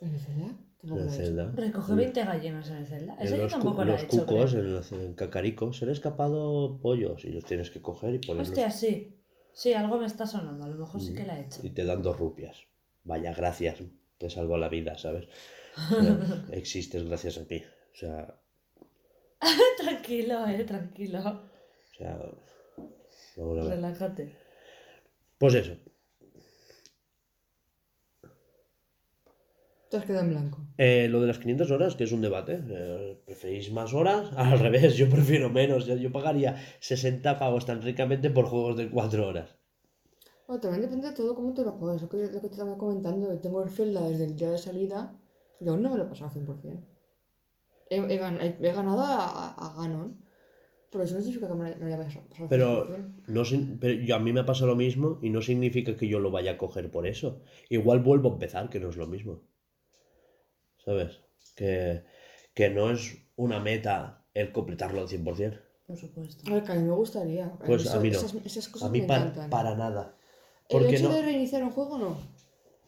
¿en 0.00 0.12
el 0.14 0.20
Zelda? 0.20 0.54
En 0.82 0.98
hecho. 0.98 1.10
Zelda. 1.10 1.52
Recoge 1.54 1.94
20 1.94 2.24
gallinas 2.24 2.70
en 2.70 2.86
Zelda. 2.86 3.14
En 3.18 3.26
Eso 3.26 3.36
yo 3.36 3.48
tampoco 3.48 3.84
lo 3.84 3.90
he 3.90 3.94
los 3.94 4.02
hecho. 4.04 4.24
cucos, 4.26 4.50
creo. 4.52 4.62
en, 4.64 4.72
los- 4.74 4.92
en 4.92 5.14
cacaricos, 5.14 5.76
se 5.78 5.84
han 5.84 5.90
escapado 5.90 6.78
pollos 6.80 7.24
y 7.24 7.28
los 7.32 7.44
tienes 7.44 7.70
que 7.70 7.82
coger 7.82 8.14
y 8.14 8.18
ponerlos. 8.18 8.48
Hostia, 8.48 8.70
sí. 8.70 9.16
Sí, 9.52 9.74
algo 9.74 9.98
me 9.98 10.06
está 10.06 10.26
sonando. 10.26 10.64
A 10.64 10.68
lo 10.68 10.76
mejor 10.76 11.00
sí 11.00 11.12
Mm. 11.12 11.16
que 11.16 11.24
la 11.26 11.38
he 11.38 11.42
hecho. 11.42 11.60
Y 11.64 11.70
te 11.70 11.84
dan 11.84 12.02
dos 12.02 12.18
rupias. 12.18 12.56
Vaya, 13.04 13.34
gracias. 13.34 13.78
Te 14.18 14.30
salvó 14.30 14.56
la 14.58 14.68
vida, 14.68 14.96
¿sabes? 14.96 15.28
O 15.90 16.02
sea, 16.02 16.44
existes 16.52 17.04
gracias 17.04 17.38
a 17.38 17.42
mí. 17.48 17.62
O 17.92 17.96
sea, 17.96 18.34
tranquilo, 19.78 20.46
eh, 20.46 20.64
tranquilo. 20.64 21.20
o 21.20 21.94
sea. 21.96 22.18
Relájate. 23.36 24.34
Pues 25.38 25.54
eso. 25.54 25.74
Te 29.90 29.96
has 29.98 30.04
quedado 30.06 30.24
en 30.24 30.30
blanco. 30.30 30.58
Eh, 30.78 31.06
lo 31.10 31.20
de 31.20 31.26
las 31.26 31.38
500 31.38 31.70
horas, 31.70 31.94
que 31.96 32.04
es 32.04 32.12
un 32.12 32.22
debate. 32.22 32.54
eh, 32.78 33.20
¿Preferís 33.26 33.70
más 33.78 33.92
horas? 33.92 34.32
Al 34.36 34.58
revés, 34.58 34.96
yo 34.96 35.06
prefiero 35.16 35.50
menos. 35.50 35.84
Yo, 35.86 35.96
yo 35.96 36.10
pagaría 36.10 36.56
60 36.80 37.38
pavos 37.38 37.66
tan 37.66 37.82
ricamente 37.82 38.30
por 38.30 38.46
juegos 38.46 38.76
de 38.78 38.88
4 38.90 39.26
horas. 39.28 39.48
Bueno, 40.46 40.60
también 40.60 40.82
depende 40.82 41.08
de 41.08 41.14
todo 41.14 41.34
cómo 41.34 41.54
te 41.54 41.62
lo 41.64 41.72
juegues. 41.72 42.02
Lo 42.02 42.08
que, 42.10 42.18
lo 42.18 42.40
que 42.42 42.48
te 42.48 42.54
estaba 42.56 42.76
comentando, 42.76 43.38
tengo 43.40 43.62
el 43.62 43.70
Zelda 43.70 44.06
desde 44.08 44.24
el 44.26 44.36
día 44.36 44.50
de 44.50 44.58
salida 44.58 45.00
y 45.60 45.68
aún 45.68 45.80
no 45.82 45.90
me 45.90 45.96
lo 45.98 46.04
he 46.04 46.08
pasado 46.08 46.26
al 46.26 46.32
100%. 46.32 46.86
He, 47.90 47.96
he 47.98 48.16
he- 48.68 48.72
ganado 48.78 49.00
a, 49.02 49.16
a, 49.44 49.46
a 49.66 49.68
Ganon, 49.78 50.08
pero 50.90 51.04
eso 51.04 51.14
no 51.16 51.20
significa 51.22 51.48
que 51.48 51.54
me 51.54 51.76
lo 51.76 51.86
haya 51.86 51.98
pasado 51.98 52.24
al 52.26 52.36
100%. 52.36 52.48
Pero, 52.52 52.66
no, 53.36 53.42
pero 53.80 53.94
yo, 54.08 54.16
a 54.16 54.20
mí 54.20 54.32
me 54.34 54.44
pasa 54.44 54.66
lo 54.66 54.76
mismo 54.76 55.18
y 55.22 55.30
no 55.30 55.42
significa 55.42 55.96
que 55.98 56.08
yo 56.08 56.18
lo 56.20 56.30
vaya 56.30 56.52
a 56.52 56.58
coger 56.58 56.90
por 56.90 57.06
eso. 57.06 57.28
Igual 57.70 58.00
vuelvo 58.00 58.30
a 58.30 58.34
empezar, 58.34 58.70
que 58.70 58.80
no 58.80 58.90
es 58.90 58.96
lo 58.96 59.06
mismo. 59.06 59.34
¿Sabes? 60.84 61.20
Que, 61.56 62.02
que 62.54 62.70
no 62.70 62.90
es 62.90 63.16
una 63.36 63.60
meta 63.60 64.24
el 64.34 64.52
completarlo 64.52 65.00
al 65.00 65.08
100%. 65.08 65.60
Por 65.86 65.96
supuesto. 65.96 66.50
A 66.50 66.54
ver, 66.54 66.62
que 66.64 66.72
a 66.72 66.74
mí 66.76 66.82
me 66.82 66.94
gustaría. 66.94 67.52
Pues 67.66 67.86
a 67.88 67.98
mí 68.00 68.10
no. 68.10 68.18
Esas, 68.18 68.34
esas 68.44 68.68
cosas 68.68 68.88
A 68.88 68.92
mí 68.92 69.00
me 69.00 69.06
para, 69.08 69.22
encantan. 69.22 69.50
para 69.50 69.74
nada. 69.74 70.14
el 70.68 70.78
Porque 70.78 70.96
hecho 70.96 71.08
no, 71.08 71.14
de 71.16 71.22
reiniciar 71.22 71.62
un 71.64 71.70
juego, 71.70 71.98
no. 71.98 72.16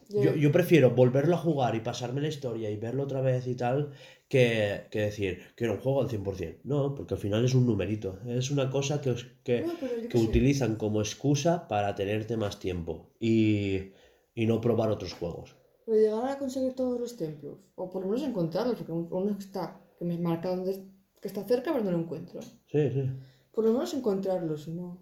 Yo, 0.08 0.34
yo 0.34 0.52
prefiero 0.52 0.90
volverlo 0.90 1.36
a 1.36 1.38
jugar 1.38 1.74
y 1.74 1.80
pasarme 1.80 2.20
la 2.20 2.28
historia 2.28 2.68
y 2.70 2.76
verlo 2.76 3.04
otra 3.04 3.22
vez 3.22 3.46
y 3.46 3.54
tal, 3.54 3.92
que, 4.28 4.82
que 4.90 5.00
decir, 5.00 5.40
quiero 5.56 5.72
un 5.74 5.80
juego 5.80 6.02
al 6.02 6.08
100%. 6.08 6.58
No, 6.64 6.94
porque 6.94 7.14
al 7.14 7.20
final 7.20 7.44
es 7.44 7.54
un 7.54 7.64
numerito. 7.66 8.18
Es 8.26 8.50
una 8.50 8.68
cosa 8.68 9.00
que, 9.00 9.14
que, 9.42 9.62
No, 9.62 9.72
que 10.08 10.18
utilizan 10.18 10.76
como 10.76 11.00
excusa 11.00 11.66
para 11.66 11.94
tenerte 11.94 12.36
más 12.36 12.58
tiempo 12.58 13.10
y, 13.18 13.92
y 14.34 14.46
no 14.46 14.60
probar 14.60 14.90
otros 14.90 15.14
juegos. 15.14 15.56
Pero 15.84 15.98
llegar 15.98 16.28
a 16.30 16.38
conseguir 16.38 16.74
todos 16.74 16.98
los 17.00 17.16
templos, 17.16 17.58
o 17.74 17.90
por 17.90 18.02
lo 18.02 18.08
menos 18.10 18.22
encontrarlos, 18.28 18.76
porque 18.76 18.92
uno 18.92 19.36
que 19.36 19.42
está, 19.44 19.80
que 19.98 20.04
me 20.04 20.16
marca 20.18 20.48
donde, 20.50 20.84
que 21.20 21.28
está 21.28 21.42
cerca, 21.44 21.72
pero 21.72 21.84
no 21.84 21.90
lo 21.92 21.98
encuentro. 21.98 22.40
Sí, 22.42 22.90
sí. 22.90 23.10
Por 23.52 23.64
lo 23.64 23.72
menos 23.72 23.92
encontrarlos, 23.94 24.64
si 24.64 24.70
no. 24.72 24.98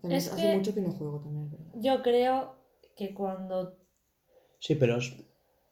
También 0.00 0.18
Es 0.18 0.32
hace 0.32 0.42
que- 0.50 0.56
mucho 0.56 0.74
que 0.74 0.80
no 0.80 0.92
juego 0.92 1.20
también, 1.20 1.44
es 1.46 1.50
verdad. 1.52 1.72
Yo 1.74 2.02
creo 2.02 2.54
que 2.96 3.12
cuando 3.14 3.76
Sí, 4.60 4.74
pero 4.74 4.96
es- 4.96 5.14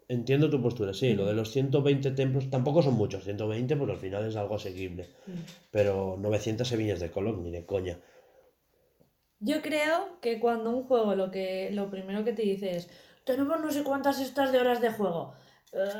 entiendo 0.08 0.48
tu 0.50 0.60
postura. 0.62 0.92
Sí, 0.94 1.14
lo 1.14 1.26
de 1.26 1.32
los 1.34 1.50
120 1.50 2.10
templos 2.12 2.48
tampoco 2.50 2.82
son 2.82 2.94
muchos. 2.94 3.24
120, 3.24 3.76
pues 3.76 3.90
al 3.90 3.96
final 3.96 4.24
es 4.28 4.36
algo 4.36 4.54
asequible. 4.56 5.06
Pero 5.72 6.16
900 6.18 6.68
semillas 6.68 7.00
de 7.00 7.10
color, 7.10 7.38
ni 7.38 7.50
de 7.50 7.64
coña. 7.66 7.98
Yo 9.40 9.60
creo 9.62 10.20
que 10.20 10.40
cuando 10.40 10.70
un 10.70 10.84
juego 10.84 11.14
lo 11.14 11.30
que 11.30 11.70
lo 11.72 11.90
primero 11.90 12.24
que 12.24 12.32
te 12.32 12.42
dice 12.42 12.76
es 12.76 12.88
tenemos 13.27 13.61
no 13.61 13.70
sé 13.70 13.82
cuántas 13.82 14.20
estas 14.20 14.53
de 14.53 14.61
horas 14.61 14.81
de 14.81 14.90
juego. 14.93 15.35
Eh, 15.73 15.90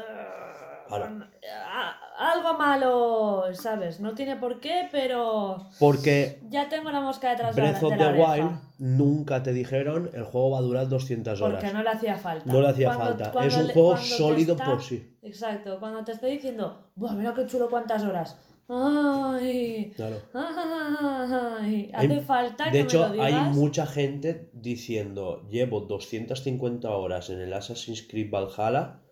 a- 0.91 2.33
algo 2.33 2.55
malo, 2.55 3.45
¿sabes? 3.53 4.01
No 4.01 4.15
tiene 4.15 4.37
por 4.37 4.61
qué, 4.61 4.89
pero 4.91 5.67
Porque 5.79 6.41
ya 6.49 6.69
tengo 6.69 6.91
la 6.91 7.01
mosca 7.01 7.31
detrás 7.31 7.55
de 7.55 7.63
la, 7.63 7.69
Breath 7.71 7.83
of 7.83 7.91
de 7.91 7.97
the 7.99 8.05
la 8.05 8.11
oreja. 8.11 8.33
Wild 8.33 8.59
nunca 8.79 9.43
te 9.43 9.53
dijeron 9.53 10.11
el 10.15 10.25
juego 10.25 10.53
va 10.53 10.59
a 10.59 10.63
durar 10.63 10.89
200 10.89 11.41
horas. 11.43 11.61
Porque 11.61 11.75
no 11.75 11.83
le 11.83 11.91
hacía 11.91 12.17
falta. 12.17 12.51
No 12.51 12.61
le 12.61 12.69
hacía 12.69 12.87
Cuando- 12.95 13.05
falta. 13.05 13.33
cuando 13.33 13.49
es 13.51 13.57
un 13.57 13.67
le- 13.67 13.73
juego 13.75 13.97
sólido 13.97 14.53
está- 14.55 14.65
por 14.67 14.83
sí. 14.83 15.19
Exacto, 15.23 15.79
cuando 15.81 16.05
te 16.05 16.13
estoy 16.13 16.31
diciendo, 16.33 16.89
Buah, 16.95 17.13
mira 17.15 17.35
qué 17.35 17.45
chulo 17.47 17.69
cuántas 17.69 18.03
horas. 18.05 18.39
Ay, 18.69 19.93
Claro. 19.95 20.17
ay, 20.35 21.91
Hay- 21.95 22.07
hace 22.07 22.21
falta 22.23 22.65
de 22.67 22.71
que 22.73 22.81
hecho, 22.81 23.07
lo 23.07 23.13
digas. 23.13 23.33
hay 23.33 23.55
mucha 23.55 23.87
gente 23.87 24.51
diciendo 24.53 25.47
llevo 25.49 25.81
250 25.83 26.91
horas 26.91 27.31
en 27.31 27.41
el 27.41 27.53
Assassin's 27.53 28.03
Creed 28.03 28.31
Valhalla 28.31 29.03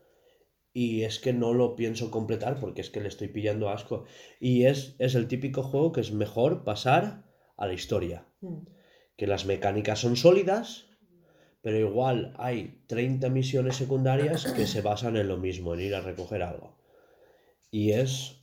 y 0.72 1.02
es 1.02 1.20
que 1.20 1.32
no 1.32 1.54
lo 1.54 1.76
pienso 1.76 2.10
completar 2.10 2.58
porque 2.58 2.80
es 2.80 2.90
que 2.90 3.00
le 3.00 3.06
estoy 3.08 3.28
pillando 3.28 3.68
asco. 3.68 4.04
Y 4.40 4.64
es, 4.64 4.96
es 4.98 5.14
el 5.14 5.28
típico 5.28 5.62
juego 5.62 5.92
que 5.92 6.00
es 6.00 6.10
mejor 6.10 6.64
pasar 6.64 7.24
a 7.56 7.66
la 7.68 7.74
historia. 7.74 8.26
Mm. 8.40 8.66
Que 9.16 9.28
las 9.28 9.46
mecánicas 9.46 10.00
son 10.00 10.16
sólidas, 10.16 10.86
pero 11.62 11.78
igual 11.78 12.34
hay 12.38 12.82
30 12.88 13.28
misiones 13.28 13.76
secundarias 13.76 14.52
que 14.52 14.66
se 14.66 14.80
basan 14.80 15.16
en 15.16 15.28
lo 15.28 15.36
mismo, 15.36 15.74
en 15.74 15.80
ir 15.80 15.94
a 15.94 16.00
recoger 16.00 16.42
algo. 16.42 16.76
Y 17.70 17.92
es 17.92 18.40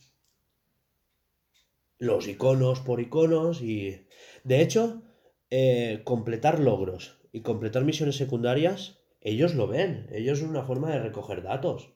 los 2.02 2.26
iconos 2.26 2.80
por 2.80 3.00
iconos 3.00 3.62
y... 3.62 4.06
De 4.42 4.60
hecho, 4.60 5.02
eh, 5.50 6.00
completar 6.02 6.58
logros 6.58 7.20
y 7.32 7.42
completar 7.42 7.84
misiones 7.84 8.16
secundarias, 8.16 8.98
ellos 9.20 9.54
lo 9.54 9.68
ven. 9.68 10.08
Ellos 10.10 10.40
es 10.40 10.48
una 10.48 10.64
forma 10.64 10.90
de 10.90 10.98
recoger 10.98 11.44
datos. 11.44 11.92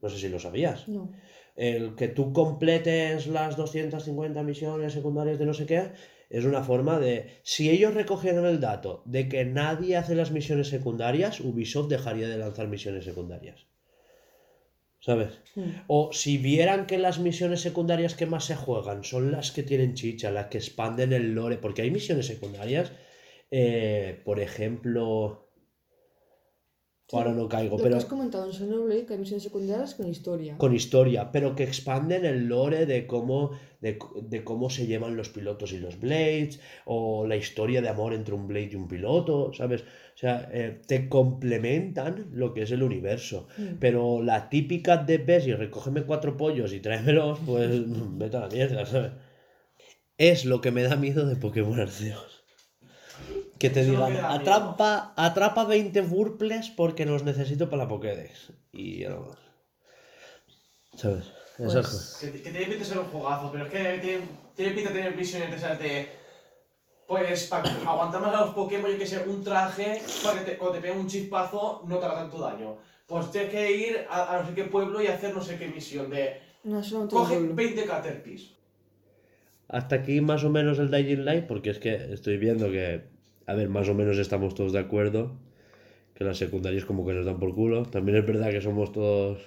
No 0.00 0.08
sé 0.08 0.18
si 0.18 0.28
lo 0.28 0.38
sabías. 0.38 0.86
No. 0.86 1.10
El 1.56 1.96
que 1.96 2.06
tú 2.06 2.32
completes 2.32 3.26
las 3.26 3.56
250 3.56 4.40
misiones 4.44 4.92
secundarias 4.92 5.40
de 5.40 5.46
no 5.46 5.54
sé 5.54 5.66
qué, 5.66 5.90
es 6.28 6.44
una 6.44 6.62
forma 6.62 7.00
de... 7.00 7.40
Si 7.42 7.70
ellos 7.70 7.94
recogieran 7.94 8.46
el 8.46 8.60
dato 8.60 9.02
de 9.04 9.28
que 9.28 9.44
nadie 9.44 9.96
hace 9.96 10.14
las 10.14 10.30
misiones 10.30 10.68
secundarias, 10.68 11.40
Ubisoft 11.40 11.88
dejaría 11.88 12.28
de 12.28 12.38
lanzar 12.38 12.68
misiones 12.68 13.04
secundarias. 13.04 13.66
¿Sabes? 15.00 15.40
Mm. 15.54 15.70
O 15.88 16.12
si 16.12 16.38
vieran 16.38 16.86
que 16.86 16.98
las 16.98 17.18
misiones 17.18 17.60
secundarias 17.62 18.14
que 18.14 18.26
más 18.26 18.44
se 18.44 18.56
juegan 18.56 19.02
son 19.02 19.32
las 19.32 19.50
que 19.50 19.62
tienen 19.62 19.94
chicha, 19.94 20.30
las 20.30 20.46
que 20.46 20.58
expanden 20.58 21.12
el 21.12 21.34
lore, 21.34 21.56
porque 21.56 21.82
hay 21.82 21.90
misiones 21.90 22.26
secundarias, 22.26 22.92
eh, 23.50 24.20
por 24.24 24.40
ejemplo... 24.40 25.49
Sí, 27.10 27.16
Ahora 27.16 27.32
no 27.32 27.48
caigo, 27.48 27.76
Lo 27.76 27.82
pero... 27.82 27.96
que 27.96 27.98
has 27.98 28.04
comentado 28.04 28.46
en 28.46 28.52
Xenoblade, 28.52 29.04
que 29.04 29.14
hay 29.14 29.18
misiones 29.18 29.42
secundarias 29.42 29.96
con 29.96 30.06
historia. 30.06 30.56
con 30.58 30.72
historia, 30.76 31.32
pero 31.32 31.56
que 31.56 31.64
expanden 31.64 32.24
el 32.24 32.46
lore 32.46 32.86
de 32.86 33.08
cómo, 33.08 33.50
de, 33.80 33.98
de 34.22 34.44
cómo 34.44 34.70
se 34.70 34.86
llevan 34.86 35.16
los 35.16 35.28
pilotos 35.28 35.72
y 35.72 35.78
los 35.78 35.98
blades, 35.98 36.60
o 36.84 37.26
la 37.26 37.34
historia 37.34 37.82
de 37.82 37.88
amor 37.88 38.14
entre 38.14 38.34
un 38.34 38.46
blade 38.46 38.70
y 38.72 38.76
un 38.76 38.86
piloto, 38.86 39.52
¿sabes? 39.52 39.82
O 39.82 40.18
sea, 40.22 40.48
eh, 40.52 40.80
te 40.86 41.08
complementan 41.08 42.28
lo 42.30 42.54
que 42.54 42.62
es 42.62 42.70
el 42.70 42.84
universo. 42.84 43.48
Mm. 43.58 43.78
Pero 43.80 44.22
la 44.22 44.48
típica 44.48 44.96
de 44.98 45.18
ves 45.18 45.48
y 45.48 45.54
recógeme 45.54 46.04
cuatro 46.04 46.36
pollos 46.36 46.72
y 46.72 46.78
tráemelos, 46.78 47.40
pues 47.44 47.70
vete 48.18 48.36
a 48.36 48.40
la 48.40 48.48
mierda, 48.48 48.86
¿sabes? 48.86 49.12
Es 50.16 50.44
lo 50.44 50.60
que 50.60 50.70
me 50.70 50.84
da 50.84 50.94
miedo 50.94 51.26
de 51.26 51.34
Pokémon 51.34 51.80
Arceus. 51.80 52.39
Que 53.60 53.70
te 53.70 53.84
digan, 53.84 54.16
atrapa, 54.24 55.12
atrapa 55.16 55.64
20 55.64 56.00
Wurples 56.00 56.70
porque 56.70 57.04
los 57.06 57.22
necesito 57.24 57.68
para 57.70 57.84
la 57.84 57.88
Pokédex. 57.88 58.52
Y 58.72 59.00
ya 59.00 59.10
no. 59.10 59.28
¿Sabes? 60.96 61.26
Eso 61.58 61.72
Pues- 61.82 62.18
Que, 62.20 62.32
que 62.42 62.50
tiene 62.50 62.60
pinta 62.66 62.78
de 62.78 62.84
ser 62.84 62.98
un 62.98 63.04
jugazo, 63.06 63.50
pero 63.52 63.66
es 63.66 63.70
que 63.70 63.78
tiene, 63.98 64.22
tiene 64.56 64.72
pinta 64.72 64.90
de 64.90 64.96
tener 64.96 65.14
misiones 65.16 65.50
de 65.50 65.56
esas 65.56 65.78
de. 65.78 66.08
Pues 67.06 67.44
para 67.48 67.68
aguantar 67.86 68.20
más 68.22 68.34
a 68.34 68.40
los 68.46 68.54
Pokémon, 68.54 68.90
yo 68.90 68.96
que 68.96 69.06
sé, 69.06 69.18
un 69.26 69.42
traje 69.44 70.00
para 70.24 70.38
que 70.38 70.44
te- 70.52 70.56
cuando 70.56 70.78
te 70.78 70.90
un 70.92 71.06
chispazo 71.08 71.82
no 71.86 71.98
te 71.98 72.06
haga 72.06 72.14
tanto 72.14 72.38
daño. 72.38 72.78
Pues 73.06 73.30
tienes 73.32 73.50
que 73.50 73.72
ir 73.76 74.06
a, 74.08 74.36
a 74.36 74.40
no 74.40 74.48
sé 74.48 74.54
qué 74.54 74.64
pueblo 74.64 75.02
y 75.02 75.08
hacer 75.08 75.34
no 75.34 75.42
sé 75.42 75.58
qué 75.58 75.66
misión 75.68 76.08
de. 76.08 76.40
No, 76.64 76.78
un 76.78 77.08
Coge 77.08 77.34
pueblo. 77.34 77.54
20 77.54 77.84
Caterpies. 77.84 78.52
Hasta 79.68 79.96
aquí 79.96 80.20
más 80.20 80.44
o 80.44 80.50
menos 80.50 80.78
el 80.78 80.90
Dying 80.90 81.24
Light, 81.24 81.46
porque 81.46 81.70
es 81.70 81.78
que 81.78 81.94
estoy 82.12 82.38
viendo 82.38 82.70
que, 82.70 83.09
a 83.50 83.54
ver, 83.54 83.68
más 83.68 83.88
o 83.88 83.94
menos 83.94 84.16
estamos 84.18 84.54
todos 84.54 84.72
de 84.72 84.78
acuerdo, 84.78 85.32
que 86.14 86.22
las 86.22 86.38
secundarias 86.38 86.84
como 86.84 87.04
que 87.04 87.12
nos 87.12 87.26
dan 87.26 87.40
por 87.40 87.52
culo. 87.52 87.82
También 87.84 88.18
es 88.18 88.24
verdad 88.24 88.50
que 88.50 88.60
somos 88.60 88.92
todos 88.92 89.40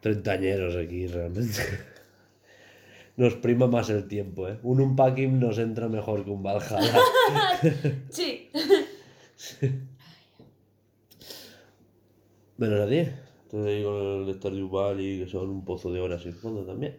treintañeros 0.00 0.74
aquí, 0.74 1.06
realmente. 1.06 1.62
Nos 3.16 3.34
prima 3.34 3.68
más 3.68 3.90
el 3.90 4.08
tiempo, 4.08 4.48
¿eh? 4.48 4.58
Un 4.62 4.80
Unpacking 4.80 5.38
nos 5.38 5.58
entra 5.58 5.88
mejor 5.88 6.24
que 6.24 6.30
un 6.30 6.42
Valhalla. 6.42 6.98
Sí. 8.08 8.50
Menos 12.56 12.80
a 12.80 12.88
ti. 12.88 13.06
Te 13.50 13.62
digo 13.62 14.20
el 14.20 14.26
de 14.26 14.34
Stardew 14.34 14.70
Valley, 14.70 15.18
que 15.20 15.26
son 15.28 15.50
un 15.50 15.64
pozo 15.64 15.92
de 15.92 16.00
horas 16.00 16.22
sin 16.22 16.32
fondo 16.32 16.64
también. 16.64 16.96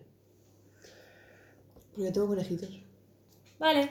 Porque 1.95 2.11
tengo 2.11 2.27
conejitos. 2.27 2.79
Vale. 3.57 3.89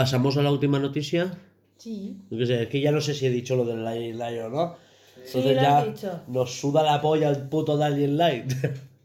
Pasamos 0.00 0.38
a 0.38 0.42
la 0.42 0.50
última 0.50 0.78
noticia. 0.78 1.30
Sí. 1.76 2.16
Qué 2.30 2.62
es 2.62 2.68
que 2.68 2.80
ya 2.80 2.90
no 2.90 3.02
sé 3.02 3.12
si 3.12 3.26
he 3.26 3.30
dicho 3.30 3.54
lo 3.54 3.66
del 3.66 3.84
Dying 3.84 4.16
Light 4.16 4.40
o 4.40 4.48
no. 4.48 4.76
Sí, 5.26 5.36
Entonces 5.36 5.56
lo 5.56 5.60
ya 5.62 5.78
has 5.78 5.86
dicho. 5.92 6.20
nos 6.28 6.58
suda 6.58 6.82
la 6.82 7.02
polla 7.02 7.28
el 7.28 7.42
puto 7.50 7.76
Dying 7.76 8.16
Light. 8.16 8.50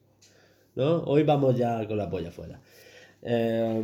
¿No? 0.76 1.04
Hoy 1.04 1.24
vamos 1.24 1.58
ya 1.58 1.86
con 1.86 1.98
la 1.98 2.10
polla 2.10 2.32
fuera. 2.32 2.62
Eh, 3.22 3.84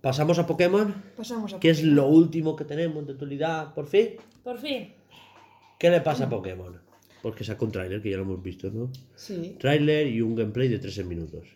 Pasamos 0.00 0.40
a 0.40 0.46
Pokémon, 0.48 0.92
Pasamos 1.16 1.54
a 1.54 1.60
que 1.60 1.70
es 1.70 1.84
lo 1.84 2.08
último 2.08 2.56
que 2.56 2.64
tenemos 2.64 3.06
de 3.06 3.12
actualidad, 3.12 3.72
por 3.72 3.86
fin. 3.86 4.16
Por 4.42 4.58
fin. 4.58 4.92
¿Qué 5.78 5.88
le 5.88 6.00
pasa 6.00 6.24
a 6.24 6.28
Pokémon? 6.28 6.80
Porque 7.22 7.44
saca 7.44 7.64
un 7.64 7.70
tráiler, 7.70 8.02
que 8.02 8.10
ya 8.10 8.16
lo 8.16 8.24
hemos 8.24 8.42
visto, 8.42 8.68
¿no? 8.72 8.90
Sí. 9.14 9.54
Tráiler 9.60 10.08
y 10.08 10.20
un 10.20 10.34
gameplay 10.34 10.66
de 10.66 10.80
13 10.80 11.04
minutos. 11.04 11.46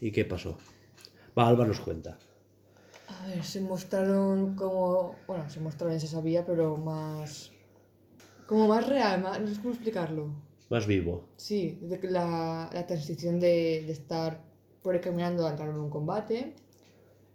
¿Y 0.00 0.10
qué 0.10 0.24
pasó? 0.24 0.56
Va, 1.38 1.46
Alba 1.46 1.66
nos 1.66 1.80
cuenta. 1.80 2.18
Se 3.42 3.60
mostraron 3.60 4.54
como. 4.54 5.16
Bueno, 5.26 5.48
se 5.50 5.60
mostraron, 5.60 5.98
se 6.00 6.06
sabía, 6.06 6.44
pero 6.46 6.76
más. 6.76 7.50
Como 8.46 8.66
más 8.66 8.86
real, 8.86 9.20
más... 9.22 9.40
no 9.40 9.46
sé 9.48 9.56
cómo 9.60 9.70
explicarlo. 9.74 10.30
Más 10.70 10.86
vivo. 10.86 11.24
Sí, 11.36 11.78
la, 12.02 12.70
la 12.72 12.86
transición 12.86 13.40
de, 13.40 13.84
de 13.86 13.92
estar 13.92 14.42
por 14.82 14.94
ahí 14.94 15.00
caminando 15.00 15.46
a 15.46 15.50
entrar 15.50 15.68
en 15.68 15.76
un 15.76 15.90
combate. 15.90 16.54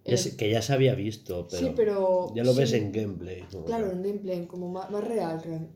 Ya 0.05 0.15
Eh, 0.15 0.35
que 0.37 0.49
ya 0.49 0.61
se 0.61 0.73
había 0.73 0.95
visto, 0.95 1.47
pero, 1.49 1.67
sí, 1.67 1.73
pero. 1.75 2.33
ya 2.35 2.43
lo 2.43 2.53
ves 2.55 2.73
en 2.73 2.91
gameplay. 2.91 3.43
¿no? 3.53 3.65
Claro, 3.65 3.91
en 3.91 4.03
gameplay, 4.03 4.45
como 4.47 4.69
más, 4.69 4.89
más 4.89 5.03
real. 5.03 5.41
real- 5.41 5.69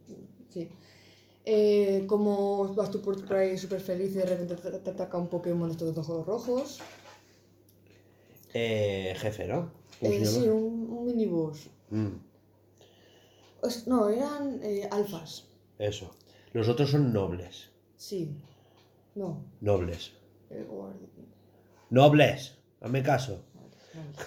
Sí. 0.49 0.69
Eh, 1.45 2.03
como 2.07 2.73
vas 2.75 2.91
tú 2.91 3.01
por, 3.01 3.33
ahí 3.35 3.57
súper 3.57 3.79
feliz 3.79 4.11
y 4.11 4.15
de 4.19 4.25
repente 4.25 4.55
te, 4.55 4.69
te 4.79 4.89
ataca 4.89 5.17
un 5.17 5.27
Pokémon 5.29 5.69
de 5.69 5.73
estos 5.75 5.97
ojos 6.09 6.25
rojos. 6.25 6.79
Eh, 8.53 9.13
jefe, 9.17 9.47
¿no? 9.47 9.71
¿Cómo 9.99 10.11
Eh, 10.11 10.25
sí, 10.25 10.47
un, 10.47 10.87
un 10.91 11.05
miniboss. 11.05 11.69
Mm, 11.89 12.15
Es- 13.63 13.87
no, 13.87 14.09
eran 14.09 14.59
eh, 14.63 14.87
alfas. 14.91 15.47
eso. 15.79 16.11
Los 16.53 16.67
otros 16.69 16.91
son 16.91 17.11
nobles. 17.13 17.69
Sí. 17.95 18.31
No. 19.15 19.43
Nobles. 19.61 20.13
eh, 20.49 20.65
guardi- 20.69 21.09
¡Nobles! 21.89 22.57
Hazme 22.81 23.01
caso. 23.03 23.43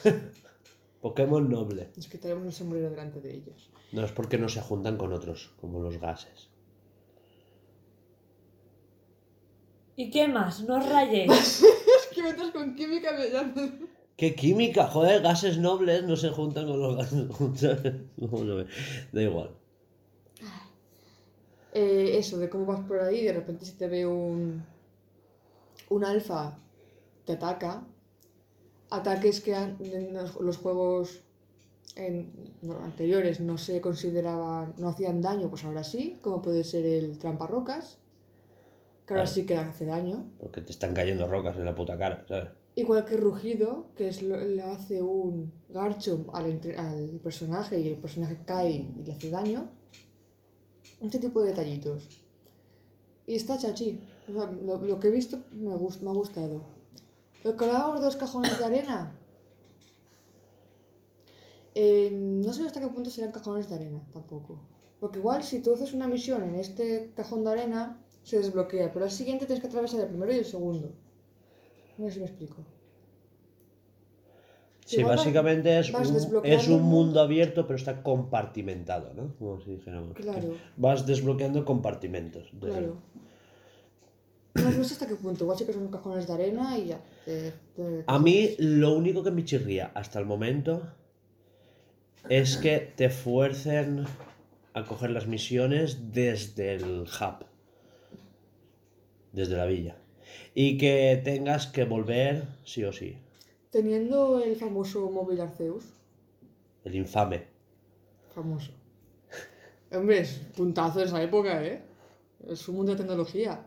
Pokémon 1.01 1.49
noble. 1.49 1.91
Es 1.97 2.09
que 2.09 2.19
tenemos 2.19 2.45
un 2.45 2.53
sombrero 2.53 2.91
delante 2.91 3.21
de 3.21 3.35
ellos. 3.35 3.71
No 3.93 4.05
es 4.05 4.13
porque 4.13 4.37
no 4.39 4.49
se 4.49 4.61
juntan 4.61 4.97
con 4.99 5.13
otros, 5.13 5.53
como 5.61 5.81
los 5.81 5.99
gases. 5.99 6.49
¿Y 9.97 10.11
qué 10.11 10.29
más? 10.29 10.63
No 10.65 10.79
os 10.79 10.89
rayéis. 10.89 11.63
Es 12.01 12.07
que 12.17 12.23
me 12.23 12.31
estás 12.31 12.51
con 12.51 12.75
química 12.75 13.13
me 13.13 13.31
llamas. 13.31 13.71
¡Qué 14.21 14.29
química! 14.41 14.83
Joder, 14.95 15.19
gases 15.29 15.57
nobles 15.67 16.01
no 16.09 16.15
se 16.23 16.31
juntan 16.39 16.67
con 16.69 16.79
los 16.83 16.97
gases. 16.99 17.25
No, 18.19 18.65
da 19.13 19.23
igual. 19.29 19.51
Eh, 21.73 22.19
eso, 22.19 22.39
de 22.39 22.49
cómo 22.51 22.67
vas 22.67 22.81
por 22.87 23.01
ahí 23.01 23.19
y 23.21 23.25
de 23.25 23.33
repente 23.33 23.65
si 23.65 23.73
te 23.73 23.89
ve 23.89 24.07
un. 24.07 24.65
Un 25.91 26.05
alfa, 26.05 26.57
te 27.27 27.33
ataca. 27.35 27.85
Ataques 28.91 29.41
que 29.41 29.55
en 29.55 30.13
los, 30.15 30.31
los 30.41 30.57
juegos 30.59 31.23
en- 31.97 32.33
no, 32.63 32.79
anteriores 32.85 33.41
no 33.41 33.57
se 33.59 33.81
consideraban. 33.81 34.75
no 34.79 34.89
hacían 34.89 35.23
daño, 35.23 35.49
pues 35.51 35.65
ahora 35.65 35.85
sí, 35.85 36.19
como 36.23 36.43
puede 36.43 36.65
ser 36.65 36.85
el 36.87 37.19
tramparrocas. 37.19 37.99
Que 39.07 39.15
ahora 39.15 39.25
Claro. 39.25 39.35
sí 39.35 39.47
que 39.47 39.57
hace 39.57 39.85
daño. 39.87 40.25
Porque 40.39 40.61
te 40.63 40.73
están 40.73 40.95
cayendo 40.95 41.27
rocas 41.29 41.57
en 41.57 41.65
la 41.67 41.75
puta 41.75 41.97
cara, 41.99 42.25
¿sabes? 42.29 42.51
Igual 42.77 43.05
que 43.05 43.17
rugido, 43.17 43.87
que 43.97 44.09
es 44.09 44.23
lo, 44.23 44.37
le 44.41 44.63
hace 44.63 45.03
un 45.03 45.53
Garchomp 45.69 46.35
al, 46.35 46.61
al 46.79 47.21
personaje 47.23 47.79
y 47.81 47.89
el 47.89 47.97
personaje 47.99 48.39
cae 48.47 48.71
y 48.71 49.03
le 49.05 49.13
hace 49.13 49.31
daño. 49.31 49.69
Este 51.01 51.19
tipo 51.19 51.41
de 51.43 51.49
detallitos. 51.51 52.09
Y 53.27 53.35
está 53.35 53.59
chachi. 53.59 54.01
Lo, 54.29 54.47
lo 54.83 55.01
que 55.01 55.09
he 55.09 55.11
visto 55.11 55.39
me, 55.53 55.75
gust- 55.75 56.01
me 56.03 56.11
ha 56.11 56.13
gustado. 56.15 56.63
Lo 57.45 57.57
que 57.57 57.67
los 57.67 58.17
cajones 58.17 58.59
de 58.59 58.65
arena. 58.65 59.17
Eh, 61.75 62.11
no 62.13 62.53
sé 62.53 62.67
hasta 62.67 62.81
qué 62.81 62.89
punto 62.89 63.11
serán 63.11 63.33
cajones 63.33 63.69
de 63.69 63.75
arena 63.77 64.01
tampoco. 64.13 64.61
Porque 65.01 65.19
igual 65.19 65.43
si 65.43 65.61
tú 65.63 65.73
haces 65.75 65.93
una 65.95 66.07
misión 66.09 66.43
en 66.43 66.55
este 66.57 67.13
cajón 67.17 67.45
de 67.45 67.51
arena, 67.53 67.83
se 68.23 68.39
desbloquea. 68.39 68.93
Pero 68.93 69.05
al 69.07 69.11
siguiente 69.11 69.47
tienes 69.47 69.61
que 69.63 69.69
atravesar 69.69 70.01
el 70.01 70.09
primero 70.09 70.33
y 70.33 70.39
el 70.39 70.45
segundo. 70.45 70.93
No 72.01 72.07
sé 72.09 72.15
si 72.15 72.21
me 72.21 72.27
explico. 72.27 72.57
Sí, 74.87 75.03
básicamente 75.05 75.79
es 75.79 75.93
un, 75.93 76.17
es 76.45 76.67
un 76.69 76.75
un 76.75 76.83
mundo 76.83 77.21
abierto, 77.21 77.67
pero 77.67 77.77
está 77.77 78.03
compartimentado, 78.03 79.13
¿no? 79.15 79.35
Como 79.39 79.61
si 79.61 79.73
dijéramos. 79.73 80.15
Claro. 80.17 80.55
Vas 80.77 81.07
desbloqueando 81.07 81.65
compartimentos. 81.65 82.51
de- 82.53 82.69
Claro. 82.71 82.97
No, 84.55 84.71
no 84.71 84.83
sé 84.85 84.95
hasta 84.95 85.07
qué 85.07 85.15
punto. 85.15 85.45
Igual 85.45 85.57
sí 85.59 85.65
que 85.65 85.73
son 85.73 85.89
cajones 85.89 86.27
de 86.27 86.33
arena 86.33 86.77
y 86.77 86.87
ya. 86.87 87.01
A 88.07 88.19
mí 88.19 88.57
lo 88.59 88.93
único 88.95 89.23
que 89.23 89.31
me 89.31 89.45
chirría 89.45 89.93
hasta 89.95 90.19
el 90.19 90.27
momento 90.27 90.83
es 92.29 92.57
que 92.57 92.79
te 92.81 93.11
fuercen 93.11 94.05
a 94.75 94.85
coger 94.85 95.11
las 95.11 95.27
misiones 95.29 96.13
desde 96.13 96.75
el 96.75 97.03
hub, 97.03 97.45
desde 99.33 99.57
la 99.57 99.67
villa. 99.67 99.97
Y 100.55 100.79
que 100.79 101.21
tengas 101.25 101.67
que 101.67 101.85
volver 101.85 102.45
sí 102.65 102.85
o 102.85 102.93
sí. 102.93 103.17
Teniendo 103.71 104.43
el 104.43 104.57
famoso 104.57 105.11
móvil 105.11 105.41
Arceus. 105.41 105.85
El 106.85 106.97
infame. 106.97 107.45
Famoso. 108.35 108.73
Hombre, 109.93 110.21
es 110.21 110.41
puntazo 110.57 111.01
de 111.01 111.07
esa 111.07 111.23
época, 111.23 111.65
¿eh? 111.65 111.83
Es 112.49 112.69
un 112.69 112.77
mundo 112.77 112.93
de 112.93 112.99
tecnología. 112.99 113.65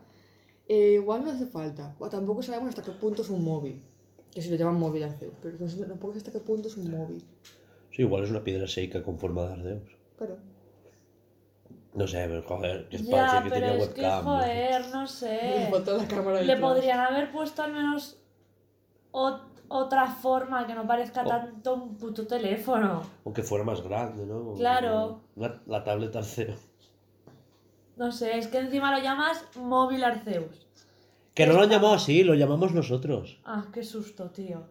Eh, 0.68 0.92
igual 0.94 1.24
no 1.24 1.30
hace 1.30 1.46
falta. 1.46 1.94
O 1.98 2.08
tampoco 2.08 2.42
sabemos 2.42 2.70
hasta 2.70 2.82
qué 2.82 2.92
punto 2.92 3.22
es 3.22 3.28
un 3.30 3.44
móvil. 3.44 3.80
Que 4.32 4.42
si 4.42 4.50
lo 4.50 4.56
llaman 4.56 4.78
móvil 4.78 5.04
Arceus. 5.04 5.34
Pero 5.42 5.56
no 5.58 5.68
sé- 5.68 5.84
tampoco 5.84 6.14
hasta 6.16 6.32
qué 6.32 6.40
punto 6.40 6.68
es 6.68 6.76
un 6.76 6.90
móvil. 6.90 7.22
Sí, 7.92 8.02
igual 8.02 8.24
es 8.24 8.30
una 8.30 8.42
piedra 8.42 8.66
seca 8.66 9.02
con 9.02 9.18
forma 9.18 9.46
de 9.46 9.52
ardeos. 9.52 9.96
Pero. 10.18 10.36
No 11.94 12.06
sé, 12.08 12.24
pero 12.28 12.42
joder, 12.42 12.88
que 12.88 12.98
Ya, 12.98 13.42
que 13.42 13.50
pero 13.50 13.54
tenía 13.66 13.74
es 13.76 13.88
que, 13.88 14.00
webcam. 14.02 14.24
¿no? 14.24 14.30
joder, 14.38 14.88
no 14.90 15.06
sé. 15.06 15.68
falta 15.70 15.92
la 15.92 16.08
cámara 16.08 16.42
Le 16.42 16.56
podrían 16.56 17.00
haber 17.00 17.30
puesto 17.30 17.62
al 17.62 17.72
menos 17.72 18.18
ot- 19.12 19.42
otra 19.68 20.06
forma 20.08 20.66
que 20.66 20.74
no 20.74 20.86
parezca 20.86 21.22
Oh. 21.24 21.28
tanto 21.28 21.74
un 21.74 21.96
puto 21.96 22.26
teléfono. 22.26 23.02
Aunque 23.24 23.42
fuera 23.42 23.64
más 23.64 23.80
grande, 23.82 24.26
¿no? 24.26 24.54
Claro. 24.54 25.20
Una- 25.36 25.62
la 25.66 25.84
tablet 25.84 26.14
Arceus. 26.16 26.58
No 27.96 28.10
sé, 28.10 28.38
es 28.38 28.48
que 28.48 28.58
encima 28.58 28.96
lo 28.96 29.02
llamas 29.02 29.44
móvil 29.56 30.02
Arceus. 30.02 30.66
Que 31.32 31.46
no 31.46 31.52
lo 31.54 31.62
han 31.62 31.70
llamado 31.70 31.94
así, 31.94 32.24
lo 32.24 32.34
llamamos 32.34 32.72
nosotros. 32.74 33.38
Ah, 33.44 33.66
qué 33.72 33.82
susto, 33.84 34.30
tío. 34.30 34.62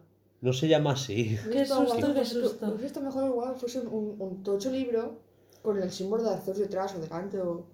No 0.42 0.52
se 0.52 0.68
llama 0.68 0.92
así. 0.92 1.38
Qué 1.50 1.64
susto, 1.64 2.12
qué 2.14 2.24
susto. 2.24 2.76
Estado 2.82 3.06
mejor 3.06 3.24
igual 3.30 3.54
fuese 3.56 3.80
un, 3.80 4.16
un 4.18 4.42
tocho 4.42 4.70
libro 4.70 5.20
con 5.64 5.82
el 5.82 5.90
símbolo 5.90 6.22
de 6.22 6.34
Arceus 6.34 6.58
detrás 6.58 6.94
o 6.94 7.00
delante 7.00 7.40
o... 7.40 7.64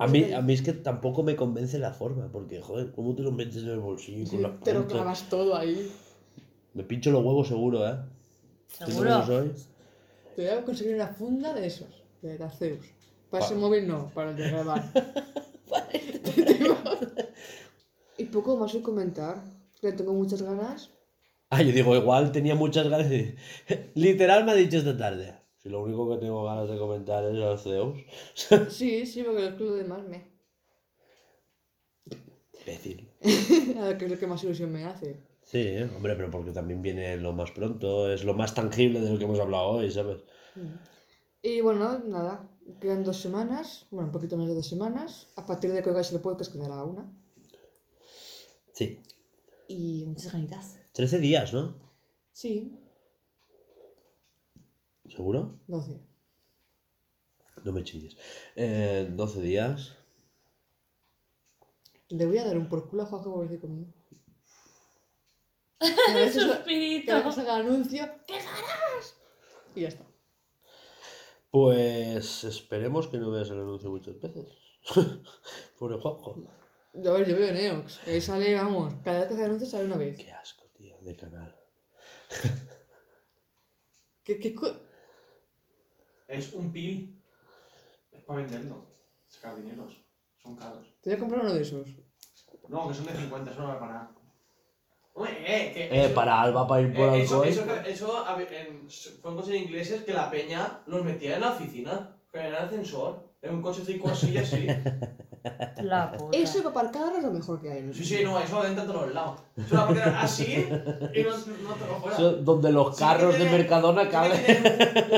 A 0.00 0.08
mí, 0.08 0.32
a 0.32 0.40
mí 0.40 0.54
es 0.54 0.62
que 0.62 0.72
tampoco 0.72 1.22
me 1.22 1.36
convence 1.36 1.78
la 1.78 1.92
forma, 1.92 2.32
porque, 2.32 2.60
joder, 2.60 2.90
¿cómo 2.90 3.14
te 3.14 3.22
lo 3.22 3.30
metes 3.30 3.62
en 3.62 3.68
el 3.68 3.78
bolsillo? 3.78 4.28
con 4.28 4.42
la 4.42 4.58
Te 4.58 4.74
lo 4.74 4.88
clavas 4.88 5.28
todo 5.28 5.54
ahí. 5.54 5.88
Me 6.74 6.82
pincho 6.82 7.12
los 7.12 7.24
huevos 7.24 7.46
seguro, 7.46 7.86
¿eh? 7.86 7.96
¿Tú 8.84 8.90
Seguro. 8.90 9.24
soy? 9.24 9.52
Te 10.34 10.48
voy 10.48 10.58
a 10.58 10.64
conseguir 10.64 10.96
una 10.96 11.08
funda 11.08 11.54
de 11.54 11.66
esos, 11.66 12.02
de 12.22 12.42
Arceus. 12.42 12.86
Para 13.30 13.44
ese 13.44 13.54
móvil 13.54 13.86
no, 13.86 14.10
para 14.12 14.30
el 14.30 14.36
de 14.36 14.50
grabar. 14.50 14.82
y 18.18 18.24
poco 18.24 18.56
más 18.56 18.72
que 18.72 18.82
comentar. 18.82 19.44
Que 19.80 19.92
tengo 19.92 20.12
muchas 20.12 20.42
ganas. 20.42 20.90
Ah, 21.50 21.62
yo 21.62 21.70
digo, 21.70 21.94
igual 21.94 22.32
tenía 22.32 22.54
muchas 22.54 22.88
ganas 22.88 23.10
de... 23.10 23.36
Literal 23.94 24.44
me 24.44 24.52
ha 24.52 24.54
dicho 24.54 24.78
esta 24.78 24.96
tarde. 24.96 25.41
Si 25.62 25.68
lo 25.68 25.82
único 25.82 26.10
que 26.10 26.16
tengo 26.16 26.42
ganas 26.44 26.68
de 26.68 26.76
comentar 26.76 27.24
es 27.24 27.40
Arceus. 27.40 27.98
Sí, 28.70 29.06
sí, 29.06 29.22
porque 29.22 29.46
es 29.46 29.54
que 29.54 29.64
lo 29.64 29.74
demás 29.74 30.02
me. 30.08 30.32
Imbécil. 32.60 33.08
A 33.78 33.82
ver, 33.86 33.98
que 33.98 34.06
es 34.06 34.10
lo 34.10 34.18
que 34.18 34.26
más 34.26 34.42
ilusión 34.42 34.72
me 34.72 34.84
hace. 34.84 35.20
Sí, 35.44 35.58
¿eh? 35.58 35.90
hombre, 35.96 36.14
pero 36.16 36.30
porque 36.30 36.52
también 36.52 36.82
viene 36.82 37.16
lo 37.16 37.32
más 37.32 37.50
pronto, 37.50 38.10
es 38.10 38.24
lo 38.24 38.34
más 38.34 38.54
tangible 38.54 39.00
de 39.00 39.10
lo 39.10 39.18
que 39.18 39.24
hemos 39.24 39.40
hablado 39.40 39.68
hoy, 39.70 39.90
¿sabes? 39.90 40.22
Y 41.42 41.60
bueno, 41.60 41.98
nada, 41.98 42.48
quedan 42.80 43.04
dos 43.04 43.18
semanas, 43.18 43.86
bueno, 43.90 44.06
un 44.06 44.12
poquito 44.12 44.36
más 44.36 44.48
de 44.48 44.54
dos 44.54 44.68
semanas. 44.68 45.32
A 45.36 45.44
partir 45.44 45.72
de 45.72 45.82
que 45.82 45.90
oigáis 45.90 46.12
el 46.12 46.20
podcast 46.20 46.52
quedará 46.52 46.84
una. 46.84 47.12
Sí. 48.72 49.00
Y 49.68 50.04
muchas 50.06 50.32
ganitas. 50.32 50.78
13 50.92 51.18
días, 51.18 51.52
¿no? 51.52 51.74
Sí, 52.32 52.72
¿Seguro? 55.08 55.58
12. 55.66 56.00
No 57.64 57.72
me 57.72 57.84
chilles. 57.84 58.16
Eh, 58.56 59.08
12 59.10 59.40
días. 59.40 59.96
Le 62.08 62.26
voy 62.26 62.38
a 62.38 62.44
dar 62.44 62.56
un 62.58 62.68
por 62.68 62.88
culo 62.88 63.02
a 63.02 63.06
Juanjo 63.06 63.32
por 63.34 63.44
venir 63.46 63.60
conmigo. 63.60 63.92
Cada 65.80 66.14
vez 66.18 66.34
que 66.34 66.40
sa- 66.40 66.56
Suspirito. 66.56 67.06
cada 67.06 67.18
vez 67.24 67.28
que 67.28 67.32
salga 67.40 67.58
el 67.60 67.66
anuncio, 67.66 68.08
¿qué 68.26 68.34
harás? 68.34 69.16
Y 69.74 69.80
ya 69.82 69.88
está. 69.88 70.04
Pues 71.50 72.44
esperemos 72.44 73.08
que 73.08 73.18
no 73.18 73.30
veas 73.30 73.50
el 73.50 73.60
anuncio 73.60 73.90
muchas 73.90 74.18
veces. 74.20 74.46
Pobre 75.78 75.98
Juanjo. 75.98 76.36
A 76.94 76.98
ver, 77.12 77.28
yo 77.28 77.36
veo 77.36 77.52
Neox. 77.52 78.00
Ahí 78.06 78.20
sale, 78.20 78.54
vamos, 78.54 78.94
cada 79.02 79.20
vez 79.20 79.28
que 79.28 79.34
hace 79.34 79.44
anuncio 79.44 79.66
sale 79.66 79.84
una 79.86 79.96
vez. 79.96 80.16
Qué 80.18 80.30
asco, 80.32 80.66
tío, 80.76 80.96
de 81.00 81.16
canal. 81.16 81.56
¿Qué, 84.24 84.38
qué 84.38 84.54
co- 84.54 84.76
Es 86.32 86.52
un 86.54 86.72
pil. 86.72 87.22
Es 88.10 88.22
para 88.24 88.40
venderlo. 88.40 88.86
Sacar 89.28 89.56
dineros. 89.56 90.00
Son 90.42 90.56
caros. 90.56 90.86
Te 91.02 91.10
voy 91.10 91.16
a 91.16 91.20
comprar 91.20 91.40
uno 91.42 91.52
de 91.54 91.62
esos. 91.62 91.88
No, 92.68 92.88
que 92.88 92.94
son 92.94 93.06
de 93.06 93.12
50, 93.14 93.50
eso 93.50 93.60
no 93.60 93.68
vale 93.68 93.80
para 93.80 93.92
nada. 93.92 94.10
Hombre, 95.14 95.32
eh, 95.46 95.72
que. 95.74 95.84
Eh, 95.84 96.04
eso- 96.06 96.14
para 96.14 96.40
Alba, 96.40 96.66
para 96.66 96.80
ir 96.82 96.94
por 96.94 97.08
eh, 97.10 97.22
eso, 97.22 97.42
alcohol. 97.42 97.48
eso, 97.48 97.74
eso 97.82 98.26
a 98.26 98.34
ver, 98.34 98.52
en- 98.52 98.88
fueron 99.20 99.38
cosas 99.40 99.54
ingleses 99.54 100.02
que 100.04 100.12
la 100.14 100.30
peña 100.30 100.80
los 100.86 101.04
metía 101.04 101.34
en 101.34 101.40
la 101.42 101.52
oficina. 101.52 102.16
En 102.32 102.46
el 102.46 102.54
ascensor. 102.54 103.28
En 103.42 103.56
un 103.56 103.62
coche 103.62 103.82
cinco 103.84 104.08
así 104.08 104.30
y 104.30 104.38
así. 104.38 104.66
La 105.82 106.12
puta. 106.18 106.36
Eso 106.38 106.58
para 106.62 106.88
aparcar 106.88 107.12
es 107.16 107.22
lo 107.22 107.30
mejor 107.32 107.60
que 107.60 107.72
hay. 107.72 107.82
¿no? 107.82 107.92
Sí, 107.92 108.04
sí, 108.04 108.20
no, 108.24 108.38
eso 108.38 108.64
entra 108.64 108.84
a 108.84 108.86
todos 108.86 109.12
lados. 109.12 109.40
Eso 109.56 109.76
así 110.16 110.44
y 110.44 111.22
no, 111.22 111.30
no 111.36 111.74
te 111.74 111.86
lo 111.86 112.00
fuera. 112.00 112.16
Eso, 112.16 112.32
donde 112.36 112.70
los 112.72 112.96
Sí 112.96 113.02
carros 113.04 113.38
de 113.38 113.44
Mercadona 113.46 114.08
caben 114.08 114.40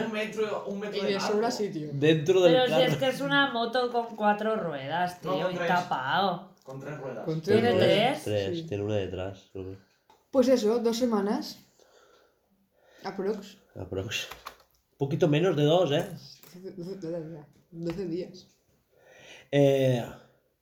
un 0.06 0.12
metro, 0.12 0.64
un 0.66 0.80
metro 0.80 1.08
Y 1.08 1.12
de 1.12 1.20
sobra 1.20 1.50
sitio. 1.50 1.88
dentro 1.92 2.40
del 2.42 2.52
Pero 2.54 2.64
si 2.66 2.70
carro. 2.72 2.84
es 2.84 2.96
que 2.96 3.08
es 3.08 3.20
una 3.20 3.52
moto 3.52 3.90
con 3.92 4.16
cuatro 4.16 4.56
ruedas, 4.56 5.20
tío, 5.20 5.30
con 5.42 5.52
y 5.52 5.56
tres. 5.56 5.68
tapado. 5.68 6.54
Con 6.64 6.80
tres 6.80 6.98
ruedas. 6.98 7.24
Con 7.26 7.42
tres 7.42 7.60
¿Tiene 7.60 7.78
tres? 7.78 8.22
Tres, 8.24 8.56
Sí. 8.58 8.62
tiene 8.66 8.84
una 8.84 8.96
detrás. 8.96 9.50
Pues 10.30 10.48
eso, 10.48 10.78
dos 10.78 10.96
semanas. 10.96 11.58
Aprox. 13.04 13.58
Aprox. 13.78 14.28
Un 14.92 14.98
poquito 14.98 15.28
menos 15.28 15.54
de 15.56 15.64
dos, 15.64 15.90
¿eh? 15.92 16.06
12, 16.54 16.96
12 17.72 18.04
días. 18.06 18.46
Eh, 19.56 20.04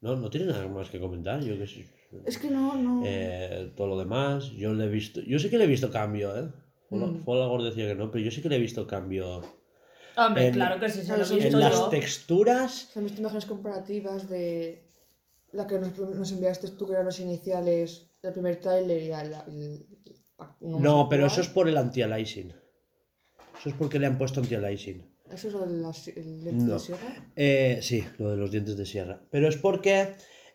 no, 0.03 0.17
no 0.17 0.29
tiene 0.29 0.47
nada 0.49 0.69
más 0.69 0.91
que 0.91 1.01
comentar. 1.01 1.41
Yo 1.41 1.57
que 1.57 1.67
sé. 1.67 1.87
Es 2.27 2.37
que 2.37 2.51
no, 2.51 2.75
no. 2.77 3.03
Eh, 3.07 3.73
todo 3.75 3.87
lo 3.87 3.99
demás, 3.99 4.51
yo 4.51 4.75
le 4.75 4.85
he 4.85 4.89
visto. 4.89 5.23
Yo 5.23 5.39
sí 5.39 5.49
que 5.49 5.57
le 5.57 5.65
he 5.65 5.67
visto 5.67 5.91
cambio, 5.91 6.37
¿eh? 6.37 6.51
Mm. 6.91 7.25
Folagor 7.25 7.63
decía 7.63 7.89
que 7.89 7.95
no, 7.95 8.11
pero 8.11 8.23
yo 8.23 8.31
sí 8.31 8.43
que 8.43 8.51
le 8.51 8.57
he 8.57 8.59
visto 8.59 8.87
cambio. 8.87 9.41
Hombre, 10.15 10.49
En- 10.49 10.55
claro 10.55 10.79
que 10.79 10.91
sí, 10.91 11.01
se 11.03 11.17
lo 11.17 11.25
he 11.25 11.47
en 11.47 11.59
las 11.59 11.73
yo. 11.73 11.89
texturas. 11.89 12.91
Se 12.93 12.99
han 12.99 13.07
visto 13.07 13.21
imágenes 13.21 13.47
comparativas 13.47 14.29
de 14.29 14.85
la 15.53 15.67
que 15.67 15.79
nos, 15.79 15.97
nos 15.99 16.31
enviaste 16.33 16.69
tú, 16.73 16.87
que 16.87 16.93
eran 16.93 17.07
los 17.07 17.19
iniciales 17.19 18.11
del 18.23 18.33
primer 18.35 18.61
trailer 18.61 19.03
y 19.03 19.11
más 19.11 20.51
No, 20.61 21.09
pero 21.09 21.27
eso 21.27 21.41
es 21.41 21.49
por 21.49 21.67
el 21.67 21.79
anti-aliasing. 21.79 22.51
Eso 23.59 23.69
es 23.71 23.75
porque 23.75 23.99
le 23.99 24.07
han 24.07 24.19
puesto 24.19 24.41
anti-aliasing. 24.41 25.12
Eso 25.33 25.49
es 25.49 25.55
lo 25.55 25.61
de 25.67 25.73
lente 26.45 26.53
No. 26.53 26.75
de 26.75 26.79
sierra. 26.79 27.27
Eh, 27.37 27.79
sí, 27.83 28.05
lo 28.19 28.31
de 28.31 28.37
los 28.37 28.51
dientes 28.51 28.77
de 28.77 28.87
sierra. 28.87 29.21
Pero 29.31 29.49
es 29.49 29.57
porque 29.57 30.09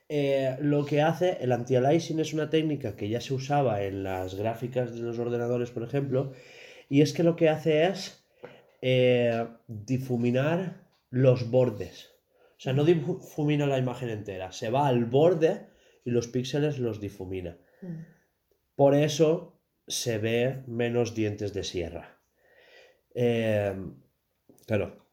eh, 0.09 0.55
lo 0.61 0.85
que 0.85 1.01
hace 1.01 1.37
el 1.41 1.51
anti-aliasing 1.51 2.19
es 2.19 2.33
una 2.33 2.49
técnica 2.49 2.95
que 2.95 3.09
ya 3.09 3.19
se 3.21 3.33
usaba 3.33 3.81
en 3.83 4.03
las 4.03 4.35
gráficas 4.35 4.93
de 4.93 5.01
los 5.01 5.19
ordenadores, 5.19 5.71
por 5.71 5.83
ejemplo, 5.83 6.33
y 6.89 7.01
es 7.01 7.13
que 7.13 7.23
lo 7.23 7.35
que 7.35 7.49
hace 7.49 7.85
es 7.87 8.23
eh, 8.81 9.45
difuminar 9.67 10.85
los 11.09 11.49
bordes. 11.49 12.11
O 12.57 12.59
sea, 12.59 12.73
no 12.73 12.85
difumina 12.85 13.67
la 13.67 13.77
imagen 13.77 14.09
entera, 14.09 14.51
se 14.51 14.69
va 14.69 14.87
al 14.87 15.05
borde 15.05 15.67
y 16.05 16.11
los 16.11 16.27
píxeles 16.27 16.79
los 16.79 16.99
difumina. 17.01 17.57
Mm. 17.81 18.01
Por 18.75 18.95
eso 18.95 19.59
se 19.87 20.17
ve 20.17 20.63
menos 20.67 21.15
dientes 21.15 21.53
de 21.53 21.63
sierra. 21.63 22.17
Eh, 23.13 23.73
claro, 24.67 25.07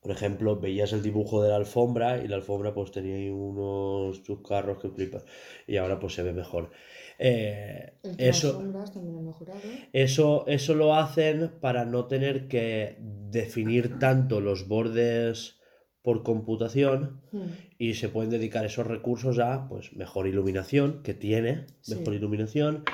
por 0.00 0.12
ejemplo, 0.12 0.60
veías 0.60 0.92
el 0.92 1.02
dibujo 1.02 1.42
de 1.42 1.48
la 1.48 1.56
alfombra 1.56 2.22
y 2.22 2.28
la 2.28 2.36
alfombra 2.36 2.72
pues 2.72 2.92
tenía 2.92 3.16
ahí 3.16 3.30
unos 3.30 4.22
chuscarros 4.22 4.78
que 4.78 4.90
flipas. 4.90 5.24
Y 5.66 5.76
ahora 5.76 5.98
pues 5.98 6.14
se 6.14 6.22
ve 6.22 6.32
mejor. 6.32 6.70
Eh, 7.18 7.94
eso, 8.16 8.52
sombras 8.52 8.92
también 8.92 9.16
han 9.16 9.24
mejorado. 9.26 9.60
eso, 9.92 10.44
eso 10.46 10.74
lo 10.74 10.94
hacen 10.94 11.50
para 11.60 11.84
no 11.84 12.06
tener 12.06 12.46
que 12.46 12.96
definir 13.00 13.98
tanto 13.98 14.40
los 14.40 14.68
bordes 14.68 15.56
por 16.02 16.22
computación 16.22 17.20
Mm. 17.32 17.40
y 17.78 17.94
se 17.94 18.08
pueden 18.08 18.30
dedicar 18.30 18.64
esos 18.64 18.86
recursos 18.86 19.38
a 19.40 19.68
pues 19.68 19.92
mejor 19.94 20.26
iluminación 20.28 21.02
que 21.02 21.12
tiene 21.12 21.66
Sí. 21.82 21.96
mejor 21.96 22.14
iluminación 22.14 22.84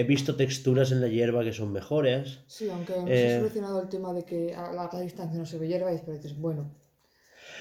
he 0.00 0.04
visto 0.04 0.36
texturas 0.36 0.90
en 0.92 1.00
la 1.00 1.08
hierba 1.08 1.44
que 1.44 1.52
son 1.52 1.70
mejores 1.72 2.40
Sí, 2.46 2.68
aunque 2.70 2.92
no 2.94 3.06
Eh, 3.08 3.16
se 3.28 3.34
ha 3.34 3.38
solucionado 3.38 3.82
el 3.82 3.88
tema 3.88 4.12
de 4.12 4.24
que 4.24 4.54
a 4.54 4.72
larga 4.72 5.00
distancia 5.00 5.38
no 5.38 5.46
se 5.46 5.58
ve 5.58 5.68
hierba, 5.68 5.92
y 5.92 5.96
dices, 5.98 6.36
bueno, 6.38 6.74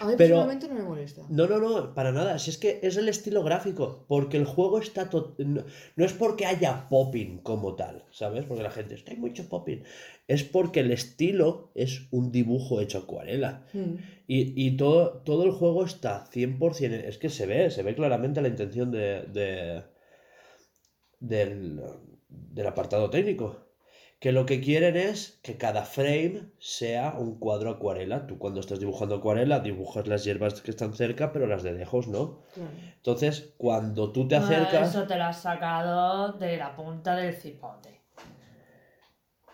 A 0.01 0.05
mí 0.05 0.13
Pero- 0.17 0.35
personalmente 0.35 0.67
no 0.69 0.75
me 0.75 0.83
molesta. 0.83 1.23
No, 1.29 1.45
no, 1.47 1.59
no, 1.59 1.93
para 1.93 2.13
nada. 2.13 2.39
Si 2.39 2.51
es 2.51 2.57
que 2.57 2.79
es 2.83 2.95
el 2.95 3.09
estilo 3.09 3.43
gráfico. 3.43 4.05
Porque 4.07 4.37
el 4.37 4.45
juego 4.45 4.79
está. 4.79 5.09
to- 5.09 5.35
No, 5.39 5.65
no 5.97 6.05
es 6.05 6.13
porque 6.13 6.45
haya 6.45 6.87
popping 6.87 7.39
como 7.39 7.75
tal, 7.75 8.05
¿sabes? 8.11 8.45
Porque 8.45 8.63
la 8.63 8.71
gente 8.71 8.95
es 8.95 9.03
que 9.03 9.11
hay 9.11 9.17
mucho 9.17 9.49
popping. 9.49 9.83
Es 10.25 10.43
porque 10.45 10.79
el 10.81 10.91
estilo 10.91 11.71
es 11.75 12.07
un 12.11 12.31
dibujo 12.31 12.79
hecho 12.79 12.99
acuarela. 12.99 13.65
Mm. 13.73 13.95
Y, 14.25 14.67
y 14.67 14.77
todo, 14.77 15.21
todo 15.25 15.43
el 15.43 15.51
juego 15.51 15.83
está 15.83 16.23
100%. 16.31 16.93
Es 16.93 17.17
que 17.17 17.29
se 17.29 17.45
ve, 17.45 17.69
se 17.69 17.83
ve 17.83 17.93
claramente 17.93 18.41
la 18.41 18.47
intención 18.47 18.91
de, 18.91 19.23
de- 19.23 19.83
del, 21.19 21.81
del 22.29 22.67
apartado 22.67 23.09
técnico. 23.09 23.65
Que 24.19 24.33
lo 24.33 24.45
que 24.45 24.59
quieren 24.59 24.97
es 24.97 25.39
que 25.43 25.57
cada 25.57 25.83
frame 25.85 26.41
sea 26.59 27.15
un 27.17 27.39
cuadro 27.39 27.69
acuarela. 27.71 28.27
Tú 28.27 28.37
cuando 28.37 28.59
estás 28.59 28.79
dibujando 28.81 29.15
acuarela 29.15 29.61
dibujas 29.61 30.07
las 30.07 30.25
hierbas 30.25 30.61
que 30.61 30.71
están 30.71 30.93
cerca, 30.93 31.31
pero 31.31 31.47
las 31.47 31.63
de 31.63 31.71
lejos 31.71 32.07
no. 32.09 32.41
Claro. 32.53 32.69
Entonces, 32.97 33.53
cuando 33.57 34.11
tú 34.11 34.27
te 34.27 34.35
Ah, 34.35 34.39
acercas... 34.39 34.89
Eso 34.89 35.07
te 35.07 35.15
lo 35.15 35.23
has 35.23 35.41
sacado 35.41 36.33
de 36.33 36.57
la 36.57 36.75
punta 36.75 37.15
del 37.15 37.33
cipote. 37.33 38.01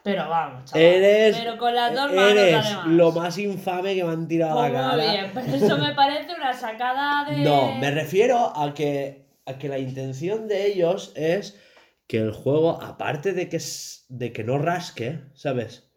Pero 0.03 0.29
vamos, 0.29 0.65
chaval. 0.65 0.81
Eres, 0.85 1.37
Pero 1.37 1.57
con 1.57 1.73
las 1.73 1.93
dos 1.95 2.11
manos 2.13 2.31
eres 2.37 2.55
además. 2.65 2.87
lo 2.87 3.11
más 3.11 3.37
infame 3.39 3.95
que 3.95 4.03
me 4.03 4.11
han 4.11 4.27
tirado 4.27 4.59
a 4.59 4.63
Pues 4.67 4.73
la 4.73 4.81
muy 4.89 4.99
cara. 4.99 5.11
bien, 5.11 5.31
pero 5.33 5.55
eso 5.55 5.77
me 5.77 5.93
parece 5.95 6.33
una 6.35 6.53
sacada 6.53 7.25
de... 7.29 7.37
No, 7.43 7.73
me 7.75 7.89
refiero 7.91 8.51
a 8.55 8.73
que, 8.75 9.25
a 9.47 9.57
que 9.57 9.67
la 9.67 9.79
intención 9.79 10.47
de 10.47 10.67
ellos 10.67 11.11
es 11.15 11.59
que 12.07 12.17
el 12.19 12.31
juego, 12.31 12.81
aparte 12.81 13.33
de 13.33 13.49
que, 13.49 13.57
s- 13.57 14.05
de 14.09 14.31
que 14.31 14.43
no 14.43 14.57
rasque, 14.57 15.21
¿sabes? 15.33 15.91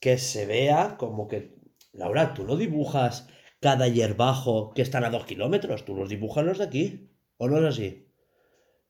Que 0.00 0.18
se 0.18 0.46
vea 0.46 0.96
como 0.98 1.28
que... 1.28 1.56
Laura, 1.92 2.34
tú 2.34 2.44
no 2.44 2.56
dibujas 2.56 3.28
cada 3.60 3.88
hierbajo 3.88 4.72
que 4.74 4.82
están 4.82 5.04
a 5.04 5.10
dos 5.10 5.24
kilómetros, 5.24 5.84
tú 5.84 5.94
los 5.96 6.08
dibujas 6.08 6.44
los 6.44 6.58
de 6.58 6.64
aquí. 6.64 7.10
¿O 7.36 7.48
no 7.48 7.58
es 7.58 7.64
así? 7.64 8.12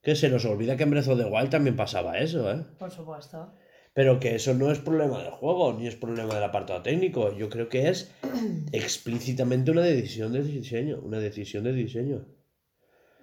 Que 0.02 0.14
se 0.14 0.28
nos 0.30 0.44
olvida 0.44 0.76
que 0.76 0.84
en 0.84 0.90
Breath 0.90 1.08
of 1.08 1.18
the 1.18 1.24
Wild 1.26 1.50
también 1.50 1.76
pasaba 1.76 2.18
eso, 2.18 2.50
¿eh? 2.50 2.64
Por 2.78 2.90
supuesto. 2.90 3.52
Pero 3.94 4.20
que 4.20 4.34
eso 4.36 4.54
no 4.54 4.70
es 4.70 4.78
problema 4.78 5.18
del 5.22 5.30
juego, 5.32 5.72
ni 5.72 5.86
es 5.86 5.96
problema 5.96 6.34
del 6.34 6.44
apartado 6.44 6.82
técnico. 6.82 7.36
Yo 7.36 7.48
creo 7.48 7.68
que 7.68 7.88
es 7.88 8.14
explícitamente 8.72 9.70
una 9.70 9.80
decisión 9.82 10.32
de 10.32 10.42
diseño. 10.42 11.00
Una 11.02 11.18
decisión 11.18 11.64
de 11.64 11.72
diseño. 11.72 12.26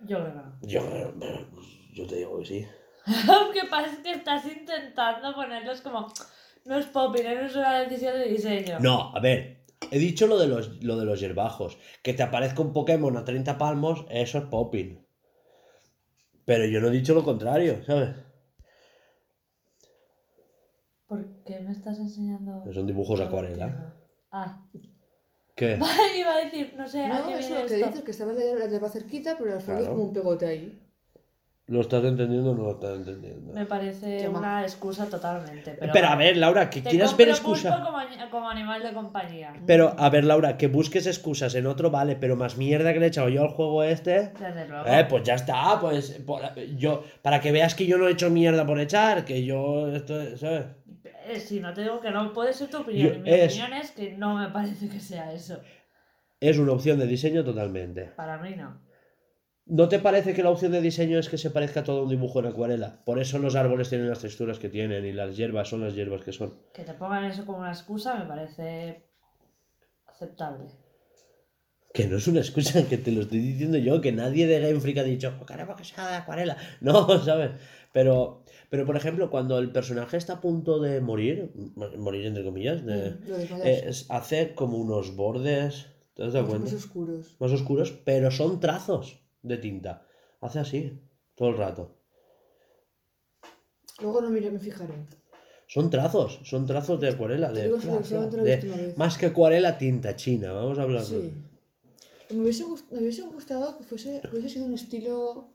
Yo 0.06 0.20
creo. 0.20 0.58
Yo, 0.62 0.82
yo 1.94 2.08
te 2.08 2.16
digo 2.18 2.40
que 2.40 2.46
sí. 2.46 2.68
Lo 3.28 3.52
que 3.52 3.68
pasa 3.70 3.92
es 3.92 4.00
que 4.00 4.12
estás 4.12 4.46
intentando 4.46 5.34
ponerlos 5.36 5.82
como... 5.82 6.08
No 6.66 6.78
es 6.78 6.86
popping, 6.88 7.26
es 7.28 7.56
una 7.56 7.82
decisión 7.82 8.16
de 8.16 8.26
diseño. 8.28 8.80
No, 8.80 9.16
a 9.16 9.20
ver. 9.20 9.64
He 9.92 10.00
dicho 10.00 10.26
lo 10.26 10.40
de 10.40 10.48
los, 10.48 10.84
lo 10.84 10.98
de 10.98 11.06
los 11.06 11.20
hierbajos. 11.20 11.78
Que 12.02 12.14
te 12.14 12.24
aparezca 12.24 12.62
un 12.64 12.74
Pokémon 12.74 13.16
a 13.18 13.24
30 13.24 13.58
palmos, 13.60 14.06
eso 14.10 14.40
es 14.40 14.46
popping. 14.46 15.06
Pero 16.46 16.66
yo 16.66 16.82
no 16.82 16.88
he 16.88 16.92
dicho 16.92 17.14
lo 17.14 17.24
contrario, 17.24 17.84
¿sabes? 17.86 18.16
¿Por 21.08 21.44
qué 21.44 21.60
me 21.60 21.72
estás 21.72 22.00
enseñando...? 22.00 22.64
Son 22.74 22.88
dibujos 22.88 23.20
No 23.20 23.26
acuarela. 23.28 23.94
Ah, 24.32 24.66
¿Qué? 25.56 25.76
iba 26.20 26.34
a 26.34 26.38
decir, 26.46 26.74
no 26.76 26.88
sé, 26.88 27.04
¿a 27.06 27.20
No, 27.20 27.28
qué 27.28 27.34
eso 27.36 27.48
viene 27.50 27.62
lo 27.62 27.68
que 27.68 27.76
esto? 27.76 27.88
dices, 27.88 28.04
que 28.04 28.12
estaba 28.12 28.34
la 28.34 28.66
hierba 28.68 28.90
cerquita, 28.90 29.36
pero 29.38 29.54
al 29.54 29.62
fondo 29.62 29.78
Claro. 29.80 29.84
es 29.84 29.90
como 29.90 30.04
un 30.04 30.14
pegote 30.14 30.46
ahí. 30.48 30.82
¿Lo 31.68 31.82
estás 31.82 32.04
entendiendo 32.04 32.52
o 32.52 32.56
no 32.56 32.64
lo 32.66 32.72
estás 32.74 32.96
entendiendo? 32.96 33.52
Me 33.52 33.66
parece 33.66 34.24
Toma. 34.24 34.38
una 34.38 34.62
excusa 34.62 35.10
totalmente. 35.10 35.76
Pero, 35.80 35.92
Pero 35.94 36.08
a 36.10 36.16
ver, 36.16 36.38
Laura, 36.38 36.70
que 36.70 36.82
te 36.84 36.92
quieras 36.92 37.18
ver 37.18 37.30
excusa. 37.30 37.84
como, 37.84 37.98
como 38.30 38.50
animal 38.50 38.84
de 38.84 38.94
compañía. 38.94 39.52
Pero, 39.66 39.96
a 39.98 40.10
ver, 40.12 40.26
Laura, 40.26 40.58
que 40.58 40.68
busques 40.68 41.08
excusas 41.08 41.56
en 41.56 41.66
otro, 41.66 41.90
vale, 41.90 42.16
pero 42.18 42.36
más 42.36 42.56
mierda 42.58 42.94
que 42.94 43.00
le 43.00 43.06
he 43.06 43.10
echado 43.10 43.30
yo 43.30 43.42
al 43.42 43.48
juego 43.50 43.82
este. 43.84 44.32
Desde 44.40 44.68
luego. 44.68 44.86
Eh, 44.88 45.08
pues 45.10 45.24
ya 45.24 45.34
está, 45.34 45.80
pues 45.82 46.12
por- 46.24 46.56
yo, 46.78 47.04
para 47.24 47.42
que 47.42 47.52
veas 47.52 47.74
que 47.74 47.88
yo 47.88 47.98
no 47.98 48.08
he 48.08 48.12
hecho 48.12 48.30
mierda 48.30 48.64
por 48.64 48.80
echar, 48.80 49.26
que 49.26 49.44
yo, 49.44 49.88
esto, 49.92 50.38
¿sabes? 50.38 50.66
Eh, 51.28 51.40
si 51.40 51.60
no 51.62 51.74
te 51.74 51.82
digo 51.82 52.00
que 52.00 52.12
no 52.12 52.32
puede 52.32 52.54
ser 52.54 52.70
tu 52.70 52.82
opinión. 52.82 53.14
Yo- 53.16 53.20
mi 53.22 53.32
es- 53.32 53.54
opinión 53.54 53.74
es 53.74 53.90
que 53.90 54.16
no 54.16 54.36
me 54.38 54.50
parece 54.50 54.88
que 54.88 55.00
sea 55.00 55.34
eso. 55.34 55.60
Es 56.40 56.60
una 56.60 56.74
opción 56.74 57.00
de 57.00 57.08
diseño 57.08 57.44
totalmente. 57.44 58.04
Para 58.16 58.38
mí 58.38 58.54
no. 58.56 58.85
¿No 59.68 59.90
te 59.90 59.98
parece 59.98 60.34
que 60.36 60.44
la 60.44 60.52
opción 60.52 60.72
de 60.72 60.82
diseño 60.82 61.18
es 61.18 61.28
que 61.28 61.40
se 61.40 61.50
parezca 61.50 61.84
todo 61.84 62.02
a 62.02 62.04
un 62.04 62.10
dibujo 62.10 62.40
en 62.40 62.46
acuarela? 62.46 63.04
Por 63.04 63.20
eso 63.20 63.40
los 63.40 63.56
árboles 63.56 63.90
tienen 63.90 64.08
las 64.08 64.20
texturas 64.20 64.60
que 64.60 64.70
tienen 64.70 65.04
y 65.06 65.12
las 65.12 65.36
hierbas 65.36 65.70
son 65.70 65.82
las 65.82 65.96
hierbas 65.96 66.24
que 66.24 66.32
son. 66.34 66.54
Que 66.72 66.84
te 66.84 66.94
pongan 66.94 67.26
eso 67.26 67.46
como 67.48 67.60
una 67.60 67.72
excusa 67.72 68.16
me 68.16 68.26
parece 68.26 69.04
aceptable. 70.06 70.66
Que 71.94 72.06
no 72.08 72.18
es 72.18 72.28
una 72.28 72.42
excusa, 72.42 72.88
que 72.88 72.98
te 73.00 73.12
lo 73.12 73.22
estoy 73.22 73.40
diciendo 73.40 73.78
yo, 73.80 74.02
que 74.02 74.12
nadie 74.12 74.46
de 74.46 74.60
Game 74.60 74.80
Freak 74.82 74.98
ha 75.00 75.04
dicho, 75.04 75.34
"Oh, 75.42 75.46
queremos 75.46 75.76
que 75.78 75.84
sea 75.86 76.10
de 76.10 76.16
acuarela. 76.18 76.58
No, 76.82 77.08
¿sabes? 77.26 77.52
Pero, 77.92 78.44
pero 78.70 78.86
por 78.86 78.98
ejemplo, 78.98 79.32
cuando 79.32 79.58
el 79.58 79.72
personaje 79.72 80.18
está 80.18 80.34
a 80.34 80.42
punto 80.42 80.80
de 80.80 81.02
morir, 81.02 81.52
morir 81.98 82.26
entre 82.28 82.44
comillas, 82.44 82.86
de- 82.86 83.12
Mm, 83.12 83.26
desmayas. 83.26 83.66
es- 83.66 84.06
hace 84.12 84.54
como 84.54 84.78
unos 84.78 85.16
bordes, 85.16 85.88
¿te 86.14 86.30
cuenta? 86.30 86.60
más 86.60 86.74
oscuros. 86.74 87.36
Más 87.40 87.52
oscuros, 87.52 87.92
pero 88.04 88.30
son 88.30 88.60
trazos 88.60 89.25
de 89.46 89.58
tinta. 89.58 90.06
Hace 90.42 90.60
así, 90.60 91.02
todo 91.36 91.50
el 91.50 91.58
rato. 91.58 91.96
Luego 94.02 94.22
no 94.22 94.30
mire, 94.30 94.52
me 94.52 94.60
fijaré. 94.60 94.94
Son 95.68 95.90
trazos, 95.90 96.40
son 96.44 96.66
trazos 96.66 97.00
de 97.00 97.10
acuarela. 97.10 97.52
De, 97.52 97.64
Digo, 97.64 97.80
fla, 97.80 98.00
fla, 98.02 98.28
de- 98.28 98.94
más 98.98 99.18
que 99.18 99.28
acuarela, 99.28 99.78
tinta 99.78 100.16
china, 100.16 100.52
vamos 100.52 100.78
a 100.78 100.84
hablar. 100.84 101.04
Sí. 101.04 101.32
Me 102.32 102.42
hubiese, 102.42 102.66
me 102.92 103.00
hubiese 103.00 103.22
gustado 103.24 103.78
que 103.78 103.84
fuese, 103.84 104.22
que 104.22 104.30
hubiese 104.30 104.50
sido 104.50 104.66
un 104.66 104.74
estilo 104.74 105.48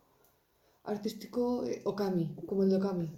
artístico 0.85 1.65
eh, 1.67 1.83
Okami, 1.85 2.35
como 2.47 2.63
el 2.63 2.71
de 2.71 2.77
Okami. 2.77 3.09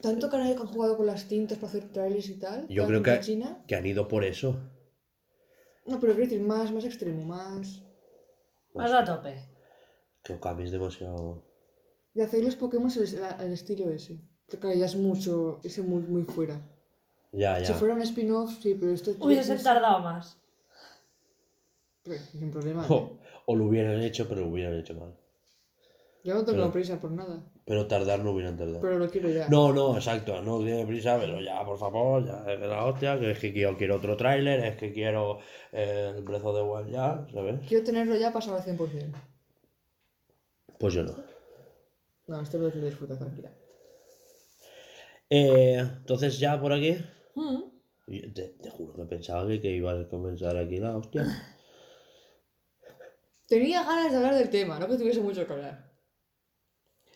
Tanto 0.00 0.28
que 0.28 0.36
han 0.36 0.54
jugado 0.66 0.96
con 0.98 1.06
las 1.06 1.26
tintas 1.28 1.56
para 1.58 1.68
hacer 1.68 1.88
trailers 1.90 2.28
y 2.28 2.34
tal. 2.38 2.66
Yo 2.68 2.86
creo 2.86 3.02
que- 3.02 3.20
China. 3.20 3.62
Que 3.66 3.74
han 3.76 3.86
ido 3.86 4.06
por 4.06 4.24
eso. 4.24 4.56
No, 5.86 5.98
pero 6.00 6.14
quiero 6.14 6.30
decir, 6.30 6.40
más, 6.46 6.72
más 6.72 6.84
extremo, 6.84 7.24
más. 7.24 7.82
Más 8.74 8.92
a 8.92 9.04
tope. 9.04 9.36
Que 10.22 10.34
Okami 10.34 10.64
es 10.64 10.70
demasiado. 10.72 11.42
De 12.12 12.22
hacer 12.22 12.44
los 12.44 12.56
Pokémon 12.56 12.90
al, 13.38 13.52
estilo 13.52 13.90
ese. 13.90 14.20
Porque 14.46 14.58
claro, 14.60 14.76
ya 14.76 14.86
es 14.86 14.96
mucho, 14.96 15.60
ese 15.62 15.82
muy, 15.82 16.02
muy 16.02 16.22
fuera. 16.24 16.60
Ya, 17.32 17.58
ya. 17.58 17.66
Si 17.66 17.72
fuera 17.72 17.94
un 17.94 18.02
spin-off, 18.02 18.60
sí, 18.60 18.76
pero 18.78 18.92
esto. 18.92 19.12
Hubiesen 19.18 19.62
tardado 19.62 20.00
más. 20.00 20.38
Pues, 22.04 22.20
sin 22.32 22.50
problema. 22.50 22.86
O, 22.88 23.18
o 23.46 23.56
lo 23.56 23.64
hubieran 23.64 24.00
hecho, 24.02 24.28
pero 24.28 24.42
lo 24.42 24.48
hubieran 24.48 24.74
hecho 24.74 24.94
mal. 24.94 25.16
Yo 26.22 26.34
no 26.34 26.44
tengo 26.44 26.58
Pero- 26.58 26.72
prisa 26.72 27.00
por 27.00 27.10
nada. 27.10 27.42
Pero 27.66 27.86
tardar 27.86 28.20
no 28.20 28.32
hubieran 28.32 28.56
tardado. 28.58 28.80
Pero 28.82 28.98
lo 28.98 29.08
quiero 29.10 29.30
ya. 29.30 29.48
No, 29.48 29.72
no, 29.72 29.96
exacto, 29.96 30.42
no 30.42 30.58
tiene 30.58 30.84
prisa, 30.86 31.16
pero 31.18 31.40
ya, 31.40 31.64
por 31.64 31.78
favor, 31.78 32.26
ya 32.26 32.44
es 32.52 32.60
de 32.60 32.66
la 32.66 32.84
hostia, 32.84 33.18
que 33.18 33.30
es 33.30 33.38
que 33.38 33.52
quiero, 33.54 33.76
quiero 33.78 33.96
otro 33.96 34.16
tráiler, 34.18 34.60
es 34.64 34.76
que 34.76 34.92
quiero 34.92 35.38
eh, 35.72 36.12
el 36.14 36.22
Breath 36.22 36.42
the 36.42 36.60
Wild 36.62 36.90
ya, 36.90 37.26
¿sabes? 37.32 37.60
Quiero 37.66 37.82
tenerlo 37.84 38.16
ya 38.16 38.32
pasado 38.32 38.56
al 38.56 38.62
100%. 38.64 39.14
Pues 40.78 40.92
yo 40.92 41.04
no. 41.04 41.14
No, 42.26 42.40
este 42.42 42.58
lo 42.58 42.70
quiero 42.70 42.86
disfrutar 42.86 43.16
tranquila. 43.18 43.50
Eh, 45.30 45.78
entonces 45.78 46.38
ya 46.38 46.60
por 46.60 46.72
aquí, 46.72 46.96
Mm. 47.34 47.62
te, 48.34 48.48
te 48.62 48.70
juro 48.70 48.92
que 48.94 49.04
pensaba 49.06 49.48
que, 49.48 49.60
que 49.62 49.70
iba 49.70 49.92
a 49.98 50.06
comenzar 50.08 50.56
aquí 50.58 50.76
la 50.76 50.96
hostia. 50.96 51.24
Tenía 53.48 53.82
ganas 53.84 54.10
de 54.12 54.16
hablar 54.18 54.34
del 54.34 54.50
tema, 54.50 54.78
no 54.78 54.86
que 54.86 54.96
tuviese 54.96 55.20
mucho 55.20 55.46
que 55.46 55.52
hablar. 55.52 55.93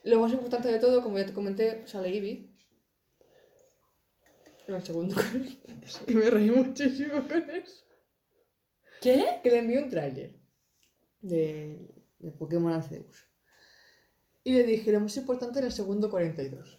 Lo 0.04 0.20
más 0.20 0.32
importante 0.32 0.68
de 0.68 0.78
todo, 0.78 1.02
como 1.02 1.18
ya 1.18 1.26
te 1.26 1.32
comenté, 1.34 1.86
sale 1.86 2.08
Eevee. 2.08 2.48
En 4.66 4.74
el 4.74 4.82
segundo 4.82 5.16
Que 6.06 6.14
me 6.14 6.28
reí 6.30 6.50
muchísimo 6.50 7.26
con 7.26 7.50
eso. 7.50 7.84
¿Qué? 9.00 9.40
Que 9.42 9.50
le 9.50 9.58
envié 9.58 9.78
un 9.82 9.88
tráiler 9.88 10.34
de, 11.20 11.88
de 12.18 12.30
Pokémon 12.32 12.72
Arceus. 12.72 13.26
Y 14.44 14.52
le 14.52 14.64
dije, 14.64 14.92
lo 14.92 15.00
más 15.00 15.16
importante 15.16 15.58
en 15.60 15.66
el 15.66 15.72
segundo 15.72 16.10
42. 16.10 16.78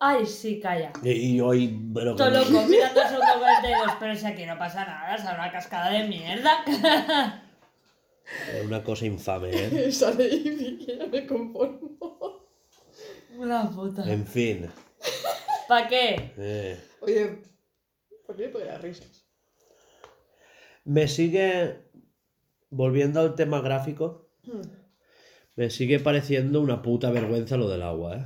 Ay, 0.00 0.26
sí, 0.26 0.60
calla. 0.60 0.92
Y, 1.02 1.10
y 1.36 1.40
hoy, 1.40 1.76
bueno, 1.80 2.14
Todo 2.16 2.30
que- 2.30 2.50
loco, 2.52 2.66
mirando 2.66 3.00
el 3.02 3.08
segundo 3.08 3.38
42, 3.38 3.92
pero 4.00 4.16
si 4.16 4.26
aquí 4.26 4.46
no 4.46 4.56
pasa 4.58 4.84
nada, 4.84 5.14
es 5.16 5.22
una 5.22 5.50
cascada 5.52 5.90
de 5.90 6.06
mierda. 6.08 6.64
eh, 8.52 8.62
una 8.64 8.82
cosa 8.82 9.06
infame, 9.06 9.50
¿eh? 9.52 9.92
sale 9.92 10.24
Eevee, 10.32 10.78
que 10.78 10.96
ya 10.98 11.06
me 11.06 11.26
conformo. 11.26 12.07
Una 13.38 13.70
puta. 13.70 14.10
En 14.10 14.26
fin. 14.26 14.66
¿Para 15.68 15.88
qué? 15.88 16.32
eh, 16.36 16.78
Oye, 17.00 17.38
¿por 18.26 18.36
qué 18.36 18.42
me 18.46 18.48
ponen 18.50 18.68
las 18.68 18.82
risas? 18.82 19.24
me 20.84 21.06
sigue, 21.06 21.82
volviendo 22.70 23.20
al 23.20 23.34
tema 23.34 23.60
gráfico, 23.60 24.30
Hmm. 24.44 24.62
me 25.56 25.68
sigue 25.68 26.00
pareciendo 26.00 26.60
una 26.62 26.80
puta 26.80 27.10
vergüenza 27.10 27.56
lo 27.58 27.68
del 27.68 27.82
agua, 27.82 28.16
¿eh? 28.16 28.24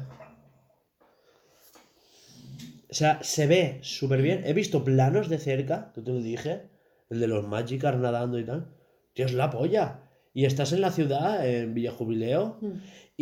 O 2.91 2.95
sea, 2.95 3.23
se 3.25 3.47
ve 3.47 3.79
súper 3.83 4.21
bien. 4.23 4.43
He 4.47 4.53
visto 4.53 4.85
planos 4.85 5.29
de 5.29 5.39
cerca, 5.39 5.91
que 5.95 6.03
te 6.03 6.11
lo 6.13 6.21
dije. 6.21 6.69
el 7.11 7.21
de 7.21 7.27
los 7.27 7.47
Magicars 7.47 7.99
nadando 7.99 8.39
y 8.39 8.45
tal. 8.45 8.69
Tío, 9.15 9.27
es 9.27 9.33
la 9.35 9.51
polla. 9.51 10.01
Y 10.33 10.45
estás 10.47 10.73
en 10.73 10.81
la 10.81 10.91
ciudad, 10.93 11.47
en 11.47 11.75
Villa 11.75 11.91
Jubileo, 11.93 12.57
Mm. 12.61 12.73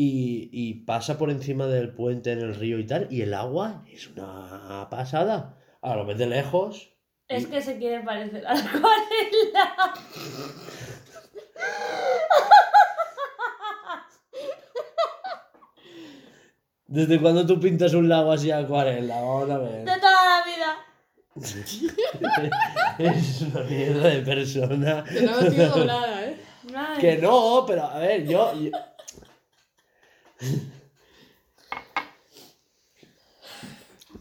Y, 0.03 0.49
y 0.51 0.75
pasa 0.85 1.19
por 1.19 1.31
encima 1.31 1.67
del 1.67 1.93
puente 1.93 2.33
en 2.33 2.39
el 2.41 2.55
río 2.55 2.79
y 2.79 2.87
tal, 2.87 3.07
y 3.11 3.21
el 3.21 3.35
agua 3.35 3.85
es 3.87 4.09
una 4.09 4.89
pasada. 4.91 5.59
A 5.83 5.95
lo 5.95 6.07
ves 6.07 6.17
de 6.17 6.27
lejos. 6.27 6.95
Es 7.29 7.47
que 7.47 7.61
se 7.61 7.77
quiere 7.77 8.01
parecer 8.03 8.47
a 8.47 8.55
la 8.55 8.61
acuarela. 8.61 9.95
¿Desde 16.87 17.21
cuándo 17.21 17.47
tú 17.47 17.61
pintas 17.61 17.93
un 17.93 18.09
lago 18.09 18.33
así 18.33 18.51
a 18.51 18.59
acuarela? 18.59 19.21
Vamos 19.21 19.51
a 19.51 19.59
ver. 19.59 19.85
De 19.85 19.99
toda 20.01 20.41
la 20.41 20.45
vida. 20.47 20.77
es 22.99 23.43
una 23.43 23.63
mierda 23.65 24.09
de 24.09 24.23
persona. 24.23 25.05
Te 25.05 25.21
la 25.27 25.33
he 25.39 25.43
metido 25.43 25.69
doblada, 25.69 26.25
¿eh? 26.25 26.37
Que 27.01 27.19
no, 27.19 27.65
pero 27.67 27.85
a 27.85 27.99
ver, 27.99 28.27
yo. 28.27 28.55
yo- 28.59 28.71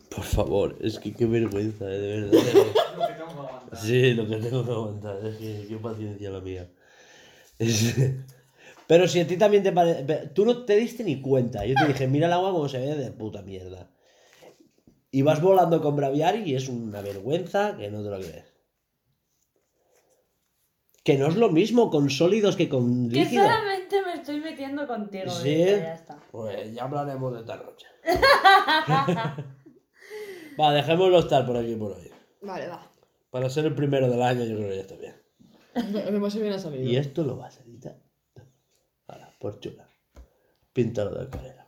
Por 0.10 0.24
favor, 0.24 0.78
es 0.82 1.00
que 1.00 1.14
qué 1.14 1.26
vergüenza, 1.26 1.86
eh, 1.91 1.98
de 2.00 2.08
verdad. 2.22 2.32
de 2.32 2.54
verdad. 2.54 2.74
Lo 2.96 3.08
que 3.08 3.14
tengo 3.14 3.28
que 3.28 3.41
aguantar. 3.41 3.80
Sí, 3.80 4.14
lo 4.14 4.28
que 4.28 4.36
tengo 4.38 4.66
que 4.66 4.72
aguantar, 4.72 5.26
es 5.26 5.38
que 5.38 5.66
qué 5.68 5.78
paciencia 5.78 6.30
la 6.30 6.41
mía. 6.41 6.70
Es- 7.58 7.96
Pero 8.88 9.08
si 9.08 9.20
a 9.20 9.28
ti 9.28 9.38
también 9.38 9.64
te 9.64 9.72
parece. 9.72 10.28
Tú 10.34 10.46
no 10.46 10.66
te 10.66 10.76
diste 10.76 11.04
ni 11.04 11.22
cuenta. 11.22 11.66
Yo 11.66 11.76
te 11.76 11.88
dije, 11.88 12.08
mira 12.08 12.28
el 12.28 12.34
agua 12.34 12.52
como 12.52 12.68
se 12.70 12.80
ve 12.80 12.96
de 12.96 13.12
puta 13.12 13.41
mierda. 13.41 13.90
Y 15.12 15.22
vas 15.24 15.41
volando 15.41 15.82
con 15.82 15.96
Braviari 15.96 16.44
y 16.44 16.56
es 16.56 16.70
una 16.70 17.02
vergüenza 17.02 17.76
que 17.78 17.90
no 17.90 18.04
te 18.04 18.10
lo 18.10 18.18
crees. 18.20 18.49
Que 21.04 21.18
no 21.18 21.28
es 21.28 21.36
lo 21.36 21.50
mismo 21.50 21.90
con 21.90 22.10
sólidos 22.10 22.56
que 22.56 22.68
con 22.70 23.10
Que 23.10 23.22
líquidos. 23.24 23.48
solamente 23.48 24.02
me 24.02 24.14
estoy 24.14 24.40
metiendo 24.42 24.88
contigo. 24.88 25.32
Sí. 25.32 25.58
Ya 25.58 25.94
está. 25.94 26.20
Pues 26.32 26.74
ya 26.74 26.84
hablaremos 26.84 27.34
de 27.34 27.40
esta 27.40 27.56
noche. 27.56 27.88
va, 30.60 30.74
dejémoslo 30.74 31.20
estar 31.20 31.46
por 31.46 31.58
aquí 31.58 31.76
por 31.76 31.94
hoy. 31.94 32.12
Vale, 32.42 32.68
va. 32.68 32.86
Para 33.30 33.50
ser 33.50 33.66
el 33.66 33.76
primero 33.76 34.10
del 34.10 34.22
año, 34.22 34.44
yo 34.44 34.58
creo 34.58 34.70
que 34.70 34.76
ya 34.76 34.82
está 34.82 34.96
bien. 34.96 35.16
Viene 36.34 36.56
a 36.56 36.60
salir. 36.60 36.82
Y 36.82 36.98
esto 36.98 37.24
lo 37.24 37.38
vas 37.38 37.60
a 37.60 37.64
editar. 37.64 37.98
Ahora, 39.08 39.34
por 39.40 39.60
chula. 39.60 39.88
Píntalo 40.74 41.12
de 41.12 41.26
acuarela. 41.26 41.68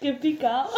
Qué 0.00 0.12
picado. 0.14 0.70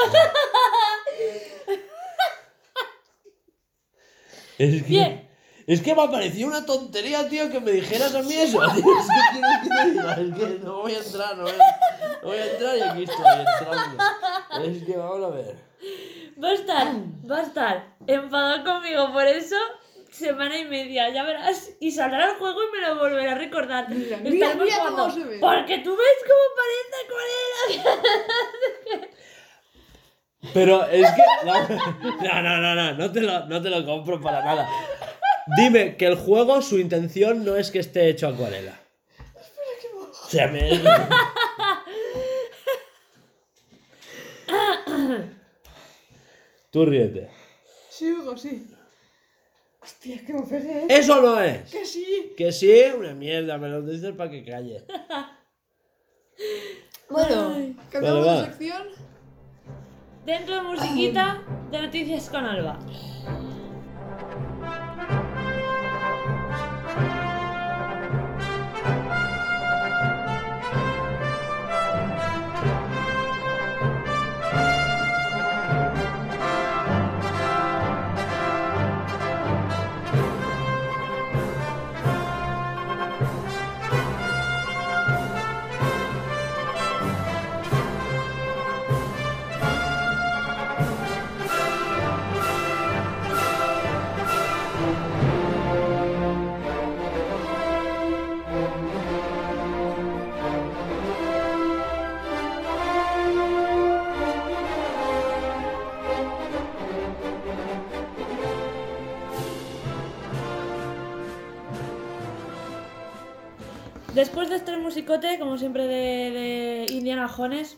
Es 4.58 4.82
que, 4.82 4.88
Bien. 4.88 5.23
Es 5.66 5.80
que 5.82 5.94
me 5.94 6.02
ha 6.02 6.10
parecido 6.10 6.48
una 6.48 6.66
tontería, 6.66 7.28
tío, 7.28 7.50
que 7.50 7.60
me 7.60 7.72
dijeras 7.72 8.14
a 8.14 8.22
mí 8.22 8.34
eso. 8.34 8.58
tío. 8.58 8.84
Es 8.98 9.06
que 9.06 9.32
quieres 9.32 9.60
que 9.62 9.68
te 9.68 9.90
diga, 9.90 10.12
es 10.12 10.34
que 10.34 10.64
no 10.64 10.82
voy 10.82 10.94
a 10.94 10.98
entrar, 10.98 11.36
no 11.36 11.42
voy 11.44 11.52
a, 11.52 12.22
no 12.22 12.28
voy 12.28 12.38
a 12.38 12.52
entrar 12.52 12.76
y 12.76 12.80
aquí 12.82 13.02
estoy 13.04 13.26
entrando. 13.38 14.04
Es 14.64 14.84
que 14.84 14.96
vamos 14.96 15.24
a 15.24 15.28
ver. 15.34 15.56
Va 16.42 16.48
a 16.48 16.54
estar, 16.54 16.88
va 17.30 17.38
a 17.38 17.42
estar 17.42 17.96
enfadado 18.06 18.64
conmigo 18.64 19.12
por 19.12 19.26
eso 19.26 19.56
semana 20.14 20.56
y 20.56 20.64
media, 20.64 21.08
ya 21.10 21.24
verás. 21.24 21.72
Y 21.80 21.90
saldrá 21.90 22.30
el 22.30 22.36
juego 22.36 22.60
y 22.62 22.72
me 22.72 22.86
lo 22.86 22.96
volverá 22.96 23.32
a 23.32 23.34
recordar. 23.34 23.90
Mira, 23.90 24.18
mira, 24.18 24.54
mira 24.54 24.76
jugando, 24.76 25.02
cómo 25.02 25.10
se 25.10 25.24
ve. 25.24 25.38
Porque 25.40 25.78
tú 25.78 25.96
ves 25.96 26.24
cómo 26.24 26.44
parece 26.60 26.98
cuál 27.10 29.00
era. 29.00 29.08
Pero 30.52 30.84
es 30.86 31.10
que. 31.10 31.22
No, 32.24 32.42
no, 32.42 32.56
no, 32.58 32.74
no, 32.74 32.92
no 32.94 33.12
te 33.12 33.20
lo, 33.20 33.46
no 33.46 33.62
te 33.62 33.70
lo 33.70 33.84
compro 33.84 34.20
para 34.20 34.44
nada. 34.44 34.68
Dime 35.56 35.96
que 35.96 36.06
el 36.06 36.16
juego, 36.16 36.62
su 36.62 36.78
intención 36.78 37.44
no 37.44 37.56
es 37.56 37.70
que 37.70 37.80
esté 37.80 38.08
hecho 38.08 38.28
acuarela. 38.28 38.80
O 40.24 40.28
sea, 40.28 40.48
me... 40.48 40.80
Tú 46.70 46.86
ríete. 46.86 47.28
Sí, 47.90 48.10
Hugo, 48.12 48.36
sí. 48.36 48.66
Hostia, 49.80 50.16
es 50.16 50.22
que 50.22 50.32
me 50.32 50.42
pegué, 50.42 50.78
¿eh? 50.80 50.86
¡Eso 50.88 51.20
no 51.20 51.40
es! 51.40 51.70
Que 51.70 51.84
sí. 51.84 52.32
Que 52.36 52.50
sí, 52.50 52.72
una 52.96 53.12
mierda, 53.14 53.58
me 53.58 53.68
lo 53.68 53.82
dices 53.82 54.12
para 54.16 54.30
que 54.30 54.44
calle. 54.44 54.84
Bueno, 57.08 57.76
cambiamos 57.90 58.26
Vale, 58.26 58.40
de 58.40 58.46
sección. 58.46 58.88
Dentro 60.24 60.54
de 60.54 60.62
musiquita 60.62 61.42
de 61.70 61.82
noticias 61.82 62.28
con 62.30 62.44
Alba. 62.44 62.78
Después 114.14 114.48
de 114.48 114.56
este 114.56 114.76
musicote, 114.76 115.40
como 115.40 115.58
siempre 115.58 115.88
de, 115.88 116.30
de 116.30 116.86
Indiana 116.92 117.26
Jones, 117.26 117.76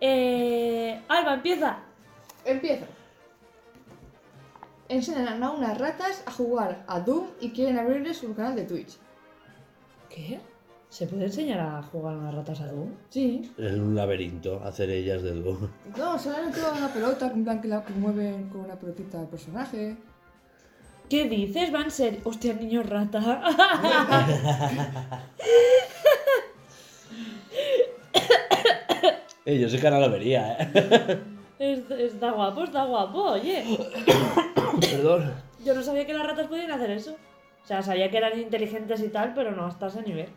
eh, 0.00 1.02
Alba, 1.08 1.34
empieza. 1.34 1.80
Empiezo. 2.46 2.86
Enseñan 4.88 5.42
a 5.42 5.50
unas 5.50 5.76
ratas 5.76 6.22
a 6.24 6.30
jugar 6.30 6.84
a 6.86 7.00
Doom 7.00 7.26
y 7.40 7.50
quieren 7.50 7.78
abrirles 7.78 8.22
un 8.22 8.32
canal 8.32 8.56
de 8.56 8.64
Twitch. 8.64 8.96
¿Qué? 10.08 10.40
¿Se 10.88 11.06
puede 11.06 11.26
enseñar 11.26 11.60
a 11.60 11.82
jugar 11.82 12.16
unas 12.16 12.34
ratas 12.34 12.62
a 12.62 12.68
Doom? 12.68 12.88
Sí. 13.10 13.52
En 13.58 13.82
un 13.82 13.94
laberinto, 13.94 14.62
hacer 14.64 14.88
ellas 14.88 15.22
de 15.22 15.32
dúo. 15.32 15.68
No, 15.98 16.18
se 16.18 16.30
han 16.30 16.50
toda 16.52 16.72
una 16.72 16.88
pelota, 16.88 17.26
en 17.26 17.44
plan 17.44 17.60
que 17.60 17.68
la 17.68 17.84
mueven 17.98 18.48
con 18.48 18.62
una 18.62 18.76
pelotita 18.76 19.20
al 19.20 19.28
personaje. 19.28 19.96
¿Qué 21.08 21.24
dices? 21.28 21.72
¿Va 21.74 21.82
en 21.82 21.90
serio? 21.90 22.20
Hostia, 22.24 22.54
niño 22.54 22.82
rata. 22.82 23.42
Eh, 29.44 29.60
yo 29.60 29.68
ese 29.68 29.78
canal 29.78 30.00
lo 30.02 30.10
vería, 30.10 30.56
eh. 30.58 31.20
Es- 31.58 31.88
está 31.90 32.32
guapo, 32.32 32.64
está 32.64 32.84
guapo, 32.84 33.22
oye. 33.32 33.62
Perdón. 34.80 35.32
Yo 35.64 35.72
no 35.74 35.82
sabía 35.82 36.04
que 36.04 36.12
las 36.14 36.26
ratas 36.26 36.48
podían 36.48 36.70
hacer 36.72 36.90
eso. 36.90 37.12
O 37.62 37.66
sea, 37.66 37.80
sabía 37.82 38.10
que 38.10 38.16
eran 38.16 38.38
inteligentes 38.38 39.00
y 39.02 39.08
tal, 39.08 39.34
pero 39.34 39.52
no 39.52 39.66
hasta 39.66 39.86
ese 39.86 40.02
nivel. 40.02 40.28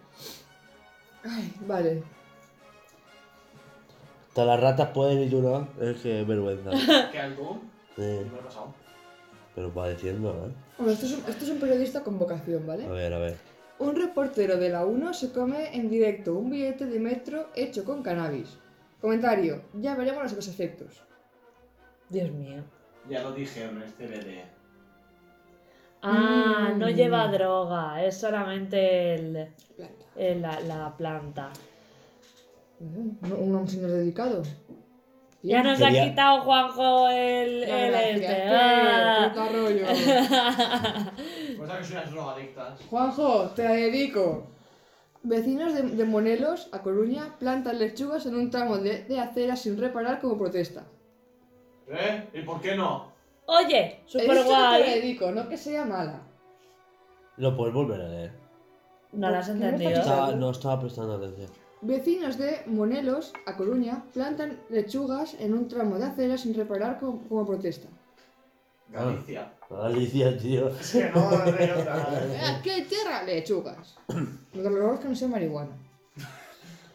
Ay, 1.23 1.51
vale. 1.61 2.03
Todas 4.33 4.47
las 4.47 4.59
ratas 4.61 4.89
pueden 4.91 5.23
y 5.23 5.29
tú 5.29 5.41
no. 5.41 5.67
Es 5.83 5.97
que 6.01 6.23
vergüenza. 6.23 6.69
¿Qué 7.11 7.19
al 7.19 7.35
Doom? 7.35 7.57
Eh, 7.97 8.21
¿Qué 8.23 8.29
me 8.31 8.39
ha 8.39 8.43
pasado? 8.43 8.73
Pero 9.59 9.73
para 9.73 9.89
decirlo, 9.89 10.29
¿eh? 10.47 10.51
Bueno, 10.77 10.93
esto 10.93 11.05
es, 11.05 11.11
un, 11.17 11.19
esto 11.29 11.43
es 11.43 11.49
un 11.51 11.59
periodista 11.59 12.01
con 12.01 12.17
vocación, 12.17 12.65
¿vale? 12.65 12.85
A 12.85 12.89
ver, 12.91 13.13
a 13.13 13.17
ver. 13.19 13.35
Un 13.79 13.93
reportero 13.93 14.55
de 14.55 14.69
la 14.69 14.85
1 14.85 15.13
se 15.13 15.33
come 15.33 15.75
en 15.75 15.89
directo 15.89 16.33
un 16.35 16.49
billete 16.49 16.85
de 16.85 16.97
metro 16.97 17.49
hecho 17.57 17.83
con 17.83 18.01
cannabis. 18.01 18.57
Comentario, 19.01 19.63
ya 19.73 19.95
veremos 19.95 20.31
los 20.31 20.47
efectos. 20.47 21.03
Dios 22.07 22.31
mío. 22.31 22.63
Ya 23.09 23.21
lo 23.21 23.33
dijeron, 23.33 23.83
es 23.83 23.91
CBD. 23.95 24.45
Ah, 26.03 26.71
no 26.77 26.87
Mm. 26.87 26.91
lleva 26.91 27.27
droga, 27.27 28.01
es 28.05 28.15
solamente 28.15 29.15
el, 29.15 29.49
Planta. 29.75 30.05
el- 30.15 30.41
la, 30.41 30.59
la 30.61 30.95
planta. 30.95 31.49
Un, 32.79 33.17
un 33.37 33.67
señor 33.67 33.91
dedicado. 33.91 34.41
Ya 35.41 35.63
nos 35.63 35.79
Quería- 35.79 36.03
ha 36.03 36.09
quitado 36.09 36.41
Juanjo 36.41 37.07
el, 37.09 37.61
La 37.61 37.85
el 37.87 38.15
este. 38.15 38.27
¿qué? 38.27 38.43
Ah. 38.51 39.31
Puta 39.33 39.49
rollo. 39.49 39.85
Pues 41.57 41.71
que 41.71 41.83
soy 41.83 41.97
unas 41.97 42.11
drogadictas. 42.11 42.79
Juanjo, 42.89 43.49
te 43.55 43.63
la 43.63 43.71
dedico. 43.71 44.47
Vecinos 45.23 45.73
de, 45.73 45.81
de 45.83 46.05
Monelos, 46.05 46.69
a 46.71 46.81
Coruña, 46.81 47.35
plantan 47.39 47.79
lechugas 47.79 48.25
en 48.25 48.35
un 48.35 48.49
tramo 48.49 48.77
de, 48.77 49.03
de 49.03 49.19
acera 49.19 49.55
sin 49.57 49.77
reparar 49.77 50.19
como 50.21 50.37
protesta. 50.37 50.85
¿Eh? 51.89 52.29
¿Y 52.33 52.41
por 52.41 52.61
qué 52.61 52.75
no? 52.75 53.11
Oye, 53.45 54.01
He 54.05 54.09
super 54.09 54.37
que 54.37 54.43
te 54.43 54.49
la 54.49 54.67
guay. 54.77 54.83
dedico, 54.83 55.31
no 55.31 55.49
que 55.49 55.57
sea 55.57 55.83
mala. 55.85 56.21
Lo 57.37 57.55
puedes 57.57 57.73
volver 57.73 57.99
a 58.01 58.07
leer. 58.07 58.31
No 59.13 59.29
lo 59.29 59.37
has 59.37 59.47
¿Qué 59.47 59.53
me 59.55 59.65
entendido. 59.65 59.99
Estaba- 59.99 60.31
no 60.33 60.51
estaba 60.51 60.79
prestando 60.79 61.15
atención. 61.15 61.49
Vecinos 61.81 62.37
de 62.37 62.61
Monelos, 62.65 63.31
a 63.45 63.55
Coruña, 63.55 64.03
plantan 64.13 64.59
lechugas 64.69 65.35
en 65.39 65.53
un 65.53 65.67
tramo 65.69 65.97
de 65.97 66.05
acera 66.05 66.37
sin 66.37 66.53
reparar 66.53 66.99
como, 66.99 67.21
como 67.27 67.47
protesta. 67.47 67.87
Galicia. 68.89 69.53
Alicia, 69.69 70.37
tío. 70.37 70.67
Es 70.69 70.91
que 70.91 71.09
no, 71.09 71.31
no 71.31 71.37
hay 71.57 71.69
otra. 71.69 72.19
Eh, 72.23 72.41
Aquí 72.57 72.69
hay 72.71 72.81
tierra, 72.83 73.23
lechugas. 73.23 73.95
Lo 74.53 74.63
que 74.63 74.69
lo 74.69 74.93
es 74.95 74.99
que 74.99 75.07
no 75.07 75.15
sea 75.15 75.27
marihuana. 75.29 75.71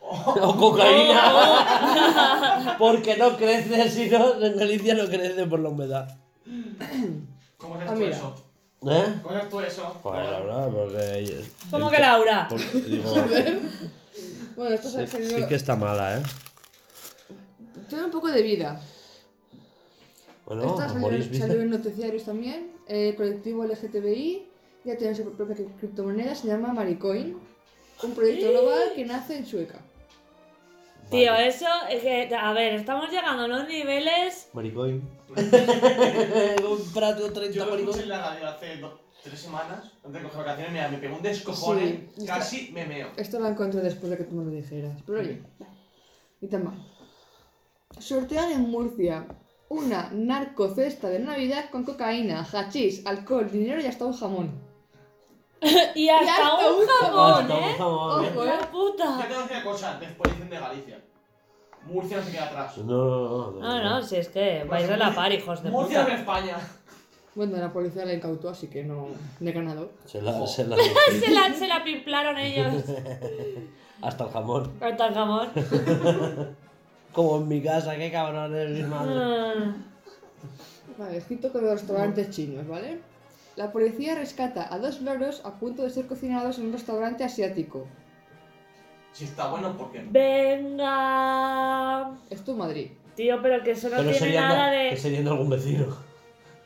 O 0.00 0.54
cocaína. 0.58 2.74
Porque 2.78 3.16
no 3.16 3.36
crece, 3.38 3.88
si 3.88 4.10
no, 4.10 4.34
en 4.44 4.58
Galicia 4.58 4.94
no 4.94 5.06
crece 5.06 5.46
por 5.46 5.60
la 5.60 5.70
humedad. 5.70 6.14
¿Cómo 7.56 7.80
es 7.80 7.88
Ah, 7.88 7.94
tú 7.94 8.00
mira. 8.00 8.10
eso? 8.16 8.34
¿Eh? 8.86 9.14
¿Cómo 9.22 9.38
es 9.38 9.48
tú 9.48 9.60
eso? 9.60 9.96
Pues 10.02 10.14
la 10.16 10.40
verdad, 10.40 10.68
porque. 10.68 11.42
¿Cómo 11.70 11.90
que 11.90 11.98
Laura? 12.00 12.46
porque- 12.50 12.80
digo, 12.80 13.14
Bueno, 14.56 14.74
esto 14.74 14.88
se 14.88 15.02
ha 15.02 15.06
sí, 15.06 15.12
salido... 15.12 15.38
sí 15.38 15.46
que 15.46 15.54
está 15.54 15.76
mala, 15.76 16.18
¿eh? 16.18 16.22
Tiene 17.88 18.04
un 18.04 18.10
poco 18.10 18.28
de 18.28 18.42
vida. 18.42 18.80
Bueno, 20.46 20.62
Esto 20.78 21.08
Vista. 21.08 21.46
en 21.46 21.70
noticiarios 21.70 22.24
también. 22.24 22.72
El 22.86 23.14
colectivo 23.16 23.64
LGTBI 23.64 24.46
ya 24.84 24.96
tiene 24.96 25.14
su 25.14 25.24
propia 25.32 25.56
cri- 25.56 25.74
criptomoneda, 25.78 26.34
se 26.34 26.48
llama 26.48 26.72
Maricoin. 26.72 27.38
Un 28.02 28.14
proyecto 28.14 28.50
global 28.50 28.92
que 28.94 29.04
nace 29.04 29.36
en 29.38 29.46
Sueca. 29.46 29.80
Tío, 31.10 31.34
eso 31.34 31.66
es 31.90 32.02
que, 32.02 32.34
a 32.34 32.52
ver, 32.52 32.74
estamos 32.74 33.10
llegando 33.10 33.42
a 33.44 33.46
unos 33.46 33.68
niveles. 33.68 34.48
Maricoin. 34.52 35.02
Un 36.68 36.92
prato 36.92 37.32
30 37.32 37.50
Yo 37.56 37.66
lo 37.66 37.76
escuché 37.76 37.96
maricoin. 37.96 38.00
en 38.02 38.08
la 38.08 38.18
radio 38.30 38.48
hace 38.48 38.76
do- 38.78 39.00
tres 39.24 39.40
semanas, 39.40 39.90
antes 40.04 40.22
de 40.22 40.28
coger 40.28 40.44
vacaciones, 40.44 40.72
mira, 40.72 40.88
me 40.88 40.98
pegó 40.98 41.16
un 41.16 41.22
descojone, 41.22 42.08
Sí. 42.16 42.26
casi 42.26 42.70
me 42.72 42.84
meo. 42.86 43.08
Esto 43.16 43.40
lo 43.40 43.48
encontré 43.48 43.80
después 43.80 44.10
de 44.10 44.18
que 44.18 44.24
tú 44.24 44.34
me 44.36 44.44
lo 44.44 44.50
dijeras. 44.50 45.00
Pero 45.06 45.18
oye, 45.20 45.42
ni 46.40 46.48
tan 46.48 46.64
mal. 46.64 46.74
Sortean 47.98 48.50
en 48.52 48.60
Murcia 48.70 49.26
una 49.68 50.10
narcocesta 50.12 51.08
de 51.08 51.20
Navidad 51.20 51.70
con 51.70 51.84
cocaína, 51.84 52.46
hachís, 52.52 53.04
alcohol, 53.06 53.50
dinero 53.50 53.80
y 53.80 53.86
hasta 53.86 54.04
un 54.04 54.12
jamón. 54.16 54.62
Y 55.94 56.08
hasta, 56.10 56.34
hasta 56.36 56.70
un 56.70 56.80
un 56.82 56.86
jamón, 56.86 57.32
Hasta 57.42 57.56
un 57.56 57.62
¿eh? 57.64 57.74
jamón, 57.78 58.24
¿eh? 58.24 58.32
Ojo, 58.34 58.44
eh. 58.44 58.58
Puta. 58.70 59.04
tengo 59.04 59.28
que 59.28 59.28
decir 59.34 59.56
una 59.56 59.64
cosa, 59.64 59.98
después 59.98 60.32
dicen 60.32 60.50
de 60.50 60.58
Galicia. 60.60 61.00
Murcia 61.86 62.16
no 62.18 62.22
se 62.22 62.32
queda 62.32 62.44
atrás. 62.46 62.78
No, 62.78 62.84
no, 62.84 63.50
no. 63.52 63.60
No, 63.60 63.82
no, 63.82 64.02
si 64.02 64.16
es 64.16 64.28
que 64.28 64.64
vais 64.64 64.88
de 64.88 64.96
la 64.96 65.14
par, 65.14 65.32
hijos 65.32 65.62
de 65.62 65.70
Murcia 65.70 66.00
es 66.00 66.04
puta. 66.04 66.14
de 66.14 66.20
España. 66.20 66.56
Bueno, 67.34 67.56
la 67.56 67.72
policía 67.72 68.04
la 68.04 68.14
incautó, 68.14 68.48
así 68.48 68.68
que 68.68 68.84
no, 68.84 69.08
no 69.40 69.50
he 69.50 69.52
ganado. 69.52 69.90
Se 70.04 70.22
la, 70.22 70.46
se 70.46 70.64
la 70.66 70.76
Se 71.20 71.30
la, 71.30 71.52
se 71.52 71.66
la 71.66 71.82
pimplaron 71.82 72.38
ellos. 72.38 72.84
Hasta 74.02 74.24
el 74.24 74.30
jamón. 74.30 74.72
Hasta 74.80 75.08
el 75.08 75.14
jamón. 75.14 75.48
Como 77.12 77.38
en 77.38 77.48
mi 77.48 77.60
casa, 77.62 77.96
qué 77.96 78.10
cabrón 78.12 78.54
es 78.56 78.70
mi 78.70 78.82
madre. 78.84 79.14
Ah. 79.16 79.74
Vale, 80.98 81.16
escrito 81.16 81.50
con 81.50 81.62
los 81.64 81.72
restaurantes 81.72 82.30
chinos, 82.30 82.66
¿vale? 82.68 83.00
La 83.56 83.72
policía 83.72 84.14
rescata 84.16 84.72
a 84.72 84.78
dos 84.78 85.00
loros 85.00 85.40
a 85.44 85.58
punto 85.58 85.82
de 85.82 85.90
ser 85.90 86.06
cocinados 86.06 86.58
en 86.58 86.66
un 86.66 86.72
restaurante 86.72 87.24
asiático. 87.24 87.86
Si 89.12 89.24
está 89.24 89.48
bueno, 89.48 89.76
¿por 89.76 89.90
qué 89.92 90.02
no? 90.02 90.10
Venga. 91.14 92.10
Esto 92.30 92.52
en 92.52 92.58
Madrid. 92.58 92.90
Tío, 93.14 93.40
pero 93.40 93.62
que 93.62 93.70
eso 93.72 93.88
no 93.88 93.96
Pero 93.96 94.10
tiene 94.10 94.18
sería, 94.18 94.40
nada 94.48 94.70
que 94.72 94.76
de. 94.90 94.96
sería 94.96 95.22
de 95.22 95.30
algún 95.30 95.50
vecino. 95.50 95.86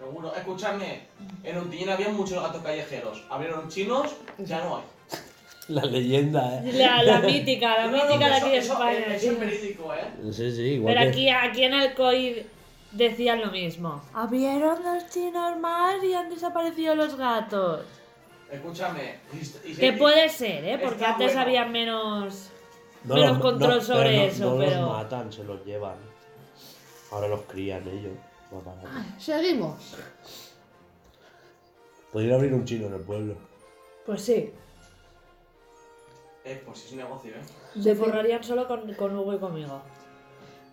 Seguro. 0.08 0.34
Escúchame, 0.34 1.02
en 1.44 1.58
Ontinyent 1.58 1.90
había 1.90 2.08
muchos 2.08 2.42
gatos 2.42 2.62
callejeros. 2.62 3.22
Abrieron 3.28 3.68
chinos, 3.68 4.16
ya 4.38 4.64
no 4.64 4.78
hay. 4.78 4.82
La 5.68 5.82
leyenda, 5.82 6.60
¿eh? 6.64 6.72
La, 6.72 7.02
la 7.02 7.20
mítica, 7.30 7.76
la 7.76 7.86
No, 7.88 7.96
no, 7.98 8.04
mítica 8.06 8.26
de 8.30 8.36
eso- 8.36 8.46
aquí 8.46 8.50
de 8.52 8.58
eso- 8.58 8.72
España. 8.72 8.98
Eso 9.14 9.20
tío. 9.20 9.32
es 9.32 9.40
verídico, 9.40 9.92
¿eh? 9.94 10.32
Sí, 10.32 10.50
sí, 10.52 10.62
igual 10.62 10.94
Pero 10.94 11.04
que... 11.04 11.10
aquí, 11.10 11.28
aquí 11.28 11.62
en 11.64 11.74
Alcoy 11.74 12.46
decían 12.92 13.40
lo 13.42 13.50
mismo. 13.50 14.02
Abrieron 14.14 14.82
los 14.82 15.10
chinos 15.10 15.58
más 15.60 16.02
y 16.02 16.14
han 16.14 16.30
desaparecido 16.30 16.94
los 16.94 17.14
gatos. 17.16 17.84
Escúchame. 18.50 19.16
y- 19.34 19.70
y- 19.72 19.74
Que 19.76 19.92
puede 19.92 20.26
ser, 20.30 20.64
¿eh? 20.64 20.78
Porque 20.78 20.94
Está 21.04 21.10
antes 21.12 21.26
bueno. 21.34 21.40
había 21.42 21.64
menos... 21.66 22.48
No 23.04 23.14
menos 23.14 23.32
los- 23.32 23.40
control 23.42 23.74
no, 23.76 23.80
sobre 23.82 24.08
pero 24.08 24.22
no- 24.22 24.24
eso, 24.24 24.44
no 24.54 24.58
pero... 24.64 24.80
los 24.80 24.90
matan, 24.90 25.30
se 25.32 25.44
los 25.44 25.64
llevan. 25.66 25.96
Ahora 27.12 27.28
los 27.28 27.42
crían 27.42 27.86
ellos. 27.86 28.12
Más 28.52 28.64
barato. 28.64 28.88
Seguimos. 29.18 29.96
Podría 32.12 32.36
abrir 32.36 32.54
un 32.54 32.64
chino 32.64 32.86
en 32.86 32.94
el 32.94 33.00
pueblo. 33.02 33.36
Pues 34.06 34.22
sí. 34.22 34.52
Eh, 36.44 36.62
pues 36.64 36.84
es 36.86 36.92
un 36.92 36.98
negocio, 36.98 37.32
¿eh? 37.34 37.82
Se 37.82 37.94
forrarían 37.94 38.42
solo 38.42 38.66
con, 38.66 38.92
con 38.94 39.14
Hugo 39.16 39.34
y 39.34 39.38
conmigo. 39.38 39.82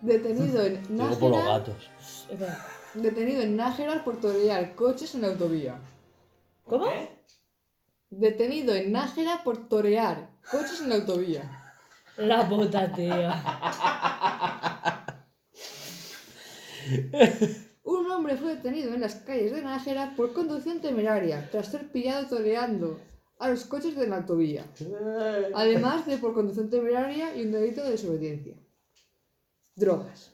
Detenido 0.00 0.62
en 0.62 0.82
Digo 0.88 1.18
por 1.18 1.30
los 1.30 1.38
Nájera, 1.38 1.58
gatos. 1.58 1.90
Espera. 2.30 2.66
detenido 2.94 3.42
en 3.42 3.56
Nájera 3.56 4.04
por 4.04 4.20
torear 4.20 4.74
coches 4.74 5.14
en 5.14 5.22
la 5.22 5.28
autovía. 5.28 5.78
¿Por 6.64 6.78
¿Cómo? 6.80 6.90
qué? 6.90 7.10
Detenido 8.10 8.74
en 8.74 8.92
Nájera 8.92 9.42
por 9.44 9.68
torear 9.68 10.28
coches 10.50 10.80
en 10.80 10.88
la 10.90 10.96
autovía. 10.96 11.62
La 12.16 12.48
puta, 12.48 12.90
tío. 12.92 13.12
Un 17.86 18.10
hombre 18.10 18.36
fue 18.36 18.56
detenido 18.56 18.92
en 18.92 19.00
las 19.00 19.14
calles 19.14 19.52
de 19.52 19.62
Nájera 19.62 20.12
por 20.16 20.32
conducción 20.32 20.80
temeraria 20.80 21.48
tras 21.52 21.68
ser 21.68 21.86
pillado 21.92 22.26
toreando 22.26 22.98
a 23.38 23.48
los 23.48 23.64
coches 23.64 23.94
de 23.94 24.08
la 24.08 24.16
autovía. 24.16 24.66
Además 25.54 26.04
de 26.04 26.18
por 26.18 26.34
conducción 26.34 26.68
temeraria 26.68 27.36
y 27.36 27.42
un 27.42 27.52
delito 27.52 27.84
de 27.84 27.92
desobediencia. 27.92 28.56
Drogas. 29.76 30.32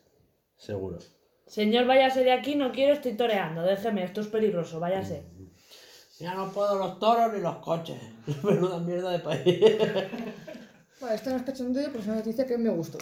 Seguro. 0.57 0.99
Señor, 1.47 1.85
váyase 1.87 2.25
de 2.25 2.33
aquí, 2.33 2.55
no 2.55 2.73
quiero, 2.73 2.95
estoy 2.95 3.19
toreando. 3.19 3.61
Déjeme, 3.61 4.03
esto 4.03 4.23
es 4.23 4.29
peligroso, 4.29 4.81
váyase. 4.81 5.27
Ya 6.19 6.35
no 6.35 6.51
puedo 6.53 6.77
los 6.77 6.99
toros 6.99 7.35
ni 7.35 7.41
los 7.41 7.57
coches. 7.57 8.01
Menuda 8.43 8.79
mierda 8.79 9.11
de 9.11 9.19
país. 9.19 9.79
Vale, 11.03 11.15
esta 11.17 11.31
no 11.31 11.37
es 11.37 11.43
cachondeo, 11.43 11.89
pero 11.89 11.99
es 11.99 12.07
una 12.07 12.17
noticia 12.17 12.47
que 12.47 12.57
me 12.57 12.71
gustó. 12.71 12.97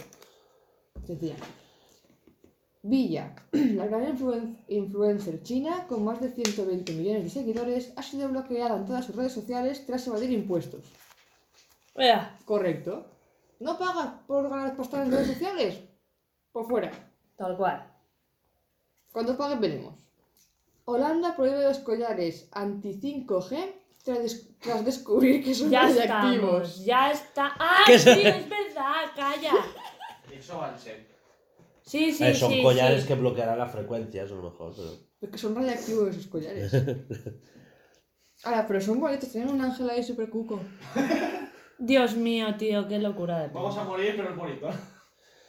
Decía. 1.07 1.37
Villa, 2.83 3.35
la 3.51 3.85
gran 3.85 4.05
influen- 4.17 4.57
influencer 4.67 5.43
china 5.43 5.85
con 5.87 6.03
más 6.03 6.19
de 6.19 6.31
120 6.31 6.93
millones 6.93 7.23
de 7.25 7.29
seguidores, 7.29 7.93
ha 7.95 8.01
sido 8.01 8.27
bloqueada 8.29 8.75
en 8.75 8.85
todas 8.85 9.05
sus 9.05 9.15
redes 9.15 9.33
sociales 9.33 9.85
tras 9.85 10.07
evadir 10.07 10.31
impuestos. 10.31 10.81
Vea, 11.95 12.37
Correcto. 12.45 13.05
¿No 13.59 13.77
pagas 13.77 14.13
por 14.25 14.49
ganar 14.49 14.75
pasta 14.75 15.03
en 15.03 15.11
redes 15.11 15.27
sociales? 15.27 15.79
Por 16.51 16.67
fuera. 16.67 16.91
tal 17.37 17.55
cual. 17.55 17.87
Cuando 19.11 19.37
pagues 19.37 19.59
veremos. 19.59 19.93
Holanda 20.85 21.35
prohíbe 21.35 21.63
los 21.63 21.77
collares 21.79 22.47
anti-5G 22.53 23.73
tras, 24.03 24.19
des- 24.19 24.57
tras 24.59 24.83
descubrir 24.83 25.43
que 25.43 25.53
son 25.53 25.69
Ya 25.69 25.83
radiactivos. 25.83 26.69
estamos, 26.69 26.85
ya 26.85 27.11
está. 27.11 27.51
¡Ah, 27.59 27.83
¿Qué 27.85 27.99
sí, 27.99 28.09
es 28.09 28.49
verdad! 28.49 29.11
¡Calla! 29.15 29.53
Eso 30.31 30.57
va 30.57 30.71
en 30.71 30.79
serio. 30.79 31.10
Sí, 31.91 32.13
sí, 32.13 32.23
Eh, 32.23 32.33
son 32.33 32.53
sí. 32.53 32.63
collares 32.63 33.01
sí. 33.01 33.07
que 33.09 33.15
bloquearán 33.15 33.59
las 33.59 33.69
frecuencias, 33.69 34.31
a 34.31 34.35
lo 34.35 34.43
mejor. 34.43 34.73
Pero... 34.73 34.91
Porque 35.19 35.37
son 35.37 35.53
radiactivos 35.53 36.07
esos 36.11 36.27
collares. 36.27 36.71
Ahora, 38.45 38.65
pero 38.65 38.79
son 38.79 39.01
bonitos, 39.01 39.29
tienen 39.29 39.53
un 39.53 39.59
ángel 39.59 39.89
ahí 39.89 40.01
súper 40.01 40.29
cuco. 40.29 40.61
Dios 41.79 42.15
mío, 42.15 42.55
tío, 42.55 42.87
qué 42.87 42.97
locura 42.97 43.41
de 43.41 43.49
Vamos 43.49 43.77
a 43.77 43.83
morir, 43.83 44.13
pero 44.15 44.29
es 44.29 44.37
bonito. 44.37 44.69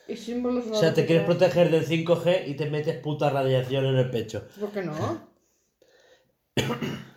Y 0.08 0.16
símbolos 0.16 0.66
O 0.66 0.74
sea, 0.74 0.92
te 0.92 1.06
quieres 1.06 1.24
proteger 1.24 1.70
del 1.70 1.86
5G 1.86 2.48
y 2.48 2.54
te 2.54 2.68
metes 2.68 2.98
puta 2.98 3.30
radiación 3.30 3.86
en 3.86 3.96
el 3.98 4.10
pecho. 4.10 4.44
¿Por 4.58 4.72
qué 4.72 4.82
no? 4.82 4.94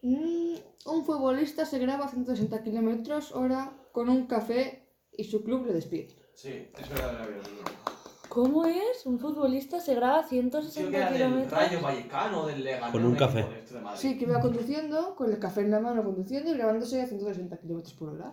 Mm, 0.00 0.54
un 0.86 1.04
futbolista 1.04 1.66
se 1.66 1.80
graba 1.80 2.04
a 2.04 2.08
160 2.08 2.62
kilómetros 2.62 3.32
hora 3.32 3.76
con 3.90 4.08
un 4.08 4.28
café 4.28 4.88
y 5.10 5.24
su 5.24 5.42
club 5.42 5.66
le 5.66 5.72
despide. 5.72 6.14
Sí, 6.34 6.68
es 6.78 6.88
verdad, 6.88 7.20
es 7.20 7.28
verdad. 7.28 7.88
¿Cómo 8.28 8.66
es? 8.66 9.06
Un 9.06 9.18
futbolista 9.18 9.80
se 9.80 9.94
graba 9.94 10.20
a 10.20 10.22
Sí, 10.22 10.36
que 10.36 10.42
160 10.42 10.96
era 10.96 11.10
del 11.10 11.14
kilómetros. 11.16 11.52
Rayo 11.52 11.80
Vallecano, 11.80 12.46
del 12.46 12.64
Leganés. 12.64 12.92
Con 12.92 13.04
un 13.04 13.14
café. 13.16 13.42
de. 13.42 13.96
Sí, 13.96 14.18
que 14.18 14.24
iba 14.24 14.40
conduciendo, 14.40 15.14
con 15.16 15.32
el 15.32 15.38
café 15.38 15.62
en 15.62 15.70
la 15.70 15.80
mano 15.80 16.04
conduciendo 16.04 16.50
y 16.50 16.54
grabándose 16.54 17.00
a 17.00 17.06
160 17.06 17.56
kilómetros 17.58 17.94
por 17.94 18.10
hora. 18.10 18.32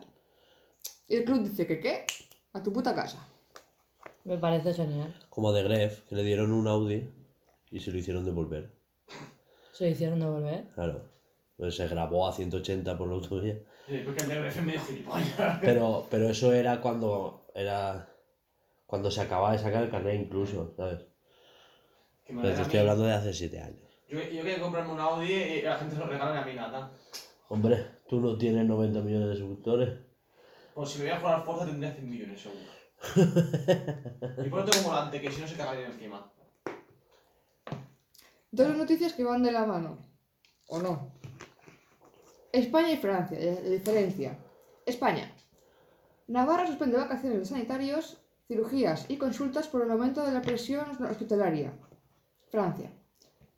Y 1.07 1.15
el 1.17 1.25
club 1.25 1.43
dice 1.43 1.65
que 1.67 1.79
qué, 1.79 2.05
a 2.53 2.61
tu 2.61 2.73
puta 2.73 2.93
casa. 2.93 3.25
Me 4.23 4.37
parece 4.37 4.73
genial. 4.73 5.13
Como 5.29 5.53
de 5.53 5.63
Gref, 5.63 6.01
que 6.09 6.15
le 6.15 6.23
dieron 6.23 6.51
un 6.51 6.67
Audi 6.67 7.09
y 7.69 7.79
se 7.79 7.91
lo 7.91 7.97
hicieron 7.97 8.25
devolver. 8.25 8.73
Se 9.71 9.89
hicieron 9.89 10.19
devolver. 10.19 10.67
Claro. 10.73 11.03
Pues 11.57 11.75
se 11.75 11.87
grabó 11.87 12.27
a 12.27 12.33
180 12.33 12.97
por 12.97 13.07
la 13.07 13.15
autovía. 13.15 13.59
Sí, 13.87 14.01
porque 14.03 14.23
el 14.23 14.29
de 14.29 14.47
es 14.47 14.61
medio 14.63 14.81
gilipollas. 14.81 15.59
Pero, 15.61 16.07
pero 16.09 16.29
eso 16.29 16.51
era 16.53 16.81
cuando 16.81 17.45
era 17.53 18.09
cuando 18.85 19.09
se 19.11 19.21
acababa 19.21 19.51
de 19.51 19.59
sacar 19.59 19.83
el 19.83 19.89
carnet 19.89 20.21
incluso, 20.21 20.73
¿sabes? 20.75 21.05
Pero 22.27 22.41
te 22.41 22.61
estoy 22.61 22.79
hablando 22.79 23.03
de 23.03 23.13
hace 23.13 23.33
7 23.33 23.59
años. 23.59 23.85
Yo, 24.07 24.19
yo 24.19 24.43
quería 24.43 24.59
comprarme 24.59 24.93
un 24.93 24.99
Audi 24.99 25.31
y 25.31 25.61
la 25.61 25.77
gente 25.77 25.95
se 25.95 26.01
lo 26.01 26.07
regala 26.07 26.41
a 26.41 26.45
mí 26.45 26.53
nada. 26.53 26.91
Hombre, 27.49 27.85
tú 28.07 28.19
no 28.19 28.37
tienes 28.37 28.65
90 28.65 29.01
millones 29.01 29.29
de 29.29 29.35
suscriptores. 29.37 29.99
Pues 30.73 30.89
si 30.89 30.99
me 30.99 31.05
voy 31.05 31.13
a 31.13 31.19
jugar 31.19 31.45
Forza 31.45 31.65
tendría 31.65 31.93
100 31.93 32.09
millones 32.09 32.41
seguro. 32.41 32.75
y 34.45 34.49
por 34.49 34.59
otro 34.61 34.81
volante, 34.81 35.21
que 35.21 35.31
si 35.31 35.41
no 35.41 35.47
se 35.47 35.55
cagaría 35.55 35.87
encima. 35.87 36.31
Dos 38.51 38.75
noticias 38.77 39.13
que 39.13 39.23
van 39.23 39.43
de 39.43 39.51
la 39.51 39.65
mano. 39.65 39.99
¿O 40.67 40.79
no? 40.79 41.13
España 42.51 42.91
y 42.91 42.97
Francia, 42.97 43.37
la 43.39 43.61
la 43.61 43.69
diferencia. 43.69 44.39
España. 44.85 45.31
Navarra 46.27 46.65
suspende 46.65 46.97
vacaciones 46.97 47.39
de 47.39 47.45
sanitarios, 47.45 48.24
cirugías 48.47 49.05
y 49.09 49.17
consultas 49.17 49.67
por 49.67 49.81
el 49.81 49.91
aumento 49.91 50.23
de 50.25 50.31
la 50.31 50.41
presión 50.41 50.85
hospitalaria. 51.03 51.73
Francia. 52.49 52.91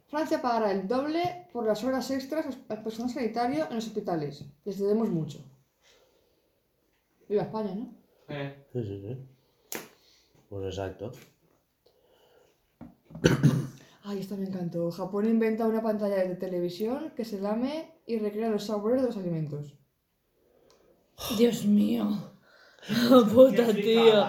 Francia 0.07 0.41
pagará 0.41 0.71
el 0.71 0.87
doble 0.87 1.47
por 1.51 1.65
las 1.65 1.83
horas 1.83 2.09
extras 2.11 2.45
al 2.69 2.83
personal 2.83 3.11
sanitario 3.11 3.67
en 3.69 3.75
los 3.75 3.87
hospitales. 3.87 4.45
Les 4.63 4.79
debemos 4.79 5.09
mucho. 5.09 5.43
Viva 7.27 7.43
España, 7.43 7.75
¿no? 7.75 7.93
Eh, 8.29 8.65
Sí, 8.71 8.83
sí, 8.83 9.01
sí. 9.01 9.17
Pues 10.49 10.65
exacto. 10.65 11.11
Ay, 14.03 14.19
esta 14.19 14.37
me 14.37 14.45
encantó. 14.45 14.89
Japón 14.91 15.27
inventa 15.27 15.67
una 15.67 15.81
pantalla 15.81 16.23
de 16.23 16.35
televisión 16.35 17.11
que 17.15 17.25
se 17.25 17.41
lame 17.41 17.99
y 18.05 18.19
recrea 18.19 18.49
los 18.49 18.63
sabores 18.63 19.01
de 19.01 19.07
los 19.07 19.17
alimentos. 19.17 19.73
Dios 21.37 21.65
mío. 21.65 22.07
Puta, 23.33 23.73
tío. 23.73 24.25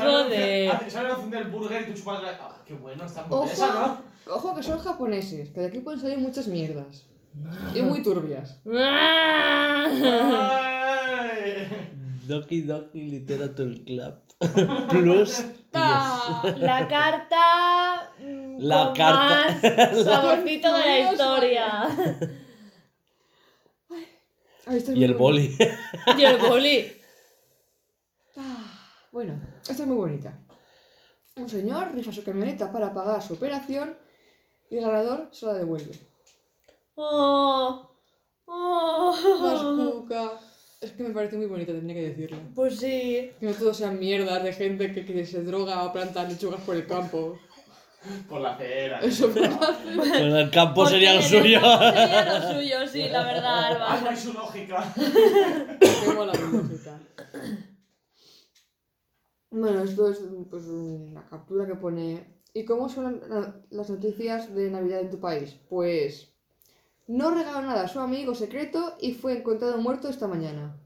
Fricada. 0.00 0.22
¿Sabes 0.22 0.24
lo 0.24 0.30
que- 0.30 0.36
Joder. 0.36 0.70
hace- 0.76 0.90
¿Sabes 0.90 1.08
la 1.08 1.14
opción 1.14 1.30
del 1.30 1.44
burger 1.48 1.82
y 1.82 1.84
tú 1.86 1.98
chupas 1.98 2.22
la... 2.22 2.28
Ah, 2.40 2.56
qué 2.66 2.74
bueno, 2.74 3.04
está 3.04 3.22
muy 3.24 3.36
Ojo, 3.38 3.50
esa, 3.50 3.66
¿no? 4.26 4.34
ojo 4.34 4.54
que 4.54 4.62
son 4.62 4.78
japoneses, 4.78 5.50
que 5.50 5.60
de 5.60 5.66
aquí 5.66 5.78
pueden 5.80 6.00
salir 6.00 6.18
muchas 6.18 6.46
mierdas. 6.48 7.06
Y 7.74 7.82
muy 7.82 8.02
turbias. 8.02 8.58
Doki 12.26 12.62
Doki 12.62 13.00
Literature 13.10 13.84
Club. 13.84 14.14
Plus. 14.88 15.44
La 15.72 16.86
carta. 16.88 18.10
mm, 18.18 18.56
La 18.60 18.84
con 18.86 18.94
carta. 18.94 19.58
Más 19.62 20.04
saborcito 20.04 20.72
de 20.72 20.80
la 20.80 21.12
historia. 21.12 21.88
Ay, 24.66 24.84
Y 24.94 25.04
el 25.04 25.14
boli. 25.14 25.56
Y 26.16 26.22
el 26.22 26.36
boli. 26.38 26.92
Ah, 29.10 29.12
bueno, 29.12 29.40
esta 29.68 29.82
es 29.82 29.86
muy 29.88 29.96
bonita. 29.96 30.32
Un 31.36 31.48
señor 31.48 31.92
rifa 31.94 32.12
su 32.12 32.22
camioneta 32.22 32.70
para 32.70 32.92
pagar 32.94 33.20
su 33.22 33.34
operación 33.34 33.96
y 34.70 34.76
el 34.76 34.84
ganador 34.84 35.28
se 35.32 35.46
la 35.46 35.54
devuelve. 35.54 35.92
Oh. 36.94 37.90
Más 38.46 39.60
Oh. 39.62 39.92
cuca. 40.02 40.32
Es 40.80 40.92
que 40.92 41.02
me 41.02 41.10
parece 41.10 41.36
muy 41.36 41.46
bonita, 41.46 41.72
tenía 41.72 41.94
que 41.94 42.08
decirlo. 42.08 42.38
Pues 42.54 42.78
sí. 42.78 43.32
Que 43.38 43.46
no 43.46 43.52
todos 43.52 43.76
sean 43.76 43.98
mierdas 43.98 44.42
de 44.42 44.52
gente 44.52 44.92
que, 44.92 45.04
que 45.04 45.26
se 45.26 45.42
droga 45.42 45.84
o 45.84 45.92
planta 45.92 46.24
lechugas 46.24 46.60
por 46.62 46.74
el 46.76 46.86
campo. 46.86 47.38
Por 48.28 48.40
la 48.40 48.54
acera. 48.54 49.00
Eso 49.00 49.28
me 49.28 49.44
hace. 49.46 49.94
Pues 49.96 50.10
el 50.12 50.50
campo 50.50 50.74
Porque 50.76 50.92
sería 50.94 51.14
el 51.16 51.22
suyo. 51.22 51.60
Sería 51.60 52.38
lo 52.38 52.54
suyo, 52.54 52.88
sí, 52.88 53.08
la 53.08 53.24
verdad, 53.24 53.64
Algo 53.66 53.84
Alba. 53.84 54.10
hay 54.10 54.16
su 54.16 54.32
lógica. 54.32 54.94
Qué 54.96 56.12
mola 56.14 56.32
mi 56.32 56.58
lógica. 56.58 56.98
Bueno, 59.50 59.82
esto 59.82 60.08
es 60.10 60.20
pues, 60.48 60.64
una 60.66 61.26
captura 61.28 61.66
que 61.66 61.74
pone. 61.74 62.40
¿Y 62.54 62.64
cómo 62.64 62.88
son 62.88 63.20
la- 63.28 63.54
las 63.70 63.90
noticias 63.90 64.54
de 64.54 64.70
Navidad 64.70 65.00
en 65.00 65.10
tu 65.10 65.20
país? 65.20 65.56
Pues. 65.68 66.28
No 67.06 67.30
regaló 67.32 67.62
nada 67.62 67.82
a 67.84 67.88
su 67.88 67.98
amigo 67.98 68.34
secreto 68.36 68.96
y 69.00 69.14
fue 69.14 69.38
encontrado 69.38 69.78
muerto 69.78 70.08
esta 70.08 70.28
mañana. 70.28 70.76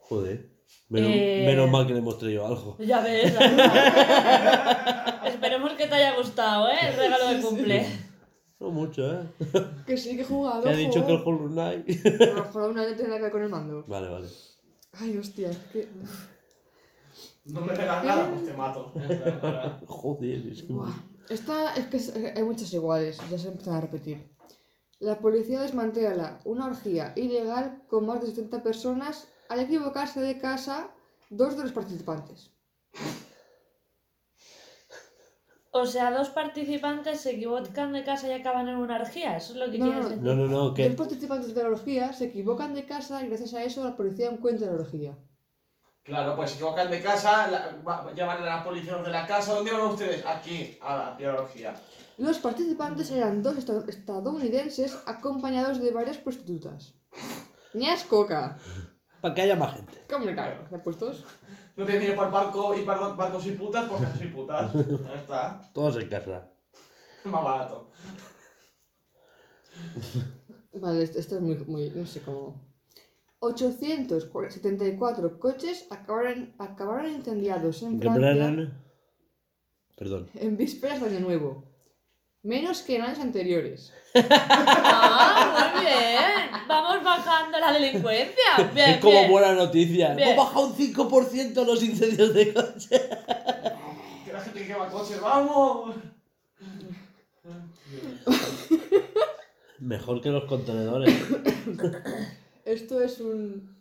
Joder. 0.00 0.50
Menos, 0.88 1.10
Eh. 1.12 1.44
menos 1.46 1.70
mal 1.70 1.86
que 1.86 1.92
le 1.92 1.98
hemos 2.00 2.18
traído 2.18 2.46
algo. 2.46 2.76
Ya 2.78 3.00
ves, 3.02 3.34
Alba. 3.36 5.22
Esperemos 5.26 5.72
que 5.72 5.86
te 5.86 5.94
haya 5.94 6.16
gustado, 6.16 6.68
¿eh? 6.68 6.76
El 6.88 6.96
regalo 6.96 7.28
de 7.28 7.40
cumple. 7.42 7.86
No 8.60 8.70
mucho, 8.70 9.12
¿eh? 9.12 9.26
Que 9.86 9.96
sí, 9.96 10.16
que 10.16 10.22
he 10.22 10.24
jugado. 10.24 10.62
Te 10.64 10.70
ha 10.70 10.76
dicho 10.76 11.04
que 11.06 11.12
el. 11.12 11.22
Hollow 11.24 11.48
Knight. 11.48 11.86
No 11.88 12.72
tiene 12.94 13.04
nada 13.04 13.16
que 13.16 13.22
ver 13.22 13.32
con 13.32 13.42
el 13.42 13.48
mando. 13.48 13.84
Vale, 13.86 14.08
vale. 14.08 14.28
Ay, 14.92 15.16
hostia, 15.18 15.50
es 15.50 15.58
que. 15.72 15.88
No 17.44 17.60
me 17.62 17.72
pegas 17.74 18.04
nada, 18.04 18.30
pues 18.30 18.44
te 18.44 18.52
mato. 18.54 18.92
Joder, 19.86 20.46
es 20.48 20.62
que. 20.62 20.74
Esta 21.28 21.74
es 21.74 22.10
que 22.10 22.32
hay 22.36 22.42
muchas 22.42 22.72
iguales, 22.72 23.18
ya 23.30 23.38
se 23.38 23.48
empiezan 23.48 23.74
a 23.74 23.80
repetir. 23.80 24.30
La 25.00 25.18
policía 25.18 25.60
desmantela 25.60 26.40
una 26.44 26.66
orgía 26.66 27.12
ilegal 27.16 27.82
con 27.88 28.06
más 28.06 28.20
de 28.20 28.28
70 28.28 28.62
personas 28.62 29.28
al 29.48 29.60
equivocarse 29.60 30.20
de 30.20 30.38
casa 30.38 30.94
dos 31.30 31.56
de 31.56 31.62
los 31.64 31.72
participantes. 31.72 32.52
O 35.72 35.86
sea, 35.86 36.10
dos 36.18 36.30
participantes 36.30 37.20
se 37.22 37.32
equivocan 37.32 37.92
de 37.92 38.04
casa 38.04 38.28
y 38.28 38.32
acaban 38.32 38.68
en 38.68 38.76
una 38.76 38.96
orgía. 38.96 39.36
Eso 39.36 39.52
es 39.54 39.58
lo 39.58 39.70
que 39.72 39.78
No, 39.78 39.84
quieres 39.86 40.04
no, 40.04 40.08
decir. 40.08 40.22
No, 40.22 40.34
no, 40.34 40.46
no, 40.46 40.70
Dos 40.74 40.74
que. 40.74 40.90
participantes 40.90 41.54
de 41.54 41.62
la 41.62 41.70
orgía 41.70 42.12
se 42.12 42.26
equivocan 42.26 42.74
de 42.74 42.86
casa 42.86 43.22
y 43.24 43.28
gracias 43.28 43.54
a 43.54 43.64
eso 43.64 43.82
la 43.84 43.96
policía 43.96 44.30
encuentra 44.30 44.68
la 44.68 44.74
orgía. 44.80 45.18
Claro, 46.04 46.34
pues 46.34 46.50
se 46.50 46.56
equivocan 46.56 46.90
de 46.90 47.00
casa, 47.00 47.46
la, 47.48 48.12
llaman 48.14 48.42
a 48.42 48.56
la 48.56 48.64
policía 48.64 48.96
de 48.96 49.10
la 49.10 49.24
casa. 49.26 49.54
¿Dónde 49.54 49.70
van 49.72 49.82
ustedes? 49.82 50.24
Aquí, 50.26 50.76
a 50.82 50.96
la 50.96 51.14
biología. 51.16 51.74
Los 52.18 52.38
participantes 52.38 53.10
eran 53.12 53.42
dos 53.42 53.56
esta- 53.56 53.84
estadounidenses 53.88 54.98
acompañados 55.06 55.80
de 55.80 55.92
varias 55.92 56.18
prostitutas. 56.18 56.94
¡Ñas 57.74 58.02
coca! 58.04 58.58
Para 59.20 59.34
que 59.34 59.42
haya 59.42 59.54
más 59.56 59.74
gente. 59.76 60.04
¿Cómo 60.10 60.24
me 60.24 60.34
cago? 60.34 60.64
¿Me 60.70 60.78
puestos? 60.80 61.24
No 61.76 61.84
tienen 61.84 62.02
dinero 62.02 62.16
para 62.16 62.28
el 62.28 62.34
barco 62.34 62.74
y 62.76 62.82
para 62.82 63.00
los 63.00 63.16
barcos 63.16 63.46
y 63.46 63.52
putas, 63.52 63.88
pues 63.88 64.02
soy 64.18 64.26
putas. 64.28 64.72
Ya 64.74 65.14
está. 65.14 65.70
Todos 65.72 65.96
en 65.96 66.08
casa. 66.08 66.48
Más 67.24 67.44
barato. 67.44 67.90
Vale, 70.74 71.02
esto, 71.04 71.18
esto 71.18 71.36
es 71.36 71.40
muy, 71.40 71.56
muy, 71.66 71.90
no 71.90 72.04
sé 72.06 72.20
cómo. 72.22 72.60
874 73.42 75.40
coches 75.40 75.86
acabaron, 75.90 76.54
acabaron 76.58 77.10
incendiados 77.10 77.82
en 77.82 78.00
Francia. 78.00 78.70
Perdón. 79.96 80.30
en 80.34 80.56
vísperas 80.56 81.00
de 81.00 81.08
Año 81.08 81.18
Nuevo. 81.20 81.64
Menos 82.44 82.82
que 82.82 82.96
en 82.96 83.02
años 83.02 83.18
anteriores. 83.18 83.92
Ah, 84.14 85.72
muy 85.74 85.84
bien. 85.84 86.66
Vamos 86.68 87.02
bajando 87.02 87.58
la 87.58 87.72
delincuencia. 87.72 88.70
Bien, 88.74 88.90
es 88.90 88.98
como 88.98 89.20
bien. 89.20 89.30
buena 89.30 89.54
noticia. 89.54 90.14
Bien. 90.14 90.28
Hemos 90.30 90.46
bajado 90.46 90.66
un 90.66 90.74
5% 90.74 91.64
los 91.66 91.82
incendios 91.82 92.34
de 92.34 92.52
coche. 92.52 92.90
Que 94.24 94.32
la 94.32 94.40
gente 94.40 94.60
que 94.60 94.66
quema 94.66 94.88
coches, 94.88 95.20
¡vamos! 95.20 95.96
Mejor 99.80 100.20
que 100.20 100.30
los 100.30 100.44
contenedores. 100.44 101.12
Esto 102.64 103.00
es 103.02 103.20
un, 103.20 103.76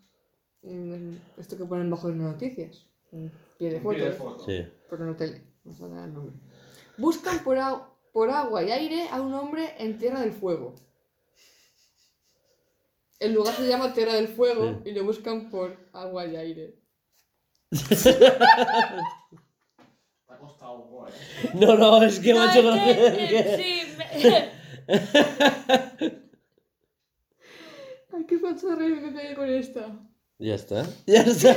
Esto 1.37 1.57
que 1.57 1.65
ponen 1.65 1.89
bajo 1.89 2.07
las 2.09 2.17
noticias. 2.17 2.85
Un 3.11 3.31
pie 3.57 3.69
de 3.71 3.77
Un 3.77 3.93
pie 3.95 4.05
de 4.05 4.11
foto. 4.11 4.31
foto. 4.39 4.45
Sí. 4.45 4.65
Pero 4.89 5.05
no 5.05 5.15
tele. 5.15 5.41
No 5.63 6.03
el 6.03 6.13
nombre. 6.13 6.35
Buscan 6.97 7.43
por, 7.43 7.57
por 8.11 8.29
agua 8.29 8.63
y 8.63 8.71
aire 8.71 9.07
a 9.09 9.21
un 9.21 9.33
hombre 9.33 9.75
en 9.77 9.97
Tierra 9.97 10.21
del 10.21 10.33
Fuego. 10.33 10.75
El 13.19 13.33
lugar 13.33 13.53
se 13.55 13.67
llama 13.67 13.93
Tierra 13.93 14.13
del 14.13 14.27
Fuego 14.27 14.81
Sí. 14.83 14.89
y 14.89 14.93
lo 14.93 15.03
buscan 15.03 15.49
por 15.49 15.77
agua 15.93 16.25
y 16.25 16.35
aire. 16.35 16.75
Te 17.69 18.27
ha 20.27 20.37
costado 20.39 20.73
un 20.79 20.89
poco, 20.89 21.07
eh. 21.07 21.11
No, 21.53 21.75
no, 21.77 22.01
es 22.03 22.19
que 22.19 22.33
No, 22.33 22.45
no 22.45 22.51
que, 22.51 22.93
sé. 22.93 23.37
eh, 23.37 23.57
sí, 23.57 23.81
me- 23.97 24.11
Ay, 28.13 28.25
qué 28.25 28.39
falta 28.39 28.75
de 28.75 28.89
me 28.89 29.11
pegué 29.11 29.35
con 29.35 29.49
esta. 29.49 29.99
Ya 30.39 30.55
está. 30.55 30.85
Ya 31.05 31.21
está. 31.21 31.55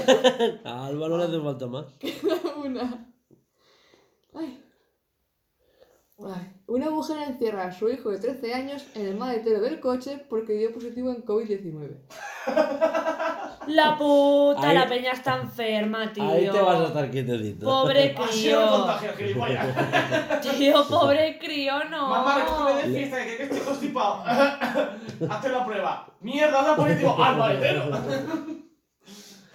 A 0.65 0.87
Alba 0.87 1.09
no 1.09 1.19
le 1.19 1.25
hace 1.25 1.41
falta 1.41 1.67
más. 1.67 1.87
Una. 2.65 3.13
Ay. 4.35 4.63
Ay. 6.19 6.55
Una 6.67 6.91
mujer 6.91 7.29
encierra 7.29 7.67
a 7.67 7.73
su 7.73 7.89
hijo 7.89 8.11
de 8.11 8.19
13 8.19 8.55
años 8.55 8.87
en 8.95 9.07
el 9.07 9.17
maletero 9.17 9.61
del 9.61 9.81
coche 9.81 10.25
porque 10.29 10.53
dio 10.55 10.73
positivo 10.73 11.11
en 11.11 11.25
COVID-19. 11.25 11.99
La 13.69 13.97
puta, 13.97 14.69
Ahí- 14.69 14.75
la 14.77 14.87
peña 14.89 15.13
está 15.13 15.37
enferma, 15.37 16.13
tío. 16.13 16.25
Ahí 16.31 16.49
te 16.51 16.61
vas 16.61 16.81
a 16.81 16.85
estar 16.87 17.11
quietecito. 17.11 17.67
Pobre 17.67 18.15
crío. 18.31 18.87
Tío, 20.59 20.85
pobre 20.89 21.39
crío, 21.39 21.85
no. 21.91 22.09
Mamá, 22.09 22.35
recógeme 22.39 22.83
de 22.83 22.99
fiesta, 22.99 23.25
que, 23.25 23.37
que 23.37 23.43
estoy 23.45 23.61
constipado. 23.61 24.23
Hazte 25.31 25.49
la 25.49 25.65
prueba. 25.65 26.07
Mierda, 26.21 26.63
da 26.63 26.77
positivo. 26.77 27.17
Al 27.23 27.37
maletero. 27.37 27.85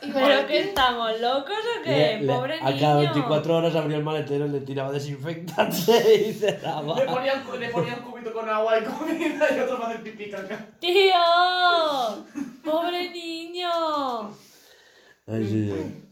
Y 0.01 0.11
¿Pero 0.11 0.47
que 0.47 0.59
estamos 0.61 1.19
locos 1.19 1.51
o 1.51 1.83
qué? 1.83 1.89
Le- 1.89 2.21
le- 2.21 2.33
Pobre 2.33 2.59
a 2.61 2.69
niño. 2.69 2.79
cada 2.79 2.97
24 2.99 3.57
horas 3.57 3.75
abría 3.75 3.97
el 3.97 4.03
maletero, 4.03 4.47
le 4.47 4.61
tiraba 4.61 4.91
desinfectante 4.91 6.15
y 6.29 6.33
cerraba. 6.33 6.95
Le 6.97 7.05
ponían, 7.05 7.43
le 7.59 7.69
ponían 7.69 7.99
un 8.03 8.11
cubito 8.11 8.33
con 8.33 8.47
agua 8.49 8.79
y 8.79 8.83
comida 8.85 9.47
y 9.55 9.59
otro 9.59 9.77
para 9.77 9.89
hacer 9.89 10.03
pipí 10.03 10.29
caca. 10.29 10.67
¡Tío! 10.79 12.23
¡Pobre 12.63 13.09
niño! 13.11 14.29
Ay, 15.27 15.45
sí, 15.47 15.69
sí. 15.71 16.03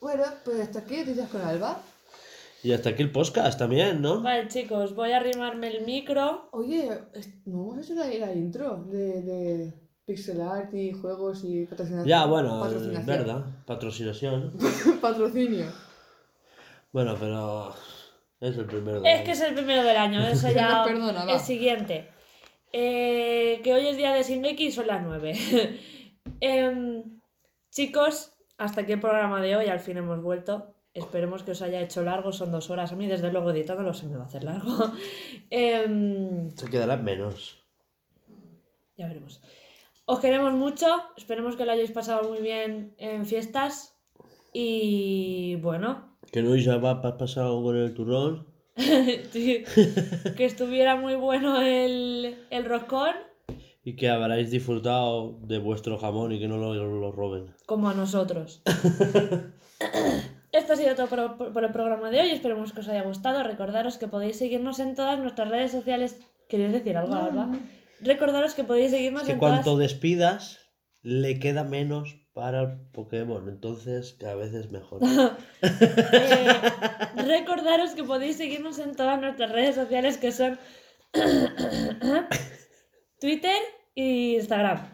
Bueno, 0.00 0.22
pues 0.44 0.60
hasta 0.60 0.78
aquí 0.80 0.96
noticias 0.98 1.28
con 1.28 1.40
Alba. 1.42 1.80
Y 2.64 2.72
hasta 2.72 2.90
aquí 2.90 3.02
el 3.02 3.10
podcast 3.10 3.58
también, 3.58 4.00
¿no? 4.00 4.20
Vale, 4.20 4.46
chicos, 4.48 4.94
voy 4.94 5.10
a 5.12 5.16
arrimarme 5.16 5.66
el 5.68 5.84
micro. 5.84 6.48
Oye, 6.52 6.88
no 7.44 7.72
hemos 7.72 7.78
hecho 7.84 7.94
la, 7.94 8.06
la 8.06 8.32
intro 8.32 8.84
de, 8.84 9.20
de 9.22 9.72
pixel 10.04 10.40
art 10.40 10.72
y 10.74 10.92
juegos 10.92 11.42
y 11.44 11.64
patrocinación. 11.66 12.06
Ya, 12.08 12.26
bueno, 12.26 12.56
es 12.66 12.72
patrocinación. 12.72 13.06
verdad. 13.06 13.44
Patrocinación. 13.66 14.52
Patrocinio. 15.00 15.66
Bueno, 16.92 17.16
pero 17.18 17.74
es 18.40 18.56
el 18.58 18.66
primero 18.66 19.00
de 19.00 19.12
Es 19.12 19.22
que 19.22 19.30
es 19.32 19.40
el 19.40 19.54
primero 19.54 19.82
del 19.84 19.96
año, 19.96 20.20
eso 20.26 20.50
ya. 20.54 20.82
Perdona, 20.84 21.24
va. 21.24 21.32
El 21.34 21.40
siguiente. 21.40 22.08
Eh, 22.72 23.60
que 23.62 23.74
hoy 23.74 23.86
es 23.86 23.96
día 23.96 24.12
de 24.12 24.22
Shingeki 24.22 24.66
y 24.66 24.72
son 24.72 24.86
las 24.86 25.02
9. 25.02 25.80
Em, 26.40 27.20
chicos, 27.70 28.32
hasta 28.58 28.80
aquí 28.82 28.92
el 28.92 29.00
programa 29.00 29.40
de 29.40 29.56
hoy, 29.56 29.66
al 29.66 29.80
fin 29.80 29.96
hemos 29.96 30.22
vuelto. 30.22 30.74
Esperemos 30.94 31.42
que 31.42 31.52
os 31.52 31.62
haya 31.62 31.80
hecho 31.80 32.02
largo, 32.02 32.32
son 32.32 32.50
dos 32.52 32.68
horas. 32.70 32.92
A 32.92 32.96
mí, 32.96 33.06
desde 33.06 33.32
luego, 33.32 33.50
editándolo 33.50 33.94
se 33.94 34.06
me 34.06 34.16
va 34.16 34.24
a 34.24 34.26
hacer 34.26 34.44
largo. 34.44 34.92
Em, 35.50 36.50
Se 36.50 36.68
quedará 36.68 36.94
en 36.94 37.04
menos. 37.04 37.64
ya 38.96 39.06
veremos. 39.08 39.40
Os 40.04 40.20
queremos 40.20 40.52
mucho, 40.52 40.86
esperemos 41.16 41.56
que 41.56 41.64
lo 41.64 41.72
hayáis 41.72 41.92
pasado 41.92 42.28
muy 42.28 42.40
bien 42.40 42.94
en 42.98 43.24
fiestas. 43.26 43.96
Y 44.52 45.56
bueno, 45.56 46.16
Que 46.32 46.42
no 46.42 46.54
se 46.58 46.76
va 46.78 47.00
pa- 47.00 47.16
pasado 47.16 47.62
con 47.62 47.76
el 47.76 47.94
turrón. 47.94 48.46
que 48.76 49.64
estuviera 50.44 50.96
muy 50.96 51.14
bueno 51.14 51.60
el, 51.60 52.36
el 52.50 52.64
roscón, 52.64 53.14
Y 53.84 53.96
que 53.96 54.08
habréis 54.10 54.50
disfrutado 54.50 55.38
de 55.42 55.58
vuestro 55.58 55.98
jamón 55.98 56.32
y 56.32 56.38
que 56.40 56.48
no 56.48 56.56
lo, 56.58 56.74
lo 56.74 57.12
roben. 57.12 57.54
como 57.66 57.88
a 57.90 57.94
nosotros. 57.94 58.62
Esto 60.52 60.72
ha 60.74 60.76
sido 60.76 60.94
todo 60.94 61.06
por, 61.06 61.52
por 61.52 61.64
el 61.64 61.72
programa 61.72 62.10
de 62.10 62.20
hoy. 62.20 62.30
Esperemos 62.30 62.72
que 62.72 62.80
os 62.80 62.88
haya 62.88 63.02
gustado. 63.02 63.42
Recordaros 63.42 63.96
que 63.96 64.06
podéis 64.08 64.36
seguirnos 64.36 64.78
en 64.80 64.94
todas 64.94 65.18
nuestras 65.18 65.48
redes 65.48 65.72
sociales. 65.72 66.20
¿Queréis 66.48 66.72
decir 66.72 66.96
algo, 66.98 67.14
Alba? 67.14 67.48
Recordaros 68.02 68.54
que 68.54 68.64
podéis 68.64 68.90
seguirnos 68.90 69.22
que 69.24 69.32
en 69.32 69.40
todas. 69.40 69.54
cuanto 69.54 69.76
despidas, 69.78 70.58
le 71.02 71.38
queda 71.38 71.64
menos 71.64 72.16
para 72.32 72.62
el 72.62 72.80
Pokémon. 72.92 73.48
Entonces, 73.48 74.16
cada 74.18 74.34
vez 74.36 74.54
es 74.54 74.70
mejor. 74.70 75.00
Eh, 75.62 76.48
recordaros 77.16 77.90
que 77.92 78.02
podéis 78.04 78.36
seguirnos 78.36 78.78
en 78.78 78.96
todas 78.96 79.20
nuestras 79.20 79.50
redes 79.52 79.74
sociales 79.76 80.18
que 80.18 80.32
son 80.32 80.58
Twitter 83.20 83.56
e 83.94 84.34
Instagram. 84.38 84.88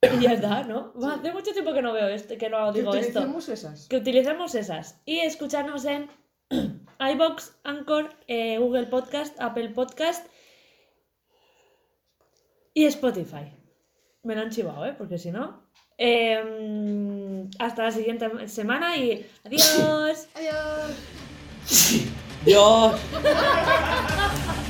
Y 0.00 0.22
ya 0.22 0.34
está, 0.34 0.62
¿no? 0.62 0.92
Va, 0.94 1.14
Hace 1.14 1.32
mucho 1.32 1.52
tiempo 1.52 1.74
que 1.74 1.82
no 1.82 1.92
veo 1.92 2.06
esto, 2.08 2.38
que 2.38 2.48
no 2.48 2.72
Que 2.72 2.78
digo 2.80 2.94
esto. 2.94 3.18
utilicemos 3.18 3.48
esas. 3.48 3.88
Que 3.88 3.96
utilicemos 3.96 4.54
esas. 4.54 5.00
Y 5.04 5.18
escucharnos 5.18 5.84
en 5.84 6.08
iBox, 7.00 7.58
Anchor, 7.64 8.10
eh, 8.28 8.58
Google 8.58 8.86
Podcast, 8.86 9.38
Apple 9.40 9.70
Podcast 9.70 10.24
y 12.78 12.84
Spotify. 12.86 13.52
Me 14.22 14.36
lo 14.36 14.42
han 14.42 14.50
chivado, 14.50 14.86
¿eh? 14.86 14.94
Porque 14.96 15.18
si 15.18 15.32
no. 15.32 15.64
Em, 15.96 17.50
hasta 17.58 17.82
la 17.82 17.90
siguiente 17.90 18.46
semana 18.46 18.96
y 18.96 19.26
adiós. 19.44 20.28
Adiós. 20.36 20.92
¡Dios! 22.44 23.00